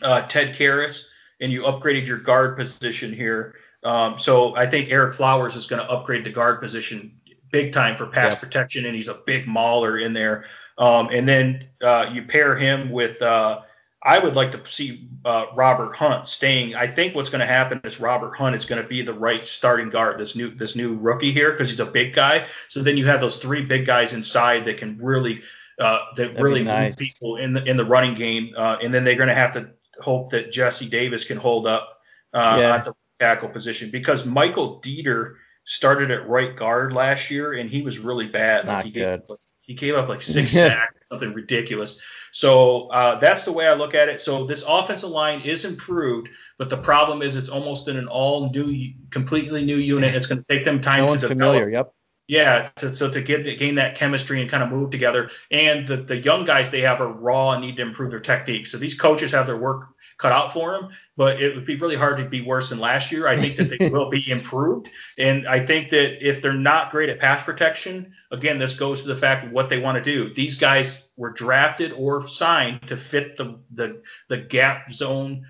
uh, 0.03 0.23
Ted 0.23 0.55
Karras, 0.55 1.05
and 1.41 1.53
you 1.53 1.63
upgraded 1.63 2.07
your 2.07 2.19
guard 2.19 2.57
position 2.57 3.13
here. 3.13 3.55
Um, 3.83 4.19
so 4.19 4.55
I 4.57 4.67
think 4.67 4.89
Ereck 4.89 5.15
Flowers 5.15 5.57
is 5.57 5.67
going 5.67 5.83
to 5.83 5.91
upgrade 5.91 6.25
the 6.25 6.31
guard 6.31 6.61
position 6.61 7.13
big 7.51 7.73
time 7.73 7.97
for 7.97 8.07
pass 8.07 8.33
Yep. 8.33 8.41
protection, 8.41 8.87
and 8.87 8.95
he's 8.95 9.09
a 9.09 9.15
big 9.27 9.47
mauler 9.47 9.99
in 9.99 10.13
there. 10.13 10.45
Um, 10.79 11.09
and 11.11 11.29
then 11.29 11.69
uh, 11.83 12.07
you 12.13 12.23
pair 12.23 12.57
him 12.57 12.91
with. 12.91 13.21
Uh, 13.21 13.61
I 14.03 14.19
would 14.19 14.35
like 14.35 14.51
to 14.53 14.63
see 14.67 15.11
uh, 15.27 15.47
Robert 15.55 15.95
Hunt 15.95 16.27
staying. 16.27 16.75
I 16.75 16.87
think 16.87 17.15
what's 17.15 17.29
going 17.29 17.41
to 17.41 17.47
happen 17.47 17.83
is 17.85 18.01
Robert 18.01 18.35
Hunt 18.35 18.57
is 18.57 18.65
going 18.65 18.81
to 18.81 18.89
be 18.89 19.03
the 19.03 19.13
right 19.13 19.45
starting 19.45 19.91
guard, 19.91 20.19
this 20.19 20.35
new 20.35 20.55
this 20.55 20.75
new 20.75 20.97
rookie 20.97 21.33
here, 21.33 21.51
because 21.53 21.69
he's 21.69 21.81
a 21.81 21.87
big 21.87 22.15
guy. 22.15 22.47
So 22.69 22.83
then 22.83 22.97
you 22.97 23.07
have 23.07 23.21
those 23.21 23.37
three 23.37 23.63
big 23.63 23.85
guys 23.85 24.15
inside 24.15 24.65
that 24.65 24.79
can 24.79 24.97
really 24.99 25.43
uh, 25.79 25.99
that 26.17 26.35
be 26.35 26.43
really 26.43 26.63
nice. 26.63 26.93
move 26.93 27.09
people 27.09 27.37
in 27.37 27.53
the 27.53 27.63
in 27.65 27.77
the 27.77 27.85
running 27.85 28.15
game. 28.15 28.55
Uh, 28.57 28.79
and 28.83 28.93
then 28.95 29.05
they're 29.05 29.17
going 29.17 29.29
to 29.29 29.35
have 29.35 29.53
to 29.53 29.69
hope 30.01 30.31
that 30.31 30.53
Jesse 30.53 30.89
Davis 30.89 31.25
can 31.25 31.37
hold 31.37 31.67
up 31.67 32.01
uh, 32.33 32.57
Yeah. 32.61 32.75
at 32.77 32.85
the 32.85 32.93
tackle 33.19 33.49
position 33.49 33.91
because 33.91 34.25
Michael 34.25 34.81
Deiter 34.83 35.35
started 35.65 36.11
at 36.11 36.29
right 36.29 36.57
guard 36.57 36.93
last 36.93 37.31
year 37.31 37.53
and 37.53 37.69
he 37.71 37.83
was 37.83 37.99
really 37.99 38.29
bad. 38.29 38.67
Not 38.67 38.85
he 38.85 38.91
good. 38.91 39.21
Gave, 39.23 39.31
up- 39.31 39.41
he 39.63 39.75
gave 39.75 39.95
up 39.95 40.09
like 40.09 40.23
six 40.23 40.53
sacks 40.53 40.97
something 41.09 41.33
ridiculous. 41.35 42.01
So 42.33 42.87
uh, 42.89 43.19
that's 43.19 43.45
the 43.45 43.51
way 43.53 43.67
I 43.67 43.75
look 43.75 43.95
at 43.95 44.09
it. 44.09 44.21
So 44.21 44.47
this 44.47 44.65
offensive 44.67 45.11
line 45.11 45.41
is 45.43 45.65
improved, 45.65 46.29
but 46.59 46.71
the 46.71 46.77
problem 46.77 47.21
is 47.23 47.35
it's 47.37 47.49
almost 47.49 47.89
in 47.89 47.97
an 47.97 48.07
all 48.07 48.51
new, 48.51 48.93
completely 49.11 49.65
new 49.65 49.77
unit. 49.77 50.15
It's 50.15 50.27
going 50.27 50.41
to 50.41 50.47
take 50.47 50.65
them 50.65 50.81
time 50.81 51.01
no 51.01 51.07
to 51.07 51.11
one's 51.11 51.21
develop. 51.23 51.39
familiar. 51.39 51.71
Yep. 51.71 51.93
Yeah, 52.31 52.69
to, 52.77 52.95
so 52.95 53.11
to 53.11 53.21
get 53.21 53.43
gain 53.59 53.75
that 53.75 53.97
chemistry 53.97 54.41
and 54.41 54.49
kind 54.49 54.63
of 54.63 54.69
move 54.69 54.91
together, 54.91 55.33
and 55.51 55.89
the 55.89 55.97
the 55.97 56.17
young 56.17 56.45
guys 56.45 56.71
they 56.71 56.81
have 56.83 57.01
are 57.01 57.13
raw 57.13 57.51
and 57.51 57.61
need 57.61 57.77
to 57.79 57.83
improve 57.83 58.13
their 58.13 58.21
technique. 58.21 58.69
So 58.69 58.79
these 58.79 58.95
coaches 58.95 59.33
have 59.33 59.49
their 59.49 59.57
work 59.57 59.89
cut 60.17 60.31
out 60.31 60.53
for 60.53 60.71
them, 60.71 60.91
but 61.17 61.43
it 61.43 61.57
would 61.57 61.67
be 61.67 61.75
really 61.75 61.97
hard 61.97 62.19
to 62.19 62.25
be 62.25 62.41
worse 62.41 62.71
than 62.71 62.79
last 62.79 63.11
year. 63.11 63.27
I 63.27 63.37
think 63.37 63.57
that 63.57 63.77
they 63.77 63.89
will 63.91 64.11
be 64.11 64.31
improved, 64.31 64.91
and 65.19 65.49
I 65.49 65.67
think 65.67 65.91
that 65.91 66.25
if 66.25 66.41
they're 66.41 66.53
not 66.53 66.93
great 66.93 67.09
at 67.09 67.19
pass 67.19 67.43
protection, 67.43 68.13
again, 68.31 68.61
this 68.61 68.77
goes 68.77 69.03
to 69.03 69.09
the 69.09 69.17
fact 69.17 69.45
of 69.45 69.51
what 69.51 69.69
they 69.69 69.81
want 69.81 69.97
to 69.97 70.13
do. 70.13 70.33
These 70.33 70.55
guys 70.55 71.11
were 71.17 71.33
drafted 71.33 71.93
or 71.95 72.29
signed 72.29 72.87
to 72.87 72.97
fit 72.97 73.39
the 73.39 73.59
the 73.73 74.03
the 74.29 74.39
gap 74.39 74.93
zone 74.93 75.49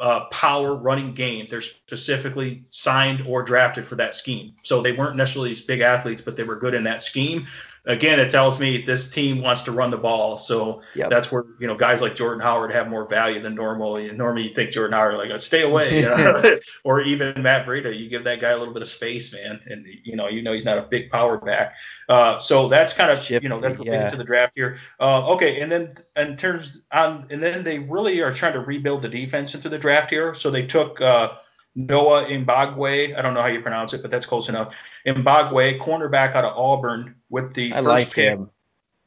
uh, 0.00 0.26
power 0.26 0.74
running 0.74 1.14
game. 1.14 1.46
They're 1.48 1.60
specifically 1.60 2.64
signed 2.70 3.24
or 3.26 3.42
drafted 3.42 3.86
for 3.86 3.96
that 3.96 4.14
scheme. 4.14 4.54
So 4.62 4.82
they 4.82 4.92
weren't 4.92 5.16
necessarily 5.16 5.50
these 5.50 5.60
big 5.60 5.80
athletes, 5.80 6.22
but 6.22 6.36
they 6.36 6.44
were 6.44 6.56
good 6.56 6.74
in 6.74 6.84
that 6.84 7.02
scheme 7.02 7.46
again, 7.86 8.20
it 8.20 8.30
tells 8.30 8.60
me 8.60 8.82
this 8.82 9.10
team 9.10 9.42
wants 9.42 9.62
to 9.64 9.72
run 9.72 9.90
the 9.90 9.96
ball. 9.96 10.38
So 10.38 10.82
yep. 10.94 11.10
that's 11.10 11.32
where 11.32 11.44
you 11.58 11.66
know 11.66 11.76
guys 11.76 12.00
like 12.00 12.14
Jordan 12.14 12.40
Howard 12.40 12.72
have 12.72 12.88
more 12.88 13.06
value 13.06 13.40
than 13.40 13.54
normal. 13.54 13.98
You, 13.98 14.12
normally, 14.12 14.48
you 14.48 14.54
think 14.54 14.70
Jordan 14.70 14.92
Howard 14.92 15.16
like 15.16 15.38
stay 15.40 15.62
away, 15.62 15.96
you 15.96 16.02
know? 16.02 16.58
or 16.84 17.00
even 17.00 17.42
Matt 17.42 17.66
Breida. 17.66 17.96
You 17.96 18.08
give 18.08 18.24
that 18.24 18.40
guy 18.40 18.50
a 18.50 18.58
little 18.58 18.74
bit 18.74 18.82
of 18.82 18.88
space, 18.88 19.32
man, 19.32 19.60
and 19.66 19.86
you 20.04 20.16
know 20.16 20.28
you 20.28 20.42
know 20.42 20.52
he's 20.52 20.64
not 20.64 20.78
a 20.78 20.82
big 20.82 21.10
power 21.10 21.38
back. 21.38 21.74
Uh, 22.08 22.38
so 22.38 22.68
that's 22.68 22.92
kind 22.92 23.10
of 23.10 23.18
Shifty, 23.18 23.44
you 23.44 23.48
know 23.48 23.60
that's 23.60 23.82
yeah. 23.84 24.06
into 24.06 24.16
the 24.16 24.24
draft 24.24 24.52
here. 24.54 24.78
Uh, 25.00 25.32
okay, 25.32 25.60
and 25.60 25.70
then 25.70 25.94
in 26.16 26.36
terms 26.36 26.80
on 26.92 27.26
and 27.30 27.42
then 27.42 27.64
they 27.64 27.78
really 27.80 28.20
are 28.20 28.32
trying 28.32 28.52
to 28.54 28.60
rebuild 28.60 29.02
the 29.02 29.08
defense 29.08 29.54
into 29.54 29.68
the 29.68 29.78
draft 29.78 30.10
here. 30.10 30.34
So 30.34 30.50
they 30.50 30.66
took. 30.66 31.00
Uh, 31.00 31.32
Noah 31.74 32.26
Mbagwe. 32.26 33.16
I 33.16 33.22
don't 33.22 33.34
know 33.34 33.42
how 33.42 33.48
you 33.48 33.60
pronounce 33.60 33.92
it, 33.92 34.02
but 34.02 34.10
that's 34.10 34.26
close 34.26 34.48
enough. 34.48 34.74
Mbagwe, 35.06 35.80
cornerback 35.80 36.34
out 36.34 36.44
of 36.44 36.56
Auburn, 36.56 37.16
with 37.30 37.54
the 37.54 37.72
I 37.72 37.76
first 37.76 37.86
like 37.86 38.10
pick. 38.10 38.30
him. 38.30 38.50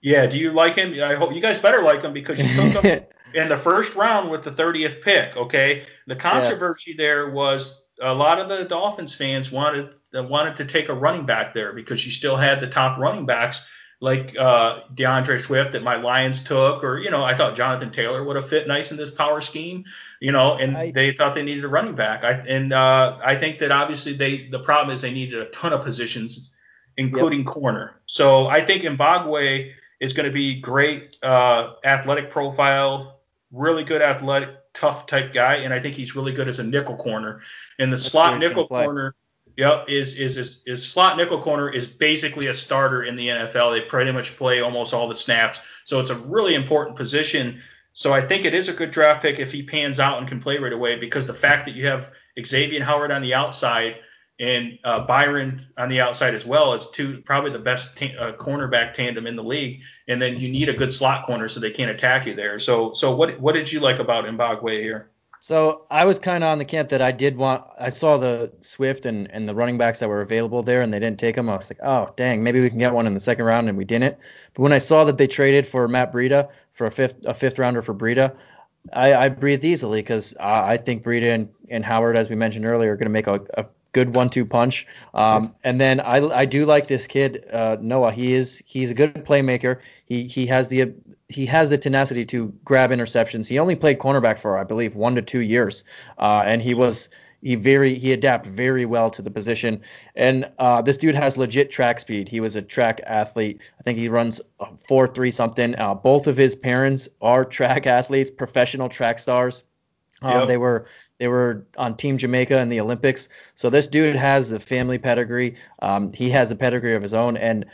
Yeah, 0.01 0.25
do 0.25 0.37
you 0.37 0.51
like 0.51 0.75
him? 0.75 0.93
I 1.03 1.15
hope 1.15 1.33
you 1.33 1.41
guys 1.41 1.57
better 1.57 1.81
like 1.81 2.01
him 2.01 2.13
because 2.13 2.39
you 2.39 2.71
took 2.71 2.83
him 2.83 3.03
in 3.33 3.49
the 3.49 3.57
first 3.57 3.95
round 3.95 4.29
with 4.29 4.43
the 4.43 4.51
30th 4.51 5.01
pick. 5.01 5.35
Okay, 5.35 5.85
the 6.07 6.15
controversy 6.15 6.91
yeah. 6.91 6.97
there 6.97 7.29
was 7.31 7.83
a 8.01 8.13
lot 8.13 8.39
of 8.39 8.49
the 8.49 8.65
Dolphins 8.65 9.15
fans 9.15 9.51
wanted 9.51 9.95
wanted 10.13 10.55
to 10.57 10.65
take 10.65 10.89
a 10.89 10.93
running 10.93 11.25
back 11.25 11.53
there 11.53 11.73
because 11.73 12.05
you 12.05 12.11
still 12.11 12.35
had 12.35 12.61
the 12.61 12.67
top 12.67 12.97
running 12.99 13.25
backs 13.25 13.65
like 14.05 14.37
uh, 14.37 14.81
D'Andre 14.93 15.39
Swift 15.39 15.71
that 15.71 15.81
my 15.81 15.95
Lions 15.95 16.43
took, 16.43 16.83
or 16.83 16.99
you 16.99 17.09
know, 17.09 17.23
I 17.23 17.35
thought 17.35 17.55
Jonathan 17.55 17.89
Taylor 17.89 18.23
would 18.23 18.35
have 18.35 18.47
fit 18.47 18.67
nice 18.67 18.91
in 18.91 18.97
this 18.97 19.09
power 19.09 19.41
scheme, 19.41 19.83
you 20.19 20.31
know, 20.31 20.57
and 20.57 20.77
I, 20.77 20.91
they 20.91 21.11
thought 21.11 21.33
they 21.33 21.41
needed 21.41 21.63
a 21.63 21.67
running 21.67 21.95
back. 21.95 22.23
I, 22.23 22.33
and 22.33 22.71
uh, 22.71 23.17
I 23.23 23.35
think 23.35 23.57
that 23.59 23.71
obviously 23.71 24.13
they 24.13 24.47
the 24.47 24.59
problem 24.59 24.93
is 24.93 25.01
they 25.01 25.11
needed 25.11 25.41
a 25.41 25.49
ton 25.49 25.73
of 25.73 25.83
positions, 25.83 26.51
including 26.97 27.39
yep. 27.39 27.47
corner. 27.47 27.99
So 28.05 28.45
I 28.45 28.63
think 28.63 28.83
Mbagwe 28.83 29.71
is 29.99 30.13
going 30.13 30.27
to 30.27 30.33
be 30.33 30.61
great 30.61 31.17
uh, 31.23 31.73
athletic 31.83 32.29
profile, 32.29 33.21
really 33.51 33.83
good 33.83 34.03
athletic, 34.03 34.51
tough 34.75 35.07
type 35.07 35.33
guy, 35.33 35.55
and 35.55 35.73
I 35.73 35.79
think 35.79 35.95
he's 35.95 36.15
really 36.15 36.31
good 36.31 36.47
as 36.47 36.59
a 36.59 36.63
nickel 36.63 36.95
corner. 36.95 37.41
In 37.79 37.89
the 37.89 37.97
slot 37.97 38.39
nickel 38.39 38.67
corner 38.67 39.15
Yep, 39.57 39.85
is, 39.87 40.17
is 40.17 40.37
is 40.37 40.63
is 40.65 40.85
slot 40.85 41.15
nickel 41.15 41.41
corner 41.41 41.69
is 41.69 41.85
basically 41.85 42.47
a 42.47 42.53
starter 42.53 43.03
in 43.03 43.15
the 43.15 43.29
NFL. 43.29 43.73
They 43.73 43.81
pretty 43.81 44.11
much 44.11 44.35
play 44.35 44.59
almost 44.59 44.93
all 44.93 45.07
the 45.07 45.15
snaps, 45.15 45.59
so 45.85 45.99
it's 45.99 46.09
a 46.09 46.15
really 46.15 46.55
important 46.55 46.97
position. 46.97 47.61
So 47.93 48.11
I 48.11 48.19
think 48.19 48.43
it 48.43 48.53
is 48.53 48.67
a 48.67 48.73
good 48.73 48.91
draft 48.91 49.21
pick 49.21 49.39
if 49.39 49.53
he 49.53 49.63
pans 49.63 50.01
out 50.01 50.17
and 50.17 50.27
can 50.27 50.41
play 50.41 50.57
right 50.57 50.73
away 50.73 50.97
because 50.97 51.25
the 51.25 51.33
fact 51.33 51.65
that 51.65 51.75
you 51.75 51.87
have 51.87 52.11
Xavien 52.37 52.81
Howard 52.81 53.11
on 53.11 53.21
the 53.21 53.33
outside 53.33 53.99
and 54.37 54.77
uh, 54.83 55.05
Byron 55.05 55.65
on 55.77 55.87
the 55.87 56.01
outside 56.01 56.35
as 56.35 56.45
well 56.45 56.73
is 56.73 56.89
two 56.89 57.21
probably 57.21 57.51
the 57.51 57.59
best 57.59 57.97
ta- 57.97 58.17
uh, 58.19 58.33
cornerback 58.33 58.93
tandem 58.93 59.27
in 59.27 59.37
the 59.37 59.43
league. 59.43 59.81
And 60.09 60.21
then 60.21 60.37
you 60.37 60.49
need 60.49 60.67
a 60.67 60.73
good 60.73 60.91
slot 60.91 61.25
corner 61.25 61.47
so 61.47 61.61
they 61.61 61.71
can't 61.71 61.89
attack 61.89 62.25
you 62.25 62.33
there. 62.33 62.59
So 62.59 62.91
so 62.91 63.15
what 63.15 63.39
what 63.39 63.53
did 63.53 63.71
you 63.71 63.79
like 63.79 63.99
about 63.99 64.25
Mbagwe 64.25 64.81
here? 64.81 65.11
So 65.39 65.85
I 65.91 66.05
was 66.05 66.17
kind 66.17 66.43
of 66.43 66.49
on 66.49 66.57
the 66.57 66.65
camp 66.65 66.89
that 66.89 67.01
I 67.01 67.11
did 67.11 67.37
want. 67.37 67.63
I 67.79 67.89
saw 67.89 68.17
the 68.17 68.51
Swift 68.61 69.05
and, 69.05 69.29
and 69.31 69.47
the 69.47 69.53
running 69.53 69.77
backs 69.77 69.99
that 69.99 70.09
were 70.09 70.21
available 70.21 70.63
there, 70.63 70.81
and 70.81 70.93
they 70.93 70.99
didn't 70.99 71.19
take 71.19 71.35
them. 71.35 71.49
I 71.49 71.55
was 71.55 71.69
like, 71.69 71.79
oh 71.83 72.11
dang, 72.15 72.43
maybe 72.43 72.61
we 72.61 72.69
can 72.69 72.79
get 72.79 72.93
one 72.93 73.07
in 73.07 73.13
the 73.13 73.19
second 73.19 73.45
round, 73.45 73.69
and 73.69 73.77
we 73.77 73.85
didn't. 73.85 74.17
But 74.53 74.61
when 74.63 74.73
I 74.73 74.79
saw 74.79 75.03
that 75.05 75.17
they 75.17 75.27
traded 75.27 75.67
for 75.67 75.87
Matt 75.87 76.13
Breida 76.13 76.49
for 76.71 76.87
a 76.87 76.91
fifth 76.91 77.25
a 77.25 77.33
fifth 77.33 77.59
rounder 77.59 77.81
for 77.81 77.93
Breida, 77.93 78.35
I, 78.93 79.13
I 79.13 79.29
breathed 79.29 79.65
easily 79.65 79.99
because 79.99 80.35
I, 80.37 80.73
I 80.73 80.77
think 80.77 81.03
Breida 81.03 81.33
and, 81.33 81.49
and 81.69 81.85
Howard, 81.85 82.17
as 82.17 82.29
we 82.29 82.35
mentioned 82.35 82.65
earlier, 82.65 82.93
are 82.93 82.97
going 82.97 83.07
to 83.07 83.11
make 83.11 83.27
a, 83.27 83.41
a 83.55 83.65
good 83.95 84.13
one-two 84.13 84.45
punch. 84.45 84.85
Um, 85.13 85.55
and 85.63 85.79
then 85.79 86.01
I, 86.01 86.17
I 86.41 86.43
do 86.43 86.65
like 86.65 86.87
this 86.87 87.07
kid 87.07 87.45
uh, 87.51 87.77
Noah. 87.79 88.11
He 88.11 88.33
is 88.33 88.61
he's 88.65 88.91
a 88.91 88.93
good 88.93 89.13
playmaker. 89.25 89.79
He 90.05 90.23
he 90.25 90.45
has 90.47 90.67
the 90.67 90.93
he 91.29 91.45
has 91.45 91.69
the 91.69 91.77
tenacity 91.77 92.25
to 92.25 92.53
grab 92.65 92.91
interceptions. 92.91 93.47
He 93.47 93.57
only 93.57 93.77
played 93.77 93.97
cornerback 93.97 94.37
for 94.37 94.57
I 94.57 94.65
believe 94.65 94.95
one 94.95 95.15
to 95.15 95.21
two 95.21 95.39
years, 95.39 95.85
uh, 96.19 96.43
and 96.45 96.61
he 96.61 96.73
was 96.73 97.07
he 97.41 97.55
very 97.55 97.95
he 97.95 98.11
adapted 98.11 98.51
very 98.51 98.85
well 98.85 99.09
to 99.11 99.21
the 99.21 99.31
position. 99.31 99.81
And 100.13 100.51
uh, 100.59 100.81
this 100.81 100.97
dude 100.97 101.15
has 101.15 101.37
legit 101.37 101.71
track 101.71 102.01
speed. 102.01 102.27
He 102.27 102.41
was 102.41 102.57
a 102.57 102.61
track 102.61 102.99
athlete. 103.07 103.61
I 103.79 103.83
think 103.83 103.97
he 103.97 104.09
runs 104.09 104.41
four 104.77 105.07
three 105.07 105.31
something. 105.31 105.73
Uh, 105.79 105.93
both 105.95 106.27
of 106.27 106.35
his 106.35 106.53
parents 106.53 107.07
are 107.21 107.45
track 107.57 107.87
athletes, 107.87 108.29
professional 108.29 108.89
track 108.89 109.19
stars. 109.19 109.63
Um, 110.21 110.39
yep. 110.39 110.47
They 110.47 110.57
were 110.57 110.85
they 111.19 111.27
were 111.27 111.65
on 111.77 111.95
Team 111.97 112.17
Jamaica 112.17 112.59
in 112.59 112.69
the 112.69 112.79
Olympics. 112.79 113.29
So 113.55 113.69
this 113.69 113.87
dude 113.87 114.15
has 114.15 114.51
a 114.51 114.59
family 114.59 114.97
pedigree. 114.97 115.55
Um, 115.81 116.13
he 116.13 116.29
has 116.31 116.51
a 116.51 116.55
pedigree 116.55 116.95
of 116.95 117.01
his 117.01 117.13
own, 117.13 117.37
and 117.37 117.65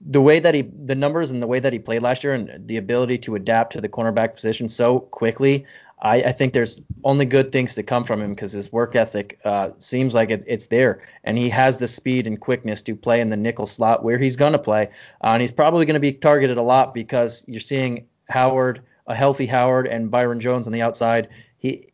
the 0.00 0.20
way 0.20 0.38
that 0.40 0.54
he 0.54 0.62
the 0.62 0.94
numbers 0.94 1.30
and 1.30 1.42
the 1.42 1.46
way 1.46 1.60
that 1.60 1.72
he 1.72 1.78
played 1.78 2.02
last 2.02 2.22
year 2.22 2.32
and 2.32 2.66
the 2.68 2.76
ability 2.76 3.18
to 3.18 3.34
adapt 3.34 3.72
to 3.72 3.80
the 3.80 3.88
cornerback 3.88 4.34
position 4.34 4.68
so 4.68 5.00
quickly 5.00 5.66
I, 6.00 6.16
I 6.16 6.32
think 6.32 6.52
there's 6.52 6.80
only 7.04 7.24
good 7.24 7.52
things 7.52 7.74
to 7.74 7.82
come 7.82 8.04
from 8.04 8.22
him 8.22 8.34
because 8.34 8.52
his 8.52 8.72
work 8.72 8.94
ethic 8.94 9.38
uh, 9.44 9.70
seems 9.78 10.14
like 10.14 10.30
it, 10.30 10.44
it's 10.46 10.68
there, 10.68 11.02
and 11.24 11.36
he 11.36 11.48
has 11.48 11.78
the 11.78 11.88
speed 11.88 12.26
and 12.26 12.40
quickness 12.40 12.82
to 12.82 12.94
play 12.94 13.20
in 13.20 13.30
the 13.30 13.36
nickel 13.36 13.66
slot 13.66 14.04
where 14.04 14.18
he's 14.18 14.36
going 14.36 14.52
to 14.52 14.58
play, 14.58 14.90
uh, 15.22 15.28
and 15.28 15.40
he's 15.40 15.52
probably 15.52 15.86
going 15.86 15.94
to 15.94 16.00
be 16.00 16.12
targeted 16.12 16.58
a 16.58 16.62
lot 16.62 16.94
because 16.94 17.44
you're 17.48 17.60
seeing 17.60 18.06
Howard, 18.28 18.82
a 19.06 19.14
healthy 19.14 19.46
Howard, 19.46 19.86
and 19.86 20.10
Byron 20.10 20.40
Jones 20.40 20.66
on 20.66 20.72
the 20.72 20.82
outside. 20.82 21.28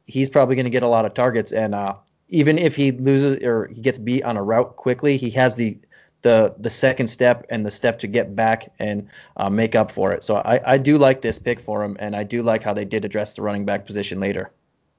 He 0.07 0.21
he's 0.21 0.31
probably 0.31 0.57
going 0.57 0.65
to 0.65 0.71
get 0.71 0.83
a 0.83 0.89
lot 0.89 1.05
of 1.05 1.15
targets, 1.15 1.53
and 1.53 1.75
uh, 1.75 1.95
even 2.29 2.59
if 2.59 2.77
he 2.77 2.93
loses 2.93 3.43
or 3.43 3.67
he 3.67 3.81
gets 3.81 3.99
beat 3.99 4.23
on 4.23 4.37
a 4.37 4.43
route 4.43 4.77
quickly, 4.77 5.17
he 5.17 5.31
has 5.31 5.55
the 5.55 5.79
the 6.23 6.55
the 6.59 6.71
second 6.71 7.09
step 7.09 7.47
and 7.51 7.65
the 7.65 7.71
step 7.71 8.01
to 8.01 8.07
get 8.07 8.35
back 8.35 8.73
and 8.79 9.09
uh, 9.37 9.51
make 9.51 9.75
up 9.75 9.91
for 9.91 10.13
it. 10.13 10.25
So 10.25 10.37
I, 10.37 10.75
I 10.75 10.79
do 10.79 10.99
like 10.99 11.21
this 11.21 11.39
pick 11.39 11.61
for 11.61 11.85
him, 11.85 11.97
and 12.01 12.17
I 12.17 12.25
do 12.25 12.43
like 12.43 12.63
how 12.63 12.75
they 12.75 12.85
did 12.85 13.05
address 13.05 13.35
the 13.35 13.43
running 13.43 13.67
back 13.67 13.87
position 13.87 14.21
later. 14.21 14.51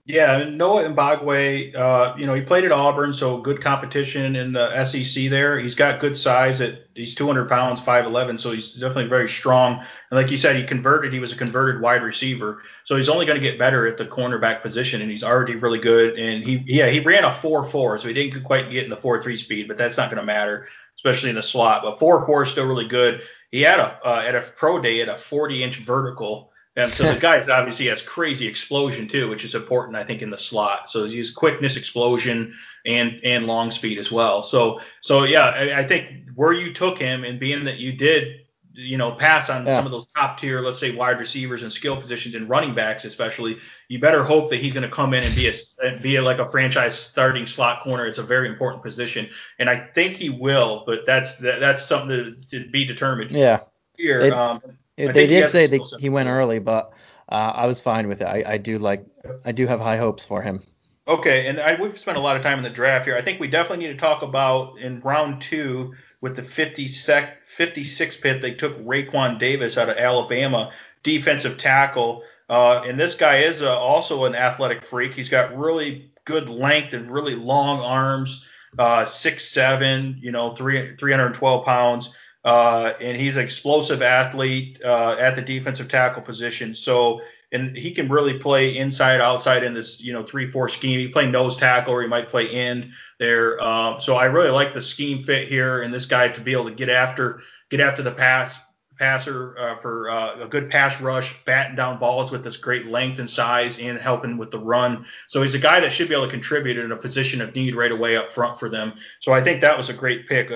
Yeah, 0.08 0.48
Noah 0.52 0.84
Mbagwe, 0.84 1.74
uh, 1.76 2.14
you 2.16 2.28
know, 2.28 2.36
he 2.36 2.42
played 2.42 2.64
at 2.64 2.72
Auburn, 2.72 3.12
so 3.12 3.40
good 3.40 3.60
competition 3.60 4.36
in 4.36 4.54
the 4.54 4.86
SEC 4.86 5.32
there. 5.32 5.58
He's 5.58 5.74
got 5.74 6.00
good 6.00 6.16
size 6.16 6.62
at 6.62 6.86
he's 6.94 7.16
200 7.16 7.50
pounds, 7.50 7.82
5'11, 7.82 8.40
so 8.40 8.52
he's 8.52 8.74
definitely 8.74 9.08
very 9.08 9.28
strong. 9.28 9.80
And 9.80 9.86
like 10.12 10.30
you 10.30 10.38
said, 10.38 10.58
he 10.58 10.64
converted. 10.64 11.12
He 11.12 11.18
was 11.18 11.34
a 11.34 11.36
converted 11.36 11.82
wide 11.82 12.04
receiver, 12.04 12.62
so 12.84 12.96
he's 12.96 13.10
only 13.10 13.26
going 13.26 13.42
to 13.42 13.44
get 13.44 13.58
better 13.58 13.88
at 13.88 13.98
the 13.98 14.06
cornerback 14.06 14.62
position, 14.62 15.02
and 15.02 15.10
he's 15.10 15.24
already 15.24 15.56
really 15.56 15.80
good. 15.80 16.20
And 16.20 16.44
he, 16.44 16.64
yeah, 16.68 16.88
he 16.88 17.00
ran 17.00 17.24
a 17.24 17.32
4.4, 17.32 18.00
so 18.00 18.08
he 18.08 18.14
didn't 18.14 18.44
quite 18.44 18.70
get 18.70 18.84
in 18.84 18.92
the 18.92 18.98
4.3 18.98 19.36
speed, 19.36 19.68
but 19.68 19.76
that's 19.76 19.98
not 19.98 20.12
going 20.12 20.20
to 20.22 20.26
matter 20.26 20.68
especially 20.98 21.30
in 21.30 21.36
the 21.36 21.44
slot. 21.44 21.84
But 21.84 22.00
4-4 22.00 22.44
is 22.44 22.52
still 22.52 22.68
really 22.68 22.88
good. 22.88 23.22
He 23.52 23.62
had 23.62 23.80
a 23.80 24.00
uh, 24.04 24.24
at 24.26 24.34
a 24.34 24.42
pro 24.42 24.82
day 24.82 25.02
at 25.02 25.10
a 25.10 25.16
40 25.16 25.64
inch 25.64 25.78
vertical. 25.78 26.52
And 26.76 26.92
so 26.92 27.14
the 27.14 27.20
guy's 27.30 27.50
obviously 27.50 27.88
has 27.88 28.02
crazy 28.02 28.48
explosion 28.48 29.08
too, 29.08 29.30
which 29.30 29.46
is 29.46 29.56
important, 29.56 29.96
I 29.96 30.04
think, 30.04 30.22
in 30.22 30.30
the 30.30 30.38
slot. 30.38 30.90
So 30.90 31.06
he's 31.06 31.32
quickness, 31.32 31.78
explosion, 31.78 32.54
and 32.86 33.20
and 33.24 33.48
long 33.48 33.72
speed 33.72 33.98
as 33.98 34.12
well. 34.12 34.44
So 34.44 34.82
so 35.02 35.24
yeah, 35.24 35.46
I, 35.46 35.80
I 35.80 35.88
think 35.88 36.30
where 36.36 36.54
you 36.54 36.74
took 36.74 36.98
him 36.98 37.24
and 37.24 37.40
being 37.40 37.66
that 37.66 37.78
you 37.78 37.94
did 37.94 38.46
you 38.78 38.98
know, 38.98 39.12
pass 39.14 39.50
on 39.50 39.66
yeah. 39.66 39.76
some 39.76 39.86
of 39.86 39.92
those 39.92 40.08
top 40.08 40.38
tier, 40.38 40.60
let's 40.60 40.80
say 40.80 40.94
wide 40.94 41.20
receivers 41.20 41.64
and 41.64 41.72
skill 41.72 41.96
positions 41.96 42.36
and 42.36 42.50
running 42.50 42.76
backs, 42.76 43.06
especially, 43.06 43.58
you 43.88 44.00
better 44.00 44.24
hope 44.24 44.50
that 44.50 44.58
he's 44.58 44.74
going 44.74 44.88
to 44.88 44.94
come 44.94 45.14
in 45.14 45.24
and 45.24 45.34
be 45.36 45.48
a 45.48 46.00
be 46.02 46.18
a, 46.18 46.22
like 46.22 46.40
a 46.40 46.48
franchise 46.48 46.98
starting 46.98 47.46
slot 47.46 47.82
corner. 47.84 48.06
It's 48.06 48.18
a 48.18 48.24
very 48.24 48.50
important 48.50 48.84
position, 48.84 49.30
and 49.60 49.70
I 49.70 49.88
think 49.96 50.18
he 50.18 50.30
will, 50.30 50.84
but 50.86 51.06
that's 51.06 51.38
that, 51.38 51.60
that's 51.60 51.86
something 51.86 52.36
to, 52.50 52.64
to, 52.64 52.70
be 52.70 52.86
determined. 52.86 53.32
Yeah. 53.32 53.62
Here, 53.98 54.24
they, 54.24 54.32
um, 54.32 54.60
they 54.98 55.28
did 55.28 55.50
say 55.50 55.80
he 56.00 56.10
went 56.10 56.30
early, 56.30 56.60
but 56.60 56.94
uh, 57.30 57.54
I 57.56 57.68
was 57.68 57.82
fine 57.82 58.08
with 58.08 58.22
it. 58.22 58.26
I, 58.26 58.44
I 58.46 58.58
do 58.58 58.78
like, 58.78 59.06
I 59.44 59.52
do 59.52 59.68
have 59.68 59.80
high 59.80 59.98
hopes 59.98 60.26
for 60.26 60.42
him. 60.42 60.64
Okay, 61.08 61.48
and 61.48 61.60
I, 61.60 61.80
we've 61.80 61.98
spent 61.98 62.18
a 62.18 62.22
lot 62.22 62.36
of 62.36 62.42
time 62.42 62.58
in 62.58 62.64
the 62.64 62.70
draft 62.70 63.06
here. 63.06 63.16
I 63.16 63.22
think 63.22 63.40
we 63.40 63.48
definitely 63.48 63.86
need 63.86 63.94
to 63.94 64.00
talk 64.00 64.24
about 64.24 64.80
in 64.80 65.02
round 65.02 65.42
two 65.42 65.94
with 66.22 66.36
the 66.36 66.42
56th 66.42 68.22
pick, 68.22 68.42
they 68.42 68.54
took 68.56 68.84
Raekwon 68.84 69.38
Davis 69.38 69.78
out 69.78 69.90
of 69.90 69.98
Alabama, 69.98 70.72
defensive 71.04 71.58
tackle. 71.58 72.24
Uh, 72.50 72.82
and 72.86 73.00
this 73.00 73.14
guy 73.14 73.42
is 73.42 73.62
uh, 73.62 73.78
also 73.78 74.26
an 74.26 74.34
athletic 74.34 74.84
freak. 74.86 75.14
He's 75.14 75.30
got 75.30 75.56
really 75.56 76.12
good 76.26 76.50
length 76.50 76.94
and 76.94 77.12
really 77.12 77.36
long 77.36 77.80
arms, 77.80 78.44
uh, 78.80 79.06
six 79.06 79.48
seven, 79.48 80.18
you 80.20 80.32
know, 80.32 80.56
three, 80.56 80.96
312 80.96 81.64
pounds. 81.64 82.14
Uh, 82.46 82.94
and 83.02 83.18
he's 83.18 83.36
an 83.36 83.44
explosive 83.44 84.02
athlete 84.02 84.80
uh, 84.86 85.18
at 85.20 85.36
the 85.36 85.42
defensive 85.42 85.90
tackle 85.90 86.22
position. 86.22 86.76
So 86.76 87.20
and 87.52 87.76
he 87.76 87.92
can 87.92 88.10
really 88.10 88.38
play 88.38 88.78
inside, 88.78 89.22
outside 89.22 89.64
in 89.64 89.74
this, 89.74 90.02
you 90.02 90.14
know, 90.14 90.24
three-four 90.24 90.68
scheme. 90.70 91.00
He 91.00 91.08
play 91.08 91.30
nose 91.30 91.56
tackle, 91.58 91.94
or 91.94 92.02
he 92.02 92.08
might 92.08 92.28
play 92.28 92.50
end 92.50 92.92
there. 93.20 93.62
Uh, 93.62 94.00
so 94.00 94.16
I 94.16 94.26
really 94.26 94.50
like 94.50 94.74
the 94.74 94.82
scheme 94.82 95.24
fit 95.24 95.48
here, 95.48 95.82
and 95.82 95.94
this 95.94 96.06
guy 96.06 96.28
to 96.28 96.42
be 96.42 96.52
able 96.52 96.66
to 96.66 96.76
get 96.76 96.90
after, 96.90 97.42
get 97.70 97.80
after 97.80 98.04
the 98.04 98.12
pass, 98.12 98.60
passer 98.98 99.56
uh, 99.58 99.78
for 99.78 100.10
uh, 100.10 100.44
a 100.44 100.48
good 100.48 100.70
pass 100.70 101.00
rush, 101.02 101.36
batting 101.46 101.76
down 101.76 102.00
balls 102.00 102.32
with 102.32 102.44
this 102.44 102.58
great 102.58 102.88
length 102.88 103.20
and 103.20 103.30
size, 103.30 103.80
and 103.80 103.98
helping 104.00 104.38
with 104.38 104.52
the 104.52 104.60
run. 104.60 105.06
So 105.28 105.42
he's 105.42 105.56
a 105.56 105.60
guy 105.60 105.80
that 105.80 105.94
should 105.94 106.10
be 106.10 106.16
able 106.16 106.26
to 106.26 106.32
contribute 106.32 106.78
in 106.78 106.92
a 106.92 106.98
position 106.98 107.42
of 107.42 107.56
need 107.56 107.76
right 107.76 107.92
away 107.92 108.18
up 108.18 108.32
front 108.32 108.60
for 108.60 108.70
them. 108.70 108.94
So 109.20 109.32
I 109.32 109.42
think 109.42 109.62
that 109.62 109.78
was 109.78 109.90
a 109.90 109.94
great 109.94 110.28
pick. 110.28 110.50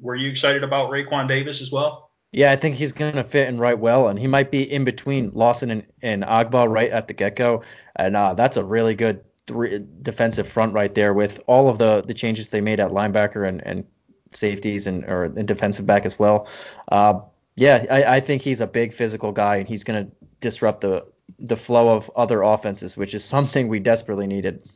Were 0.00 0.16
you 0.16 0.30
excited 0.30 0.64
about 0.64 0.90
Raekwon 0.90 1.28
Davis 1.28 1.60
as 1.60 1.70
well? 1.70 2.10
Yeah, 2.32 2.52
I 2.52 2.56
think 2.56 2.76
he's 2.76 2.92
going 2.92 3.14
to 3.14 3.24
fit 3.24 3.48
in 3.48 3.58
right 3.58 3.78
well, 3.78 4.08
and 4.08 4.18
he 4.18 4.28
might 4.28 4.50
be 4.50 4.62
in 4.62 4.84
between 4.84 5.30
Lawson 5.32 5.70
and, 5.70 5.86
and 6.00 6.22
Ogbah 6.22 6.70
right 6.70 6.90
at 6.90 7.08
the 7.08 7.14
get 7.14 7.34
go. 7.34 7.62
And 7.96 8.16
uh, 8.16 8.34
that's 8.34 8.56
a 8.56 8.64
really 8.64 8.94
good 8.94 9.24
three, 9.48 9.84
defensive 10.02 10.48
front 10.48 10.72
right 10.72 10.94
there 10.94 11.12
with 11.12 11.40
all 11.48 11.68
of 11.68 11.78
the, 11.78 12.02
the 12.06 12.14
changes 12.14 12.48
they 12.48 12.60
made 12.60 12.78
at 12.78 12.90
linebacker 12.90 13.48
and, 13.48 13.66
and 13.66 13.84
safeties 14.30 14.86
and 14.86 15.04
or 15.04 15.28
defensive 15.28 15.86
back 15.86 16.06
as 16.06 16.18
well. 16.18 16.46
Uh, 16.90 17.20
yeah, 17.56 17.84
I, 17.90 18.16
I 18.16 18.20
think 18.20 18.42
he's 18.42 18.60
a 18.60 18.66
big 18.66 18.92
physical 18.92 19.32
guy, 19.32 19.56
and 19.56 19.68
he's 19.68 19.82
going 19.82 20.06
to 20.06 20.12
disrupt 20.40 20.82
the 20.82 21.06
the 21.38 21.56
flow 21.56 21.96
of 21.96 22.10
other 22.16 22.42
offenses, 22.42 22.96
which 22.96 23.14
is 23.14 23.24
something 23.24 23.68
we 23.68 23.78
desperately 23.78 24.26
needed. 24.26 24.68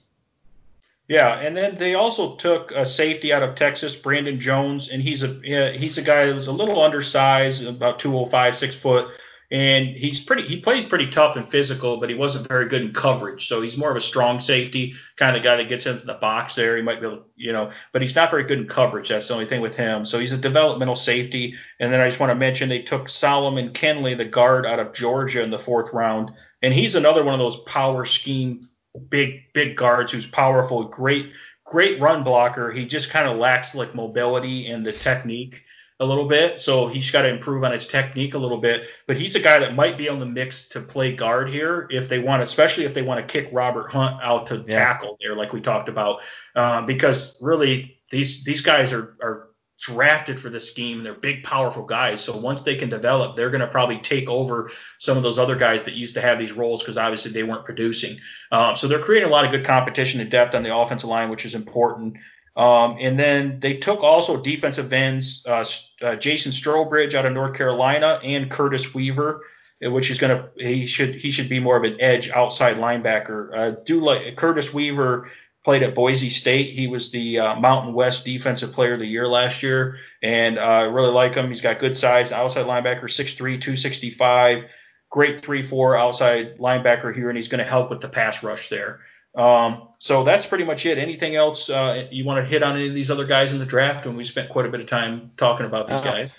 Yeah, 1.07 1.39
and 1.39 1.55
then 1.55 1.75
they 1.77 1.95
also 1.95 2.35
took 2.37 2.71
a 2.71 2.87
safety 2.87 3.33
out 3.33 3.43
of 3.43 3.57
Texas, 3.57 3.95
Brandon 3.95 4.41
Jones, 4.41 4.89
and 4.91 5.03
he's 5.03 5.23
a 5.23 5.39
he's 5.77 5.99
a 5.99 6.03
guy 6.03 6.33
who's 6.33 6.47
a 6.47 6.53
little 6.53 6.83
undersized, 6.83 7.65
about 7.67 7.99
205, 7.99 8.57
six 8.57 8.75
foot, 8.75 9.11
and 9.51 9.87
he's 9.89 10.25
pretty 10.25 10.49
he 10.49 10.61
plays 10.61 10.87
pretty 10.87 11.09
tough 11.09 11.37
and 11.37 11.47
physical, 11.47 11.99
but 11.99 12.09
he 12.09 12.15
wasn't 12.15 12.49
very 12.49 12.69
good 12.69 12.81
in 12.81 12.95
coverage. 12.95 13.49
So 13.49 13.61
he's 13.61 13.77
more 13.77 13.91
of 13.91 13.99
a 13.99 14.01
strong 14.01 14.41
safety 14.41 14.95
kind 15.17 15.37
of 15.37 15.43
guy 15.43 15.57
that 15.57 15.69
gets 15.69 15.85
into 15.85 16.07
the 16.07 16.15
box 16.15 16.55
there. 16.55 16.75
He 16.75 16.83
might 16.83 17.03
be 17.03 17.07
able, 17.07 17.27
you 17.37 17.53
know, 17.53 17.71
but 17.93 18.01
he's 18.01 18.17
not 18.17 18.31
very 18.31 18.45
good 18.45 18.61
in 18.61 18.67
coverage. 18.67 19.11
That's 19.11 19.29
the 19.29 19.35
only 19.35 19.47
thing 19.47 19.61
with 19.61 19.77
him. 19.77 20.07
So 20.07 20.19
he's 20.19 20.33
a 20.33 20.39
developmental 20.39 20.97
safety. 20.97 21.55
And 21.81 21.93
then 21.93 22.01
I 22.01 22.09
just 22.09 22.19
want 22.19 22.31
to 22.31 22.35
mention 22.35 22.71
they 22.71 22.81
took 22.81 23.11
Solomon 23.11 23.75
Kindley, 23.75 24.15
the 24.15 24.25
guard 24.25 24.65
out 24.65 24.81
of 24.81 24.95
Georgia, 24.95 25.43
in 25.43 25.51
the 25.51 25.59
fourth 25.59 25.93
round, 25.93 26.31
and 26.63 26.73
he's 26.73 26.95
another 26.95 27.23
one 27.23 27.35
of 27.35 27.41
those 27.41 27.61
power 27.65 28.07
scheme 28.07 28.63
big 28.99 29.53
big 29.53 29.77
guards 29.77 30.13
who's 30.13 30.27
powerful, 30.27 30.85
great 30.85 31.33
great 31.65 32.01
run 32.01 32.23
blocker. 32.23 32.71
He 32.71 32.87
just 32.87 33.11
kind 33.11 33.29
of 33.29 33.37
lacks 33.37 33.75
like 33.75 33.95
mobility 33.95 34.67
and 34.67 34.85
the 34.85 34.93
technique 34.93 35.65
a 36.01 36.05
little 36.05 36.27
bit. 36.27 36.61
So 36.61 36.89
he's 36.89 37.11
got 37.11 37.23
to 37.23 37.29
improve 37.29 37.65
on 37.65 37.73
his 37.73 37.87
technique 37.87 38.35
a 38.35 38.39
little 38.39 38.59
bit. 38.59 38.89
But 39.07 39.17
he's 39.17 39.37
a 39.37 39.41
guy 39.41 39.59
that 39.61 39.75
might 39.75 39.97
be 39.97 40.09
on 40.09 40.19
the 40.19 40.27
mix 40.27 40.69
to 40.71 40.81
play 40.81 41.15
guard 41.15 41.49
here 41.49 41.87
if 41.91 42.09
they 42.09 42.19
want, 42.19 42.43
especially 42.43 42.85
if 42.85 42.95
they 42.95 43.03
want 43.03 43.27
to 43.27 43.33
kick 43.33 43.49
Robert 43.53 43.91
Hunt 43.91 44.21
out 44.23 44.47
to 44.49 44.65
yeah. 44.67 44.79
tackle 44.79 45.17
there, 45.21 45.37
like 45.37 45.53
we 45.53 45.61
talked 45.61 45.89
about, 45.89 46.23
um, 46.57 46.85
because 46.85 47.41
really 47.41 47.99
these 48.11 48.45
these 48.45 48.61
guys 48.61 48.93
are 48.93 49.17
are 49.23 49.49
drafted 49.81 50.41
for 50.41 50.51
this 50.51 50.69
scheme. 50.71 50.99
And 50.99 51.07
they're 51.07 51.15
big, 51.15 51.43
powerful 51.43 51.85
guys. 51.85 52.21
So 52.21 52.37
once 52.37 52.63
they 52.63 52.77
can 52.77 52.89
develop, 52.89 53.37
they're 53.37 53.51
going 53.51 53.61
to 53.61 53.67
probably 53.67 53.99
take 53.99 54.29
over 54.29 54.71
some 54.99 55.17
of 55.17 55.23
those 55.23 55.39
other 55.39 55.57
guys 55.57 55.85
that 55.85 55.95
used 55.95 56.15
to 56.15 56.21
have 56.21 56.39
these 56.39 56.53
roles 56.53 56.83
because 56.83 56.97
obviously 56.97 57.33
they 57.33 57.43
weren't 57.43 57.65
producing. 57.65 58.19
Um, 58.53 58.77
so 58.77 58.89
they're 58.89 59.03
creating 59.03 59.29
a 59.29 59.33
lot 59.33 59.45
of 59.45 59.53
good 59.53 59.65
competition 59.65 60.21
and 60.21 60.31
depth 60.31 60.55
on 60.55 60.63
the 60.63 60.75
offensive 60.75 61.09
line, 61.09 61.31
which 61.31 61.45
is 61.45 61.55
important. 61.55 62.17
Um, 62.57 62.97
and 63.01 63.19
then 63.19 63.59
they 63.61 63.79
took 63.79 64.01
also 64.01 64.41
defensive 64.41 64.93
ends, 64.93 65.45
uh, 65.47 65.65
uh, 66.03 66.17
Jason 66.17 66.53
Strowbridge 66.53 67.15
out 67.15 67.27
of 67.27 67.33
North 67.33 67.57
Carolina 67.57 68.21
and 68.23 68.51
Curtis 68.51 68.95
Weaver, 68.95 69.43
which 69.81 70.11
is 70.11 70.19
going 70.19 70.37
to 70.37 70.51
he 70.65 70.87
should 70.87 71.17
he 71.17 71.33
should 71.33 71.49
be 71.49 71.59
more 71.59 71.77
of 71.77 71.83
an 71.83 72.01
edge 72.01 72.31
outside 72.31 72.77
linebacker. 72.77 73.51
Uh, 73.57 73.71
do 73.85 74.01
like 74.01 74.37
Curtis 74.37 74.73
Weaver 74.73 75.31
played 75.65 75.83
at 75.83 75.95
Boise 75.95 76.31
State. 76.31 76.75
He 76.75 76.87
was 76.87 77.11
the 77.11 77.39
uh, 77.39 77.57
Mountain 77.57 77.95
West 77.95 78.25
Defensive 78.25 78.73
Player 78.73 78.95
of 78.95 79.01
the 79.01 79.07
Year 79.07 79.27
last 79.27 79.63
year, 79.63 79.97
and 80.23 80.59
uh, 80.59 80.63
I 80.63 80.87
uh, 80.87 80.91
really 80.91 81.11
like 81.11 81.35
him. 81.35 81.49
He's 81.49 81.63
got 81.63 81.79
good 81.79 81.97
size, 81.97 82.33
outside 82.33 82.67
linebacker, 82.67 83.05
6'3", 83.05 83.37
265, 83.37 84.65
great 85.11 85.43
3-4 85.43 85.99
outside 85.99 86.59
linebacker 86.59 87.15
here, 87.15 87.31
and 87.31 87.37
he's 87.37 87.49
going 87.49 87.65
to 87.65 87.69
help 87.69 87.91
with 87.91 88.03
the 88.03 88.09
pass 88.09 88.43
rush 88.43 88.69
there. 88.69 89.01
Um, 89.35 89.89
so 89.99 90.23
that's 90.23 90.47
pretty 90.47 90.65
much 90.65 90.87
it. 90.87 90.99
Anything 90.99 91.35
else 91.35 91.69
uh, 91.69 92.07
you 92.11 92.25
want 92.25 92.45
to 92.45 92.49
hit 92.49 92.63
on 92.63 92.73
any 92.73 92.89
of 92.89 92.95
these 92.95 93.11
other 93.11 93.25
guys 93.25 93.53
in 93.53 93.59
the 93.59 93.67
draft? 93.67 94.07
And 94.07 94.17
we 94.17 94.23
spent 94.23 94.51
quite 94.51 94.67
a 94.67 94.69
bit 94.69 94.81
of 94.81 94.87
time 94.87 95.33
talking 95.37 95.67
about 95.67 95.89
these 95.89 95.99
uh, 95.99 96.05
guys. 96.05 96.39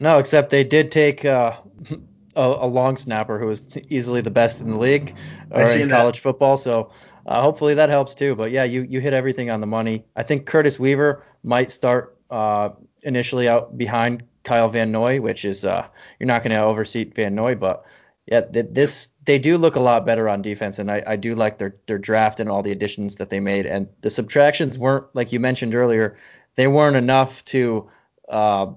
No, 0.00 0.18
except 0.18 0.50
they 0.50 0.64
did 0.64 0.90
take 0.90 1.24
uh, 1.24 1.56
a, 2.36 2.42
a, 2.42 2.66
long 2.66 2.96
snapper 2.96 3.38
who 3.38 3.46
was 3.46 3.66
easily 3.88 4.20
the 4.20 4.30
best 4.30 4.60
in 4.60 4.72
the 4.72 4.78
league 4.78 5.14
or 5.50 5.62
in 5.62 5.88
college 5.88 6.16
that. 6.16 6.22
football. 6.22 6.56
So 6.56 6.90
uh, 7.26 7.42
hopefully 7.42 7.74
that 7.74 7.88
helps 7.88 8.14
too. 8.14 8.34
But 8.34 8.50
yeah, 8.50 8.64
you 8.64 8.82
you 8.82 9.00
hit 9.00 9.14
everything 9.14 9.50
on 9.50 9.60
the 9.60 9.66
money. 9.66 10.04
I 10.16 10.22
think 10.22 10.46
Curtis 10.46 10.78
Weaver 10.78 11.24
might 11.42 11.70
start 11.70 12.16
uh, 12.30 12.70
initially 13.02 13.48
out 13.48 13.76
behind 13.76 14.24
Kyle 14.42 14.68
Van 14.68 14.92
Noy, 14.92 15.20
which 15.20 15.44
is 15.44 15.64
uh, 15.64 15.86
you're 16.18 16.26
not 16.26 16.42
going 16.42 16.52
to 16.52 16.62
overseat 16.62 17.14
Van 17.14 17.34
Noy, 17.34 17.54
but 17.54 17.84
yeah, 18.26 18.42
this 18.50 19.10
they 19.26 19.38
do 19.38 19.58
look 19.58 19.76
a 19.76 19.80
lot 19.80 20.06
better 20.06 20.28
on 20.28 20.40
defense, 20.40 20.78
and 20.78 20.90
I, 20.90 21.02
I 21.06 21.16
do 21.16 21.34
like 21.34 21.58
their 21.58 21.74
their 21.86 21.98
draft 21.98 22.40
and 22.40 22.48
all 22.48 22.62
the 22.62 22.72
additions 22.72 23.16
that 23.16 23.28
they 23.28 23.40
made. 23.40 23.66
And 23.66 23.88
the 24.00 24.10
subtractions 24.10 24.78
weren't 24.78 25.06
like 25.14 25.32
you 25.32 25.40
mentioned 25.40 25.74
earlier, 25.74 26.16
they 26.54 26.66
weren't 26.66 26.96
enough 26.96 27.44
to. 27.46 27.90
Uh, 28.28 28.72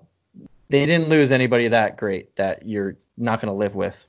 they 0.69 0.85
didn't 0.85 1.07
lose 1.07 1.31
anybody 1.31 1.69
that 1.69 1.95
great 1.95 2.35
that 2.35 2.65
you're 2.65 2.97
not 3.17 3.39
going 3.39 3.51
to 3.51 3.57
live 3.57 3.73
with. 3.73 4.05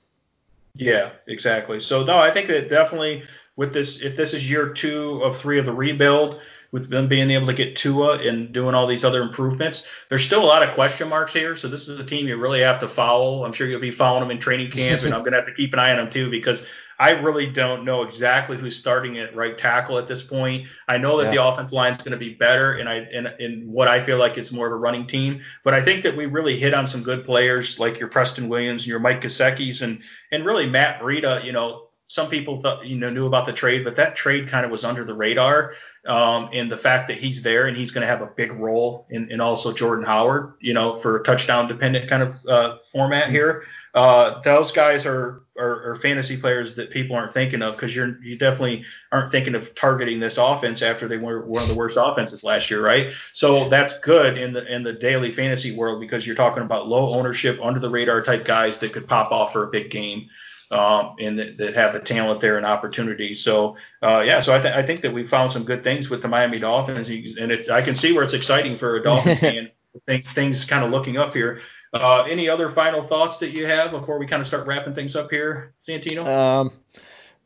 Yeah, 0.74 1.11
exactly. 1.28 1.78
So 1.78 2.03
no, 2.03 2.18
I 2.18 2.32
think 2.32 2.49
that 2.49 2.68
definitely 2.68 3.22
with 3.59 3.74
this, 3.74 4.00
if 4.00 4.16
this 4.16 4.32
is 4.32 4.48
year 4.48 4.70
two 4.70 5.20
of 5.24 5.36
three 5.36 5.59
of 5.59 5.66
the 5.66 5.72
rebuild, 5.72 6.40
with 6.70 6.90
them 6.90 7.09
being 7.09 7.30
able 7.30 7.46
to 7.46 7.54
get 7.54 7.76
Tua 7.76 8.18
and 8.18 8.52
doing 8.52 8.74
all 8.74 8.86
these 8.86 9.04
other 9.04 9.22
improvements, 9.22 9.86
there's 10.09 10.24
still 10.24 10.44
a 10.44 10.46
lot 10.46 10.62
of 10.62 10.74
question 10.74 11.09
marks 11.09 11.32
here. 11.32 11.56
So 11.56 11.66
this 11.66 11.88
is 11.88 11.98
a 11.98 12.04
team 12.04 12.28
you 12.28 12.36
really 12.36 12.61
have 12.61 12.80
to 12.80 12.88
follow. 12.88 13.44
I'm 13.44 13.52
sure 13.52 13.66
you'll 13.66 13.80
be 13.80 13.90
following 13.90 14.22
them 14.22 14.30
in 14.30 14.38
training 14.38 14.70
camp, 14.70 15.02
and 15.02 15.14
I'm 15.14 15.20
going 15.20 15.32
to 15.32 15.38
have 15.38 15.46
to 15.46 15.54
keep 15.54 15.72
an 15.72 15.78
eye 15.78 15.90
on 15.92 15.96
them 15.96 16.11
too 16.11 16.30
because 16.30 16.66
I 17.00 17.12
really 17.12 17.46
don't 17.46 17.84
know 17.84 18.02
exactly 18.02 18.56
who's 18.56 18.76
starting 18.76 19.18
at 19.18 19.34
right 19.34 19.56
tackle 19.56 19.98
at 19.98 20.09
this 20.09 20.22
point. 20.22 20.66
I 20.88 20.98
know 20.98 21.16
that 21.18 21.26
yeah. 21.26 21.30
the 21.30 21.44
offensive 21.48 21.72
line 21.72 21.92
is 21.92 21.98
going 21.98 22.12
to 22.12 22.18
be 22.18 22.34
better, 22.34 22.74
and 22.74 22.88
I 22.88 22.96
and, 22.96 23.26
and 23.26 23.68
what 23.68 23.88
I 23.88 24.02
feel 24.02 24.18
like 24.18 24.36
is 24.36 24.52
more 24.52 24.66
of 24.66 24.72
a 24.72 24.76
running 24.76 25.06
team. 25.06 25.40
But 25.64 25.74
I 25.74 25.82
think 25.82 26.02
that 26.02 26.16
we 26.16 26.26
really 26.26 26.59
hit 26.59 26.74
on 26.74 26.86
some 26.86 27.02
good 27.02 27.24
players 27.24 27.78
like 27.78 27.98
your 27.98 28.09
Preston 28.09 28.48
Williams 28.48 28.82
and 28.82 28.88
your 28.88 29.00
Mike 29.00 29.22
Gesicki's 29.22 29.80
and 29.80 30.02
and 30.30 30.44
really 30.44 30.68
Matt 30.68 31.00
Breida. 31.00 31.44
You 31.44 31.52
know, 31.52 31.88
some 32.09 32.30
people 32.30 32.59
thought 32.59 32.86
you 32.86 32.96
know 32.96 33.11
knew 33.11 33.26
about 33.26 33.44
the 33.44 33.52
trade, 33.52 33.84
but 33.84 33.94
that 33.96 34.16
trade 34.16 34.48
kind 34.48 34.64
of 34.64 34.70
was 34.70 34.82
under 34.82 35.04
the 35.04 35.14
radar. 35.14 35.74
Um, 36.06 36.48
and 36.54 36.72
the 36.72 36.76
fact 36.76 37.06
that 37.09 37.18
he's 37.18 37.42
there 37.42 37.66
and 37.66 37.76
he's 37.76 37.90
going 37.90 38.00
to 38.00 38.06
have 38.06 38.22
a 38.22 38.26
big 38.26 38.52
role 38.52 39.06
in, 39.11 39.30
and 39.30 39.42
also 39.42 39.74
Jordan 39.74 40.06
Howard, 40.06 40.54
you 40.59 40.72
know, 40.72 40.96
for 40.96 41.18
a 41.18 41.22
touchdown 41.22 41.68
dependent 41.68 42.09
kind 42.09 42.22
of 42.22 42.46
uh, 42.46 42.78
format 42.90 43.28
here. 43.30 43.62
Uh, 43.92 44.40
those 44.40 44.72
guys 44.72 45.04
are, 45.04 45.42
are, 45.59 45.90
are 45.90 45.96
fantasy 45.96 46.38
players 46.38 46.74
that 46.76 46.88
people 46.88 47.14
aren't 47.14 47.34
thinking 47.34 47.61
of 47.61 47.74
because 47.76 47.94
you're 47.94 48.18
you 48.22 48.38
definitely 48.38 48.84
aren't 49.12 49.30
thinking 49.30 49.54
of 49.54 49.74
targeting 49.74 50.18
this 50.18 50.38
offense 50.38 50.80
after 50.80 51.09
they 51.09 51.18
were 51.18 51.44
one 51.44 51.62
of 51.62 51.68
the 51.68 51.74
worst 51.74 51.98
offenses 52.00 52.42
last 52.42 52.70
year, 52.70 52.82
right? 52.82 53.12
So 53.34 53.68
that's 53.68 53.98
good 53.98 54.38
in 54.38 54.54
the 54.54 54.64
in 54.74 54.82
the 54.82 54.94
daily 54.94 55.30
fantasy 55.30 55.76
world 55.76 56.00
because 56.00 56.26
you're 56.26 56.36
talking 56.36 56.62
about 56.62 56.88
low 56.88 57.12
ownership, 57.12 57.59
under 57.62 57.80
the 57.80 57.90
radar 57.90 58.22
type 58.22 58.46
guys 58.46 58.78
that 58.78 58.94
could 58.94 59.06
pop 59.06 59.30
off 59.30 59.52
for 59.52 59.64
a 59.64 59.70
big 59.70 59.90
game 59.90 60.30
um, 60.70 61.16
and 61.18 61.38
that, 61.38 61.56
that, 61.58 61.74
have 61.74 61.92
the 61.92 62.00
talent 62.00 62.40
there 62.40 62.56
and 62.56 62.66
opportunity. 62.66 63.34
So 63.34 63.76
uh, 64.02 64.22
yeah, 64.24 64.40
so 64.40 64.54
I, 64.54 64.60
th- 64.60 64.74
I 64.74 64.82
think 64.82 65.00
that 65.02 65.12
we 65.12 65.24
found 65.24 65.50
some 65.52 65.64
good 65.64 65.82
things 65.82 66.10
with 66.10 66.22
the 66.22 66.28
Miami 66.28 66.58
Dolphins, 66.58 67.08
and 67.08 67.50
it's 67.50 67.68
I 67.68 67.82
can 67.82 67.94
see 67.94 68.12
where 68.12 68.22
it's 68.22 68.34
exciting 68.34 68.76
for 68.76 68.96
a 68.96 69.02
Dolphins 69.02 69.38
fan. 69.40 69.70
Think 70.06 70.24
things 70.26 70.64
kind 70.64 70.84
of 70.84 70.90
looking 70.90 71.16
up 71.16 71.32
here. 71.32 71.60
Uh, 71.92 72.22
any 72.28 72.48
other 72.48 72.68
final 72.68 73.02
thoughts 73.02 73.38
that 73.38 73.50
you 73.50 73.66
have 73.66 73.90
before 73.90 74.18
we 74.18 74.26
kind 74.26 74.40
of 74.40 74.46
start 74.46 74.66
wrapping 74.66 74.94
things 74.94 75.16
up 75.16 75.30
here, 75.30 75.74
Santino? 75.88 76.26
Um, 76.26 76.72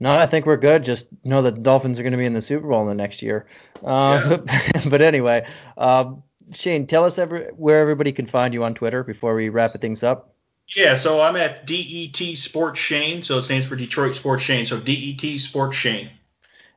no, 0.01 0.19
I 0.19 0.27
think 0.27 0.47
we're 0.47 0.57
good. 0.57 0.83
Just 0.83 1.07
know 1.23 1.43
that 1.43 1.55
the 1.55 1.61
Dolphins 1.61 2.01
are 2.01 2.03
going 2.03 2.13
to 2.13 2.19
be 2.19 2.27
in 2.27 2.33
the 2.33 2.43
Super 2.43 2.67
Bowl 2.67 2.83
in 2.83 2.89
the 2.89 2.95
next 2.95 3.23
year. 3.23 3.47
Uh, 3.85 4.39
yeah. 4.45 4.83
but 4.89 5.01
anyway, 5.01 5.47
um, 5.79 6.25
Shane, 6.51 6.89
tell 6.89 7.05
us 7.05 7.19
every, 7.19 7.45
where 7.57 7.79
everybody 7.79 8.11
can 8.11 8.27
find 8.27 8.53
you 8.53 8.65
on 8.65 8.75
Twitter 8.75 9.05
before 9.05 9.35
we 9.35 9.49
wrap 9.49 9.81
things 9.81 10.03
up. 10.03 10.32
Yeah, 10.69 10.95
so 10.95 11.21
I'm 11.21 11.37
at 11.37 11.67
DET 11.67 12.37
Sports 12.37 12.81
Shane, 12.81 13.23
so 13.23 13.39
it 13.39 13.43
stands 13.43 13.67
for 13.67 13.77
Detroit 13.77 14.17
Sports 14.17 14.43
Shane. 14.43 14.65
So 14.65 14.81
DET 14.81 15.41
Sports 15.41 15.77
Shane. 15.77 16.11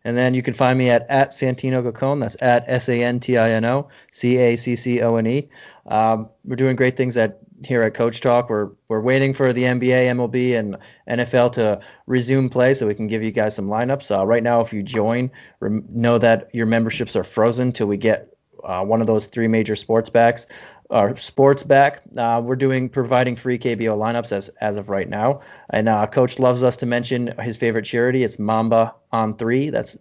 And 0.03 0.15
then 0.15 0.35
you 0.35 0.43
can 0.43 0.53
find 0.53 0.77
me 0.77 0.91
at, 0.91 1.09
at 1.09 1.31
Santino 1.31 1.81
Caccone. 1.83 2.19
That's 2.19 2.37
at 2.39 2.65
S 2.67 2.89
A 2.89 3.03
N 3.03 3.19
T 3.19 3.37
I 3.37 3.51
N 3.51 3.65
O 3.65 3.89
C 4.11 4.37
A 4.37 4.55
C 4.55 4.75
C 4.75 5.01
O 5.01 5.15
N 5.15 5.25
E. 5.25 5.49
Um, 5.87 6.29
we're 6.43 6.55
doing 6.55 6.75
great 6.75 6.95
things 6.95 7.17
at 7.17 7.39
here 7.63 7.81
at 7.81 7.95
Coach 7.95 8.21
Talk. 8.21 8.49
We're 8.49 8.69
we're 8.87 9.01
waiting 9.01 9.33
for 9.33 9.51
the 9.51 9.63
NBA, 9.63 10.07
MLB, 10.11 10.59
and 10.59 10.77
NFL 11.09 11.53
to 11.53 11.81
resume 12.05 12.49
play 12.49 12.75
so 12.75 12.85
we 12.85 12.93
can 12.93 13.07
give 13.07 13.23
you 13.23 13.31
guys 13.31 13.55
some 13.55 13.67
lineups. 13.67 14.15
Uh, 14.15 14.25
right 14.25 14.43
now, 14.43 14.61
if 14.61 14.73
you 14.73 14.83
join, 14.83 15.31
rem- 15.59 15.85
know 15.89 16.19
that 16.19 16.53
your 16.53 16.67
memberships 16.67 17.15
are 17.15 17.23
frozen 17.23 17.71
till 17.71 17.87
we 17.87 17.97
get 17.97 18.35
uh, 18.63 18.83
one 18.83 19.01
of 19.01 19.07
those 19.07 19.27
three 19.27 19.47
major 19.47 19.75
sports 19.75 20.09
backs 20.09 20.47
or 20.89 21.15
sports 21.15 21.63
back. 21.63 22.01
Uh, 22.15 22.41
we're 22.43 22.55
doing 22.55 22.89
providing 22.89 23.35
free 23.35 23.57
KBO 23.57 23.97
lineups 23.97 24.31
as 24.31 24.49
as 24.61 24.77
of 24.77 24.89
right 24.89 25.09
now. 25.09 25.41
And 25.69 25.89
uh, 25.89 26.07
Coach 26.07 26.39
loves 26.39 26.63
us 26.63 26.77
to 26.77 26.85
mention 26.85 27.33
his 27.39 27.57
favorite 27.57 27.85
charity. 27.85 28.23
It's 28.23 28.39
Mamba 28.39 28.95
on 29.11 29.35
Three. 29.35 29.69
That's 29.69 29.97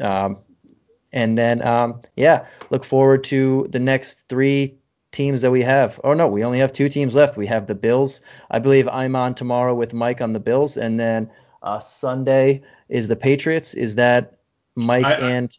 um, 0.00 0.38
and 1.12 1.38
then 1.38 1.66
um, 1.66 2.00
yeah, 2.16 2.46
look 2.70 2.84
forward 2.84 3.24
to 3.24 3.66
the 3.70 3.78
next 3.78 4.28
three 4.28 4.76
teams 5.12 5.42
that 5.42 5.50
we 5.50 5.62
have. 5.62 6.00
Oh 6.04 6.12
no, 6.12 6.26
we 6.26 6.44
only 6.44 6.58
have 6.58 6.72
two 6.72 6.88
teams 6.88 7.14
left. 7.14 7.36
We 7.36 7.46
have 7.46 7.66
the 7.66 7.74
Bills. 7.74 8.20
I 8.50 8.58
believe 8.58 8.88
I'm 8.88 9.16
on 9.16 9.34
tomorrow 9.34 9.74
with 9.74 9.94
Mike 9.94 10.20
on 10.20 10.32
the 10.32 10.40
Bills, 10.40 10.76
and 10.76 10.98
then 10.98 11.30
uh, 11.62 11.78
Sunday 11.80 12.62
is 12.88 13.08
the 13.08 13.16
Patriots. 13.16 13.74
Is 13.74 13.94
that 13.94 14.38
Mike 14.74 15.06
I, 15.06 15.14
and 15.14 15.56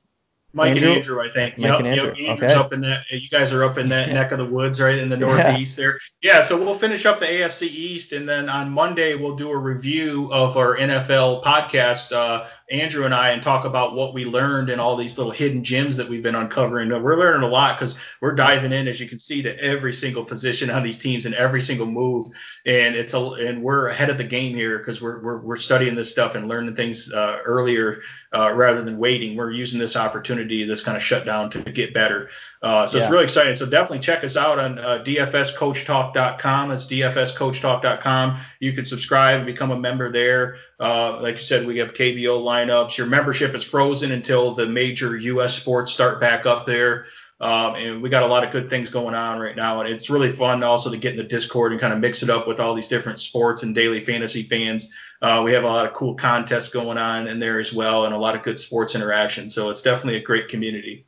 Mike 0.56 0.72
Andrew? 0.72 0.88
and 0.88 0.98
Andrew, 0.98 1.22
I 1.22 1.30
think. 1.30 1.58
Mike 1.58 1.68
yep, 1.68 1.80
and 1.80 1.88
Andrew. 1.90 2.14
Yep, 2.16 2.30
Andrew's 2.30 2.52
okay. 2.52 2.60
up 2.60 2.72
in 2.72 2.80
that. 2.80 3.04
You 3.12 3.28
guys 3.28 3.52
are 3.52 3.66
up 3.66 3.78
in 3.78 3.90
that 3.90 4.10
neck 4.14 4.32
of 4.32 4.38
the 4.38 4.46
woods, 4.46 4.80
right 4.80 4.98
in 4.98 5.10
the 5.10 5.18
northeast 5.18 5.78
yeah. 5.78 5.84
there. 5.84 6.00
Yeah. 6.22 6.42
So 6.42 6.58
we'll 6.58 6.78
finish 6.78 7.06
up 7.06 7.20
the 7.20 7.26
AFC 7.26 7.64
East, 7.64 8.14
and 8.14 8.28
then 8.28 8.48
on 8.48 8.72
Monday 8.72 9.16
we'll 9.16 9.36
do 9.36 9.52
a 9.52 9.58
review 9.58 10.32
of 10.32 10.56
our 10.56 10.78
NFL 10.78 11.44
podcast. 11.44 12.16
Uh, 12.16 12.48
Andrew 12.72 13.06
and 13.06 13.14
I 13.14 13.30
and 13.30 13.44
talk 13.44 13.64
about 13.64 13.94
what 13.94 14.16
we 14.16 14.26
learned 14.26 14.72
and 14.72 14.82
all 14.82 14.96
these 14.96 15.18
little 15.18 15.32
hidden 15.32 15.64
gems 15.64 15.98
that 15.98 16.10
we've 16.10 16.24
been 16.24 16.34
uncovering. 16.34 16.90
We're 16.90 17.18
learning 17.18 17.44
a 17.44 17.52
lot 17.52 17.78
because 17.78 17.96
we're 18.22 18.34
diving 18.34 18.72
in, 18.72 18.88
as 18.88 19.00
you 19.00 19.08
can 19.08 19.20
see, 19.20 19.44
to 19.44 19.56
every 19.64 19.94
single 19.94 20.26
position 20.26 20.72
on 20.72 20.82
these 20.82 20.98
teams 20.98 21.28
and 21.28 21.36
every 21.36 21.62
single 21.62 21.86
move. 21.86 22.26
And 22.66 22.96
it's 22.96 23.14
a 23.14 23.20
and 23.20 23.62
we're 23.62 23.88
ahead 23.88 24.10
of 24.10 24.18
the 24.18 24.24
game 24.24 24.56
here 24.56 24.80
because 24.80 25.00
we're, 25.00 25.22
we're 25.22 25.38
we're 25.38 25.56
studying 25.58 25.94
this 25.94 26.10
stuff 26.10 26.34
and 26.34 26.48
learning 26.48 26.76
things 26.76 27.12
uh, 27.12 27.38
earlier 27.46 28.02
uh, 28.36 28.52
rather 28.52 28.82
than 28.82 28.98
waiting. 28.98 29.38
We're 29.38 29.52
using 29.52 29.80
this 29.80 29.96
opportunity, 29.96 30.64
this 30.64 30.82
kind 30.82 30.98
of 30.98 31.04
shutdown, 31.04 31.52
to 31.52 31.60
get 31.60 31.94
better. 31.94 32.30
Uh, 32.64 32.88
so 32.88 32.98
yeah. 32.98 33.04
it's 33.04 33.12
really 33.12 33.26
exciting. 33.26 33.56
So 33.56 33.68
definitely 33.68 34.00
check 34.00 34.24
us 34.24 34.36
out 34.36 34.58
on 34.58 34.80
uh, 34.80 35.04
dfscoachtalk.com. 35.06 36.70
That's 36.70 36.88
dfscoachtalk.com. 36.88 38.40
You 38.60 38.74
can 38.74 38.86
subscribe 38.86 39.38
and 39.38 39.46
become 39.46 39.70
a 39.70 39.80
member 39.80 40.12
there. 40.12 40.58
Uh, 40.80 41.22
like 41.22 41.36
you 41.36 41.44
said, 41.44 41.68
we 41.68 41.78
have 41.78 41.94
KBO 41.94 42.42
lineups. 42.56 42.98
Your 42.98 43.08
membership 43.08 43.54
is 43.54 43.64
frozen 43.64 44.12
until 44.12 44.54
the 44.54 44.66
major 44.66 45.18
U.S. 45.18 45.56
sports 45.56 45.92
start 45.92 46.20
back 46.20 46.46
up 46.46 46.66
there. 46.66 47.06
Um, 47.42 47.76
and 47.76 48.02
we 48.02 48.10
got 48.10 48.24
a 48.24 48.28
lot 48.28 48.46
of 48.46 48.52
good 48.52 48.70
things 48.70 48.90
going 48.90 49.14
on 49.14 49.40
right 49.40 49.56
now. 49.56 49.82
And 49.82 49.94
it's 49.94 50.10
really 50.10 50.32
fun 50.32 50.64
also 50.64 50.90
to 50.90 50.98
get 50.98 51.12
in 51.12 51.18
the 51.18 51.24
Discord 51.24 51.74
and 51.74 51.82
kind 51.82 51.94
of 51.94 52.00
mix 52.00 52.24
it 52.24 52.30
up 52.30 52.48
with 52.48 52.62
all 52.62 52.74
these 52.74 52.88
different 52.88 53.20
sports 53.20 53.62
and 53.64 53.76
daily 53.76 54.00
fantasy 54.00 54.44
fans. 54.44 54.94
Uh, 55.22 55.42
we 55.44 55.52
have 55.52 55.66
a 55.66 55.68
lot 55.68 55.86
of 55.86 55.94
cool 55.94 56.16
contests 56.16 56.70
going 56.70 56.98
on 56.98 57.28
in 57.28 57.40
there 57.40 57.60
as 57.60 57.74
well 57.74 58.06
and 58.06 58.14
a 58.14 58.18
lot 58.18 58.36
of 58.36 58.44
good 58.44 58.58
sports 58.58 58.96
interaction. 58.96 59.50
So 59.50 59.70
it's 59.70 59.82
definitely 59.82 60.16
a 60.16 60.24
great 60.24 60.48
community. 60.48 61.06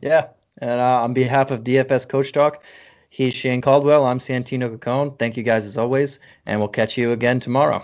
Yeah, 0.00 0.28
and 0.58 0.80
uh, 0.80 1.02
on 1.02 1.14
behalf 1.14 1.50
of 1.50 1.64
DFS 1.64 2.08
Coach 2.08 2.32
Talk, 2.32 2.62
he's 3.10 3.34
Shane 3.34 3.60
Caldwell. 3.60 4.04
I'm 4.04 4.18
Santino 4.18 4.76
Caccone. 4.76 5.18
Thank 5.18 5.36
you 5.36 5.42
guys 5.42 5.64
as 5.64 5.78
always, 5.78 6.20
and 6.44 6.60
we'll 6.60 6.68
catch 6.68 6.96
you 6.96 7.12
again 7.12 7.40
tomorrow. 7.40 7.82